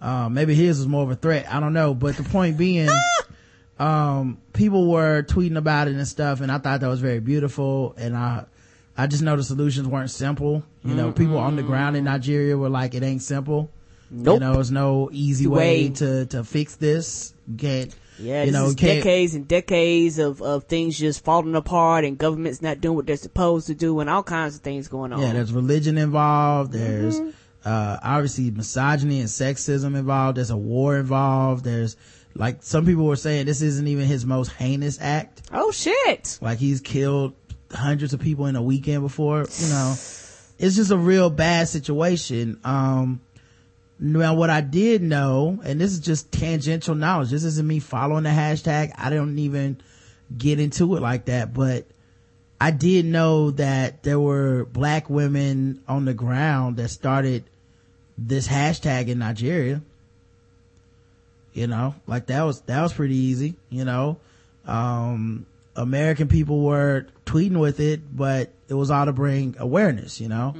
uh, 0.00 0.28
maybe 0.28 0.54
his 0.54 0.78
is 0.78 0.86
more 0.86 1.02
of 1.02 1.10
a 1.10 1.16
threat. 1.16 1.52
I 1.52 1.60
don't 1.60 1.72
know. 1.72 1.94
But 1.94 2.16
the 2.16 2.22
point 2.22 2.58
being, 2.58 2.88
um, 3.78 4.38
people 4.52 4.90
were 4.90 5.22
tweeting 5.22 5.56
about 5.56 5.88
it 5.88 5.94
and 5.94 6.06
stuff, 6.06 6.40
and 6.40 6.52
I 6.52 6.58
thought 6.58 6.80
that 6.80 6.88
was 6.88 7.00
very 7.00 7.20
beautiful. 7.20 7.94
And 7.96 8.16
I, 8.16 8.44
I 8.96 9.06
just 9.06 9.22
know 9.22 9.36
the 9.36 9.44
solutions 9.44 9.88
weren't 9.88 10.10
simple. 10.10 10.62
You 10.84 10.94
know, 10.94 11.08
mm-hmm. 11.08 11.22
people 11.22 11.38
on 11.38 11.56
the 11.56 11.62
ground 11.62 11.96
in 11.96 12.04
Nigeria 12.04 12.56
were 12.56 12.68
like, 12.68 12.94
it 12.94 13.02
ain't 13.02 13.22
simple. 13.22 13.70
Nope. 14.10 14.34
You 14.34 14.40
know, 14.40 14.54
there's 14.54 14.70
no 14.70 15.10
easy 15.12 15.46
way, 15.46 15.88
way- 15.88 15.88
to, 15.94 16.26
to 16.26 16.44
fix 16.44 16.76
this. 16.76 17.34
You 17.48 17.56
Can't, 17.56 17.94
Yeah, 18.18 18.44
you 18.44 18.52
know, 18.52 18.72
decades 18.72 19.34
and 19.34 19.46
decades 19.46 20.18
of, 20.18 20.40
of 20.42 20.64
things 20.64 20.98
just 20.98 21.24
falling 21.24 21.54
apart 21.54 22.04
and 22.04 22.16
governments 22.16 22.62
not 22.62 22.80
doing 22.80 22.96
what 22.96 23.06
they're 23.06 23.16
supposed 23.16 23.66
to 23.66 23.74
do 23.74 24.00
and 24.00 24.08
all 24.08 24.22
kinds 24.22 24.56
of 24.56 24.62
things 24.62 24.88
going 24.88 25.12
on. 25.12 25.20
Yeah, 25.20 25.32
there's 25.34 25.52
religion 25.52 25.98
involved. 25.98 26.72
There's, 26.72 27.20
Mm-hmm. 27.20 27.30
uh, 27.64 27.98
obviously 28.02 28.50
misogyny 28.50 29.20
and 29.20 29.28
sexism 29.28 29.96
involved. 29.96 30.38
There's 30.38 30.50
a 30.50 30.56
war 30.56 30.96
involved. 30.96 31.64
There's, 31.64 31.96
like, 32.34 32.62
some 32.62 32.86
people 32.86 33.04
were 33.06 33.16
saying 33.16 33.46
this 33.46 33.60
isn't 33.62 33.86
even 33.86 34.06
his 34.06 34.24
most 34.24 34.52
heinous 34.52 34.98
act. 35.00 35.42
oh 35.52 35.70
shit. 35.72 36.38
Like, 36.40 36.58
he's 36.58 36.80
killed 36.80 37.34
hundreds 37.72 38.14
of 38.14 38.20
people 38.20 38.46
in 38.46 38.56
a 38.56 38.62
weekend 38.62 39.02
before, 39.02 39.40
you 39.58 39.68
know. 39.68 39.94
It's 40.58 40.76
just 40.76 40.90
a 40.90 40.96
real 40.96 41.28
bad 41.28 41.68
situation. 41.68 42.58
Um, 42.64 43.20
now 43.98 44.34
what 44.34 44.50
I 44.50 44.60
did 44.60 45.02
know, 45.02 45.60
and 45.64 45.80
this 45.80 45.92
is 45.92 46.00
just 46.00 46.30
tangential 46.30 46.94
knowledge, 46.94 47.30
this 47.30 47.44
isn't 47.44 47.66
me 47.66 47.78
following 47.78 48.24
the 48.24 48.30
hashtag. 48.30 48.92
I 48.96 49.10
don't 49.10 49.38
even 49.38 49.80
get 50.36 50.60
into 50.60 50.96
it 50.96 51.02
like 51.02 51.26
that, 51.26 51.54
but 51.54 51.86
I 52.60 52.70
did 52.70 53.06
know 53.06 53.50
that 53.52 54.02
there 54.02 54.20
were 54.20 54.64
black 54.64 55.08
women 55.08 55.82
on 55.88 56.04
the 56.04 56.14
ground 56.14 56.76
that 56.76 56.88
started 56.88 57.44
this 58.18 58.48
hashtag 58.48 59.08
in 59.08 59.18
Nigeria. 59.18 59.82
You 61.52 61.66
know, 61.66 61.94
like 62.06 62.26
that 62.26 62.42
was, 62.42 62.60
that 62.62 62.82
was 62.82 62.92
pretty 62.92 63.16
easy, 63.16 63.56
you 63.70 63.86
know. 63.86 64.18
Um, 64.66 65.46
American 65.74 66.28
people 66.28 66.60
were 66.62 67.06
tweeting 67.24 67.58
with 67.58 67.80
it, 67.80 68.00
but 68.14 68.50
it 68.68 68.74
was 68.74 68.90
all 68.90 69.06
to 69.06 69.12
bring 69.12 69.56
awareness, 69.58 70.20
you 70.20 70.28
know, 70.28 70.54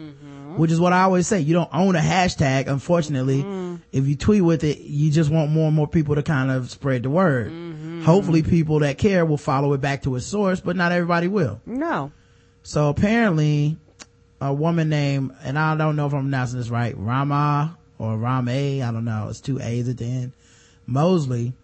Mm-hmm. 0.56 0.62
which 0.62 0.72
is 0.72 0.80
what 0.80 0.92
I 0.92 1.02
always 1.02 1.26
say. 1.26 1.40
You 1.40 1.54
don't 1.54 1.70
own 1.72 1.96
a 1.96 2.00
hashtag, 2.00 2.66
unfortunately. 2.66 3.42
Mm-hmm. 3.42 3.76
If 3.92 4.06
you 4.06 4.16
tweet 4.16 4.42
with 4.42 4.64
it, 4.64 4.78
you 4.80 5.10
just 5.10 5.30
want 5.30 5.50
more 5.50 5.66
and 5.66 5.76
more 5.76 5.86
people 5.86 6.14
to 6.14 6.22
kind 6.22 6.50
of 6.50 6.70
spread 6.70 7.02
the 7.02 7.10
word. 7.10 7.52
Mm-hmm. 7.52 8.02
Hopefully 8.02 8.42
people 8.42 8.80
that 8.80 8.98
care 8.98 9.24
will 9.24 9.36
follow 9.36 9.72
it 9.72 9.80
back 9.80 10.02
to 10.02 10.14
its 10.16 10.26
source, 10.26 10.60
but 10.60 10.76
not 10.76 10.92
everybody 10.92 11.28
will. 11.28 11.60
No. 11.66 12.12
So 12.62 12.88
apparently, 12.88 13.76
a 14.40 14.52
woman 14.52 14.88
named, 14.88 15.34
and 15.42 15.58
I 15.58 15.76
don't 15.76 15.96
know 15.96 16.06
if 16.06 16.12
I'm 16.12 16.22
pronouncing 16.22 16.58
this 16.58 16.68
right, 16.68 16.94
Rama 16.96 17.78
or 17.98 18.16
Rame, 18.16 18.82
I 18.82 18.90
don't 18.92 19.04
know, 19.04 19.28
it's 19.30 19.40
two 19.40 19.60
A's 19.60 19.88
at 19.88 19.98
the 19.98 20.04
end, 20.04 20.32
Mosley, 20.86 21.54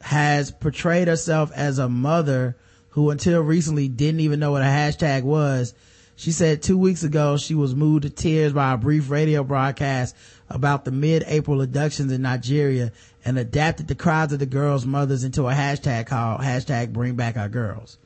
has 0.00 0.50
portrayed 0.50 1.08
herself 1.08 1.50
as 1.54 1.78
a 1.78 1.88
mother 1.88 2.56
who 2.90 3.10
until 3.10 3.40
recently 3.40 3.88
didn't 3.88 4.20
even 4.20 4.40
know 4.40 4.52
what 4.52 4.62
a 4.62 4.66
hashtag 4.66 5.22
was. 5.22 5.74
She 6.16 6.32
said 6.32 6.62
two 6.62 6.78
weeks 6.78 7.02
ago 7.02 7.36
she 7.36 7.54
was 7.54 7.74
moved 7.74 8.02
to 8.02 8.10
tears 8.10 8.54
by 8.54 8.72
a 8.72 8.78
brief 8.78 9.10
radio 9.10 9.44
broadcast 9.44 10.16
about 10.48 10.86
the 10.86 10.90
mid-April 10.90 11.60
abductions 11.60 12.10
in 12.10 12.22
Nigeria 12.22 12.90
and 13.24 13.38
adapted 13.38 13.86
the 13.86 13.94
cries 13.94 14.32
of 14.32 14.38
the 14.38 14.46
girls' 14.46 14.86
mothers 14.86 15.24
into 15.24 15.46
a 15.46 15.52
hashtag 15.52 16.06
called 16.06 16.40
hashtag 16.40 16.92
bring 16.92 17.16
back 17.16 17.36
our 17.36 17.50
girls. 17.50 17.98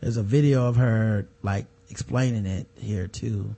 There's 0.00 0.16
a 0.16 0.24
video 0.24 0.66
of 0.66 0.74
her 0.76 1.28
like 1.42 1.66
explaining 1.88 2.46
it 2.46 2.66
here 2.76 3.06
too. 3.06 3.54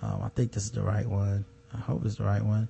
Um, 0.00 0.22
I 0.22 0.28
think 0.28 0.52
this 0.52 0.64
is 0.64 0.70
the 0.70 0.82
right 0.82 1.06
one. 1.06 1.44
I 1.74 1.78
hope 1.78 2.04
it's 2.04 2.16
the 2.16 2.24
right 2.24 2.44
one. 2.44 2.68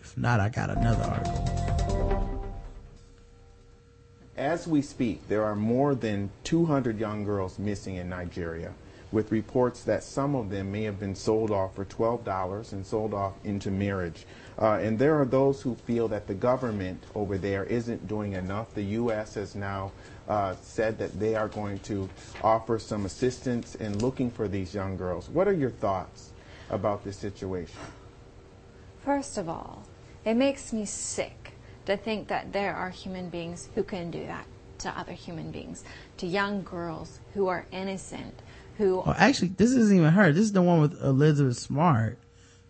If 0.00 0.18
not, 0.18 0.40
I 0.40 0.48
got 0.48 0.70
another 0.70 1.04
article. 1.04 2.42
As 4.36 4.66
we 4.66 4.82
speak, 4.82 5.28
there 5.28 5.44
are 5.44 5.54
more 5.54 5.94
than 5.94 6.30
200 6.42 6.98
young 6.98 7.24
girls 7.24 7.58
missing 7.58 7.96
in 7.96 8.08
Nigeria, 8.08 8.72
with 9.12 9.30
reports 9.30 9.84
that 9.84 10.02
some 10.02 10.34
of 10.34 10.50
them 10.50 10.72
may 10.72 10.82
have 10.82 10.98
been 10.98 11.14
sold 11.14 11.50
off 11.50 11.74
for 11.74 11.84
$12 11.84 12.72
and 12.72 12.84
sold 12.84 13.14
off 13.14 13.34
into 13.44 13.70
marriage. 13.70 14.26
Uh, 14.58 14.78
and 14.82 14.98
there 14.98 15.18
are 15.20 15.24
those 15.24 15.62
who 15.62 15.74
feel 15.74 16.08
that 16.08 16.26
the 16.26 16.34
government 16.34 17.02
over 17.14 17.38
there 17.38 17.64
isn't 17.64 18.08
doing 18.08 18.32
enough. 18.32 18.74
The 18.74 18.82
U.S. 18.82 19.34
has 19.34 19.54
now 19.54 19.92
uh, 20.28 20.54
said 20.62 20.98
that 20.98 21.18
they 21.20 21.34
are 21.34 21.48
going 21.48 21.78
to 21.80 22.08
offer 22.42 22.78
some 22.78 23.04
assistance 23.04 23.74
in 23.76 23.98
looking 23.98 24.30
for 24.30 24.48
these 24.48 24.74
young 24.74 24.96
girls. 24.96 25.28
What 25.28 25.46
are 25.46 25.52
your 25.52 25.70
thoughts 25.70 26.30
about 26.70 27.04
this 27.04 27.16
situation? 27.16 27.78
First 29.04 29.36
of 29.36 29.48
all, 29.48 29.82
it 30.24 30.34
makes 30.34 30.72
me 30.72 30.84
sick 30.84 31.52
to 31.86 31.96
think 31.96 32.28
that 32.28 32.52
there 32.52 32.74
are 32.74 32.90
human 32.90 33.28
beings 33.28 33.68
who 33.74 33.82
can 33.82 34.10
do 34.10 34.24
that 34.26 34.46
to 34.78 34.98
other 34.98 35.12
human 35.12 35.50
beings, 35.50 35.84
to 36.18 36.26
young 36.26 36.62
girls 36.62 37.20
who 37.34 37.48
are 37.48 37.66
innocent, 37.72 38.42
who 38.78 39.02
Oh, 39.04 39.14
actually, 39.16 39.48
this 39.56 39.70
isn't 39.72 39.96
even 39.96 40.12
her. 40.12 40.32
This 40.32 40.44
is 40.44 40.52
the 40.52 40.62
one 40.62 40.80
with 40.80 41.00
Elizabeth 41.02 41.56
Smart, 41.58 42.18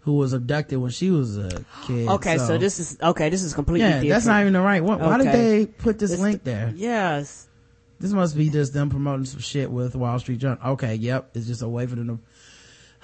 who 0.01 0.15
was 0.15 0.33
abducted 0.33 0.79
when 0.79 0.91
she 0.91 1.11
was 1.11 1.37
a 1.37 1.65
kid. 1.87 2.09
Okay, 2.09 2.39
so, 2.39 2.59
this 2.59 2.79
is 2.81 2.99
okay. 3.03 3.29
This 3.29 3.43
is 3.43 3.55
completely 3.55 3.81
yeah, 3.89 3.95
different. 3.95 4.11
that's 4.11 4.27
not 4.27 4.41
even 4.41 4.53
the 4.53 4.61
right 4.61 4.83
one. 4.83 4.99
Why 5.01 5.19
did 5.19 5.33
they 5.33 5.67
put 5.67 5.99
this 5.99 6.11
This- 6.11 6.21
link 6.21 6.45
there? 6.45 6.73
Yes. 6.77 7.49
This 8.01 8.11
must 8.13 8.37
be 8.37 8.51
just 8.51 8.73
them 8.73 8.91
promoting 8.91 9.27
some 9.27 9.39
shit 9.39 9.71
with 9.71 9.95
Wall 9.95 10.19
Street 10.19 10.39
Journal. 10.39 10.59
Okay, 10.73 10.97
yep, 10.97 11.31
it's 11.35 11.47
just 11.47 11.63
a 11.63 11.69
way 11.69 11.87
for 11.87 11.95
them 11.95 12.09
to. 12.09 12.19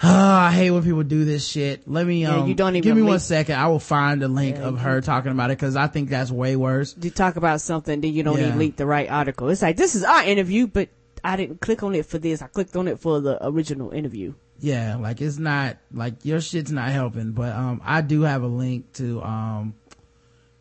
I 0.03 0.53
hate 0.53 0.71
when 0.71 0.83
people 0.83 1.03
do 1.05 1.25
this 1.25 1.47
shit. 1.47 1.89
Let 1.89 2.07
me, 2.07 2.23
Yeah, 2.23 2.37
um, 2.39 2.49
you 2.49 2.55
don't 2.55 2.75
even 2.77 2.83
give 2.83 2.97
me 2.97 3.03
one 3.03 3.13
link- 3.13 3.23
second. 3.23 3.57
I 3.57 3.67
will 3.69 3.79
find 3.81 4.23
a 4.23 4.29
link 4.29 4.57
Yeah, 4.57 4.65
of 4.69 4.79
her 4.81 5.01
talking 5.01 5.31
about 5.33 5.51
it 5.51 5.59
because 5.59 5.75
I 5.77 5.87
think 5.89 6.09
that's 6.11 6.31
way 6.33 6.57
worse. 6.57 6.95
You 7.01 7.11
talk 7.11 7.37
about 7.37 7.61
something, 7.61 8.01
then 8.01 8.13
you 8.13 8.23
don't 8.25 8.39
Yeah. 8.39 8.47
even 8.49 8.59
link 8.59 8.77
the 8.77 8.87
right 8.87 9.09
article. 9.11 9.49
It's 9.49 9.63
like 9.63 9.77
this 9.77 9.95
is 9.97 10.05
our 10.05 10.23
interview, 10.25 10.67
but 10.69 10.89
I 11.25 11.37
didn't 11.37 11.61
click 11.61 11.83
on 11.83 11.95
it 11.95 12.07
for 12.07 12.19
this. 12.19 12.43
I 12.43 12.47
clicked 12.47 12.77
on 12.77 12.89
it 12.89 12.99
for 12.99 13.21
the 13.21 13.39
original 13.47 13.91
interview. 13.91 14.35
yeah 14.61 14.97
like 14.97 15.21
it's 15.21 15.39
not 15.39 15.77
like 15.93 16.25
your 16.25 16.41
shit's 16.41 16.73
not 16.73 16.91
helping 16.91 17.31
but 17.33 17.53
um 17.55 17.81
i 17.85 18.01
do 18.01 18.23
have 18.23 18.43
a 18.43 18.47
link 18.49 18.93
to 18.93 19.23
um 19.23 19.73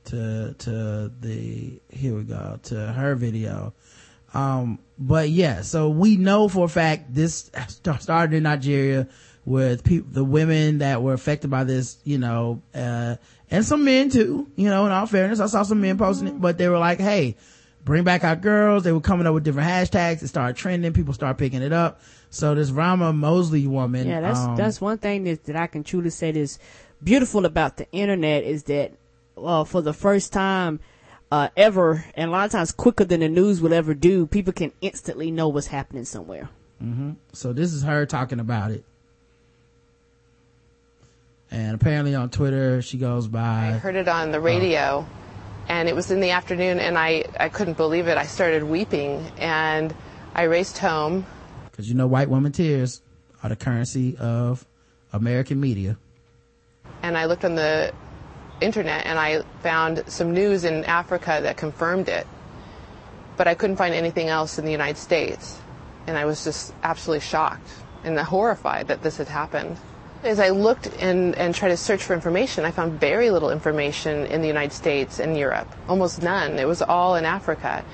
to 0.05 0.53
to 0.59 1.11
the 1.19 1.81
here 1.89 2.15
we 2.15 2.23
go 2.23 2.59
to 2.61 2.75
her 2.75 3.15
video 3.15 3.73
um 4.35 4.77
but 4.99 5.29
yeah 5.29 5.61
so 5.61 5.89
we 5.89 6.15
know 6.15 6.47
for 6.47 6.65
a 6.65 6.69
fact 6.69 7.11
this 7.13 7.49
started 7.99 8.35
in 8.37 8.43
nigeria 8.43 9.07
with 9.45 9.83
people 9.83 10.09
the 10.11 10.23
women 10.23 10.77
that 10.79 11.01
were 11.01 11.13
affected 11.13 11.49
by 11.49 11.63
this 11.63 11.97
you 12.03 12.19
know 12.19 12.61
uh 12.75 13.15
and 13.49 13.65
some 13.65 13.83
men 13.83 14.09
too 14.11 14.45
you 14.55 14.69
know 14.69 14.85
in 14.85 14.91
all 14.91 15.07
fairness 15.07 15.39
i 15.39 15.47
saw 15.47 15.63
some 15.63 15.81
men 15.81 15.97
posting 15.97 16.27
it 16.27 16.39
but 16.39 16.59
they 16.59 16.67
were 16.69 16.77
like 16.77 16.99
hey 16.99 17.35
bring 17.83 18.03
back 18.03 18.23
our 18.23 18.35
girls 18.35 18.83
they 18.83 18.91
were 18.91 18.99
coming 18.99 19.25
up 19.25 19.33
with 19.33 19.43
different 19.43 19.67
hashtags 19.69 20.21
it 20.21 20.27
started 20.27 20.55
trending 20.55 20.91
people 20.93 21.13
started 21.13 21.37
picking 21.37 21.61
it 21.61 21.71
up 21.71 22.01
so 22.29 22.53
this 22.53 22.71
Ramaa 22.71 23.15
mosley 23.15 23.65
woman 23.67 24.07
Yeah, 24.07 24.21
that's 24.21 24.39
um, 24.39 24.55
that's 24.55 24.81
one 24.81 24.97
thing 24.97 25.23
that, 25.23 25.45
that 25.45 25.55
I 25.55 25.67
can 25.67 25.83
truly 25.83 26.09
say 26.09 26.29
is 26.31 26.59
beautiful 27.01 27.45
about 27.45 27.77
the 27.77 27.89
internet 27.91 28.43
is 28.43 28.63
that 28.63 28.93
uh, 29.37 29.63
for 29.63 29.81
the 29.81 29.93
first 29.93 30.33
time 30.33 30.79
uh, 31.31 31.49
ever, 31.57 32.05
and 32.15 32.29
a 32.29 32.31
lot 32.31 32.45
of 32.45 32.51
times 32.51 32.71
quicker 32.71 33.03
than 33.03 33.19
the 33.19 33.29
news 33.29 33.61
will 33.61 33.73
ever 33.73 33.93
do, 33.93 34.25
people 34.25 34.53
can 34.53 34.71
instantly 34.81 35.29
know 35.29 35.47
what's 35.47 35.67
happening 35.67 36.05
somewhere. 36.05 36.49
hmm 36.79 37.11
So 37.33 37.53
this 37.53 37.73
is 37.73 37.83
her 37.83 38.05
talking 38.05 38.39
about 38.39 38.71
it. 38.71 38.83
And 41.51 41.75
apparently 41.75 42.13
on 42.15 42.29
Twitter, 42.29 42.81
she 42.81 42.97
goes 42.97 43.27
by. 43.27 43.67
I 43.67 43.71
heard 43.71 43.95
it 43.95 44.07
on 44.07 44.31
the 44.31 44.39
radio, 44.39 45.07
and 45.67 45.89
it 45.89 45.95
was 45.95 46.11
in 46.11 46.19
the 46.19 46.31
afternoon, 46.31 46.79
and 46.79 46.97
I, 46.97 47.25
I 47.39 47.49
couldn't 47.49 47.77
believe 47.77 48.07
it. 48.07 48.17
I 48.17 48.25
started 48.25 48.63
weeping, 48.63 49.31
and 49.37 49.93
I 50.35 50.43
raced 50.43 50.77
home. 50.77 51.25
Cause 51.73 51.87
you 51.87 51.93
know 51.93 52.07
white 52.07 52.29
woman 52.29 52.51
tears 52.51 53.01
are 53.43 53.49
the 53.49 53.55
currency 53.55 54.17
of 54.17 54.65
American 55.13 55.59
media. 55.59 55.97
and 57.03 57.17
I 57.17 57.25
looked 57.25 57.45
on 57.45 57.55
the 57.55 57.93
internet 58.61 59.05
and 59.05 59.19
I 59.19 59.43
found 59.61 60.03
some 60.07 60.33
news 60.33 60.63
in 60.63 60.83
Africa 60.85 61.39
that 61.43 61.57
confirmed 61.57 62.09
it. 62.09 62.25
But 63.37 63.47
I 63.47 63.53
couldn't 63.53 63.77
find 63.77 63.93
anything 63.93 64.29
else 64.29 64.57
in 64.57 64.65
the 64.65 64.71
United 64.71 64.97
States. 64.97 65.59
And 66.07 66.17
I 66.17 66.25
was 66.25 66.43
just 66.43 66.73
absolutely 66.81 67.21
shocked 67.21 67.69
and 68.03 68.17
horrified 68.17 68.87
that 68.87 69.03
this 69.03 69.17
had 69.17 69.27
happened. 69.27 69.77
As 70.23 70.39
I 70.39 70.49
looked 70.49 70.87
and, 70.99 71.35
and 71.35 71.53
tried 71.53 71.69
to 71.69 71.77
search 71.77 72.03
for 72.03 72.13
information, 72.13 72.65
I 72.65 72.71
found 72.71 72.99
very 72.99 73.29
little 73.29 73.51
information 73.51 74.25
in 74.25 74.41
the 74.41 74.47
United 74.47 74.73
States 74.73 75.19
and 75.19 75.37
Europe, 75.37 75.67
almost 75.87 76.21
none. 76.21 76.57
It 76.57 76.67
was 76.67 76.81
all 76.81 77.15
in 77.15 77.23
Africa. 77.23 77.85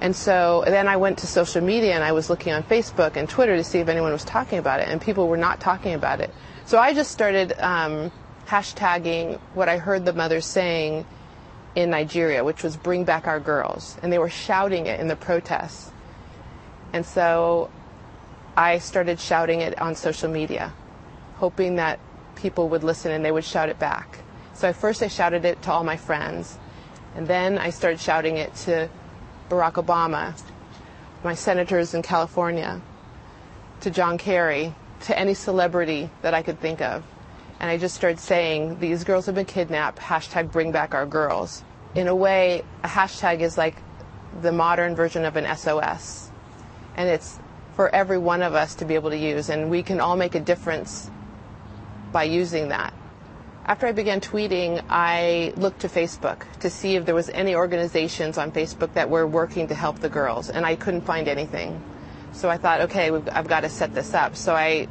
And 0.00 0.14
so 0.14 0.62
then 0.66 0.88
I 0.88 0.96
went 0.96 1.18
to 1.18 1.26
social 1.26 1.62
media 1.62 1.94
and 1.94 2.04
I 2.04 2.12
was 2.12 2.30
looking 2.30 2.52
on 2.52 2.62
Facebook 2.62 3.16
and 3.16 3.28
Twitter 3.28 3.56
to 3.56 3.64
see 3.64 3.78
if 3.78 3.88
anyone 3.88 4.12
was 4.12 4.24
talking 4.24 4.58
about 4.58 4.80
it, 4.80 4.88
and 4.88 5.00
people 5.00 5.26
were 5.26 5.36
not 5.36 5.60
talking 5.60 5.94
about 5.94 6.20
it. 6.20 6.32
So 6.64 6.78
I 6.78 6.94
just 6.94 7.10
started 7.10 7.52
um, 7.58 8.12
hashtagging 8.46 9.38
what 9.54 9.68
I 9.68 9.78
heard 9.78 10.04
the 10.04 10.12
mothers 10.12 10.46
saying 10.46 11.06
in 11.74 11.90
Nigeria, 11.90 12.44
which 12.44 12.62
was 12.62 12.76
bring 12.76 13.04
back 13.04 13.26
our 13.26 13.40
girls. 13.40 13.96
And 14.02 14.12
they 14.12 14.18
were 14.18 14.30
shouting 14.30 14.86
it 14.86 15.00
in 15.00 15.08
the 15.08 15.16
protests. 15.16 15.90
And 16.92 17.06
so 17.06 17.70
I 18.56 18.78
started 18.78 19.20
shouting 19.20 19.60
it 19.60 19.80
on 19.80 19.94
social 19.94 20.28
media, 20.30 20.72
hoping 21.40 21.76
that 21.76 21.98
people 22.36 22.68
would 22.68 22.84
listen 22.84 23.10
and 23.10 23.24
they 23.24 23.32
would 23.32 23.44
shout 23.44 23.70
it 23.70 23.78
back. 23.78 24.18
So 24.52 24.68
at 24.68 24.76
first 24.76 25.02
I 25.02 25.08
shouted 25.08 25.46
it 25.46 25.62
to 25.62 25.72
all 25.72 25.84
my 25.84 25.96
friends. 25.96 26.58
And 27.16 27.26
then 27.26 27.56
I 27.58 27.70
started 27.70 27.98
shouting 27.98 28.36
it 28.36 28.54
to 28.66 28.90
Barack 29.48 29.82
Obama, 29.82 30.38
my 31.24 31.34
senators 31.34 31.94
in 31.94 32.02
California, 32.02 32.80
to 33.80 33.90
John 33.90 34.18
Kerry, 34.18 34.74
to 35.06 35.18
any 35.18 35.32
celebrity 35.32 36.10
that 36.20 36.34
I 36.34 36.42
could 36.42 36.60
think 36.60 36.82
of. 36.82 37.02
and 37.58 37.70
I 37.70 37.78
just 37.78 37.94
started 37.94 38.20
saying, 38.20 38.78
These 38.80 39.04
girls 39.04 39.26
have 39.26 39.34
been 39.34 39.46
kidnapped, 39.46 39.98
hashtag 39.98 40.52
bring 40.52 40.72
back 40.72 40.94
our 40.94 41.06
girls. 41.06 41.64
In 41.94 42.06
a 42.06 42.14
way, 42.14 42.62
a 42.84 42.88
hashtag 42.88 43.40
is 43.40 43.56
like 43.56 43.76
the 44.42 44.52
modern 44.52 44.94
version 44.94 45.24
of 45.24 45.36
an 45.36 45.46
SOS. 45.56 46.30
And 46.96 47.08
it's 47.08 47.38
for 47.76 47.88
every 47.94 48.18
one 48.18 48.42
of 48.42 48.54
us 48.54 48.74
to 48.76 48.84
be 48.84 48.94
able 48.94 49.10
to 49.10 49.16
use, 49.16 49.48
and 49.48 49.70
we 49.70 49.82
can 49.82 50.00
all 50.00 50.16
make 50.16 50.34
a 50.34 50.40
difference 50.40 51.10
by 52.12 52.24
using 52.24 52.68
that. 52.68 52.94
After 53.66 53.86
I 53.86 53.92
began 53.92 54.20
tweeting, 54.20 54.82
I 54.88 55.52
looked 55.56 55.80
to 55.80 55.88
Facebook 55.88 56.42
to 56.60 56.70
see 56.70 56.96
if 56.96 57.04
there 57.04 57.14
was 57.14 57.28
any 57.30 57.54
organizations 57.54 58.36
on 58.38 58.50
Facebook 58.50 58.94
that 58.94 59.08
were 59.08 59.26
working 59.26 59.68
to 59.68 59.74
help 59.74 60.00
the 60.00 60.08
girls, 60.08 60.50
and 60.50 60.66
I 60.66 60.76
couldn't 60.76 61.02
find 61.02 61.28
anything. 61.28 61.80
So 62.32 62.48
I 62.48 62.56
thought, 62.56 62.80
okay, 62.82 63.10
I've 63.10 63.48
got 63.48 63.60
to 63.60 63.68
set 63.68 63.94
this 63.94 64.14
up. 64.14 64.34
So 64.34 64.54
I 64.54 64.88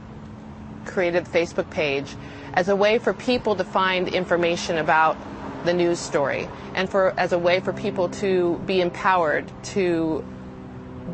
created 0.86 1.28
a 1.28 1.30
Facebook 1.30 1.70
page 1.70 2.16
as 2.54 2.70
a 2.70 2.76
way 2.76 3.00
for 3.00 3.14
people 3.14 3.56
to 3.56 3.64
find 3.64 4.08
information 4.08 4.78
about 4.78 5.18
the 5.66 5.74
news 5.74 6.00
story 6.00 6.48
and 6.74 6.90
for 6.90 7.14
as 7.18 7.34
a 7.34 7.40
way 7.40 7.60
for 7.60 7.74
people 7.74 8.08
to 8.10 8.62
be 8.66 8.82
empowered 8.82 9.52
to 9.64 10.24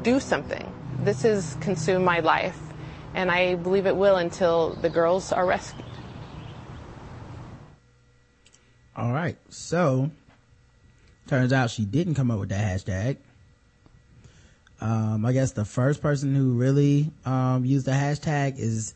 do 0.03 0.19
something. 0.19 0.71
This 1.03 1.23
has 1.23 1.57
consumed 1.61 2.05
my 2.05 2.19
life, 2.19 2.59
and 3.13 3.31
I 3.31 3.55
believe 3.55 3.85
it 3.85 3.95
will 3.95 4.17
until 4.17 4.75
the 4.75 4.89
girls 4.89 5.31
are 5.31 5.45
rescued. 5.45 5.84
All 8.95 9.11
right. 9.11 9.37
So, 9.49 10.09
turns 11.27 11.51
out 11.51 11.69
she 11.69 11.83
didn't 11.83 12.15
come 12.15 12.31
up 12.31 12.39
with 12.39 12.49
that 12.49 12.63
hashtag. 12.63 13.17
Um, 14.79 15.25
I 15.25 15.33
guess 15.33 15.51
the 15.51 15.65
first 15.65 16.01
person 16.01 16.33
who 16.35 16.53
really, 16.53 17.11
um, 17.25 17.65
used 17.65 17.85
the 17.85 17.91
hashtag 17.91 18.57
is 18.57 18.93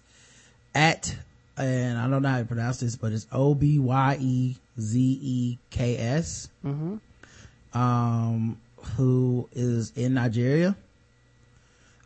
at, 0.73 1.15
and 1.57 1.97
I 1.97 2.07
don't 2.09 2.21
know 2.21 2.29
how 2.29 2.39
to 2.39 2.45
pronounce 2.45 2.79
this, 2.79 2.95
but 2.95 3.11
it's 3.11 3.27
O-B-Y-E-Z-E-K-S. 3.31 4.59
Mm-hmm. 6.65 7.77
Um, 7.77 8.57
who 8.95 9.47
is 9.53 9.91
in 9.95 10.13
Nigeria. 10.13 10.75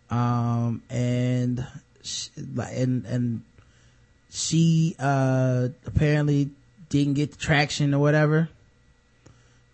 Um, 0.09 0.81
and, 0.89 1.65
she, 2.01 2.29
and, 2.37 3.05
and 3.05 3.43
she, 4.29 4.95
uh, 4.99 5.69
apparently 5.85 6.51
didn't 6.99 7.15
get 7.15 7.31
the 7.31 7.37
traction 7.37 7.93
or 7.93 7.99
whatever 7.99 8.49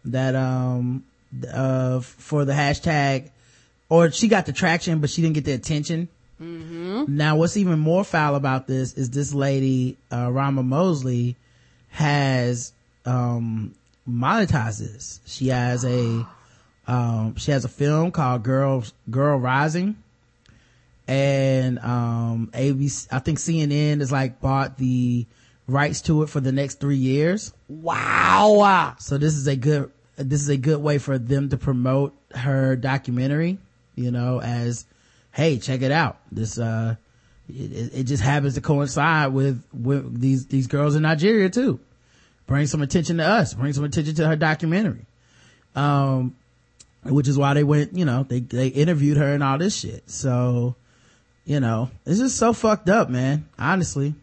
that 0.05 0.35
um 0.35 1.03
uh 1.53 1.99
for 1.99 2.45
the 2.45 2.53
hashtag 2.53 3.29
or 3.89 4.11
she 4.11 4.27
got 4.27 4.45
the 4.45 4.53
traction 4.53 4.99
but 4.99 5.09
she 5.09 5.21
didn't 5.21 5.35
get 5.35 5.45
the 5.45 5.53
attention. 5.53 6.07
Mm-hmm. 6.41 7.03
now 7.17 7.35
what's 7.35 7.57
even 7.57 7.79
more 7.79 8.05
foul 8.05 8.35
about 8.35 8.65
this 8.65 8.93
is 8.93 9.09
this 9.09 9.33
lady 9.33 9.97
uh 10.09 10.27
Ramaa 10.27 10.65
mosley 10.65 11.35
has 11.89 12.71
um 13.05 13.75
monetized 14.07 14.79
this. 14.79 15.19
She 15.25 15.49
has 15.49 15.83
a 15.83 16.25
um 16.87 17.35
she 17.35 17.51
has 17.51 17.65
a 17.65 17.69
film 17.69 18.11
called 18.11 18.43
girl 18.43 18.85
girl 19.09 19.37
rising. 19.37 19.97
And 21.07 21.79
um 21.79 22.51
abc 22.53 23.07
i 23.11 23.19
think 23.19 23.39
cnn 23.39 23.99
is 23.99 24.11
like 24.11 24.39
bought 24.39 24.77
the 24.77 25.25
rights 25.71 26.01
to 26.01 26.23
it 26.23 26.29
for 26.29 26.39
the 26.39 26.51
next 26.51 26.79
three 26.79 26.97
years. 26.97 27.53
Wow. 27.67 28.95
So 28.99 29.17
this 29.17 29.35
is 29.35 29.47
a 29.47 29.55
good, 29.55 29.91
this 30.17 30.41
is 30.41 30.49
a 30.49 30.57
good 30.57 30.81
way 30.81 30.97
for 30.97 31.17
them 31.17 31.49
to 31.49 31.57
promote 31.57 32.13
her 32.35 32.75
documentary, 32.75 33.57
you 33.95 34.11
know, 34.11 34.41
as, 34.41 34.85
hey, 35.31 35.57
check 35.59 35.81
it 35.81 35.91
out. 35.91 36.17
This, 36.31 36.57
uh, 36.57 36.95
it, 37.47 37.93
it 37.93 38.03
just 38.03 38.23
happens 38.23 38.55
to 38.55 38.61
coincide 38.61 39.33
with, 39.33 39.63
with 39.73 40.19
these, 40.19 40.47
these 40.47 40.67
girls 40.67 40.95
in 40.95 41.03
Nigeria 41.03 41.49
too. 41.49 41.79
Bring 42.47 42.67
some 42.67 42.81
attention 42.81 43.17
to 43.17 43.23
us, 43.25 43.53
bring 43.53 43.73
some 43.73 43.83
attention 43.83 44.15
to 44.15 44.27
her 44.27 44.35
documentary. 44.35 45.05
Um, 45.75 46.35
which 47.03 47.27
is 47.27 47.37
why 47.37 47.53
they 47.53 47.63
went, 47.63 47.93
you 47.95 48.05
know, 48.05 48.23
they, 48.23 48.39
they 48.39 48.67
interviewed 48.67 49.17
her 49.17 49.33
and 49.33 49.43
all 49.43 49.57
this 49.57 49.77
shit. 49.77 50.09
So, 50.09 50.75
you 51.45 51.59
know, 51.59 51.89
it's 52.05 52.19
just 52.19 52.37
so 52.37 52.53
fucked 52.53 52.89
up, 52.89 53.09
man. 53.09 53.47
Honestly. 53.57 54.15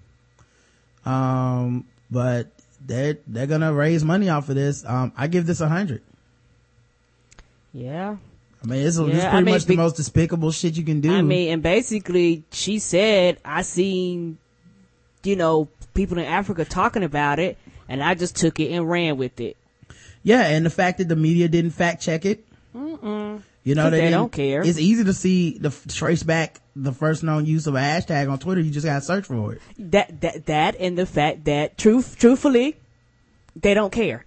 Um, 1.07 1.87
but 2.11 2.49
they're, 2.85 3.19
they're 3.27 3.47
gonna 3.47 3.73
raise 3.73 4.05
money 4.05 4.29
off 4.29 4.49
of 4.49 4.57
this. 4.57 4.85
Um, 4.85 5.13
I 5.17 5.27
give 5.29 5.47
this 5.47 5.61
a 5.61 5.69
hundred. 5.69 6.03
Yeah. 7.73 8.17
I 8.63 8.67
mean, 8.67 8.87
it's, 8.87 8.99
Yeah, 8.99 9.07
it's 9.07 9.25
I 9.25 9.31
pretty 9.31 9.45
mean, 9.45 9.55
much 9.55 9.65
the 9.65 9.69
be- 9.75 9.77
most 9.77 9.97
despicable 9.97 10.51
shit 10.51 10.77
you 10.77 10.85
can 10.85 11.01
do. 11.01 11.13
I 11.15 11.23
mean, 11.23 11.53
and 11.53 11.63
basically, 11.63 12.43
she 12.51 12.79
said, 12.79 13.39
I 13.45 13.63
seen, 13.63 14.39
you 15.23 15.37
know, 15.37 15.69
people 15.95 16.19
in 16.19 16.25
Africa 16.25 16.65
talking 16.65 17.03
about 17.05 17.39
it, 17.39 17.59
and 17.89 18.03
I 18.03 18.15
just 18.15 18.35
took 18.37 18.59
it 18.59 18.73
and 18.73 18.89
ran 18.89 19.17
with 19.19 19.41
it. 19.41 19.57
yeah, 20.23 20.47
and 20.49 20.65
the 20.67 20.71
fact 20.71 20.99
that 20.99 21.09
the 21.09 21.17
media 21.17 21.49
didn't 21.49 21.71
fact 21.73 22.03
check 22.03 22.25
it, 22.25 22.45
Mm-mm. 22.75 23.43
You 23.67 23.75
know, 23.75 23.83
'Cause 23.83 23.91
they 23.91 24.01
didn't- 24.01 24.13
don't 24.13 24.33
care. 24.33 24.63
It's 24.63 24.79
easy 24.79 25.05
to 25.05 25.13
see 25.13 25.59
the 25.59 25.71
trace 25.89 26.23
back 26.23 26.61
the 26.75 26.93
first 26.93 27.23
known 27.23 27.45
use 27.47 27.67
of 27.67 27.75
a 27.75 27.79
hashtag 27.81 28.31
on 28.31 28.39
Twitter. 28.39 28.61
You 28.61 28.71
just 28.71 28.87
gotta 28.87 29.05
search 29.05 29.25
for 29.27 29.53
it. 29.55 29.61
that 29.79 30.21
that 30.21 30.47
that 30.47 30.77
and 30.81 30.97
the 30.97 31.05
fact 31.07 31.45
that 31.47 31.77
truth 31.77 32.17
truthfully 32.19 32.77
they 33.61 33.75
don't 33.75 33.93
care 33.93 34.25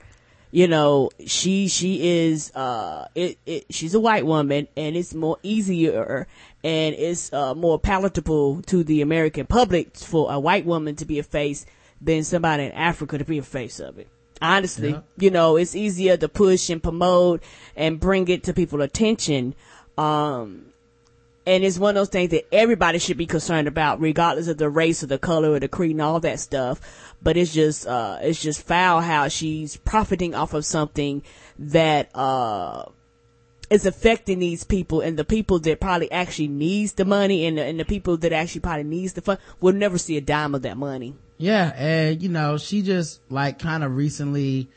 you 0.52 0.68
know 0.68 1.10
she 1.28 1.68
she 1.68 2.26
is 2.28 2.52
uh 2.56 3.06
it, 3.14 3.38
it 3.45 3.66
she's 3.70 3.94
a 3.94 3.99
white 3.99 4.26
woman 4.26 4.68
and 4.76 4.95
it's 4.95 5.14
more 5.14 5.38
easier 5.44 6.26
and 6.64 6.95
it's 6.95 7.32
uh 7.32 7.53
more 7.53 7.78
palatable 7.78 8.60
to 8.64 8.84
the 8.84 9.02
american 9.03 9.45
public 9.45 9.95
for 9.95 10.32
a 10.34 10.40
white 10.40 10.66
woman 10.66 10.95
to 10.95 11.06
be 11.06 11.20
a 11.20 11.24
face 11.24 11.68
than 12.02 12.24
somebody 12.24 12.64
in 12.64 12.72
africa 12.72 13.20
to 13.20 13.24
be 13.26 13.38
a 13.38 13.44
face 13.44 13.80
of 13.80 13.99
it 13.99 14.07
honestly 14.41 14.91
Yeah. 14.91 15.02
you 15.18 15.32
know 15.32 15.56
it's 15.57 15.76
easier 15.76 16.18
to 16.18 16.30
push 16.30 16.70
and 16.70 16.82
promote 16.82 17.44
and 17.76 17.99
bring 17.99 18.28
it 18.28 18.44
to 18.44 18.53
people's 18.53 18.84
attention 18.84 19.56
um 19.98 20.66
and 21.45 21.64
it's 21.64 21.80
one 21.80 21.91
of 21.91 21.95
those 21.95 22.10
things 22.10 22.30
that 22.30 22.48
everybody 22.53 22.99
should 22.99 23.18
be 23.18 23.26
concerned 23.26 23.68
about, 23.68 23.99
regardless 23.99 24.48
of 24.48 24.60
the 24.60 24.70
race 24.70 25.02
or 25.02 25.07
the 25.07 25.18
color 25.18 25.52
or 25.53 25.60
the 25.60 25.68
creed 25.68 25.91
and 25.91 26.02
all 26.02 26.20
that 26.20 26.40
stuff. 26.40 26.80
But 27.24 27.38
it's 27.38 27.52
just, 27.52 27.88
uh, 27.88 28.20
it's 28.22 28.40
just 28.40 28.61
foul 28.61 29.02
how 29.02 29.30
she's 29.30 29.76
profiting 29.78 30.36
off 30.36 30.53
of 30.53 30.64
something 30.64 31.24
that, 31.57 32.16
uh, 32.16 32.86
is 33.72 33.88
affecting 33.88 34.38
these 34.38 34.64
people 34.64 35.02
and 35.02 35.18
the 35.18 35.24
people 35.24 35.57
that 35.60 35.80
probably 35.80 36.11
actually 36.11 36.49
needs 36.49 36.94
the 36.94 37.06
money 37.06 37.48
and 37.48 37.57
the, 37.57 37.64
and 37.64 37.80
the 37.80 37.86
people 37.86 38.16
that 38.18 38.32
actually 38.32 38.61
probably 38.61 38.84
needs 38.84 39.14
the 39.14 39.22
fund 39.22 39.40
will 39.60 39.74
never 39.74 39.98
see 39.98 40.18
a 40.18 40.22
dime 40.22 40.53
of 40.53 40.61
that 40.61 40.78
money. 40.78 41.16
Yeah, 41.40 41.72
and 41.74 42.22
you 42.22 42.28
know, 42.28 42.57
she 42.57 42.82
just 42.82 43.22
like 43.32 43.60
kind 43.60 43.84
of 43.84 43.95
recently, 43.95 44.70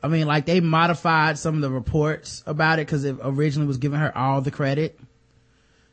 I 0.00 0.06
mean, 0.06 0.28
like 0.28 0.46
they 0.46 0.60
modified 0.60 1.38
some 1.38 1.56
of 1.56 1.60
the 1.60 1.70
reports 1.70 2.44
about 2.46 2.78
it 2.78 2.86
because 2.86 3.04
it 3.04 3.16
originally 3.20 3.66
was 3.66 3.78
giving 3.78 3.98
her 3.98 4.16
all 4.16 4.40
the 4.40 4.52
credit. 4.52 4.98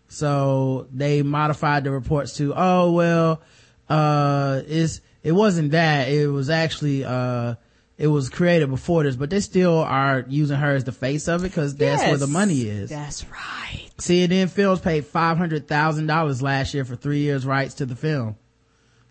So 0.07 0.88
they 0.93 1.23
modified 1.23 1.85
the 1.85 1.91
reports 1.91 2.38
to, 2.38 2.53
oh 2.56 2.91
well, 2.91 3.41
uh, 3.89 4.61
it's, 4.68 5.02
it 5.23 5.31
wasn't 5.31 5.72
that, 5.72 6.10
it 6.10 6.27
was 6.27 6.52
actually, 6.52 7.03
uh, 7.03 7.56
it 7.98 8.07
was 8.07 8.30
created 8.30 8.69
before 8.69 9.03
this, 9.03 9.15
but 9.15 9.30
they 9.31 9.39
still 9.39 9.80
are 9.80 10.23
using 10.27 10.57
her 10.57 10.76
as 10.76 10.84
the 10.84 10.91
face 10.91 11.27
of 11.27 11.41
it 11.43 11.49
because 11.49 11.76
that's 11.76 12.03
where 12.03 12.18
the 12.18 12.27
money 12.27 12.61
is. 12.61 12.89
That's 12.91 13.26
right. 13.26 13.89
CNN 13.98 14.49
Films 14.49 14.81
paid 14.81 15.06
five 15.06 15.38
hundred 15.38 15.68
thousand 15.68 16.07
dollars 16.07 16.41
last 16.41 16.73
year 16.73 16.84
for 16.85 16.95
three 16.95 17.19
years 17.19 17.45
rights 17.45 17.76
to 17.76 17.85
the 17.85 17.95
film. 17.95 18.35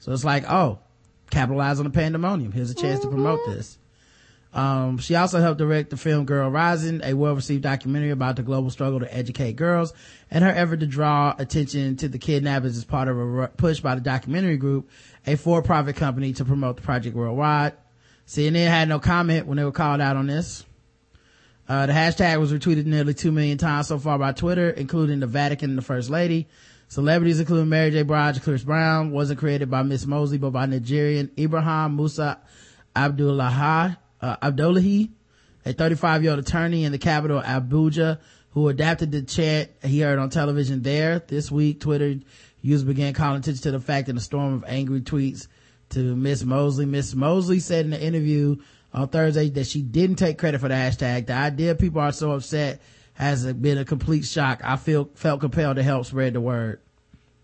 So 0.00 0.12
it's 0.12 0.24
like, 0.24 0.44
oh, 0.50 0.80
capitalize 1.30 1.78
on 1.78 1.84
the 1.84 1.90
pandemonium. 1.90 2.52
Here's 2.52 2.70
a 2.70 2.74
chance 2.74 3.00
to 3.00 3.08
promote 3.08 3.40
this. 3.46 3.78
Um, 4.52 4.98
she 4.98 5.14
also 5.14 5.40
helped 5.40 5.58
direct 5.58 5.90
the 5.90 5.96
film 5.96 6.24
Girl 6.24 6.50
Rising, 6.50 7.00
a 7.04 7.14
well-received 7.14 7.62
documentary 7.62 8.10
about 8.10 8.34
the 8.34 8.42
global 8.42 8.70
struggle 8.70 8.98
to 8.98 9.14
educate 9.14 9.54
girls 9.54 9.92
and 10.28 10.42
her 10.42 10.50
effort 10.50 10.80
to 10.80 10.86
draw 10.86 11.34
attention 11.38 11.96
to 11.98 12.08
the 12.08 12.18
kidnappers 12.18 12.76
as 12.76 12.84
part 12.84 13.06
of 13.06 13.16
a 13.16 13.48
push 13.48 13.80
by 13.80 13.94
the 13.94 14.00
documentary 14.00 14.56
group, 14.56 14.90
a 15.26 15.36
for-profit 15.36 15.94
company 15.94 16.32
to 16.32 16.44
promote 16.44 16.76
the 16.76 16.82
project 16.82 17.14
worldwide. 17.14 17.74
CNN 18.26 18.66
had 18.66 18.88
no 18.88 18.98
comment 18.98 19.46
when 19.46 19.56
they 19.56 19.64
were 19.64 19.72
called 19.72 20.00
out 20.00 20.16
on 20.16 20.26
this. 20.26 20.64
Uh, 21.68 21.86
the 21.86 21.92
hashtag 21.92 22.40
was 22.40 22.52
retweeted 22.52 22.86
nearly 22.86 23.14
2 23.14 23.30
million 23.30 23.56
times 23.56 23.86
so 23.86 23.98
far 23.98 24.18
by 24.18 24.32
Twitter, 24.32 24.70
including 24.70 25.20
the 25.20 25.26
Vatican 25.28 25.70
and 25.70 25.78
the 25.78 25.82
First 25.82 26.10
Lady. 26.10 26.48
Celebrities 26.90 27.38
including 27.38 27.68
Mary 27.68 27.92
J. 27.92 28.02
Blige 28.02 28.42
Chris 28.42 28.64
Brown 28.64 29.12
wasn't 29.12 29.38
created 29.38 29.70
by 29.70 29.84
Miss 29.84 30.06
Mosley, 30.06 30.38
but 30.38 30.50
by 30.50 30.66
Nigerian 30.66 31.30
Ibrahim 31.38 31.94
Musa 31.94 32.40
Abdullahi, 32.96 33.96
uh, 34.20 34.36
Abdullahi, 34.42 35.12
a 35.64 35.72
35 35.72 36.24
year 36.24 36.32
old 36.32 36.40
attorney 36.40 36.82
in 36.82 36.90
the 36.90 36.98
capital 36.98 37.40
Abuja 37.40 38.18
who 38.50 38.68
adapted 38.68 39.12
the 39.12 39.22
chant 39.22 39.70
he 39.84 40.00
heard 40.00 40.18
on 40.18 40.30
television 40.30 40.82
there. 40.82 41.20
This 41.20 41.48
week, 41.48 41.78
Twitter 41.78 42.16
users 42.60 42.84
began 42.84 43.14
calling 43.14 43.38
attention 43.38 43.62
to 43.62 43.70
the 43.70 43.78
fact 43.78 44.08
in 44.08 44.16
a 44.16 44.20
storm 44.20 44.54
of 44.54 44.64
angry 44.66 45.00
tweets 45.00 45.46
to 45.90 46.16
Miss 46.16 46.42
Mosley. 46.42 46.86
Miss 46.86 47.14
Mosley 47.14 47.60
said 47.60 47.86
in 47.86 47.92
an 47.92 48.00
interview 48.00 48.56
on 48.92 49.06
Thursday 49.06 49.48
that 49.50 49.68
she 49.68 49.82
didn't 49.82 50.16
take 50.16 50.38
credit 50.38 50.60
for 50.60 50.66
the 50.66 50.74
hashtag. 50.74 51.26
The 51.26 51.34
idea 51.34 51.76
people 51.76 52.00
are 52.00 52.10
so 52.10 52.32
upset 52.32 52.80
has 53.20 53.52
been 53.52 53.78
a 53.78 53.84
complete 53.84 54.24
shock. 54.24 54.60
I 54.64 54.76
feel, 54.76 55.10
felt 55.14 55.40
compelled 55.40 55.76
to 55.76 55.82
help 55.82 56.06
spread 56.06 56.32
the 56.32 56.40
word. 56.40 56.80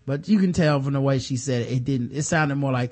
But 0.05 0.27
you 0.27 0.39
can 0.39 0.53
tell 0.53 0.81
from 0.81 0.93
the 0.93 1.01
way 1.01 1.19
she 1.19 1.37
said 1.37 1.63
it, 1.63 1.71
it 1.71 1.83
didn't, 1.83 2.11
it 2.13 2.23
sounded 2.23 2.55
more 2.55 2.71
like 2.71 2.91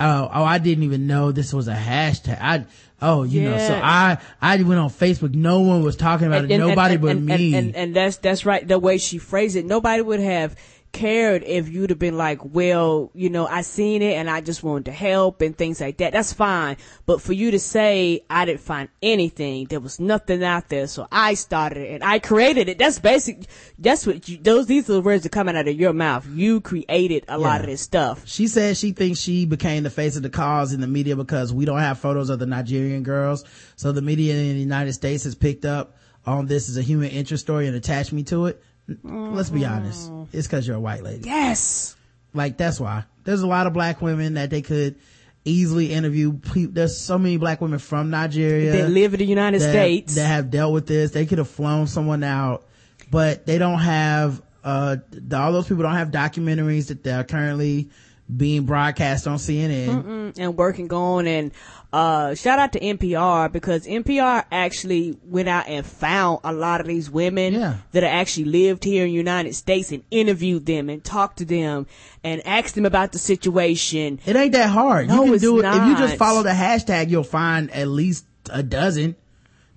Oh, 0.00 0.28
oh, 0.32 0.44
I 0.44 0.58
didn't 0.58 0.82
even 0.84 1.06
know 1.06 1.30
this 1.30 1.52
was 1.52 1.68
a 1.68 1.74
hashtag. 1.74 2.38
I, 2.40 2.66
oh, 3.00 3.22
you 3.22 3.42
know, 3.42 3.56
so 3.56 3.80
I, 3.80 4.18
I 4.42 4.56
went 4.56 4.80
on 4.80 4.90
Facebook. 4.90 5.34
No 5.34 5.60
one 5.60 5.84
was 5.84 5.94
talking 5.94 6.26
about 6.26 6.50
it. 6.50 6.58
Nobody 6.58 6.96
but 6.96 7.12
and, 7.12 7.26
me. 7.26 7.54
And, 7.54 7.66
and, 7.68 7.76
and 7.76 7.96
that's 7.96 8.16
that's 8.16 8.44
right. 8.44 8.66
The 8.66 8.78
way 8.78 8.98
she 8.98 9.18
phrased 9.18 9.54
it, 9.54 9.64
nobody 9.64 10.02
would 10.02 10.18
have 10.18 10.56
cared 10.94 11.42
if 11.42 11.68
you'd 11.68 11.90
have 11.90 11.98
been 11.98 12.16
like, 12.16 12.38
well, 12.42 13.10
you 13.14 13.28
know, 13.28 13.46
I 13.46 13.60
seen 13.60 14.00
it 14.00 14.14
and 14.14 14.30
I 14.30 14.40
just 14.40 14.62
wanted 14.62 14.86
to 14.86 14.92
help 14.92 15.42
and 15.42 15.54
things 15.54 15.80
like 15.80 15.98
that. 15.98 16.12
That's 16.12 16.32
fine. 16.32 16.78
But 17.04 17.20
for 17.20 17.34
you 17.34 17.50
to 17.50 17.58
say 17.58 18.24
I 18.30 18.46
didn't 18.46 18.60
find 18.60 18.88
anything, 19.02 19.66
there 19.66 19.80
was 19.80 20.00
nothing 20.00 20.42
out 20.42 20.70
there, 20.70 20.86
so 20.86 21.06
I 21.12 21.34
started 21.34 21.78
it 21.78 21.94
and 21.96 22.04
I 22.04 22.20
created 22.20 22.68
it. 22.70 22.78
That's 22.78 22.98
basic. 22.98 23.46
That's 23.78 24.06
what 24.06 24.26
you, 24.28 24.38
those 24.38 24.66
these 24.66 24.88
are 24.88 24.94
the 24.94 25.02
words 25.02 25.24
that 25.24 25.32
coming 25.32 25.56
out 25.56 25.68
of 25.68 25.78
your 25.78 25.92
mouth. 25.92 26.26
You 26.28 26.60
created 26.60 27.24
a 27.28 27.36
lot 27.36 27.60
of 27.60 27.66
this 27.66 27.82
stuff. 27.82 28.26
She 28.26 28.48
says 28.48 28.78
she 28.78 28.92
thinks 28.92 29.18
she 29.18 29.44
became 29.44 29.82
the 29.82 29.90
face 29.90 30.16
of 30.16 30.22
the 30.22 30.30
cause 30.30 30.72
in 30.72 30.80
the 30.80 30.86
media 30.86 31.16
because 31.16 31.52
we 31.52 31.64
don't 31.64 31.80
have 31.80 31.98
photos 31.98 32.30
of 32.30 32.38
the 32.38 32.46
Nigerian 32.46 33.02
girls. 33.02 33.44
So 33.76 33.92
the 33.92 34.00
media 34.00 34.34
in 34.34 34.54
the 34.54 34.60
United 34.60 34.92
States 34.92 35.24
has 35.24 35.34
picked 35.34 35.64
up 35.64 35.96
on 36.24 36.46
this 36.46 36.68
as 36.68 36.76
a 36.76 36.82
human 36.82 37.10
interest 37.10 37.44
story 37.44 37.66
and 37.66 37.76
attached 37.76 38.12
me 38.12 38.22
to 38.24 38.46
it. 38.46 38.62
Let's 39.02 39.50
be 39.50 39.64
honest. 39.64 40.10
It's 40.32 40.46
cause 40.48 40.66
you're 40.66 40.76
a 40.76 40.80
white 40.80 41.02
lady. 41.02 41.22
Yes. 41.26 41.96
Like 42.32 42.56
that's 42.56 42.78
why. 42.80 43.04
There's 43.24 43.40
a 43.42 43.46
lot 43.46 43.66
of 43.66 43.72
black 43.72 44.02
women 44.02 44.34
that 44.34 44.50
they 44.50 44.60
could 44.62 44.96
easily 45.44 45.92
interview. 45.92 46.38
There's 46.54 46.96
so 46.96 47.18
many 47.18 47.36
black 47.36 47.60
women 47.60 47.78
from 47.78 48.10
Nigeria 48.10 48.72
That 48.72 48.90
live 48.90 49.14
in 49.14 49.18
the 49.20 49.26
United 49.26 49.60
that- 49.60 49.70
States. 49.70 50.14
that 50.16 50.26
have 50.26 50.50
dealt 50.50 50.72
with 50.72 50.86
this. 50.86 51.12
They 51.12 51.26
could 51.26 51.38
have 51.38 51.48
flown 51.48 51.86
someone 51.86 52.22
out, 52.22 52.64
but 53.10 53.46
they 53.46 53.58
don't 53.58 53.78
have, 53.78 54.42
uh, 54.62 54.96
all 55.32 55.52
those 55.52 55.68
people 55.68 55.82
don't 55.82 55.94
have 55.94 56.10
documentaries 56.10 56.88
that 56.88 57.02
they're 57.04 57.24
currently 57.24 57.90
being 58.34 58.64
broadcast 58.64 59.26
on 59.26 59.36
CNN. 59.36 59.86
Mm-mm, 59.86 60.38
and 60.38 60.56
working 60.56 60.92
on 60.92 61.26
and 61.26 61.52
uh 61.92 62.34
shout 62.34 62.58
out 62.58 62.72
to 62.72 62.80
NPR 62.80 63.52
because 63.52 63.86
NPR 63.86 64.44
actually 64.50 65.18
went 65.24 65.48
out 65.48 65.68
and 65.68 65.84
found 65.84 66.40
a 66.42 66.52
lot 66.52 66.80
of 66.80 66.86
these 66.86 67.10
women 67.10 67.52
that 67.92 68.02
actually 68.02 68.46
lived 68.46 68.82
here 68.82 69.04
in 69.04 69.10
the 69.10 69.16
United 69.16 69.54
States 69.54 69.92
and 69.92 70.02
interviewed 70.10 70.66
them 70.66 70.88
and 70.88 71.04
talked 71.04 71.38
to 71.38 71.44
them 71.44 71.86
and 72.24 72.44
asked 72.46 72.74
them 72.74 72.86
about 72.86 73.12
the 73.12 73.18
situation. 73.18 74.18
It 74.24 74.36
ain't 74.36 74.52
that 74.52 74.70
hard. 74.70 75.08
No, 75.08 75.16
you 75.16 75.24
can 75.24 75.34
it's 75.34 75.42
do 75.42 75.58
it. 75.60 75.64
If 75.66 75.86
you 75.86 75.96
just 75.96 76.16
follow 76.16 76.42
the 76.42 76.50
hashtag, 76.50 77.10
you'll 77.10 77.24
find 77.24 77.70
at 77.70 77.88
least 77.88 78.24
a 78.50 78.62
dozen. 78.62 79.16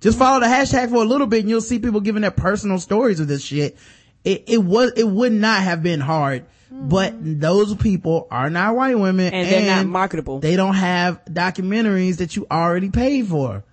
Just 0.00 0.18
follow 0.18 0.40
the 0.40 0.46
hashtag 0.46 0.90
for 0.90 1.02
a 1.02 1.06
little 1.06 1.26
bit 1.26 1.40
and 1.40 1.50
you'll 1.50 1.60
see 1.60 1.78
people 1.78 2.00
giving 2.00 2.22
their 2.22 2.30
personal 2.30 2.78
stories 2.78 3.20
of 3.20 3.28
this 3.28 3.42
shit. 3.42 3.76
It, 4.24 4.44
it 4.46 4.58
was, 4.58 4.92
it 4.96 5.08
would 5.08 5.32
not 5.32 5.62
have 5.62 5.82
been 5.82 6.00
hard, 6.00 6.46
but 6.70 7.14
those 7.20 7.74
people 7.76 8.26
are 8.30 8.50
not 8.50 8.76
white 8.76 8.98
women 8.98 9.32
And 9.32 9.48
they're 9.48 9.76
not 9.76 9.86
marketable. 9.86 10.40
They 10.40 10.56
don't 10.56 10.74
have 10.74 11.24
documentaries 11.24 12.18
that 12.18 12.36
you 12.36 12.46
already 12.50 12.90
paid 12.90 13.26
for. 13.26 13.64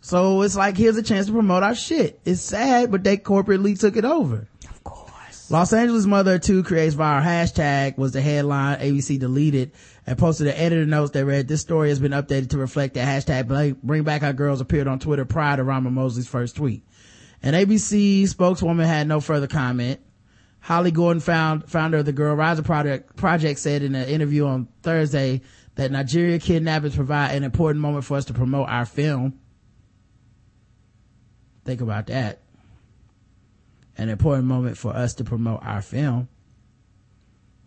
So 0.00 0.42
it's 0.42 0.56
like, 0.56 0.76
here's 0.76 0.96
a 0.96 1.02
chance 1.02 1.26
to 1.26 1.32
promote 1.32 1.62
our 1.62 1.76
shit. 1.76 2.20
It's 2.24 2.40
sad, 2.40 2.90
but 2.90 3.04
they 3.04 3.16
corporately 3.16 3.78
took 3.78 3.96
it 3.96 4.04
over. 4.04 4.48
Of 4.68 4.82
course. 4.82 5.48
Los 5.48 5.72
Angeles 5.72 6.06
mother 6.06 6.40
two 6.40 6.64
creates 6.64 6.96
viral 6.96 7.22
hashtag 7.22 7.96
was 7.96 8.10
the 8.12 8.20
headline 8.20 8.80
ABC 8.80 9.20
deleted 9.20 9.70
and 10.04 10.18
posted 10.18 10.48
an 10.48 10.54
editor 10.54 10.84
notes 10.86 11.12
that 11.12 11.24
read, 11.24 11.46
this 11.46 11.60
story 11.60 11.90
has 11.90 12.00
been 12.00 12.10
updated 12.10 12.50
to 12.50 12.58
reflect 12.58 12.94
that 12.94 13.06
hashtag 13.06 13.46
bring- 13.46 13.76
bring 13.84 14.02
back 14.02 14.24
our 14.24 14.32
girls 14.32 14.60
appeared 14.60 14.88
on 14.88 14.98
Twitter 14.98 15.24
prior 15.24 15.56
to 15.56 15.62
Ramaa 15.62 15.92
Mosley's 15.92 16.26
first 16.26 16.56
tweet. 16.56 16.82
An 17.44 17.54
ABC 17.54 18.26
spokeswoman 18.28 18.86
had 18.86 19.06
no 19.06 19.20
further 19.20 19.46
comment. 19.46 20.00
Holly 20.62 20.92
Gordon, 20.92 21.20
found, 21.20 21.68
founder 21.68 21.98
of 21.98 22.04
the 22.04 22.12
Girl 22.12 22.36
Rising 22.36 22.64
Project, 22.64 23.16
project 23.16 23.58
said 23.58 23.82
in 23.82 23.96
an 23.96 24.08
interview 24.08 24.46
on 24.46 24.68
Thursday 24.82 25.42
that 25.74 25.90
Nigeria 25.90 26.38
kidnappings 26.38 26.94
provide 26.94 27.34
an 27.34 27.42
important 27.42 27.80
moment 27.80 28.04
for 28.04 28.16
us 28.16 28.26
to 28.26 28.32
promote 28.32 28.68
our 28.68 28.86
film. 28.86 29.40
Think 31.64 31.80
about 31.80 32.06
that. 32.06 32.42
An 33.98 34.08
important 34.08 34.46
moment 34.46 34.78
for 34.78 34.94
us 34.94 35.14
to 35.14 35.24
promote 35.24 35.60
our 35.64 35.82
film. 35.82 36.28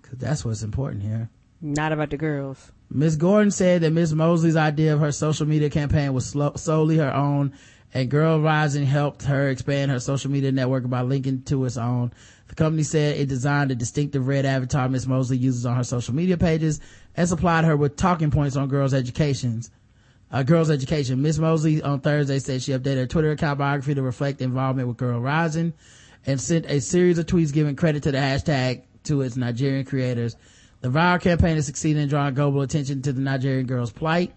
Cause 0.02 0.18
that's 0.18 0.46
what's 0.46 0.64
important 0.64 1.04
here. 1.04 1.30
Not 1.60 1.92
about 1.92 2.12
the 2.12 2.18
girls. 2.18 2.72
Ms. 2.90 3.18
Gordon 3.18 3.52
said 3.52 3.82
that 3.82 3.92
Ms. 3.92 4.14
Mosley's 4.14 4.56
idea 4.56 4.94
of 4.94 5.02
her 5.02 5.12
social 5.12 5.46
media 5.46 5.70
campaign 5.70 6.14
was 6.14 6.28
slo- 6.28 6.54
solely 6.56 6.98
her 6.98 7.14
own 7.14 7.54
and 7.96 8.12
Girl 8.12 8.42
Rising 8.42 8.86
helped 8.86 9.24
her 9.24 9.50
expand 9.50 9.90
her 9.90 10.02
social 10.02 10.30
media 10.30 10.52
network 10.52 10.90
by 10.90 11.02
linking 11.02 11.44
to 11.44 11.64
its 11.64 11.78
own. 11.78 12.12
The 12.48 12.56
company 12.56 12.84
said 12.84 13.18
it 13.18 13.28
designed 13.28 13.72
a 13.72 13.76
distinctive 13.76 14.28
red 14.28 14.46
avatar 14.46 14.88
Miss 14.88 15.08
Mosley 15.08 15.38
uses 15.38 15.66
on 15.66 15.76
her 15.76 15.84
social 15.84 16.14
media 16.14 16.38
pages 16.38 16.80
and 17.16 17.28
supplied 17.28 17.66
her 17.66 17.76
with 17.76 17.96
talking 17.96 18.32
points 18.32 18.56
on 18.56 18.68
girls' 18.68 18.94
educations. 18.94 19.72
Uh, 20.32 20.44
girls' 20.44 20.70
education. 20.70 21.22
Miss 21.22 21.38
Mosley 21.38 21.82
on 21.82 22.02
Thursday 22.02 22.40
said 22.40 22.62
she 22.62 22.72
updated 22.72 22.98
her 22.98 23.08
Twitter 23.08 23.32
account 23.32 23.60
biography 23.60 23.96
to 23.96 24.02
reflect 24.02 24.42
involvement 24.42 24.88
with 24.88 24.98
Girl 24.98 25.20
Rising 25.20 25.74
and 26.26 26.42
sent 26.42 26.66
a 26.66 26.82
series 26.82 27.18
of 27.18 27.26
tweets 27.26 27.54
giving 27.54 27.76
credit 27.76 28.04
to 28.04 28.12
the 28.12 28.18
hashtag 28.18 28.84
to 29.04 29.22
its 29.22 29.36
Nigerian 29.36 29.86
creators. 29.86 30.36
The 30.82 30.90
viral 30.90 31.22
campaign 31.22 31.56
has 31.56 31.66
succeeded 31.66 32.02
in 32.02 32.10
drawing 32.10 32.34
global 32.34 32.62
attention 32.62 33.02
to 33.04 33.14
the 33.14 33.22
Nigerian 33.22 33.66
girls' 33.66 33.92
plight. 33.92 34.34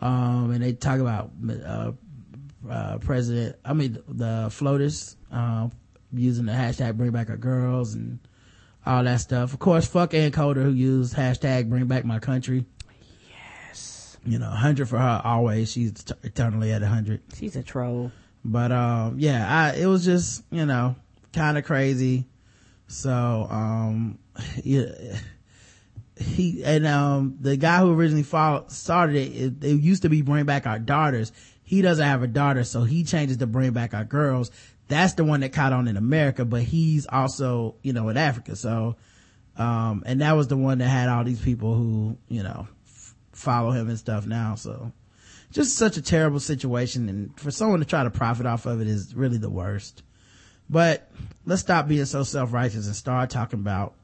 Um, 0.00 0.50
and 0.50 0.62
they 0.62 0.72
talk 0.72 0.98
about, 1.00 1.30
uh, 1.64 1.92
uh, 2.68 2.98
president, 2.98 3.56
I 3.64 3.72
mean, 3.72 3.98
the 4.08 4.48
FLOTUS, 4.50 5.16
uh, 5.32 5.68
using 6.12 6.46
the 6.46 6.52
hashtag 6.52 6.96
bring 6.96 7.10
back 7.10 7.30
our 7.30 7.36
girls 7.36 7.94
and 7.94 8.18
all 8.86 9.04
that 9.04 9.20
stuff. 9.20 9.52
Of 9.52 9.58
course, 9.58 9.86
fuck 9.86 10.14
Ann 10.14 10.32
Coulter 10.32 10.62
who 10.62 10.70
used 10.70 11.14
hashtag 11.14 11.68
bring 11.68 11.86
back 11.86 12.04
my 12.04 12.18
country. 12.18 12.64
Yes. 13.28 14.16
You 14.24 14.38
know, 14.38 14.48
100 14.48 14.88
for 14.88 14.98
her 14.98 15.20
always. 15.24 15.70
She's 15.72 15.92
t- 15.92 16.14
eternally 16.22 16.72
at 16.72 16.82
100. 16.82 17.20
She's 17.34 17.56
a 17.56 17.62
troll. 17.62 18.10
But, 18.44 18.72
um, 18.72 19.16
yeah, 19.18 19.46
I, 19.48 19.76
it 19.76 19.86
was 19.86 20.04
just, 20.04 20.44
you 20.50 20.64
know, 20.64 20.96
kind 21.32 21.58
of 21.58 21.64
crazy. 21.64 22.26
So, 22.88 23.46
um, 23.50 24.18
yeah, 24.64 24.86
he, 26.16 26.64
and, 26.64 26.86
um, 26.86 27.36
the 27.40 27.56
guy 27.56 27.80
who 27.80 27.92
originally 27.92 28.22
followed, 28.22 28.70
started 28.70 29.16
it, 29.16 29.36
it, 29.36 29.64
it 29.64 29.80
used 29.80 30.02
to 30.02 30.08
be 30.08 30.22
bring 30.22 30.46
back 30.46 30.66
our 30.66 30.78
daughters. 30.78 31.32
He 31.62 31.82
doesn't 31.82 32.04
have 32.04 32.24
a 32.24 32.26
daughter, 32.26 32.64
so 32.64 32.82
he 32.82 33.04
changes 33.04 33.36
to 33.36 33.46
bring 33.46 33.70
back 33.70 33.94
our 33.94 34.04
girls. 34.04 34.50
That's 34.90 35.14
the 35.14 35.24
one 35.24 35.40
that 35.40 35.52
caught 35.52 35.72
on 35.72 35.86
in 35.88 35.96
America, 35.96 36.44
but 36.44 36.62
he's 36.62 37.06
also, 37.06 37.76
you 37.82 37.92
know, 37.92 38.08
in 38.08 38.16
Africa. 38.16 38.56
So, 38.56 38.96
um, 39.56 40.02
and 40.04 40.20
that 40.20 40.32
was 40.32 40.48
the 40.48 40.56
one 40.56 40.78
that 40.78 40.88
had 40.88 41.08
all 41.08 41.22
these 41.22 41.40
people 41.40 41.74
who, 41.74 42.18
you 42.28 42.42
know, 42.42 42.66
f- 42.86 43.14
follow 43.32 43.70
him 43.70 43.88
and 43.88 43.96
stuff 43.96 44.26
now. 44.26 44.56
So 44.56 44.90
just 45.52 45.76
such 45.76 45.96
a 45.96 46.02
terrible 46.02 46.40
situation. 46.40 47.08
And 47.08 47.38
for 47.38 47.52
someone 47.52 47.78
to 47.78 47.86
try 47.86 48.02
to 48.02 48.10
profit 48.10 48.46
off 48.46 48.66
of 48.66 48.80
it 48.80 48.88
is 48.88 49.14
really 49.14 49.38
the 49.38 49.48
worst. 49.48 50.02
But 50.68 51.08
let's 51.46 51.62
stop 51.62 51.86
being 51.86 52.04
so 52.04 52.24
self-righteous 52.24 52.86
and 52.86 52.96
start 52.96 53.30
talking 53.30 53.60
about 53.60 53.94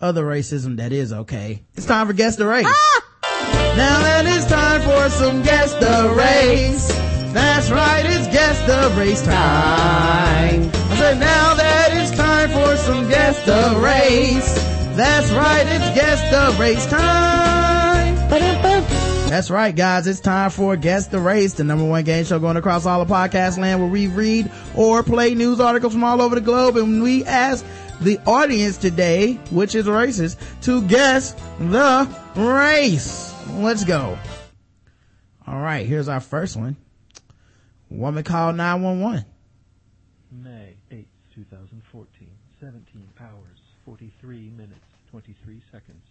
other 0.00 0.24
racism 0.24 0.76
that 0.76 0.92
is 0.92 1.12
okay. 1.12 1.62
It's 1.74 1.86
time 1.86 2.06
for 2.06 2.12
Guess 2.12 2.36
the 2.36 2.46
Race. 2.46 2.64
Now 2.64 4.00
that 4.02 4.24
it's 4.26 4.46
time 4.46 4.82
for 4.82 5.08
some 5.08 5.42
Guess 5.42 5.72
the 5.74 6.14
Race. 6.16 7.03
That's 7.34 7.68
right, 7.68 8.06
it's 8.06 8.28
Guess 8.28 8.60
the 8.60 8.96
Race 8.96 9.20
time. 9.22 9.34
I 9.34 10.96
said 10.96 11.18
now 11.18 11.54
that 11.54 11.88
it's 11.92 12.16
time 12.16 12.48
for 12.50 12.76
some 12.76 13.08
Guess 13.08 13.44
the 13.44 13.80
Race. 13.80 14.54
That's 14.96 15.32
right, 15.32 15.66
it's 15.66 15.94
Guess 15.96 16.30
the 16.30 16.62
Race 16.62 16.86
time. 16.86 18.14
That's 19.28 19.50
right, 19.50 19.74
guys. 19.74 20.06
It's 20.06 20.20
time 20.20 20.50
for 20.50 20.76
Guess 20.76 21.08
the 21.08 21.18
Race, 21.18 21.54
the 21.54 21.64
number 21.64 21.84
one 21.84 22.04
game 22.04 22.24
show 22.24 22.38
going 22.38 22.56
across 22.56 22.86
all 22.86 23.02
of 23.02 23.08
podcast 23.08 23.58
land 23.58 23.80
where 23.80 23.90
we 23.90 24.06
read 24.06 24.48
or 24.76 25.02
play 25.02 25.34
news 25.34 25.58
articles 25.58 25.92
from 25.92 26.04
all 26.04 26.22
over 26.22 26.36
the 26.36 26.40
globe 26.40 26.76
and 26.76 27.02
we 27.02 27.24
ask 27.24 27.66
the 28.00 28.20
audience 28.28 28.76
today, 28.76 29.32
which 29.50 29.74
is 29.74 29.86
racist, 29.86 30.36
to 30.62 30.82
guess 30.82 31.32
the 31.58 32.08
race. 32.36 33.34
Let's 33.54 33.82
go. 33.82 34.16
All 35.48 35.58
right, 35.58 35.84
here's 35.84 36.08
our 36.08 36.20
first 36.20 36.56
one. 36.56 36.76
Woman 37.94 38.24
called 38.24 38.56
911. 38.56 39.24
May 40.34 40.74
8th, 40.90 41.06
2014, 41.34 42.26
17 42.58 42.82
hours, 43.22 43.58
43 43.86 44.50
minutes, 44.50 44.82
23 45.14 45.62
seconds. 45.70 46.02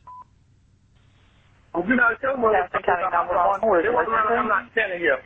Oh, 1.76 1.84
you're 1.84 1.98
not 2.00 2.16
telling 2.22 2.40
me 2.40 2.48
what 2.48 2.72
County 2.72 3.04
number 3.12 3.36
one. 3.36 3.60
I'm 3.60 4.48
not 4.48 4.72
standing 4.72 5.00
here. 5.00 5.20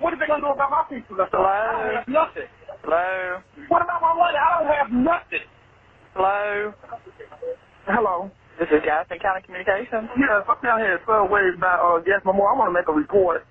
What 0.00 0.12
are 0.12 0.18
they 0.20 0.26
gonna 0.28 0.44
do 0.44 0.52
about 0.52 0.68
my 0.68 0.84
people? 0.92 1.16
Hello? 1.16 1.48
I 1.48 1.96
have 1.96 2.08
nothing. 2.08 2.48
Hello? 2.84 3.40
What 3.68 3.80
about 3.80 4.02
my 4.04 4.12
money? 4.12 4.36
I 4.36 4.48
don't 4.60 4.68
have 4.68 4.90
nothing. 4.92 5.46
Hello? 6.12 6.74
Hello? 7.88 8.30
This 8.58 8.68
is 8.68 8.84
Gaston 8.84 9.16
County 9.24 9.40
Communications? 9.48 10.12
Yes, 10.20 10.44
I'm 10.44 10.60
down 10.60 10.80
here 10.84 11.00
at 11.00 11.04
12 11.08 11.30
ways 11.30 11.56
by, 11.56 11.72
uh, 11.80 12.04
Gas 12.04 12.20
Memorial. 12.28 12.52
I 12.52 12.58
want 12.60 12.68
to 12.68 12.76
make 12.76 12.88
a 12.88 12.92
report. 12.92 13.46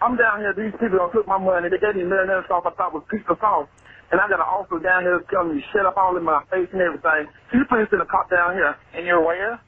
I'm 0.00 0.16
down 0.16 0.40
here. 0.40 0.54
These 0.54 0.74
people 0.78 0.98
don't 0.98 1.12
took 1.12 1.26
my 1.26 1.38
money. 1.38 1.68
They 1.70 1.80
gave 1.82 1.96
me 1.96 2.04
millionaire 2.06 2.44
stuff 2.46 2.66
I 2.66 2.72
thought 2.78 2.94
was 2.94 3.04
pizza 3.10 3.34
sauce. 3.40 3.68
And 4.10 4.20
I 4.20 4.28
got 4.30 4.40
an 4.40 4.48
officer 4.48 4.80
down 4.80 5.02
here 5.04 5.20
telling 5.28 5.56
me 5.56 5.60
to 5.60 5.66
shut 5.74 5.84
up 5.84 5.96
all 5.98 6.16
in 6.16 6.24
my 6.24 6.40
face 6.48 6.70
and 6.72 6.80
everything. 6.80 7.28
Can 7.50 7.60
you 7.60 7.66
please 7.68 7.86
send 7.90 8.00
a 8.00 8.08
cop 8.08 8.30
down 8.30 8.54
here? 8.54 8.72
And 8.94 9.04
you're 9.04 9.20
where? 9.20 9.60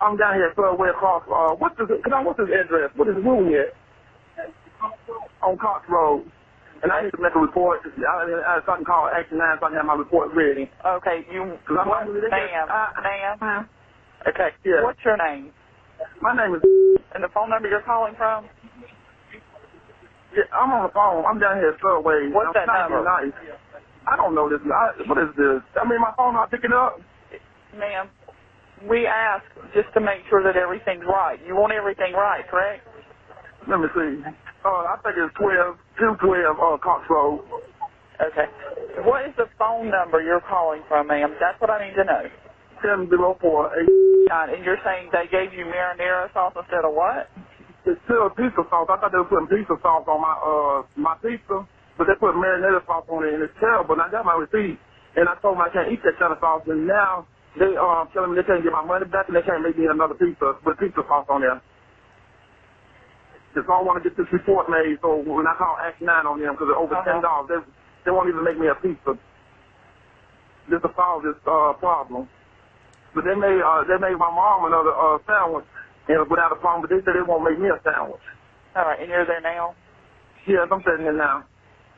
I'm 0.00 0.16
down 0.16 0.34
here 0.34 0.50
at 0.50 0.56
Third 0.56 0.78
Way 0.78 0.90
across, 0.90 1.22
uh, 1.26 1.54
what's 1.58 1.74
this, 1.78 1.86
can 2.02 2.12
I, 2.14 2.22
what's 2.22 2.38
this 2.38 2.50
address? 2.50 2.90
What 2.96 3.08
is 3.08 3.16
the 3.18 3.22
room 3.22 3.48
here? 3.50 3.70
On 5.42 5.58
Cox 5.58 5.86
Road. 5.90 6.26
And 6.82 6.92
I 6.92 7.02
need 7.02 7.10
to 7.10 7.22
make 7.22 7.34
a 7.34 7.40
report. 7.42 7.80
I, 7.82 7.90
I, 7.98 8.58
I 8.58 8.60
something 8.66 8.86
called 8.86 9.10
Action 9.14 9.38
9 9.38 9.58
so 9.58 9.66
I 9.66 9.68
can 9.70 9.78
have 9.82 9.86
my 9.90 9.98
report 9.98 10.30
ready. 10.34 10.70
Okay, 10.86 11.26
you, 11.30 11.58
Cause 11.66 11.78
I'm, 11.82 11.88
what, 11.88 12.06
I'm, 12.06 12.14
ma'am, 12.14 12.66
I, 12.70 13.34
ma'am. 13.42 13.68
Okay, 14.28 14.50
Yeah. 14.64 14.82
what's 14.86 15.02
your 15.04 15.18
name? 15.18 15.50
my 16.22 16.34
name 16.34 16.54
is, 16.54 16.62
And 17.14 17.22
the 17.24 17.28
phone 17.34 17.50
number 17.50 17.68
you're 17.68 17.82
calling 17.82 18.14
from? 18.16 18.46
Yeah, 20.36 20.44
I'm 20.52 20.70
on 20.72 20.82
the 20.88 20.92
phone. 20.92 21.24
I'm 21.24 21.38
down 21.38 21.56
here 21.58 21.72
at 21.72 21.80
Third 21.80 22.02
Way. 22.02 22.28
What's 22.32 22.52
I'm 22.52 22.66
that 22.66 22.66
trying 22.66 22.88
to 22.88 22.92
be 22.92 23.00
number? 23.00 23.08
Nice. 23.08 23.36
I 24.08 24.16
don't 24.16 24.34
know 24.34 24.48
this. 24.48 24.60
I, 24.64 24.96
what 25.08 25.18
is 25.20 25.32
this? 25.36 25.60
I 25.76 25.84
mean, 25.88 26.00
my 26.00 26.12
phone 26.16 26.34
not 26.34 26.50
picking 26.50 26.72
up. 26.72 27.00
Ma'am, 27.76 28.08
we 28.88 29.06
ask 29.06 29.44
just 29.74 29.92
to 29.94 30.00
make 30.00 30.24
sure 30.30 30.42
that 30.42 30.56
everything's 30.56 31.04
right. 31.04 31.38
You 31.44 31.56
want 31.56 31.72
everything 31.72 32.12
right, 32.14 32.44
correct? 32.48 32.86
Let 33.68 33.80
me 33.80 33.88
see. 33.92 34.24
Uh, 34.64 34.68
I 34.88 34.96
think 35.04 35.16
it's 35.20 35.34
12, 35.36 35.76
212, 36.00 36.56
uh, 36.56 36.78
Cox 36.80 37.04
Road. 37.10 37.44
Okay. 38.18 38.48
What 39.04 39.28
is 39.28 39.34
the 39.36 39.46
phone 39.58 39.90
number 39.90 40.22
you're 40.22 40.42
calling 40.48 40.82
from, 40.88 41.08
ma'am? 41.08 41.36
That's 41.38 41.60
what 41.60 41.70
I 41.70 41.86
need 41.86 41.94
to 41.94 42.04
know. 42.04 42.24
704 42.82 43.72
and 44.30 44.64
you're 44.64 44.78
saying 44.84 45.08
they 45.12 45.26
gave 45.30 45.52
you 45.56 45.64
marinara 45.64 46.32
sauce 46.32 46.52
instead 46.56 46.84
of 46.84 46.92
what? 46.94 47.30
It's 47.88 48.00
still 48.04 48.28
pizza 48.36 48.60
sauce. 48.68 48.92
I 48.92 49.00
thought 49.00 49.12
they 49.12 49.22
were 49.24 49.32
putting 49.32 49.48
pizza 49.48 49.76
sauce 49.80 50.04
on 50.04 50.20
my 50.20 50.36
uh 50.36 50.78
my 51.00 51.16
pizza, 51.24 51.64
but 51.96 52.04
they 52.04 52.16
put 52.20 52.36
marinara 52.36 52.84
sauce 52.84 53.08
on 53.08 53.24
it, 53.24 53.32
and 53.34 53.42
it's 53.42 53.56
terrible. 53.56 53.96
And 53.96 54.04
I 54.04 54.12
got 54.12 54.28
my 54.28 54.36
receipt, 54.36 54.76
and 55.16 55.24
I 55.28 55.34
told 55.40 55.56
them 55.56 55.64
I 55.64 55.72
can't 55.72 55.88
eat 55.88 56.04
that 56.04 56.20
kind 56.20 56.36
of 56.36 56.40
sauce, 56.44 56.68
and 56.68 56.84
now 56.84 57.24
they 57.56 57.72
uh 57.72 58.04
telling 58.12 58.36
me 58.36 58.36
they 58.36 58.44
can't 58.48 58.60
get 58.60 58.76
my 58.76 58.84
money 58.84 59.08
back, 59.08 59.32
and 59.32 59.36
they 59.36 59.46
can't 59.48 59.64
make 59.64 59.80
me 59.80 59.88
another 59.88 60.14
pizza 60.20 60.60
with 60.68 60.76
pizza 60.76 61.00
sauce 61.08 61.26
on 61.32 61.40
there. 61.40 61.56
Just 63.56 63.66
I 63.72 63.80
want 63.80 64.02
to 64.02 64.04
get 64.04 64.16
this 64.18 64.28
report 64.30 64.68
made, 64.68 65.00
so 65.00 65.24
when 65.24 65.48
I 65.48 65.56
call 65.56 65.80
Act 65.80 66.02
Nine 66.04 66.28
on 66.28 66.38
them, 66.42 66.52
because 66.54 66.68
it's 66.68 66.80
over 66.80 67.00
ten 67.08 67.24
dollars, 67.24 67.48
they 67.48 67.60
they 68.04 68.12
won't 68.12 68.28
even 68.28 68.44
make 68.44 68.60
me 68.60 68.68
a 68.68 68.76
pizza. 68.78 69.16
Just 70.70 70.84
to 70.84 70.90
solve 70.96 71.24
this 71.24 71.38
uh 71.48 71.74
problem. 71.80 72.28
But 73.14 73.24
they 73.24 73.34
made 73.36 73.62
uh 73.64 73.84
they 73.88 73.98
made 74.00 74.18
my 74.20 74.30
mom 74.30 74.68
another 74.68 74.92
uh 74.94 75.18
sandwich, 75.26 75.66
and 76.08 76.30
without 76.30 76.52
a 76.52 76.60
phone, 76.62 76.82
but 76.82 76.90
they 76.90 77.00
said 77.04 77.14
they 77.16 77.26
won't 77.26 77.44
make 77.44 77.58
me 77.60 77.68
a 77.70 77.78
sandwich. 77.84 78.22
All 78.76 78.84
right, 78.86 79.00
and 79.00 79.10
you're 79.10 79.26
there 79.26 79.42
now? 79.42 79.76
Yes, 80.48 80.68
I'm 80.72 80.82
sitting 80.86 81.06
here 81.06 81.16
now. 81.16 81.44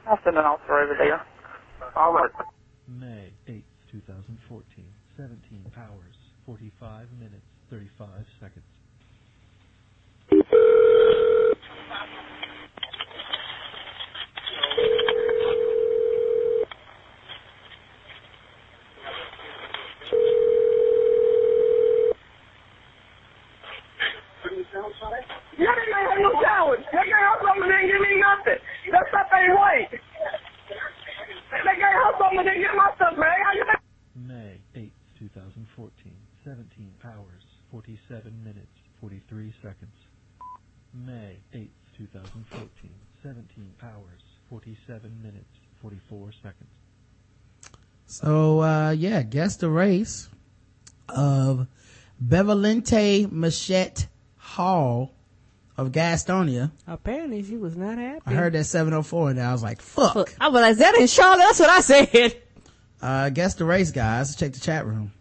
I'll 0.08 0.18
send 0.24 0.38
an 0.38 0.44
officer 0.44 0.74
over 0.74 0.96
there. 0.98 1.22
All 1.96 2.12
right. 2.14 2.30
May 2.88 3.38
8th, 3.48 3.64
2014, 3.92 4.94
17 5.16 5.70
hours, 5.76 6.16
45 6.46 7.12
minutes, 7.12 7.46
35 7.70 8.26
seconds. 8.40 8.66
Yeah, 25.58 25.74
they 25.76 25.86
ain't 25.88 26.10
have 26.10 26.18
no 26.20 26.32
sandwich. 26.42 26.84
They 26.92 27.04
gave 27.06 27.16
her 27.18 27.38
something, 27.44 27.68
they 27.70 27.86
didn't 27.86 27.92
give 27.92 28.02
me 28.02 28.14
nothing. 28.22 28.60
That 28.92 29.04
stuff 29.10 29.28
ain't 29.34 29.54
right. 29.54 29.88
They 31.36 31.76
gave 31.76 31.94
her 31.96 32.12
something, 32.20 32.38
they 32.44 32.56
didn't 32.58 32.62
give 32.64 32.76
my 32.76 32.90
stuff, 32.96 33.14
man. 33.18 33.36
How 33.44 33.52
you 33.54 33.64
think? 33.66 33.82
May 34.14 34.64
8th, 34.76 34.92
2014, 35.20 36.28
17 36.44 36.98
hours, 37.04 37.42
47 37.70 38.44
minutes, 38.44 38.72
43 39.00 39.54
seconds. 39.62 39.94
May 40.92 41.44
8th, 41.54 41.72
2014, 41.98 43.00
17 43.22 43.76
hours, 43.82 44.20
47 44.50 45.22
minutes, 45.22 45.50
44 45.82 46.32
seconds. 46.42 46.72
So, 48.20 48.60
uh, 48.60 48.90
yeah, 48.90 49.22
guess 49.22 49.56
the 49.56 49.70
race 49.70 50.28
of 51.08 51.66
Bevelente 52.22 53.30
Machette 53.30 54.06
Hall 54.36 55.14
of 55.78 55.90
Gastonia. 55.92 56.70
Apparently 56.86 57.42
she 57.42 57.56
was 57.56 57.76
not 57.76 57.96
happy. 57.96 58.22
I 58.26 58.32
heard 58.32 58.52
that 58.52 58.64
704 58.64 59.30
and 59.30 59.40
I 59.40 59.52
was 59.52 59.62
like, 59.62 59.80
fuck. 59.80 60.34
I 60.38 60.48
was 60.48 60.60
like, 60.60 60.76
that 60.76 60.96
in 60.96 61.06
Charlotte? 61.06 61.38
That's 61.38 61.60
what 61.60 61.70
I 61.70 61.80
said. 61.80 62.42
Uh, 63.00 63.30
guess 63.30 63.54
the 63.54 63.64
race, 63.64 63.90
guys. 63.90 64.36
Check 64.36 64.52
the 64.52 64.60
chat 64.60 64.84
room. 64.84 65.12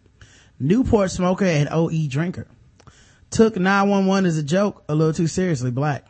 Newport 0.59 1.11
smoker 1.11 1.45
and 1.45 1.69
OE 1.71 2.07
drinker. 2.09 2.47
Took 3.29 3.55
911 3.55 4.25
as 4.25 4.37
a 4.37 4.43
joke 4.43 4.83
a 4.89 4.95
little 4.95 5.13
too 5.13 5.27
seriously, 5.27 5.71
black. 5.71 6.05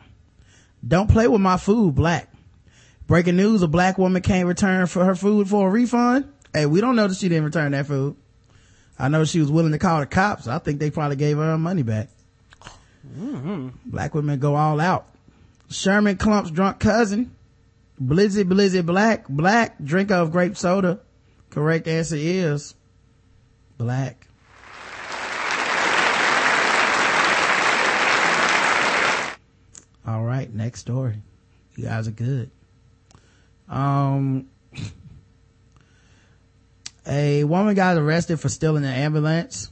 Don't 0.86 1.08
play 1.08 1.28
with 1.28 1.40
my 1.40 1.56
food, 1.56 1.94
black. 1.94 2.32
Breaking 3.06 3.36
news, 3.36 3.62
a 3.62 3.68
black 3.68 3.98
woman 3.98 4.22
can't 4.22 4.48
return 4.48 4.86
for 4.88 5.04
her 5.04 5.14
food 5.14 5.48
for 5.48 5.68
a 5.68 5.70
refund. 5.70 6.32
Hey, 6.52 6.66
we 6.66 6.80
don't 6.80 6.96
know 6.96 7.06
that 7.06 7.16
she 7.16 7.28
didn't 7.28 7.44
return 7.44 7.72
that 7.72 7.86
food. 7.86 8.16
I 8.98 9.08
know 9.08 9.24
she 9.24 9.40
was 9.40 9.50
willing 9.50 9.72
to 9.72 9.78
call 9.78 10.00
the 10.00 10.06
cops. 10.06 10.46
I 10.46 10.58
think 10.58 10.78
they 10.78 10.90
probably 10.90 11.16
gave 11.16 11.36
her 11.36 11.44
her 11.44 11.58
money 11.58 11.82
back. 11.82 12.08
Black 13.86 14.14
women 14.14 14.38
go 14.38 14.56
all 14.56 14.80
out. 14.80 15.06
Sherman 15.70 16.16
Clump's 16.16 16.50
drunk 16.50 16.80
cousin. 16.80 17.34
Blizzy 18.02 18.44
Blizzy 18.44 18.84
Black. 18.84 19.28
Black. 19.28 19.78
Drinker 19.82 20.14
of 20.14 20.32
grape 20.32 20.56
soda. 20.56 21.00
Correct 21.50 21.88
answer 21.88 22.16
is 22.16 22.74
black. 23.78 24.26
All 30.06 30.24
right, 30.24 30.52
next 30.52 30.80
story. 30.80 31.22
You 31.76 31.84
guys 31.84 32.08
are 32.08 32.12
good. 32.12 32.50
Um, 33.68 34.48
a 37.06 37.44
woman 37.44 37.74
got 37.74 37.96
arrested 37.96 38.38
for 38.40 38.48
stealing 38.48 38.84
an 38.84 38.92
ambulance. 38.92 39.70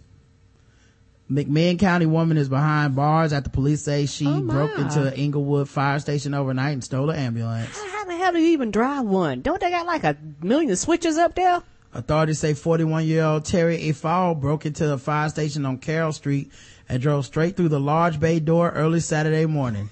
McMinn 1.30 1.78
County 1.78 2.06
woman 2.06 2.38
is 2.38 2.48
behind 2.48 2.96
bars 2.96 3.34
after 3.34 3.50
police 3.50 3.82
say 3.82 4.06
she 4.06 4.26
Oh, 4.26 4.40
broke 4.40 4.78
into 4.78 5.14
Englewood 5.14 5.68
fire 5.68 5.98
station 5.98 6.32
overnight 6.32 6.72
and 6.72 6.82
stole 6.82 7.10
an 7.10 7.18
ambulance. 7.18 7.78
How 7.78 8.04
the 8.06 8.16
hell 8.16 8.32
do 8.32 8.38
you 8.38 8.52
even 8.52 8.70
drive 8.70 9.04
one? 9.04 9.42
Don't 9.42 9.60
they 9.60 9.70
got 9.70 9.84
like 9.86 10.04
a 10.04 10.16
million 10.42 10.74
switches 10.76 11.18
up 11.18 11.34
there? 11.34 11.62
Authorities 11.92 12.38
say 12.38 12.54
41 12.54 13.04
year 13.06 13.24
old 13.24 13.44
Terry 13.44 13.78
Efall 13.78 14.40
broke 14.40 14.64
into 14.64 14.90
a 14.90 14.96
fire 14.98 15.28
station 15.28 15.66
on 15.66 15.78
Carroll 15.78 16.12
Street 16.12 16.50
and 16.88 17.02
drove 17.02 17.26
straight 17.26 17.56
through 17.56 17.68
the 17.68 17.80
large 17.80 18.18
bay 18.18 18.40
door 18.40 18.70
early 18.70 19.00
Saturday 19.00 19.44
morning. 19.44 19.90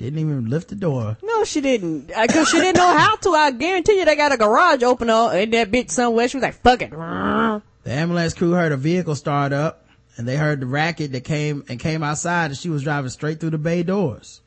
Didn't 0.00 0.18
even 0.18 0.48
lift 0.48 0.68
the 0.70 0.76
door. 0.76 1.18
No, 1.22 1.44
she 1.44 1.60
didn't. 1.60 2.06
Because 2.06 2.48
she 2.48 2.58
didn't 2.58 2.78
know 2.78 2.96
how 2.96 3.16
to. 3.16 3.30
I 3.32 3.50
guarantee 3.50 3.98
you 3.98 4.06
they 4.06 4.16
got 4.16 4.32
a 4.32 4.38
garage 4.38 4.82
opener 4.82 5.34
in 5.36 5.50
that 5.50 5.70
bitch 5.70 5.90
somewhere. 5.90 6.26
She 6.26 6.38
was 6.38 6.42
like, 6.42 6.54
fuck 6.62 6.80
it. 6.80 6.90
The 6.90 7.62
ambulance 7.92 8.32
crew 8.32 8.52
heard 8.52 8.72
a 8.72 8.78
vehicle 8.78 9.14
start 9.14 9.52
up 9.52 9.86
and 10.16 10.26
they 10.26 10.36
heard 10.36 10.60
the 10.60 10.66
racket 10.66 11.12
that 11.12 11.24
came 11.24 11.64
and 11.68 11.78
came 11.78 12.02
outside 12.02 12.46
and 12.46 12.56
she 12.56 12.70
was 12.70 12.82
driving 12.82 13.10
straight 13.10 13.40
through 13.40 13.50
the 13.50 13.58
bay 13.58 13.82
doors. 13.82 14.40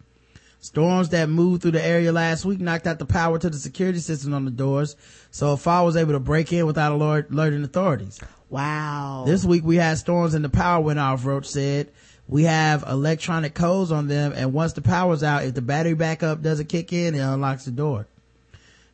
Storms 0.59 1.09
that 1.09 1.29
moved 1.29 1.61
through 1.61 1.71
the 1.71 1.85
area 1.85 2.11
last 2.11 2.45
week 2.45 2.59
knocked 2.59 2.87
out 2.87 2.97
the 2.97 3.05
power 3.05 3.37
to 3.37 3.49
the 3.49 3.57
security 3.57 3.99
system 3.99 4.33
on 4.33 4.45
the 4.45 4.51
doors, 4.51 4.95
so 5.29 5.55
Fall 5.55 5.85
was 5.85 5.97
able 5.97 6.13
to 6.13 6.19
break 6.19 6.51
in 6.51 6.65
without 6.65 6.93
alert- 6.93 7.29
alerting 7.31 7.63
authorities. 7.63 8.19
Wow. 8.49 9.23
This 9.27 9.45
week 9.45 9.63
we 9.63 9.75
had 9.75 9.99
storms 9.99 10.33
and 10.33 10.43
the 10.43 10.49
power 10.49 10.81
went 10.81 10.99
off, 10.99 11.25
Roach 11.25 11.45
said. 11.47 11.91
We 12.27 12.43
have 12.43 12.83
electronic 12.87 13.53
codes 13.53 13.91
on 13.91 14.07
them 14.07 14.33
and 14.35 14.53
once 14.53 14.73
the 14.73 14.81
power's 14.81 15.23
out, 15.23 15.43
if 15.43 15.53
the 15.53 15.61
battery 15.61 15.93
backup 15.93 16.41
doesn't 16.41 16.69
kick 16.69 16.93
in, 16.93 17.15
it 17.15 17.19
unlocks 17.19 17.65
the 17.65 17.71
door. 17.71 18.07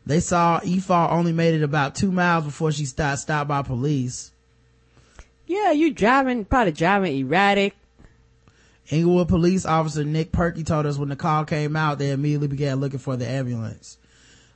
They 0.06 0.20
saw 0.20 0.60
EFAW 0.62 1.12
only 1.12 1.32
made 1.32 1.54
it 1.54 1.64
about 1.64 1.96
two 1.96 2.12
miles 2.12 2.44
before 2.44 2.72
she 2.72 2.86
stopped, 2.86 3.20
stopped 3.20 3.48
by 3.48 3.62
police. 3.62 4.32
Yeah, 5.46 5.72
you 5.72 5.94
driving, 5.94 6.46
probably 6.46 6.72
driving 6.72 7.18
erratic. 7.18 7.76
Englewood 8.90 9.28
police 9.28 9.66
officer 9.66 10.04
Nick 10.04 10.32
Perky 10.32 10.64
told 10.64 10.88
us 10.88 10.98
when 10.98 11.10
the 11.10 11.16
call 11.16 11.46
came 11.46 11.76
out, 11.76 12.00
they 12.00 12.10
immediately 12.10 12.48
began 12.48 12.80
looking 12.80 13.00
for 13.00 13.16
the 13.16 13.28
ambulance. 13.28 13.98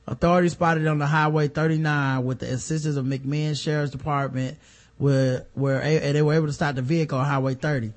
Authorities 0.06 0.52
spotted 0.52 0.82
it 0.82 0.88
on 0.88 0.98
the 0.98 1.06
highway 1.06 1.48
39 1.48 2.24
with 2.24 2.40
the 2.40 2.52
assistance 2.52 2.96
of 2.96 3.06
McMinn 3.06 3.60
Sheriff's 3.60 3.92
Department 3.92 4.58
where, 4.98 5.46
where, 5.54 5.82
and 5.82 6.16
they 6.16 6.22
were 6.22 6.34
able 6.34 6.46
to 6.46 6.52
stop 6.52 6.74
the 6.74 6.82
vehicle 6.82 7.18
on 7.18 7.24
Highway 7.24 7.54
30. 7.54 7.92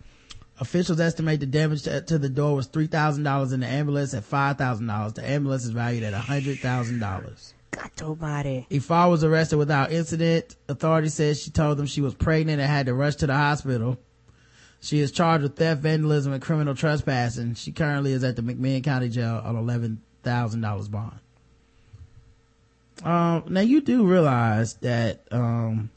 Officials 0.60 1.00
estimate 1.00 1.40
the 1.40 1.46
damage 1.46 1.84
to, 1.84 2.02
to 2.02 2.18
the 2.18 2.30
door 2.30 2.56
was 2.56 2.68
$3,000 2.68 3.54
and 3.54 3.64
the 3.64 3.68
ambulance 3.68 4.14
at 4.14 4.24
$5,000. 4.24 5.14
The 5.14 5.30
ambulance 5.30 5.64
is 5.66 5.70
valued 5.70 6.04
at 6.04 6.14
$100,000. 6.14 7.54
God 7.72 7.92
almighty. 8.02 8.66
Ifar 8.72 9.10
was 9.10 9.24
arrested 9.24 9.58
without 9.58 9.92
incident. 9.92 10.56
Authorities 10.68 11.14
said 11.14 11.38
she 11.38 11.52
told 11.52 11.78
them 11.78 11.86
she 11.86 12.02
was 12.02 12.16
pregnant 12.16 12.60
and 12.60 12.70
had 12.70 12.88
to 12.88 12.94
rush 12.94 13.16
to 13.18 13.28
the 13.28 13.36
hospital. 13.36 13.98
She 14.80 15.00
is 15.00 15.12
charged 15.12 15.44
with 15.44 15.56
theft, 15.56 15.82
vandalism, 15.82 16.34
and 16.34 16.42
criminal 16.42 16.74
trespassing. 16.74 17.56
She 17.56 17.72
currently 17.72 18.14
is 18.14 18.24
at 18.24 18.36
the 18.36 18.42
McMinn 18.42 18.84
County 18.84 19.10
Jail 19.10 19.42
on 19.44 19.56
eleven 19.56 20.02
thousand 20.24 20.62
dollars 20.62 20.88
bond. 20.88 21.20
Um, 23.04 23.44
now 23.50 23.62
you 23.62 23.82
do 23.82 24.06
realize 24.06 24.76
that 24.76 25.22
um, 25.32 25.90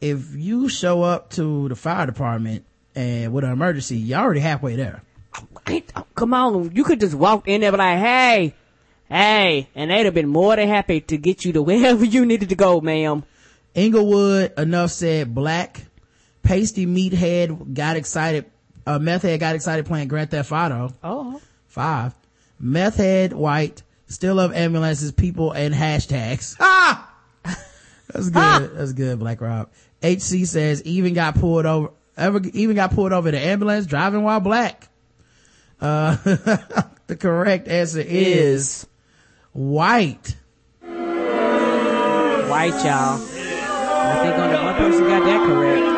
if 0.00 0.34
you 0.34 0.68
show 0.68 1.02
up 1.02 1.30
to 1.30 1.68
the 1.68 1.76
fire 1.76 2.06
department 2.06 2.64
and 2.94 3.32
with 3.32 3.44
an 3.44 3.52
emergency, 3.52 3.96
you're 3.96 4.20
already 4.20 4.40
halfway 4.40 4.76
there. 4.76 5.02
Come 6.14 6.34
on, 6.34 6.74
you 6.74 6.84
could 6.84 7.00
just 7.00 7.14
walk 7.14 7.48
in 7.48 7.60
there 7.62 7.68
and 7.68 7.74
be 7.74 7.78
like, 7.78 7.98
hey, 7.98 8.54
hey, 9.08 9.68
and 9.74 9.90
they'd 9.90 10.04
have 10.04 10.14
been 10.14 10.28
more 10.28 10.56
than 10.56 10.68
happy 10.68 11.00
to 11.00 11.16
get 11.16 11.44
you 11.44 11.52
to 11.54 11.62
wherever 11.62 12.04
you 12.04 12.26
needed 12.26 12.50
to 12.50 12.54
go, 12.54 12.80
ma'am. 12.80 13.24
Englewood, 13.74 14.52
enough 14.58 14.90
said, 14.90 15.34
black, 15.34 15.82
pasty 16.42 16.86
meathead 16.86 17.74
got 17.74 17.96
excited, 17.96 18.44
uh, 18.86 18.98
meth 18.98 19.22
head 19.22 19.40
got 19.40 19.54
excited 19.54 19.86
playing 19.86 20.08
Grand 20.08 20.30
Theft 20.30 20.52
Auto. 20.52 20.92
Oh. 21.02 21.40
Five. 21.66 22.14
Meth 22.60 22.96
head, 22.96 23.32
white, 23.32 23.82
still 24.06 24.34
love 24.34 24.52
ambulances, 24.52 25.12
people, 25.12 25.52
and 25.52 25.74
hashtags. 25.74 26.56
Ah! 26.60 27.10
That's 27.44 28.28
good. 28.28 28.76
That's 28.76 28.92
good, 28.92 29.18
Black 29.18 29.40
Rob. 29.40 29.70
HC 30.02 30.44
says, 30.46 30.82
even 30.82 31.14
got 31.14 31.36
pulled 31.36 31.64
over, 31.64 31.90
ever, 32.16 32.40
even 32.52 32.76
got 32.76 32.94
pulled 32.94 33.12
over 33.12 33.30
the 33.30 33.38
ambulance 33.38 33.86
driving 33.86 34.22
while 34.22 34.40
black. 34.40 34.88
Uh, 35.80 36.16
the 37.06 37.16
correct 37.18 37.68
answer 37.68 38.00
is 38.00 38.86
white. 39.52 40.36
White, 40.80 42.74
y'all. 42.84 43.20
I 44.04 44.18
think 44.22 44.36
only 44.36 44.56
one 44.56 44.74
person 44.76 45.04
got 45.08 45.24
that 45.24 45.46
correct. 45.46 45.92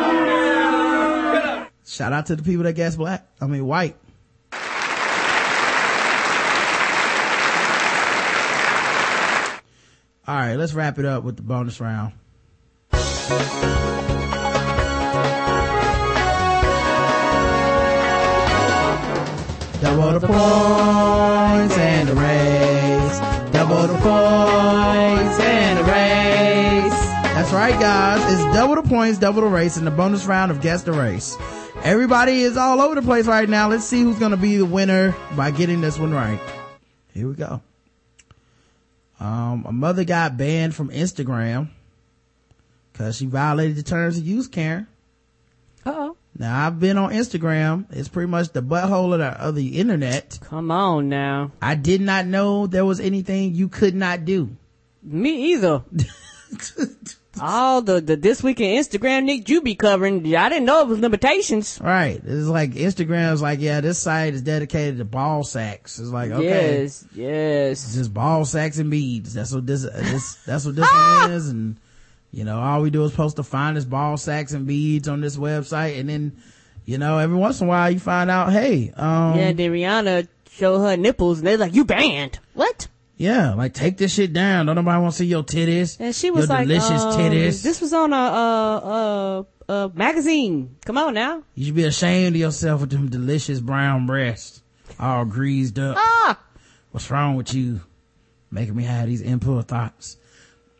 Shout 1.87 2.13
out 2.13 2.25
to 2.27 2.35
the 2.35 2.43
people 2.43 2.63
that 2.63 2.73
guessed 2.73 2.97
black. 2.97 3.27
I 3.39 3.47
mean, 3.47 3.65
white. 3.65 3.95
All 10.27 10.35
right, 10.35 10.55
let's 10.55 10.73
wrap 10.73 10.97
it 10.97 11.05
up 11.05 11.23
with 11.23 11.35
the 11.35 11.43
bonus 11.43 11.79
round. 11.79 12.13
Double 19.85 20.19
the 20.19 20.27
points 20.27 21.77
and 21.77 22.09
the 22.09 22.15
race. 22.15 23.19
Double 23.53 23.83
the 23.83 23.93
points 23.93 25.39
and 25.39 25.77
the 25.77 25.83
race. 25.83 26.99
That's 27.35 27.53
right, 27.53 27.79
guys. 27.79 28.33
It's 28.33 28.43
double 28.55 28.81
the 28.81 28.89
points, 28.89 29.19
double 29.19 29.41
the 29.41 29.47
race 29.47 29.77
in 29.77 29.85
the 29.85 29.91
bonus 29.91 30.25
round 30.25 30.49
of 30.49 30.59
Guess 30.59 30.83
the 30.83 30.91
Race. 30.91 31.37
Everybody 31.83 32.41
is 32.41 32.57
all 32.57 32.81
over 32.81 32.95
the 32.95 33.03
place 33.03 33.27
right 33.27 33.47
now. 33.47 33.69
Let's 33.69 33.85
see 33.85 34.01
who's 34.01 34.17
going 34.17 34.31
to 34.31 34.37
be 34.37 34.57
the 34.57 34.65
winner 34.65 35.15
by 35.37 35.51
getting 35.51 35.81
this 35.81 35.99
one 35.99 36.11
right. 36.11 36.39
Here 37.13 37.27
we 37.27 37.35
go. 37.35 37.61
Um, 39.19 39.65
a 39.67 39.71
mother 39.71 40.03
got 40.03 40.35
banned 40.35 40.73
from 40.73 40.89
Instagram 40.89 41.69
because 42.91 43.17
she 43.17 43.27
violated 43.27 43.75
the 43.75 43.83
terms 43.83 44.17
of 44.17 44.25
use, 44.25 44.47
Karen. 44.47 44.87
Uh-oh. 45.85 46.17
Now 46.37 46.67
I've 46.67 46.79
been 46.79 46.97
on 46.97 47.11
Instagram. 47.11 47.85
It's 47.91 48.09
pretty 48.09 48.29
much 48.29 48.49
the 48.49 48.61
butthole 48.61 49.13
of 49.13 49.19
the, 49.19 49.27
of 49.41 49.55
the 49.55 49.79
internet. 49.79 50.37
Come 50.41 50.69
on 50.69 51.07
now. 51.07 51.51
I 51.61 51.75
did 51.75 52.01
not 52.01 52.25
know 52.25 52.67
there 52.67 52.85
was 52.85 52.99
anything 52.99 53.55
you 53.55 53.69
could 53.69 53.95
not 53.95 54.25
do. 54.25 54.55
Me 55.01 55.53
either. 55.53 55.83
All 57.39 57.81
the, 57.81 57.99
the 57.99 58.15
This 58.15 58.41
Week 58.41 58.59
in 58.61 58.81
Instagram, 58.81 59.25
Nick, 59.25 59.49
you 59.49 59.61
be 59.61 59.75
covering. 59.75 60.35
I 60.35 60.49
didn't 60.49 60.65
know 60.65 60.81
it 60.81 60.87
was 60.87 60.99
limitations. 60.99 61.79
Right. 61.81 62.21
It's 62.23 62.47
like 62.47 62.71
Instagram's 62.71 63.41
like, 63.41 63.59
yeah, 63.59 63.81
this 63.81 63.99
site 63.99 64.33
is 64.33 64.41
dedicated 64.41 64.99
to 64.99 65.05
ball 65.05 65.43
sacks. 65.43 65.99
It's 65.99 66.09
like, 66.09 66.31
okay. 66.31 66.81
Yes, 66.83 67.05
yes. 67.13 67.85
It's 67.85 67.95
just 67.95 68.13
ball 68.13 68.45
sacks 68.45 68.77
and 68.77 68.89
beads. 68.89 69.33
That's 69.33 69.53
what 69.53 69.65
this, 69.65 69.83
this 69.83 70.35
that's 70.45 70.65
what 70.65 70.75
this 70.75 70.83
one 70.83 70.91
ah! 70.93 71.29
is. 71.29 71.49
And, 71.49 71.77
you 72.35 72.43
know, 72.43 72.59
all 72.59 72.81
we 72.81 72.89
do 72.89 73.05
is 73.05 73.13
post 73.13 73.37
the 73.37 73.45
finest 73.45 73.89
ball 73.89 74.17
sacks 74.17 74.51
and 74.51 74.67
beads 74.67 75.07
on 75.07 75.21
this 75.21 75.37
website. 75.37 75.97
And 75.97 76.09
then, 76.09 76.35
you 76.83 76.97
know, 76.97 77.17
every 77.17 77.37
once 77.37 77.61
in 77.61 77.67
a 77.67 77.69
while 77.69 77.89
you 77.89 77.97
find 77.97 78.29
out, 78.29 78.51
hey, 78.51 78.91
um. 78.97 79.39
Yeah, 79.39 79.53
then 79.53 79.71
Rihanna 79.71 80.27
show 80.51 80.79
her 80.79 80.97
nipples 80.97 81.37
and 81.37 81.47
they're 81.47 81.57
like, 81.57 81.73
you 81.73 81.85
banned. 81.85 82.39
What? 82.53 82.89
Yeah, 83.15 83.53
like 83.53 83.73
take 83.73 83.95
this 83.95 84.13
shit 84.13 84.33
down. 84.33 84.65
Don't 84.65 84.75
nobody 84.75 85.01
want 85.01 85.13
to 85.13 85.17
see 85.19 85.27
your 85.27 85.43
titties. 85.43 85.95
And 85.97 86.13
she 86.13 86.29
was 86.29 86.49
your 86.49 86.57
like, 86.57 86.67
delicious 86.67 87.03
um, 87.03 87.13
titties. 87.13 87.63
This 87.63 87.79
was 87.79 87.93
on 87.93 88.11
a, 88.11 88.17
uh, 88.17 88.79
uh, 88.79 89.43
uh, 89.69 89.89
magazine. 89.93 90.75
Come 90.83 90.97
on 90.97 91.13
now. 91.13 91.41
You 91.53 91.67
should 91.67 91.75
be 91.75 91.85
ashamed 91.85 92.35
of 92.35 92.41
yourself 92.41 92.81
with 92.81 92.89
them 92.89 93.07
delicious 93.07 93.61
brown 93.61 94.07
breasts, 94.07 94.61
all 94.99 95.23
greased 95.23 95.79
up. 95.79 95.95
Ah! 95.97 96.37
What's 96.91 97.09
wrong 97.09 97.37
with 97.37 97.53
you? 97.53 97.79
Making 98.51 98.75
me 98.75 98.83
have 98.83 99.07
these 99.07 99.21
impure 99.21 99.61
thoughts. 99.61 100.17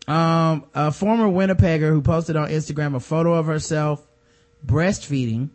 Um, 0.08 0.66
a 0.74 0.92
former 0.92 1.28
Winnipegger 1.28 1.90
who 1.90 2.02
posted 2.02 2.36
on 2.36 2.50
Instagram 2.50 2.96
a 2.96 3.00
photo 3.00 3.34
of 3.34 3.48
herself 3.48 4.06
breastfeeding 4.66 5.50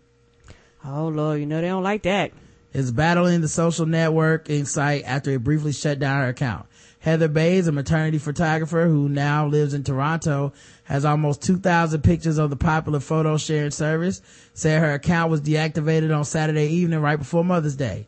Oh 0.85 1.09
Lord, 1.09 1.41
you 1.41 1.47
know 1.47 1.61
they 1.61 1.69
don't 1.69 1.83
like 1.83 2.03
that. 2.05 2.33
is 2.73 2.91
battling 2.91 3.41
the 3.41 3.49
social 3.49 3.85
networking 3.85 4.67
site 4.67 5.05
after 5.05 5.31
it 5.33 5.45
briefly 5.45 5.73
shut 5.73 5.99
down 5.99 6.23
her 6.23 6.29
account. 6.29 6.67
Heather 7.01 7.29
Bays, 7.29 7.67
a 7.67 7.73
maternity 7.73 8.19
photographer 8.19 8.87
who 8.87 9.09
now 9.09 9.47
lives 9.47 9.75
in 9.75 9.85
Toronto, 9.85 10.53
has 10.85 11.05
almost 11.05 11.43
2,000 11.43 12.03
pictures 12.03 12.39
of 12.39 12.51
the 12.51 12.57
popular 12.57 13.01
photo 13.01 13.37
sharing 13.37 13.71
service, 13.71 14.21
said 14.55 14.81
her 14.81 14.95
account 14.95 15.31
was 15.31 15.41
deactivated 15.41 16.15
on 16.17 16.25
Saturday 16.25 16.69
evening 16.69 17.01
right 17.01 17.19
before 17.19 17.45
Mother's 17.45 17.77
Day. 17.77 18.07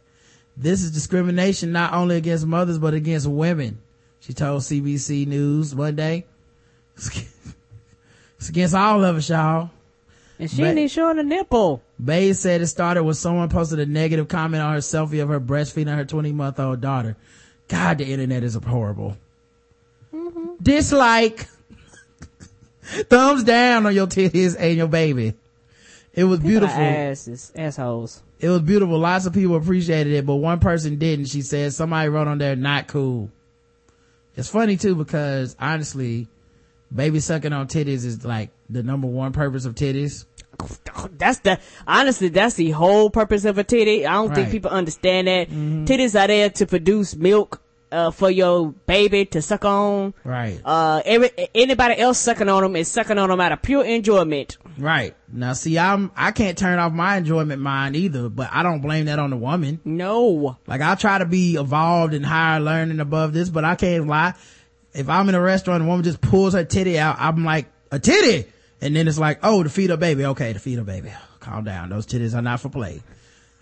This 0.56 0.82
is 0.82 0.90
discrimination 0.90 1.72
not 1.72 1.94
only 1.94 2.16
against 2.16 2.46
mothers, 2.46 2.78
but 2.78 2.92
against 2.92 3.26
women, 3.26 3.80
she 4.20 4.32
told 4.34 4.62
CBC 4.62 5.26
News 5.26 5.74
Monday. 5.74 6.26
It's 6.96 8.48
against 8.48 8.74
all 8.74 9.04
of 9.04 9.16
us, 9.16 9.28
y'all. 9.28 9.70
And 10.38 10.50
she 10.50 10.64
ain't 10.64 10.76
even 10.76 10.88
showing 10.88 11.20
a 11.20 11.22
nipple. 11.22 11.80
Bays 12.02 12.40
said 12.40 12.60
it 12.60 12.66
started 12.66 13.04
when 13.04 13.14
someone 13.14 13.48
posted 13.48 13.78
a 13.78 13.86
negative 13.86 14.26
comment 14.26 14.60
on 14.60 14.72
her 14.72 14.80
selfie 14.80 15.22
of 15.22 15.28
her 15.28 15.38
breastfeeding 15.38 15.94
her 15.94 16.04
20 16.04 16.32
month 16.32 16.58
old 16.58 16.80
daughter. 16.80 17.16
God, 17.68 17.98
the 17.98 18.12
internet 18.12 18.42
is 18.42 18.54
horrible. 18.54 19.16
Mm-hmm. 20.12 20.54
Dislike. 20.60 21.46
Thumbs 22.82 23.44
down 23.44 23.86
on 23.86 23.94
your 23.94 24.08
titties 24.08 24.56
and 24.58 24.76
your 24.76 24.88
baby. 24.88 25.34
It 26.12 26.24
was 26.24 26.40
People 26.40 26.50
beautiful. 26.50 26.82
Asses, 26.82 27.52
assholes. 27.54 28.22
It 28.40 28.48
was 28.48 28.62
beautiful. 28.62 28.98
Lots 28.98 29.26
of 29.26 29.32
people 29.32 29.54
appreciated 29.54 30.12
it, 30.12 30.26
but 30.26 30.34
one 30.34 30.58
person 30.58 30.98
didn't. 30.98 31.26
She 31.26 31.42
said 31.42 31.72
somebody 31.72 32.08
wrote 32.08 32.26
on 32.26 32.38
there, 32.38 32.56
not 32.56 32.88
cool. 32.88 33.30
It's 34.36 34.48
funny 34.48 34.76
too 34.76 34.96
because 34.96 35.54
honestly, 35.60 36.26
baby 36.94 37.20
sucking 37.20 37.52
on 37.52 37.68
titties 37.68 38.04
is 38.04 38.24
like 38.24 38.50
the 38.68 38.82
number 38.82 39.06
one 39.06 39.32
purpose 39.32 39.64
of 39.64 39.74
titties. 39.74 40.26
That's 41.18 41.38
the 41.40 41.58
honestly, 41.86 42.28
that's 42.28 42.54
the 42.54 42.70
whole 42.70 43.10
purpose 43.10 43.44
of 43.44 43.58
a 43.58 43.64
titty. 43.64 44.06
I 44.06 44.12
don't 44.14 44.34
think 44.34 44.50
people 44.50 44.70
understand 44.70 45.26
that. 45.26 45.50
Titties 45.50 46.20
are 46.20 46.26
there 46.26 46.50
to 46.50 46.66
produce 46.66 47.16
milk 47.16 47.62
uh, 47.92 48.10
for 48.10 48.30
your 48.30 48.72
baby 48.86 49.24
to 49.26 49.42
suck 49.42 49.64
on. 49.64 50.14
Right. 50.24 50.60
Uh, 50.64 51.02
every 51.04 51.30
anybody 51.54 51.98
else 51.98 52.18
sucking 52.18 52.48
on 52.48 52.62
them 52.62 52.76
is 52.76 52.88
sucking 52.88 53.18
on 53.18 53.28
them 53.28 53.40
out 53.40 53.52
of 53.52 53.62
pure 53.62 53.84
enjoyment. 53.84 54.56
Right. 54.78 55.14
Now 55.30 55.52
see, 55.52 55.78
I'm, 55.78 56.10
I 56.16 56.30
can't 56.30 56.56
turn 56.56 56.78
off 56.78 56.92
my 56.92 57.18
enjoyment 57.18 57.60
mind 57.60 57.94
either, 57.94 58.28
but 58.28 58.48
I 58.52 58.62
don't 58.62 58.80
blame 58.80 59.06
that 59.06 59.18
on 59.18 59.30
the 59.30 59.36
woman. 59.36 59.80
No. 59.84 60.56
Like 60.66 60.80
I 60.80 60.94
try 60.94 61.18
to 61.18 61.26
be 61.26 61.56
evolved 61.56 62.14
and 62.14 62.24
higher 62.24 62.60
learning 62.60 63.00
above 63.00 63.32
this, 63.32 63.50
but 63.50 63.64
I 63.64 63.74
can't 63.74 64.06
lie. 64.06 64.34
If 64.94 65.08
I'm 65.08 65.28
in 65.28 65.34
a 65.34 65.40
restaurant 65.40 65.80
and 65.80 65.88
a 65.88 65.90
woman 65.90 66.04
just 66.04 66.20
pulls 66.20 66.54
her 66.54 66.64
titty 66.64 66.98
out, 66.98 67.16
I'm 67.18 67.44
like, 67.44 67.66
a 67.90 67.98
titty! 67.98 68.46
And 68.80 68.94
then 68.96 69.06
it's 69.08 69.18
like, 69.18 69.38
oh, 69.42 69.62
to 69.62 69.68
feed 69.70 69.90
her 69.90 69.96
baby. 69.96 70.24
Okay, 70.26 70.52
to 70.52 70.58
feed 70.58 70.76
her 70.78 70.84
baby. 70.84 71.12
Calm 71.40 71.64
down. 71.64 71.88
Those 71.88 72.06
titties 72.06 72.34
are 72.34 72.42
not 72.42 72.60
for 72.60 72.68
play. 72.68 72.94
You 72.94 73.02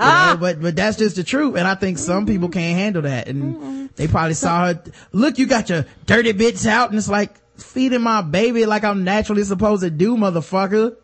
Ah! 0.01 0.33
know, 0.35 0.41
but, 0.41 0.61
but 0.63 0.77
that's 0.77 0.97
just 0.97 1.17
the 1.17 1.23
truth. 1.25 1.57
And 1.57 1.69
I 1.69 1.75
think 1.75 1.99
some 1.99 2.25
people 2.27 2.49
can't 2.49 2.79
handle 2.79 3.03
that. 3.03 3.29
And 3.29 3.91
they 3.97 4.09
probably 4.09 4.35
saw 4.35 4.67
her, 4.69 4.83
look, 5.13 5.39
you 5.39 5.47
got 5.47 5.69
your 5.69 5.85
dirty 6.07 6.33
bits 6.33 6.67
out. 6.67 6.89
And 6.91 6.99
it's 6.99 7.09
like, 7.09 7.35
feeding 7.57 8.01
my 8.01 8.23
baby 8.23 8.65
like 8.65 8.83
I'm 8.85 9.05
naturally 9.05 9.45
supposed 9.45 9.83
to 9.83 9.91
do, 9.91 10.17
motherfucker. 10.17 10.97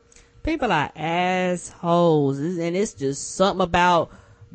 People 0.43 0.73
are 0.73 0.91
assholes, 0.97 2.39
and 2.39 2.75
it's 2.77 2.95
just 2.95 3.35
something 3.35 3.63
about 3.63 4.11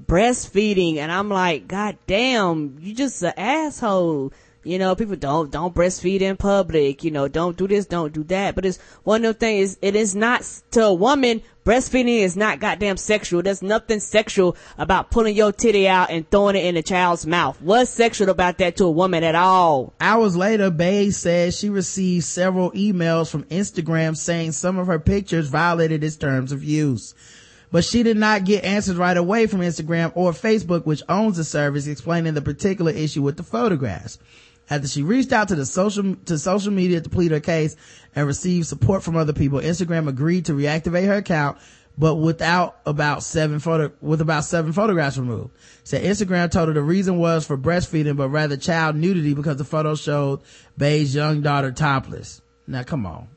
breastfeeding, 0.07 0.97
and 0.97 1.11
I'm 1.11 1.29
like, 1.29 1.67
God 1.67 1.97
damn, 2.07 2.77
you 2.79 2.93
just 2.95 3.21
an 3.23 3.33
asshole. 3.37 4.33
You 4.63 4.77
know, 4.77 4.95
people 4.95 5.15
don't 5.15 5.51
don't 5.51 5.73
breastfeed 5.73 6.21
in 6.21 6.37
public. 6.37 7.03
You 7.03 7.09
know, 7.09 7.27
don't 7.27 7.57
do 7.57 7.67
this, 7.67 7.87
don't 7.87 8.13
do 8.13 8.23
that. 8.25 8.53
But 8.53 8.65
it's 8.65 8.77
one 9.03 9.25
of 9.25 9.33
the 9.33 9.39
things. 9.39 9.77
It 9.81 9.95
is 9.95 10.15
not 10.15 10.43
to 10.71 10.85
a 10.85 10.93
woman. 10.93 11.41
Breastfeeding 11.65 12.19
is 12.21 12.37
not 12.37 12.59
goddamn 12.59 12.97
sexual. 12.97 13.41
There's 13.41 13.61
nothing 13.61 13.99
sexual 13.99 14.55
about 14.77 15.11
pulling 15.11 15.35
your 15.35 15.51
titty 15.51 15.87
out 15.87 16.09
and 16.09 16.29
throwing 16.29 16.55
it 16.55 16.65
in 16.65 16.77
a 16.77 16.83
child's 16.83 17.25
mouth. 17.25 17.59
What's 17.61 17.91
sexual 17.91 18.29
about 18.29 18.57
that 18.59 18.77
to 18.77 18.85
a 18.85 18.91
woman 18.91 19.23
at 19.23 19.35
all? 19.35 19.93
Hours 19.99 20.35
later, 20.35 20.69
Bay 20.69 21.11
says 21.11 21.57
she 21.57 21.69
received 21.69 22.25
several 22.25 22.71
emails 22.71 23.29
from 23.29 23.43
Instagram 23.45 24.15
saying 24.15 24.53
some 24.53 24.77
of 24.77 24.87
her 24.87 24.99
pictures 24.99 25.49
violated 25.49 26.03
its 26.03 26.17
terms 26.17 26.51
of 26.51 26.63
use. 26.63 27.13
But 27.71 27.85
she 27.85 28.03
did 28.03 28.17
not 28.17 28.43
get 28.43 28.65
answers 28.65 28.97
right 28.97 29.15
away 29.15 29.47
from 29.47 29.61
Instagram 29.61 30.11
or 30.13 30.33
Facebook, 30.33 30.85
which 30.85 31.03
owns 31.07 31.37
the 31.37 31.43
service, 31.43 31.87
explaining 31.87 32.33
the 32.33 32.41
particular 32.41 32.91
issue 32.91 33.21
with 33.21 33.37
the 33.37 33.43
photographs. 33.43 34.19
After 34.71 34.87
she 34.87 35.03
reached 35.03 35.33
out 35.33 35.49
to 35.49 35.55
the 35.55 35.65
social, 35.65 36.15
to 36.15 36.39
social 36.39 36.71
media 36.71 37.01
to 37.01 37.09
plead 37.09 37.31
her 37.31 37.41
case 37.41 37.75
and 38.15 38.25
received 38.25 38.67
support 38.67 39.03
from 39.03 39.17
other 39.17 39.33
people, 39.33 39.59
Instagram 39.59 40.07
agreed 40.07 40.45
to 40.45 40.53
reactivate 40.53 41.07
her 41.07 41.15
account, 41.15 41.57
but 41.97 42.15
without 42.15 42.79
about 42.85 43.21
seven 43.21 43.59
photo, 43.59 43.91
with 43.99 44.21
about 44.21 44.45
seven 44.45 44.71
photographs 44.71 45.17
removed. 45.17 45.49
Said 45.83 46.05
Instagram 46.05 46.49
told 46.49 46.69
her 46.69 46.73
the 46.73 46.81
reason 46.81 47.17
was 47.17 47.45
for 47.45 47.57
breastfeeding, 47.57 48.15
but 48.15 48.29
rather 48.29 48.55
child 48.55 48.95
nudity 48.95 49.33
because 49.33 49.57
the 49.57 49.65
photo 49.65 49.93
showed 49.93 50.39
Bey's 50.77 51.13
young 51.13 51.41
daughter 51.41 51.73
topless. 51.73 52.41
Now 52.65 52.83
come 52.83 53.05
on. 53.05 53.27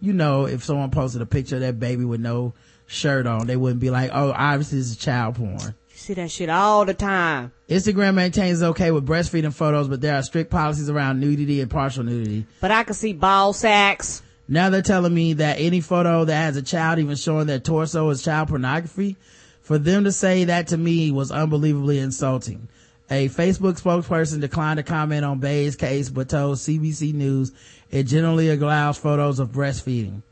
You 0.00 0.12
know, 0.12 0.46
if 0.46 0.62
someone 0.62 0.92
posted 0.92 1.22
a 1.22 1.26
picture 1.26 1.56
of 1.56 1.62
that 1.62 1.80
baby 1.80 2.04
with 2.04 2.20
no 2.20 2.54
shirt 2.86 3.26
on, 3.26 3.48
they 3.48 3.56
wouldn't 3.56 3.80
be 3.80 3.90
like, 3.90 4.12
oh, 4.14 4.30
obviously 4.30 4.78
this 4.78 4.90
is 4.90 4.96
child 4.96 5.34
porn. 5.34 5.74
See 6.06 6.14
that 6.14 6.30
shit 6.30 6.48
all 6.48 6.84
the 6.84 6.94
time. 6.94 7.50
Instagram 7.68 8.14
maintains 8.14 8.62
it's 8.62 8.68
okay 8.68 8.92
with 8.92 9.04
breastfeeding 9.04 9.52
photos, 9.52 9.88
but 9.88 10.00
there 10.00 10.14
are 10.14 10.22
strict 10.22 10.52
policies 10.52 10.88
around 10.88 11.18
nudity 11.18 11.60
and 11.60 11.68
partial 11.68 12.04
nudity. 12.04 12.46
But 12.60 12.70
I 12.70 12.84
can 12.84 12.94
see 12.94 13.12
ball 13.12 13.52
sacks. 13.52 14.22
Now 14.46 14.70
they're 14.70 14.82
telling 14.82 15.12
me 15.12 15.32
that 15.32 15.56
any 15.58 15.80
photo 15.80 16.24
that 16.24 16.32
has 16.32 16.56
a 16.56 16.62
child 16.62 17.00
even 17.00 17.16
showing 17.16 17.48
their 17.48 17.58
torso 17.58 18.08
is 18.10 18.22
child 18.22 18.50
pornography. 18.50 19.16
For 19.62 19.78
them 19.78 20.04
to 20.04 20.12
say 20.12 20.44
that 20.44 20.68
to 20.68 20.76
me 20.76 21.10
was 21.10 21.32
unbelievably 21.32 21.98
insulting. 21.98 22.68
A 23.10 23.28
Facebook 23.28 23.82
spokesperson 23.82 24.40
declined 24.40 24.76
to 24.76 24.84
comment 24.84 25.24
on 25.24 25.40
Bay's 25.40 25.74
case, 25.74 26.08
but 26.08 26.28
told 26.28 26.58
CBC 26.58 27.14
News 27.14 27.50
it 27.90 28.04
generally 28.04 28.48
allows 28.50 28.96
photos 28.96 29.40
of 29.40 29.48
breastfeeding. 29.48 30.22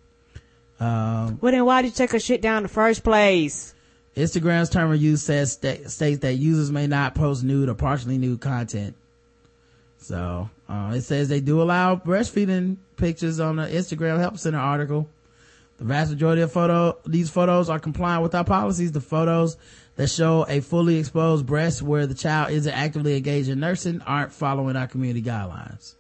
Um, 0.79 1.39
Well 1.41 1.51
then 1.51 1.65
why 1.65 1.83
did 1.83 1.89
you 1.89 1.95
take 1.95 2.13
her 2.13 2.21
shit 2.21 2.43
down 2.43 2.59
in 2.59 2.63
the 2.63 2.69
first 2.69 3.03
place? 3.03 3.74
Instagram's 4.17 4.71
term 4.71 4.93
of 4.93 5.03
use 5.03 5.23
says 5.23 5.53
sta- 5.53 5.89
states 5.89 6.21
that 6.21 6.35
users 6.35 6.71
may 6.71 6.87
not 6.87 7.15
post 7.15 7.43
nude 7.43 7.69
or 7.69 7.75
partially 7.75 8.19
nude 8.19 8.41
content. 8.41 8.95
So 9.99 10.49
uh, 10.69 10.93
it 10.95 11.03
says 11.03 11.29
they 11.29 11.41
do 11.41 11.63
allow 11.63 11.97
breastfeeding 11.97 12.77
pictures 12.97 13.41
on 13.41 13.57
the 13.57 13.65
Instagram 13.65 14.19
Help 14.19 14.39
Center 14.39 14.59
article. 14.59 15.09
The 15.79 15.85
vast 15.85 16.13
majority 16.13 16.43
of 16.43 16.53
photo 16.53 16.97
these 17.05 17.31
photos 17.31 17.69
are 17.69 17.81
compliant 17.81 18.23
with 18.23 18.35
our 18.35 18.45
policies. 18.45 18.93
The 18.93 19.01
photos 19.01 19.57
that 19.97 20.09
show 20.09 20.47
a 20.49 20.61
fully 20.61 20.99
exposed 20.99 21.47
breast 21.47 21.83
where 21.83 22.07
the 22.07 22.15
child 22.15 22.53
isn't 22.53 22.73
actively 22.73 23.17
engaged 23.17 23.49
in 23.49 23.61
nursing 23.61 24.01
aren't 24.03 24.33
following 24.33 24.77
our 24.77 24.87
community 24.87 25.23
guidelines. 25.23 25.95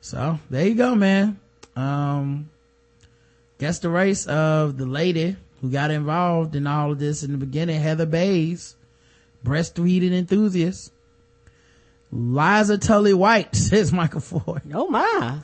So 0.00 0.38
there 0.50 0.66
you 0.66 0.74
go, 0.74 0.94
man. 0.94 1.40
Um, 1.74 2.50
guess 3.58 3.78
the 3.78 3.90
race 3.90 4.26
of 4.26 4.76
the 4.76 4.86
lady 4.86 5.36
who 5.60 5.70
got 5.70 5.90
involved 5.90 6.54
in 6.54 6.66
all 6.66 6.92
of 6.92 6.98
this 6.98 7.22
in 7.22 7.32
the 7.32 7.38
beginning, 7.38 7.80
Heather 7.80 8.06
Bays, 8.06 8.76
breastfeeding 9.44 10.12
enthusiast. 10.12 10.92
Liza 12.12 12.78
Tully 12.78 13.14
White, 13.14 13.54
says 13.56 13.92
Michael 13.92 14.20
Ford. 14.20 14.62
Oh 14.72 14.88
my. 14.88 15.40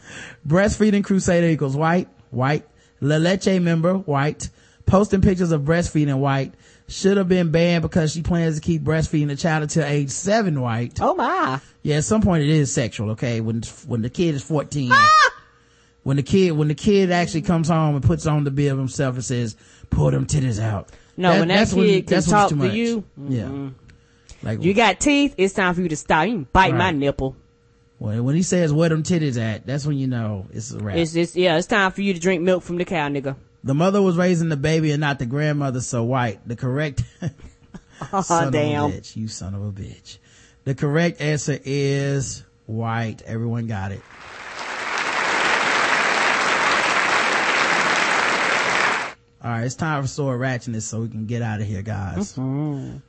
Breastfeeding 0.47 1.05
crusader 1.05 1.49
equals 1.49 1.77
white, 1.77 2.09
white. 2.31 2.67
La 3.01 3.17
Leche 3.17 3.61
member, 3.61 3.95
white. 3.95 4.49
Posting 4.87 5.21
pictures 5.21 5.53
of 5.53 5.63
breastfeeding 5.63 6.19
white. 6.19 6.55
Should 6.89 7.17
have 7.17 7.29
been 7.29 7.51
banned 7.51 7.83
because 7.83 8.13
she 8.13 8.23
plans 8.23 8.57
to 8.57 8.61
keep 8.61 8.83
breastfeeding 8.83 9.29
the 9.29 9.37
child 9.37 9.63
until 9.63 9.85
age 9.85 10.11
seven 10.11 10.61
white. 10.61 11.01
Oh 11.01 11.15
my. 11.15 11.61
Yeah, 11.83 11.97
at 11.97 12.05
some 12.05 12.21
point 12.21 12.43
it 12.43 12.51
is 12.51 12.73
sexual, 12.73 13.11
okay? 13.13 13.41
When, 13.41 13.63
when 13.87 14.03
the 14.03 14.11
kid 14.11 14.35
is 14.35 14.43
14. 14.43 14.91
Ah! 14.93 15.32
When 16.03 16.17
the 16.17 16.23
kid, 16.23 16.53
when 16.53 16.69
the 16.69 16.75
kid 16.75 17.11
actually 17.13 17.43
comes 17.43 17.69
home 17.69 17.95
and 17.95 18.03
puts 18.05 18.27
on 18.27 18.45
the 18.45 18.51
bib 18.51 18.77
himself 18.77 19.15
and 19.15 19.25
says, 19.25 19.57
pull 19.91 20.11
them 20.11 20.27
titties 20.27 20.61
out. 20.61 20.89
No, 21.17 21.31
when 21.39 21.49
that 21.49 21.55
that's 21.57 21.73
when- 21.75 21.87
kid 21.87 22.07
can 22.07 22.15
that's 22.17 22.29
talk 22.29 22.49
to 22.51 22.69
you, 22.69 23.05
Yeah. 23.29 23.43
mm-mm. 23.45 23.75
Like, 24.43 24.63
You 24.65 24.75
got 24.75 24.99
teeth, 24.99 25.35
it's 25.39 25.55
time 25.55 25.75
for 25.75 25.83
you 25.83 25.89
to 25.91 25.97
stop. 25.97 26.27
You 26.27 26.33
can 26.33 26.47
bite 26.53 26.75
my 26.75 26.91
nipple. 26.91 27.37
when, 27.99 28.25
when 28.25 28.35
he 28.35 28.43
says 28.43 28.73
where 28.73 28.89
them 28.89 29.05
titties 29.05 29.41
at, 29.41 29.65
that's 29.65 29.87
when 29.87 29.97
you 29.97 30.09
know 30.09 30.47
it's 30.53 30.73
a 30.73 30.79
wrap. 30.79 30.97
It's 30.97 31.13
just 31.13 31.37
yeah, 31.37 31.57
it's 31.57 31.69
time 31.69 31.93
for 31.93 32.03
you 32.03 32.13
to 32.15 32.19
drink 32.19 32.43
milk 32.43 32.65
from 32.65 32.79
the 32.79 32.85
cow, 32.85 33.09
nigga. 33.09 33.37
the 33.63 33.75
mother 33.75 34.03
was 34.03 34.17
raising 34.17 34.49
the 34.49 34.57
baby 34.57 34.91
and 34.91 35.01
not 35.01 35.21
the 35.21 35.27
grandmother, 35.27 35.81
so 35.81 36.03
white. 36.03 36.41
The 36.49 36.57
correct, 36.57 37.05
son 38.25 38.51
damn. 38.53 38.83
Oh, 38.83 38.87
of 38.89 38.95
a 38.95 38.99
bitch, 39.01 39.15
you 39.15 39.29
son 39.29 39.55
of 39.55 39.63
a 39.63 39.71
bitch. 39.71 40.19
The 40.65 40.75
correct 40.75 41.21
answer 41.21 41.59
is 41.65 42.43
white. 42.67 43.23
Everyone 43.25 43.69
got 43.69 43.93
it. 43.93 44.01
All 49.45 49.51
right, 49.51 49.65
it's 49.65 49.75
time 49.75 50.03
for 50.03 50.07
sword 50.09 50.41
ratchetness 50.41 50.83
so 50.83 51.01
we 51.01 51.09
can 51.09 51.27
get 51.27 51.43
out 51.43 51.61
of 51.61 51.67
here, 51.67 51.83
guys. 51.83 52.17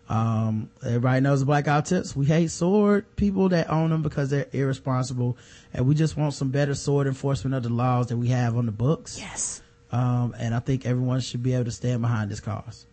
Um, 0.10 0.72
everybody 0.84 1.22
knows 1.22 1.42
the 1.42 1.46
Black 1.46 1.66
Guy 1.66 1.76
Who 1.76 1.82
Tips. 1.84 2.16
We 2.16 2.26
hate 2.26 2.50
sword 2.50 3.06
people 3.18 3.50
that 3.50 3.70
own 3.70 3.92
them 3.92 4.02
because 4.02 4.32
they're 4.32 4.48
irresponsible, 4.52 5.38
and 5.76 5.88
we 5.88 5.94
just 5.94 6.18
want 6.18 6.34
some 6.34 6.50
better 6.50 6.74
sword 6.74 7.06
enforcement 7.06 7.54
of 7.54 7.62
the 7.62 7.70
laws 7.70 8.08
that 8.08 8.18
we 8.18 8.30
have 8.30 8.58
on 8.58 8.66
the 8.66 8.72
books. 8.72 9.20
Yes. 9.20 9.62
Um, 9.92 10.34
and 10.40 10.56
I 10.56 10.60
think 10.60 10.88
everyone 10.88 11.20
should 11.20 11.44
be 11.44 11.54
able 11.54 11.66
to 11.66 11.72
stand 11.72 12.02
behind 12.02 12.32
this 12.32 12.40
cause. 12.40 12.88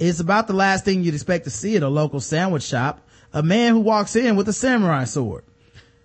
It's 0.00 0.18
about 0.18 0.48
the 0.48 0.54
last 0.54 0.84
thing 0.84 1.04
you'd 1.04 1.14
expect 1.14 1.44
to 1.44 1.50
see 1.50 1.76
at 1.76 1.84
a 1.84 1.88
local 1.88 2.18
sandwich 2.18 2.64
shop. 2.64 3.00
A 3.32 3.44
man 3.44 3.74
who 3.74 3.80
walks 3.80 4.16
in 4.16 4.34
with 4.34 4.48
a 4.48 4.52
samurai 4.52 5.04
sword. 5.04 5.44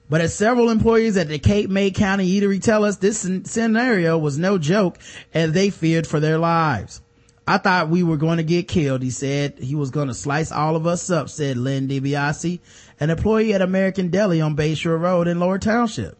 But 0.10 0.22
as 0.22 0.34
several 0.34 0.70
employees 0.70 1.18
at 1.18 1.28
the 1.28 1.38
Cape 1.38 1.70
May 1.70 1.92
County 1.92 2.40
Eatery 2.40 2.62
tell 2.62 2.84
us, 2.84 2.98
this 2.98 3.30
scenario 3.44 4.18
was 4.18 4.40
no 4.40 4.58
joke 4.58 4.98
and 5.34 5.54
they 5.54 5.70
feared 5.70 6.08
for 6.08 6.20
their 6.20 6.40
lives. 6.40 7.02
I 7.48 7.58
thought 7.58 7.90
we 7.90 8.04
were 8.04 8.18
going 8.18 8.38
to 8.38 8.44
get 8.44 8.68
killed, 8.68 9.02
he 9.02 9.10
said. 9.12 9.60
He 9.60 9.76
was 9.76 9.90
going 9.90 10.08
to 10.08 10.14
slice 10.14 10.52
all 10.52 10.76
of 10.76 10.86
us 10.86 11.10
up, 11.10 11.30
said 11.30 11.58
Lynn 11.58 11.88
DiBiase, 11.88 12.60
an 13.00 13.10
employee 13.10 13.54
at 13.54 13.62
American 13.62 14.10
Deli 14.10 14.42
on 14.42 14.56
Bayshore 14.56 15.00
Road 15.00 15.28
in 15.28 15.40
Lower 15.40 15.58
Township. 15.58 16.18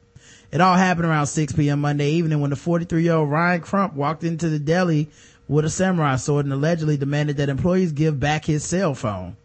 It 0.52 0.62
all 0.62 0.76
happened 0.76 1.06
around 1.06 1.28
6 1.28 1.54
p.m. 1.54 1.82
Monday 1.82 2.12
evening 2.12 2.42
when 2.42 2.50
the 2.50 2.56
43 2.56 3.04
year 3.04 3.14
old 3.14 3.30
Ryan 3.30 3.62
Crump 3.62 3.94
walked 3.94 4.24
into 4.24 4.50
the 4.50 4.58
deli 4.58 5.10
with 5.48 5.66
a 5.66 5.70
samurai 5.70 6.16
sword 6.16 6.46
and 6.46 6.54
allegedly 6.54 6.98
demanded 6.98 7.38
that 7.38 7.50
employees 7.50 7.92
give 7.92 8.20
back 8.20 8.46
his 8.46 8.64
cell 8.64 8.96
phone. 8.96 9.36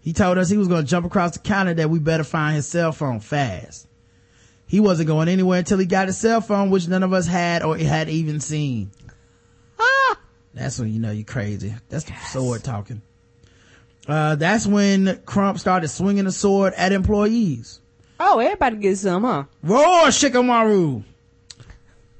He 0.00 0.12
told 0.12 0.38
us 0.38 0.48
he 0.48 0.56
was 0.56 0.68
going 0.68 0.84
to 0.84 0.88
jump 0.88 1.04
across 1.06 1.32
the 1.32 1.40
counter 1.40 1.74
that 1.74 1.90
we 1.90 1.98
better 1.98 2.24
find 2.24 2.56
his 2.56 2.66
cell 2.66 2.92
phone 2.92 3.20
fast. 3.20 3.86
He 4.66 4.80
wasn't 4.80 5.08
going 5.08 5.28
anywhere 5.28 5.58
until 5.58 5.78
he 5.78 5.86
got 5.86 6.06
his 6.06 6.16
cell 6.16 6.40
phone, 6.40 6.70
which 6.70 6.88
none 6.88 7.02
of 7.02 7.12
us 7.12 7.26
had 7.26 7.62
or 7.62 7.76
had 7.76 8.08
even 8.08 8.40
seen. 8.40 8.92
Ah! 9.78 10.18
That's 10.54 10.78
when 10.78 10.92
you 10.92 11.00
know 11.00 11.10
you're 11.10 11.24
crazy. 11.24 11.74
That's 11.88 12.04
the 12.04 12.14
sword 12.30 12.62
talking. 12.62 13.02
Uh, 14.06 14.36
that's 14.36 14.66
when 14.66 15.20
Crump 15.26 15.58
started 15.58 15.88
swinging 15.88 16.24
the 16.24 16.32
sword 16.32 16.72
at 16.74 16.92
employees. 16.92 17.80
Oh, 18.18 18.38
everybody 18.38 18.76
gets 18.76 19.00
some, 19.00 19.24
huh? 19.24 19.44
Roar, 19.62 20.06
Shikamaru! 20.06 21.04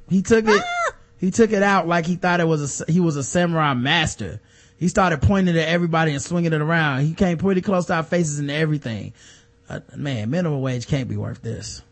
He 0.08 0.22
took 0.22 0.46
it, 0.48 0.62
he 1.18 1.30
took 1.30 1.52
it 1.52 1.62
out 1.62 1.86
like 1.86 2.06
he 2.06 2.16
thought 2.16 2.40
it 2.40 2.48
was 2.48 2.80
a, 2.80 2.90
he 2.90 3.00
was 3.00 3.16
a 3.16 3.22
samurai 3.22 3.74
master. 3.74 4.40
He 4.80 4.88
started 4.88 5.20
pointing 5.20 5.58
at 5.58 5.68
everybody 5.68 6.12
and 6.12 6.22
swinging 6.22 6.54
it 6.54 6.62
around. 6.62 7.02
He 7.02 7.12
came 7.12 7.36
pretty 7.36 7.60
close 7.60 7.84
to 7.86 7.94
our 7.96 8.02
faces 8.02 8.38
and 8.38 8.50
everything. 8.50 9.12
Uh, 9.68 9.80
man, 9.94 10.30
minimum 10.30 10.62
wage 10.62 10.86
can't 10.86 11.06
be 11.06 11.18
worth 11.18 11.42
this. 11.42 11.82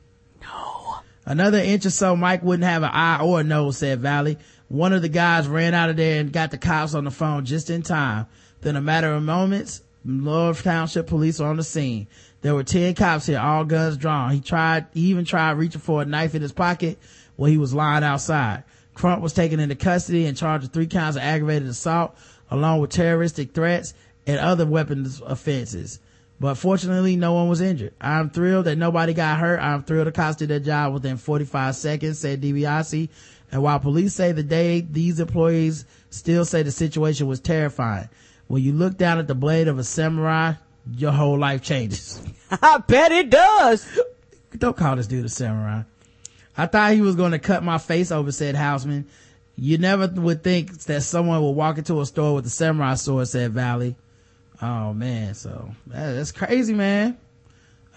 No. 0.40 0.96
Another 1.26 1.58
inch 1.58 1.84
or 1.84 1.90
so, 1.90 2.16
Mike 2.16 2.42
wouldn't 2.42 2.64
have 2.64 2.82
an 2.82 2.88
eye 2.90 3.20
or 3.20 3.40
a 3.40 3.44
nose, 3.44 3.76
said 3.76 4.00
Valley. 4.00 4.38
One 4.68 4.94
of 4.94 5.02
the 5.02 5.10
guys 5.10 5.46
ran 5.46 5.74
out 5.74 5.90
of 5.90 5.96
there 5.98 6.18
and 6.18 6.32
got 6.32 6.50
the 6.50 6.56
cops 6.56 6.94
on 6.94 7.04
the 7.04 7.10
phone 7.10 7.44
just 7.44 7.68
in 7.68 7.82
time. 7.82 8.26
Then 8.62 8.74
a 8.74 8.80
matter 8.80 9.12
of 9.12 9.22
moments, 9.22 9.82
Lower 10.06 10.54
Township 10.54 11.08
police 11.08 11.40
were 11.40 11.46
on 11.46 11.58
the 11.58 11.64
scene. 11.64 12.06
There 12.40 12.54
were 12.54 12.64
10 12.64 12.94
cops 12.94 13.26
here, 13.26 13.38
all 13.38 13.66
guns 13.66 13.98
drawn. 13.98 14.30
He 14.30 14.40
tried, 14.40 14.86
he 14.94 15.02
even 15.08 15.26
tried 15.26 15.58
reaching 15.58 15.82
for 15.82 16.00
a 16.00 16.06
knife 16.06 16.34
in 16.34 16.40
his 16.40 16.52
pocket 16.52 16.98
while 17.36 17.50
he 17.50 17.58
was 17.58 17.74
lying 17.74 18.02
outside. 18.02 18.64
Crump 18.94 19.20
was 19.20 19.34
taken 19.34 19.60
into 19.60 19.74
custody 19.76 20.24
and 20.24 20.36
charged 20.36 20.62
with 20.62 20.72
three 20.72 20.86
counts 20.86 21.16
of 21.16 21.22
aggravated 21.22 21.68
assault, 21.68 22.16
along 22.50 22.80
with 22.80 22.90
terroristic 22.90 23.52
threats 23.52 23.94
and 24.26 24.38
other 24.38 24.66
weapons 24.66 25.20
offenses. 25.24 26.00
But 26.40 26.54
fortunately, 26.54 27.16
no 27.16 27.32
one 27.32 27.48
was 27.48 27.60
injured. 27.60 27.94
I'm 28.00 28.30
thrilled 28.30 28.66
that 28.66 28.76
nobody 28.76 29.12
got 29.12 29.38
hurt. 29.38 29.58
I'm 29.58 29.82
thrilled 29.82 30.06
the 30.06 30.12
cops 30.12 30.36
did 30.36 30.48
their 30.50 30.60
job 30.60 30.94
within 30.94 31.16
45 31.16 31.74
seconds, 31.74 32.18
said 32.20 32.40
DiBiase. 32.40 33.08
And 33.50 33.62
while 33.62 33.80
police 33.80 34.14
say 34.14 34.32
the 34.32 34.42
day, 34.42 34.80
these 34.80 35.18
employees 35.18 35.84
still 36.10 36.44
say 36.44 36.62
the 36.62 36.70
situation 36.70 37.26
was 37.26 37.40
terrifying. 37.40 38.08
When 38.46 38.62
you 38.62 38.72
look 38.72 38.96
down 38.96 39.18
at 39.18 39.26
the 39.26 39.34
blade 39.34 39.68
of 39.68 39.78
a 39.78 39.84
samurai, 39.84 40.54
your 40.96 41.12
whole 41.12 41.38
life 41.38 41.62
changes. 41.62 42.22
I 42.50 42.78
bet 42.78 43.10
it 43.10 43.30
does. 43.30 43.86
Don't 44.56 44.76
call 44.76 44.96
this 44.96 45.06
dude 45.06 45.24
a 45.24 45.28
samurai. 45.28 45.82
I 46.56 46.66
thought 46.66 46.92
he 46.92 47.00
was 47.00 47.14
going 47.14 47.32
to 47.32 47.38
cut 47.38 47.62
my 47.62 47.78
face 47.78 48.10
over, 48.10 48.32
said 48.32 48.54
Houseman. 48.54 49.06
You 49.60 49.76
never 49.78 50.06
would 50.06 50.44
think 50.44 50.78
that 50.84 51.02
someone 51.02 51.42
would 51.42 51.50
walk 51.50 51.78
into 51.78 52.00
a 52.00 52.06
store 52.06 52.34
with 52.36 52.46
a 52.46 52.50
samurai 52.50 52.94
sword, 52.94 53.26
said 53.28 53.52
Valley. 53.52 53.96
Oh 54.62 54.92
man, 54.92 55.34
so 55.34 55.70
that- 55.88 56.12
that's 56.12 56.32
crazy, 56.32 56.74
man. 56.74 57.16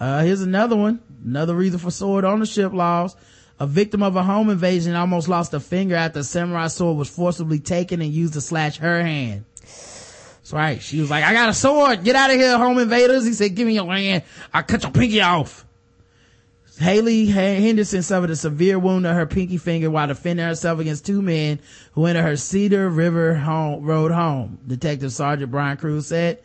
Uh, 0.00 0.22
here's 0.24 0.40
another 0.42 0.74
one. 0.76 1.00
Another 1.24 1.54
reason 1.54 1.78
for 1.78 1.90
sword 1.92 2.24
ownership 2.24 2.72
laws. 2.72 3.14
A 3.60 3.66
victim 3.66 4.02
of 4.02 4.16
a 4.16 4.24
home 4.24 4.50
invasion 4.50 4.96
almost 4.96 5.28
lost 5.28 5.54
a 5.54 5.60
finger 5.60 5.94
after 5.94 6.20
a 6.20 6.24
samurai 6.24 6.66
sword 6.66 6.96
was 6.98 7.08
forcibly 7.08 7.60
taken 7.60 8.00
and 8.00 8.12
used 8.12 8.32
to 8.34 8.40
slash 8.40 8.78
her 8.78 9.00
hand. 9.00 9.44
That's 9.60 10.52
right. 10.52 10.82
She 10.82 11.00
was 11.00 11.10
like, 11.10 11.22
I 11.22 11.32
got 11.32 11.48
a 11.50 11.54
sword. 11.54 12.02
Get 12.02 12.16
out 12.16 12.30
of 12.30 12.36
here, 12.36 12.58
home 12.58 12.78
invaders. 12.78 13.24
He 13.24 13.32
said, 13.34 13.54
give 13.54 13.68
me 13.68 13.74
your 13.74 13.86
hand. 13.94 14.24
I'll 14.52 14.64
cut 14.64 14.82
your 14.82 14.90
pinky 14.90 15.20
off. 15.20 15.64
Haley 16.78 17.26
Henderson 17.26 18.02
suffered 18.02 18.30
a 18.30 18.36
severe 18.36 18.78
wound 18.78 19.04
to 19.04 19.12
her 19.12 19.26
pinky 19.26 19.58
finger 19.58 19.90
while 19.90 20.06
defending 20.06 20.46
herself 20.46 20.78
against 20.78 21.04
two 21.04 21.20
men 21.20 21.60
who 21.92 22.06
entered 22.06 22.22
her 22.22 22.36
Cedar 22.36 22.88
River 22.88 23.34
home, 23.34 23.84
Road 23.84 24.10
home. 24.10 24.58
Detective 24.66 25.12
Sergeant 25.12 25.50
Brian 25.50 25.76
Cruz 25.76 26.06
said, 26.06 26.38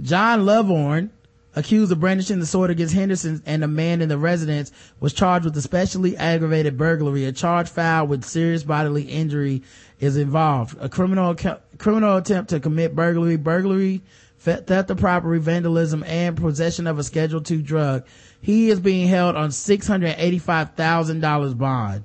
John 0.00 0.44
Lovorn, 0.44 1.10
accused 1.54 1.90
of 1.90 2.00
brandishing 2.00 2.38
the 2.38 2.44
sword 2.46 2.70
against 2.70 2.94
Henderson 2.94 3.42
and 3.46 3.64
a 3.64 3.68
man 3.68 4.02
in 4.02 4.10
the 4.10 4.18
residence, 4.18 4.70
was 5.00 5.14
charged 5.14 5.46
with 5.46 5.56
especially 5.56 6.16
aggravated 6.18 6.76
burglary. 6.76 7.24
A 7.24 7.32
charge 7.32 7.68
filed 7.68 8.10
with 8.10 8.24
serious 8.24 8.62
bodily 8.62 9.04
injury 9.04 9.62
is 9.98 10.18
involved. 10.18 10.76
A 10.80 10.88
criminal 10.90 11.34
criminal 11.78 12.16
attempt 12.18 12.50
to 12.50 12.60
commit 12.60 12.94
burglary, 12.94 13.36
burglary, 13.36 14.02
theft 14.38 14.90
of 14.90 14.98
property, 14.98 15.40
vandalism, 15.40 16.04
and 16.04 16.36
possession 16.36 16.86
of 16.86 16.98
a 16.98 17.02
Schedule 17.04 17.42
II 17.50 17.62
drug. 17.62 18.04
He 18.46 18.70
is 18.70 18.78
being 18.78 19.08
held 19.08 19.34
on 19.34 19.50
six 19.50 19.88
hundred 19.88 20.14
eighty-five 20.18 20.74
thousand 20.76 21.18
dollars 21.18 21.52
bond. 21.52 22.04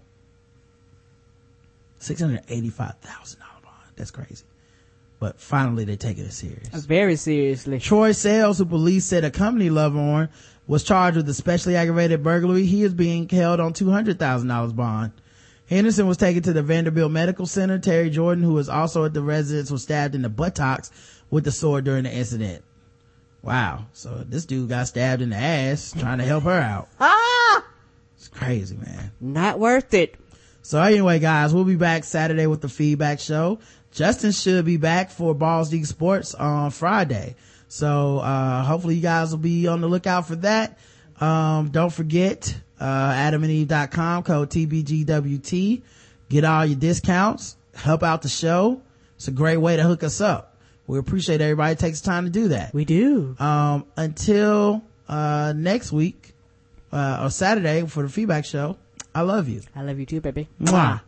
Six 2.00 2.20
hundred 2.20 2.42
eighty-five 2.50 2.96
thousand 2.98 3.42
dollar 3.42 3.62
bond. 3.64 3.92
That's 3.96 4.10
crazy. 4.10 4.44
But 5.20 5.40
finally, 5.40 5.86
they're 5.86 5.98
taking 5.98 6.26
it 6.26 6.34
serious. 6.34 6.74
Uh, 6.74 6.80
very 6.80 7.16
seriously. 7.16 7.78
Troy 7.78 8.12
Sales, 8.12 8.58
who 8.58 8.66
police 8.66 9.06
said 9.06 9.24
accompanied 9.24 9.74
Lovorn, 9.74 10.30
was 10.66 10.84
charged 10.84 11.18
with 11.18 11.30
especially 11.30 11.76
aggravated 11.76 12.24
burglary. 12.24 12.66
He 12.66 12.82
is 12.82 12.96
being 12.96 13.30
held 13.30 13.60
on 13.60 13.74
two 13.74 13.92
hundred 13.92 14.18
thousand 14.18 14.48
dollars 14.48 14.74
bond. 14.74 15.12
Henderson 15.70 16.08
was 16.08 16.18
taken 16.18 16.42
to 16.42 16.54
the 16.54 16.64
Vanderbilt 16.64 17.12
Medical 17.12 17.46
Center. 17.46 17.78
Terry 17.78 18.10
Jordan, 18.10 18.44
who 18.44 18.54
was 18.54 18.68
also 18.68 19.06
at 19.06 19.14
the 19.14 19.22
residence, 19.22 19.70
was 19.70 19.84
stabbed 19.84 20.16
in 20.16 20.24
the 20.24 20.30
buttocks 20.30 20.90
with 21.30 21.44
the 21.44 21.52
sword 21.52 21.84
during 21.84 22.06
the 22.06 22.12
incident. 22.12 22.64
Wow. 23.44 23.86
So 23.94 24.24
this 24.28 24.46
dude 24.46 24.70
got 24.70 24.88
stabbed 24.88 25.22
in 25.22 25.32
the 25.32 25.36
ass 25.36 25.94
trying 25.98 26.20
to 26.20 26.24
help 26.24 26.44
her 26.44 26.60
out. 26.60 26.90
Ah! 27.00 27.66
It's 28.16 28.28
crazy, 28.28 28.78
man. 28.78 29.12
Not 29.20 29.60
worth 29.60 29.94
it. 29.94 30.16
So 30.62 30.80
anyway, 30.82 31.20
guys, 31.20 31.54
we'll 31.54 31.64
be 31.64 31.76
back 31.76 32.04
Saturday 32.04 32.46
with 32.46 32.62
the 32.62 32.70
feedback 32.70 33.20
show. 33.20 33.60
Justin 33.92 34.32
should 34.32 34.64
be 34.64 34.78
back 34.78 35.10
for 35.10 35.34
Balls 35.34 35.70
Deep 35.70 35.86
Sports 35.86 36.36
on 36.36 36.72
Friday. 36.72 37.36
So, 37.68 38.20
uh, 38.20 38.64
hopefully 38.64 38.96
you 38.96 39.02
guys 39.02 39.32
will 39.32 39.40
be 39.40 39.68
on 39.68 39.82
the 39.82 39.88
lookout 39.88 40.28
for 40.28 40.36
that. 40.38 40.78
Um, 41.20 41.70
don't 41.70 41.92
forget, 41.92 42.56
uh, 42.80 43.12
adamandeve.com 43.14 44.24
code 44.24 44.50
TBGWT. 44.50 45.82
Get 46.30 46.46
all 46.46 46.66
your 46.66 46.78
discounts. 46.80 47.56
Help 47.74 48.04
out 48.04 48.22
the 48.22 48.30
show. 48.30 48.82
It's 49.16 49.28
a 49.28 49.32
great 49.32 49.58
way 49.58 49.78
to 49.78 49.84
hook 49.84 50.04
us 50.04 50.22
up. 50.22 50.51
We 50.92 51.00
appreciate 51.00 51.40
everybody 51.40 51.74
takes 51.76 52.02
time 52.02 52.26
to 52.26 52.30
do 52.30 52.50
that. 52.50 52.74
We 52.74 52.84
do. 52.84 53.38
Um, 53.40 53.86
until, 53.96 54.84
uh, 55.08 55.54
next 55.56 55.94
week, 55.94 56.34
uh, 56.92 57.20
or 57.24 57.30
Saturday 57.30 57.88
for 57.88 58.04
the 58.04 58.10
feedback 58.10 58.44
show. 58.44 58.76
I 59.16 59.22
love 59.22 59.48
you. 59.48 59.62
I 59.74 59.84
love 59.84 60.00
you 60.00 60.06
too, 60.06 60.20
baby. 60.20 60.50
Mwah. 60.62 61.00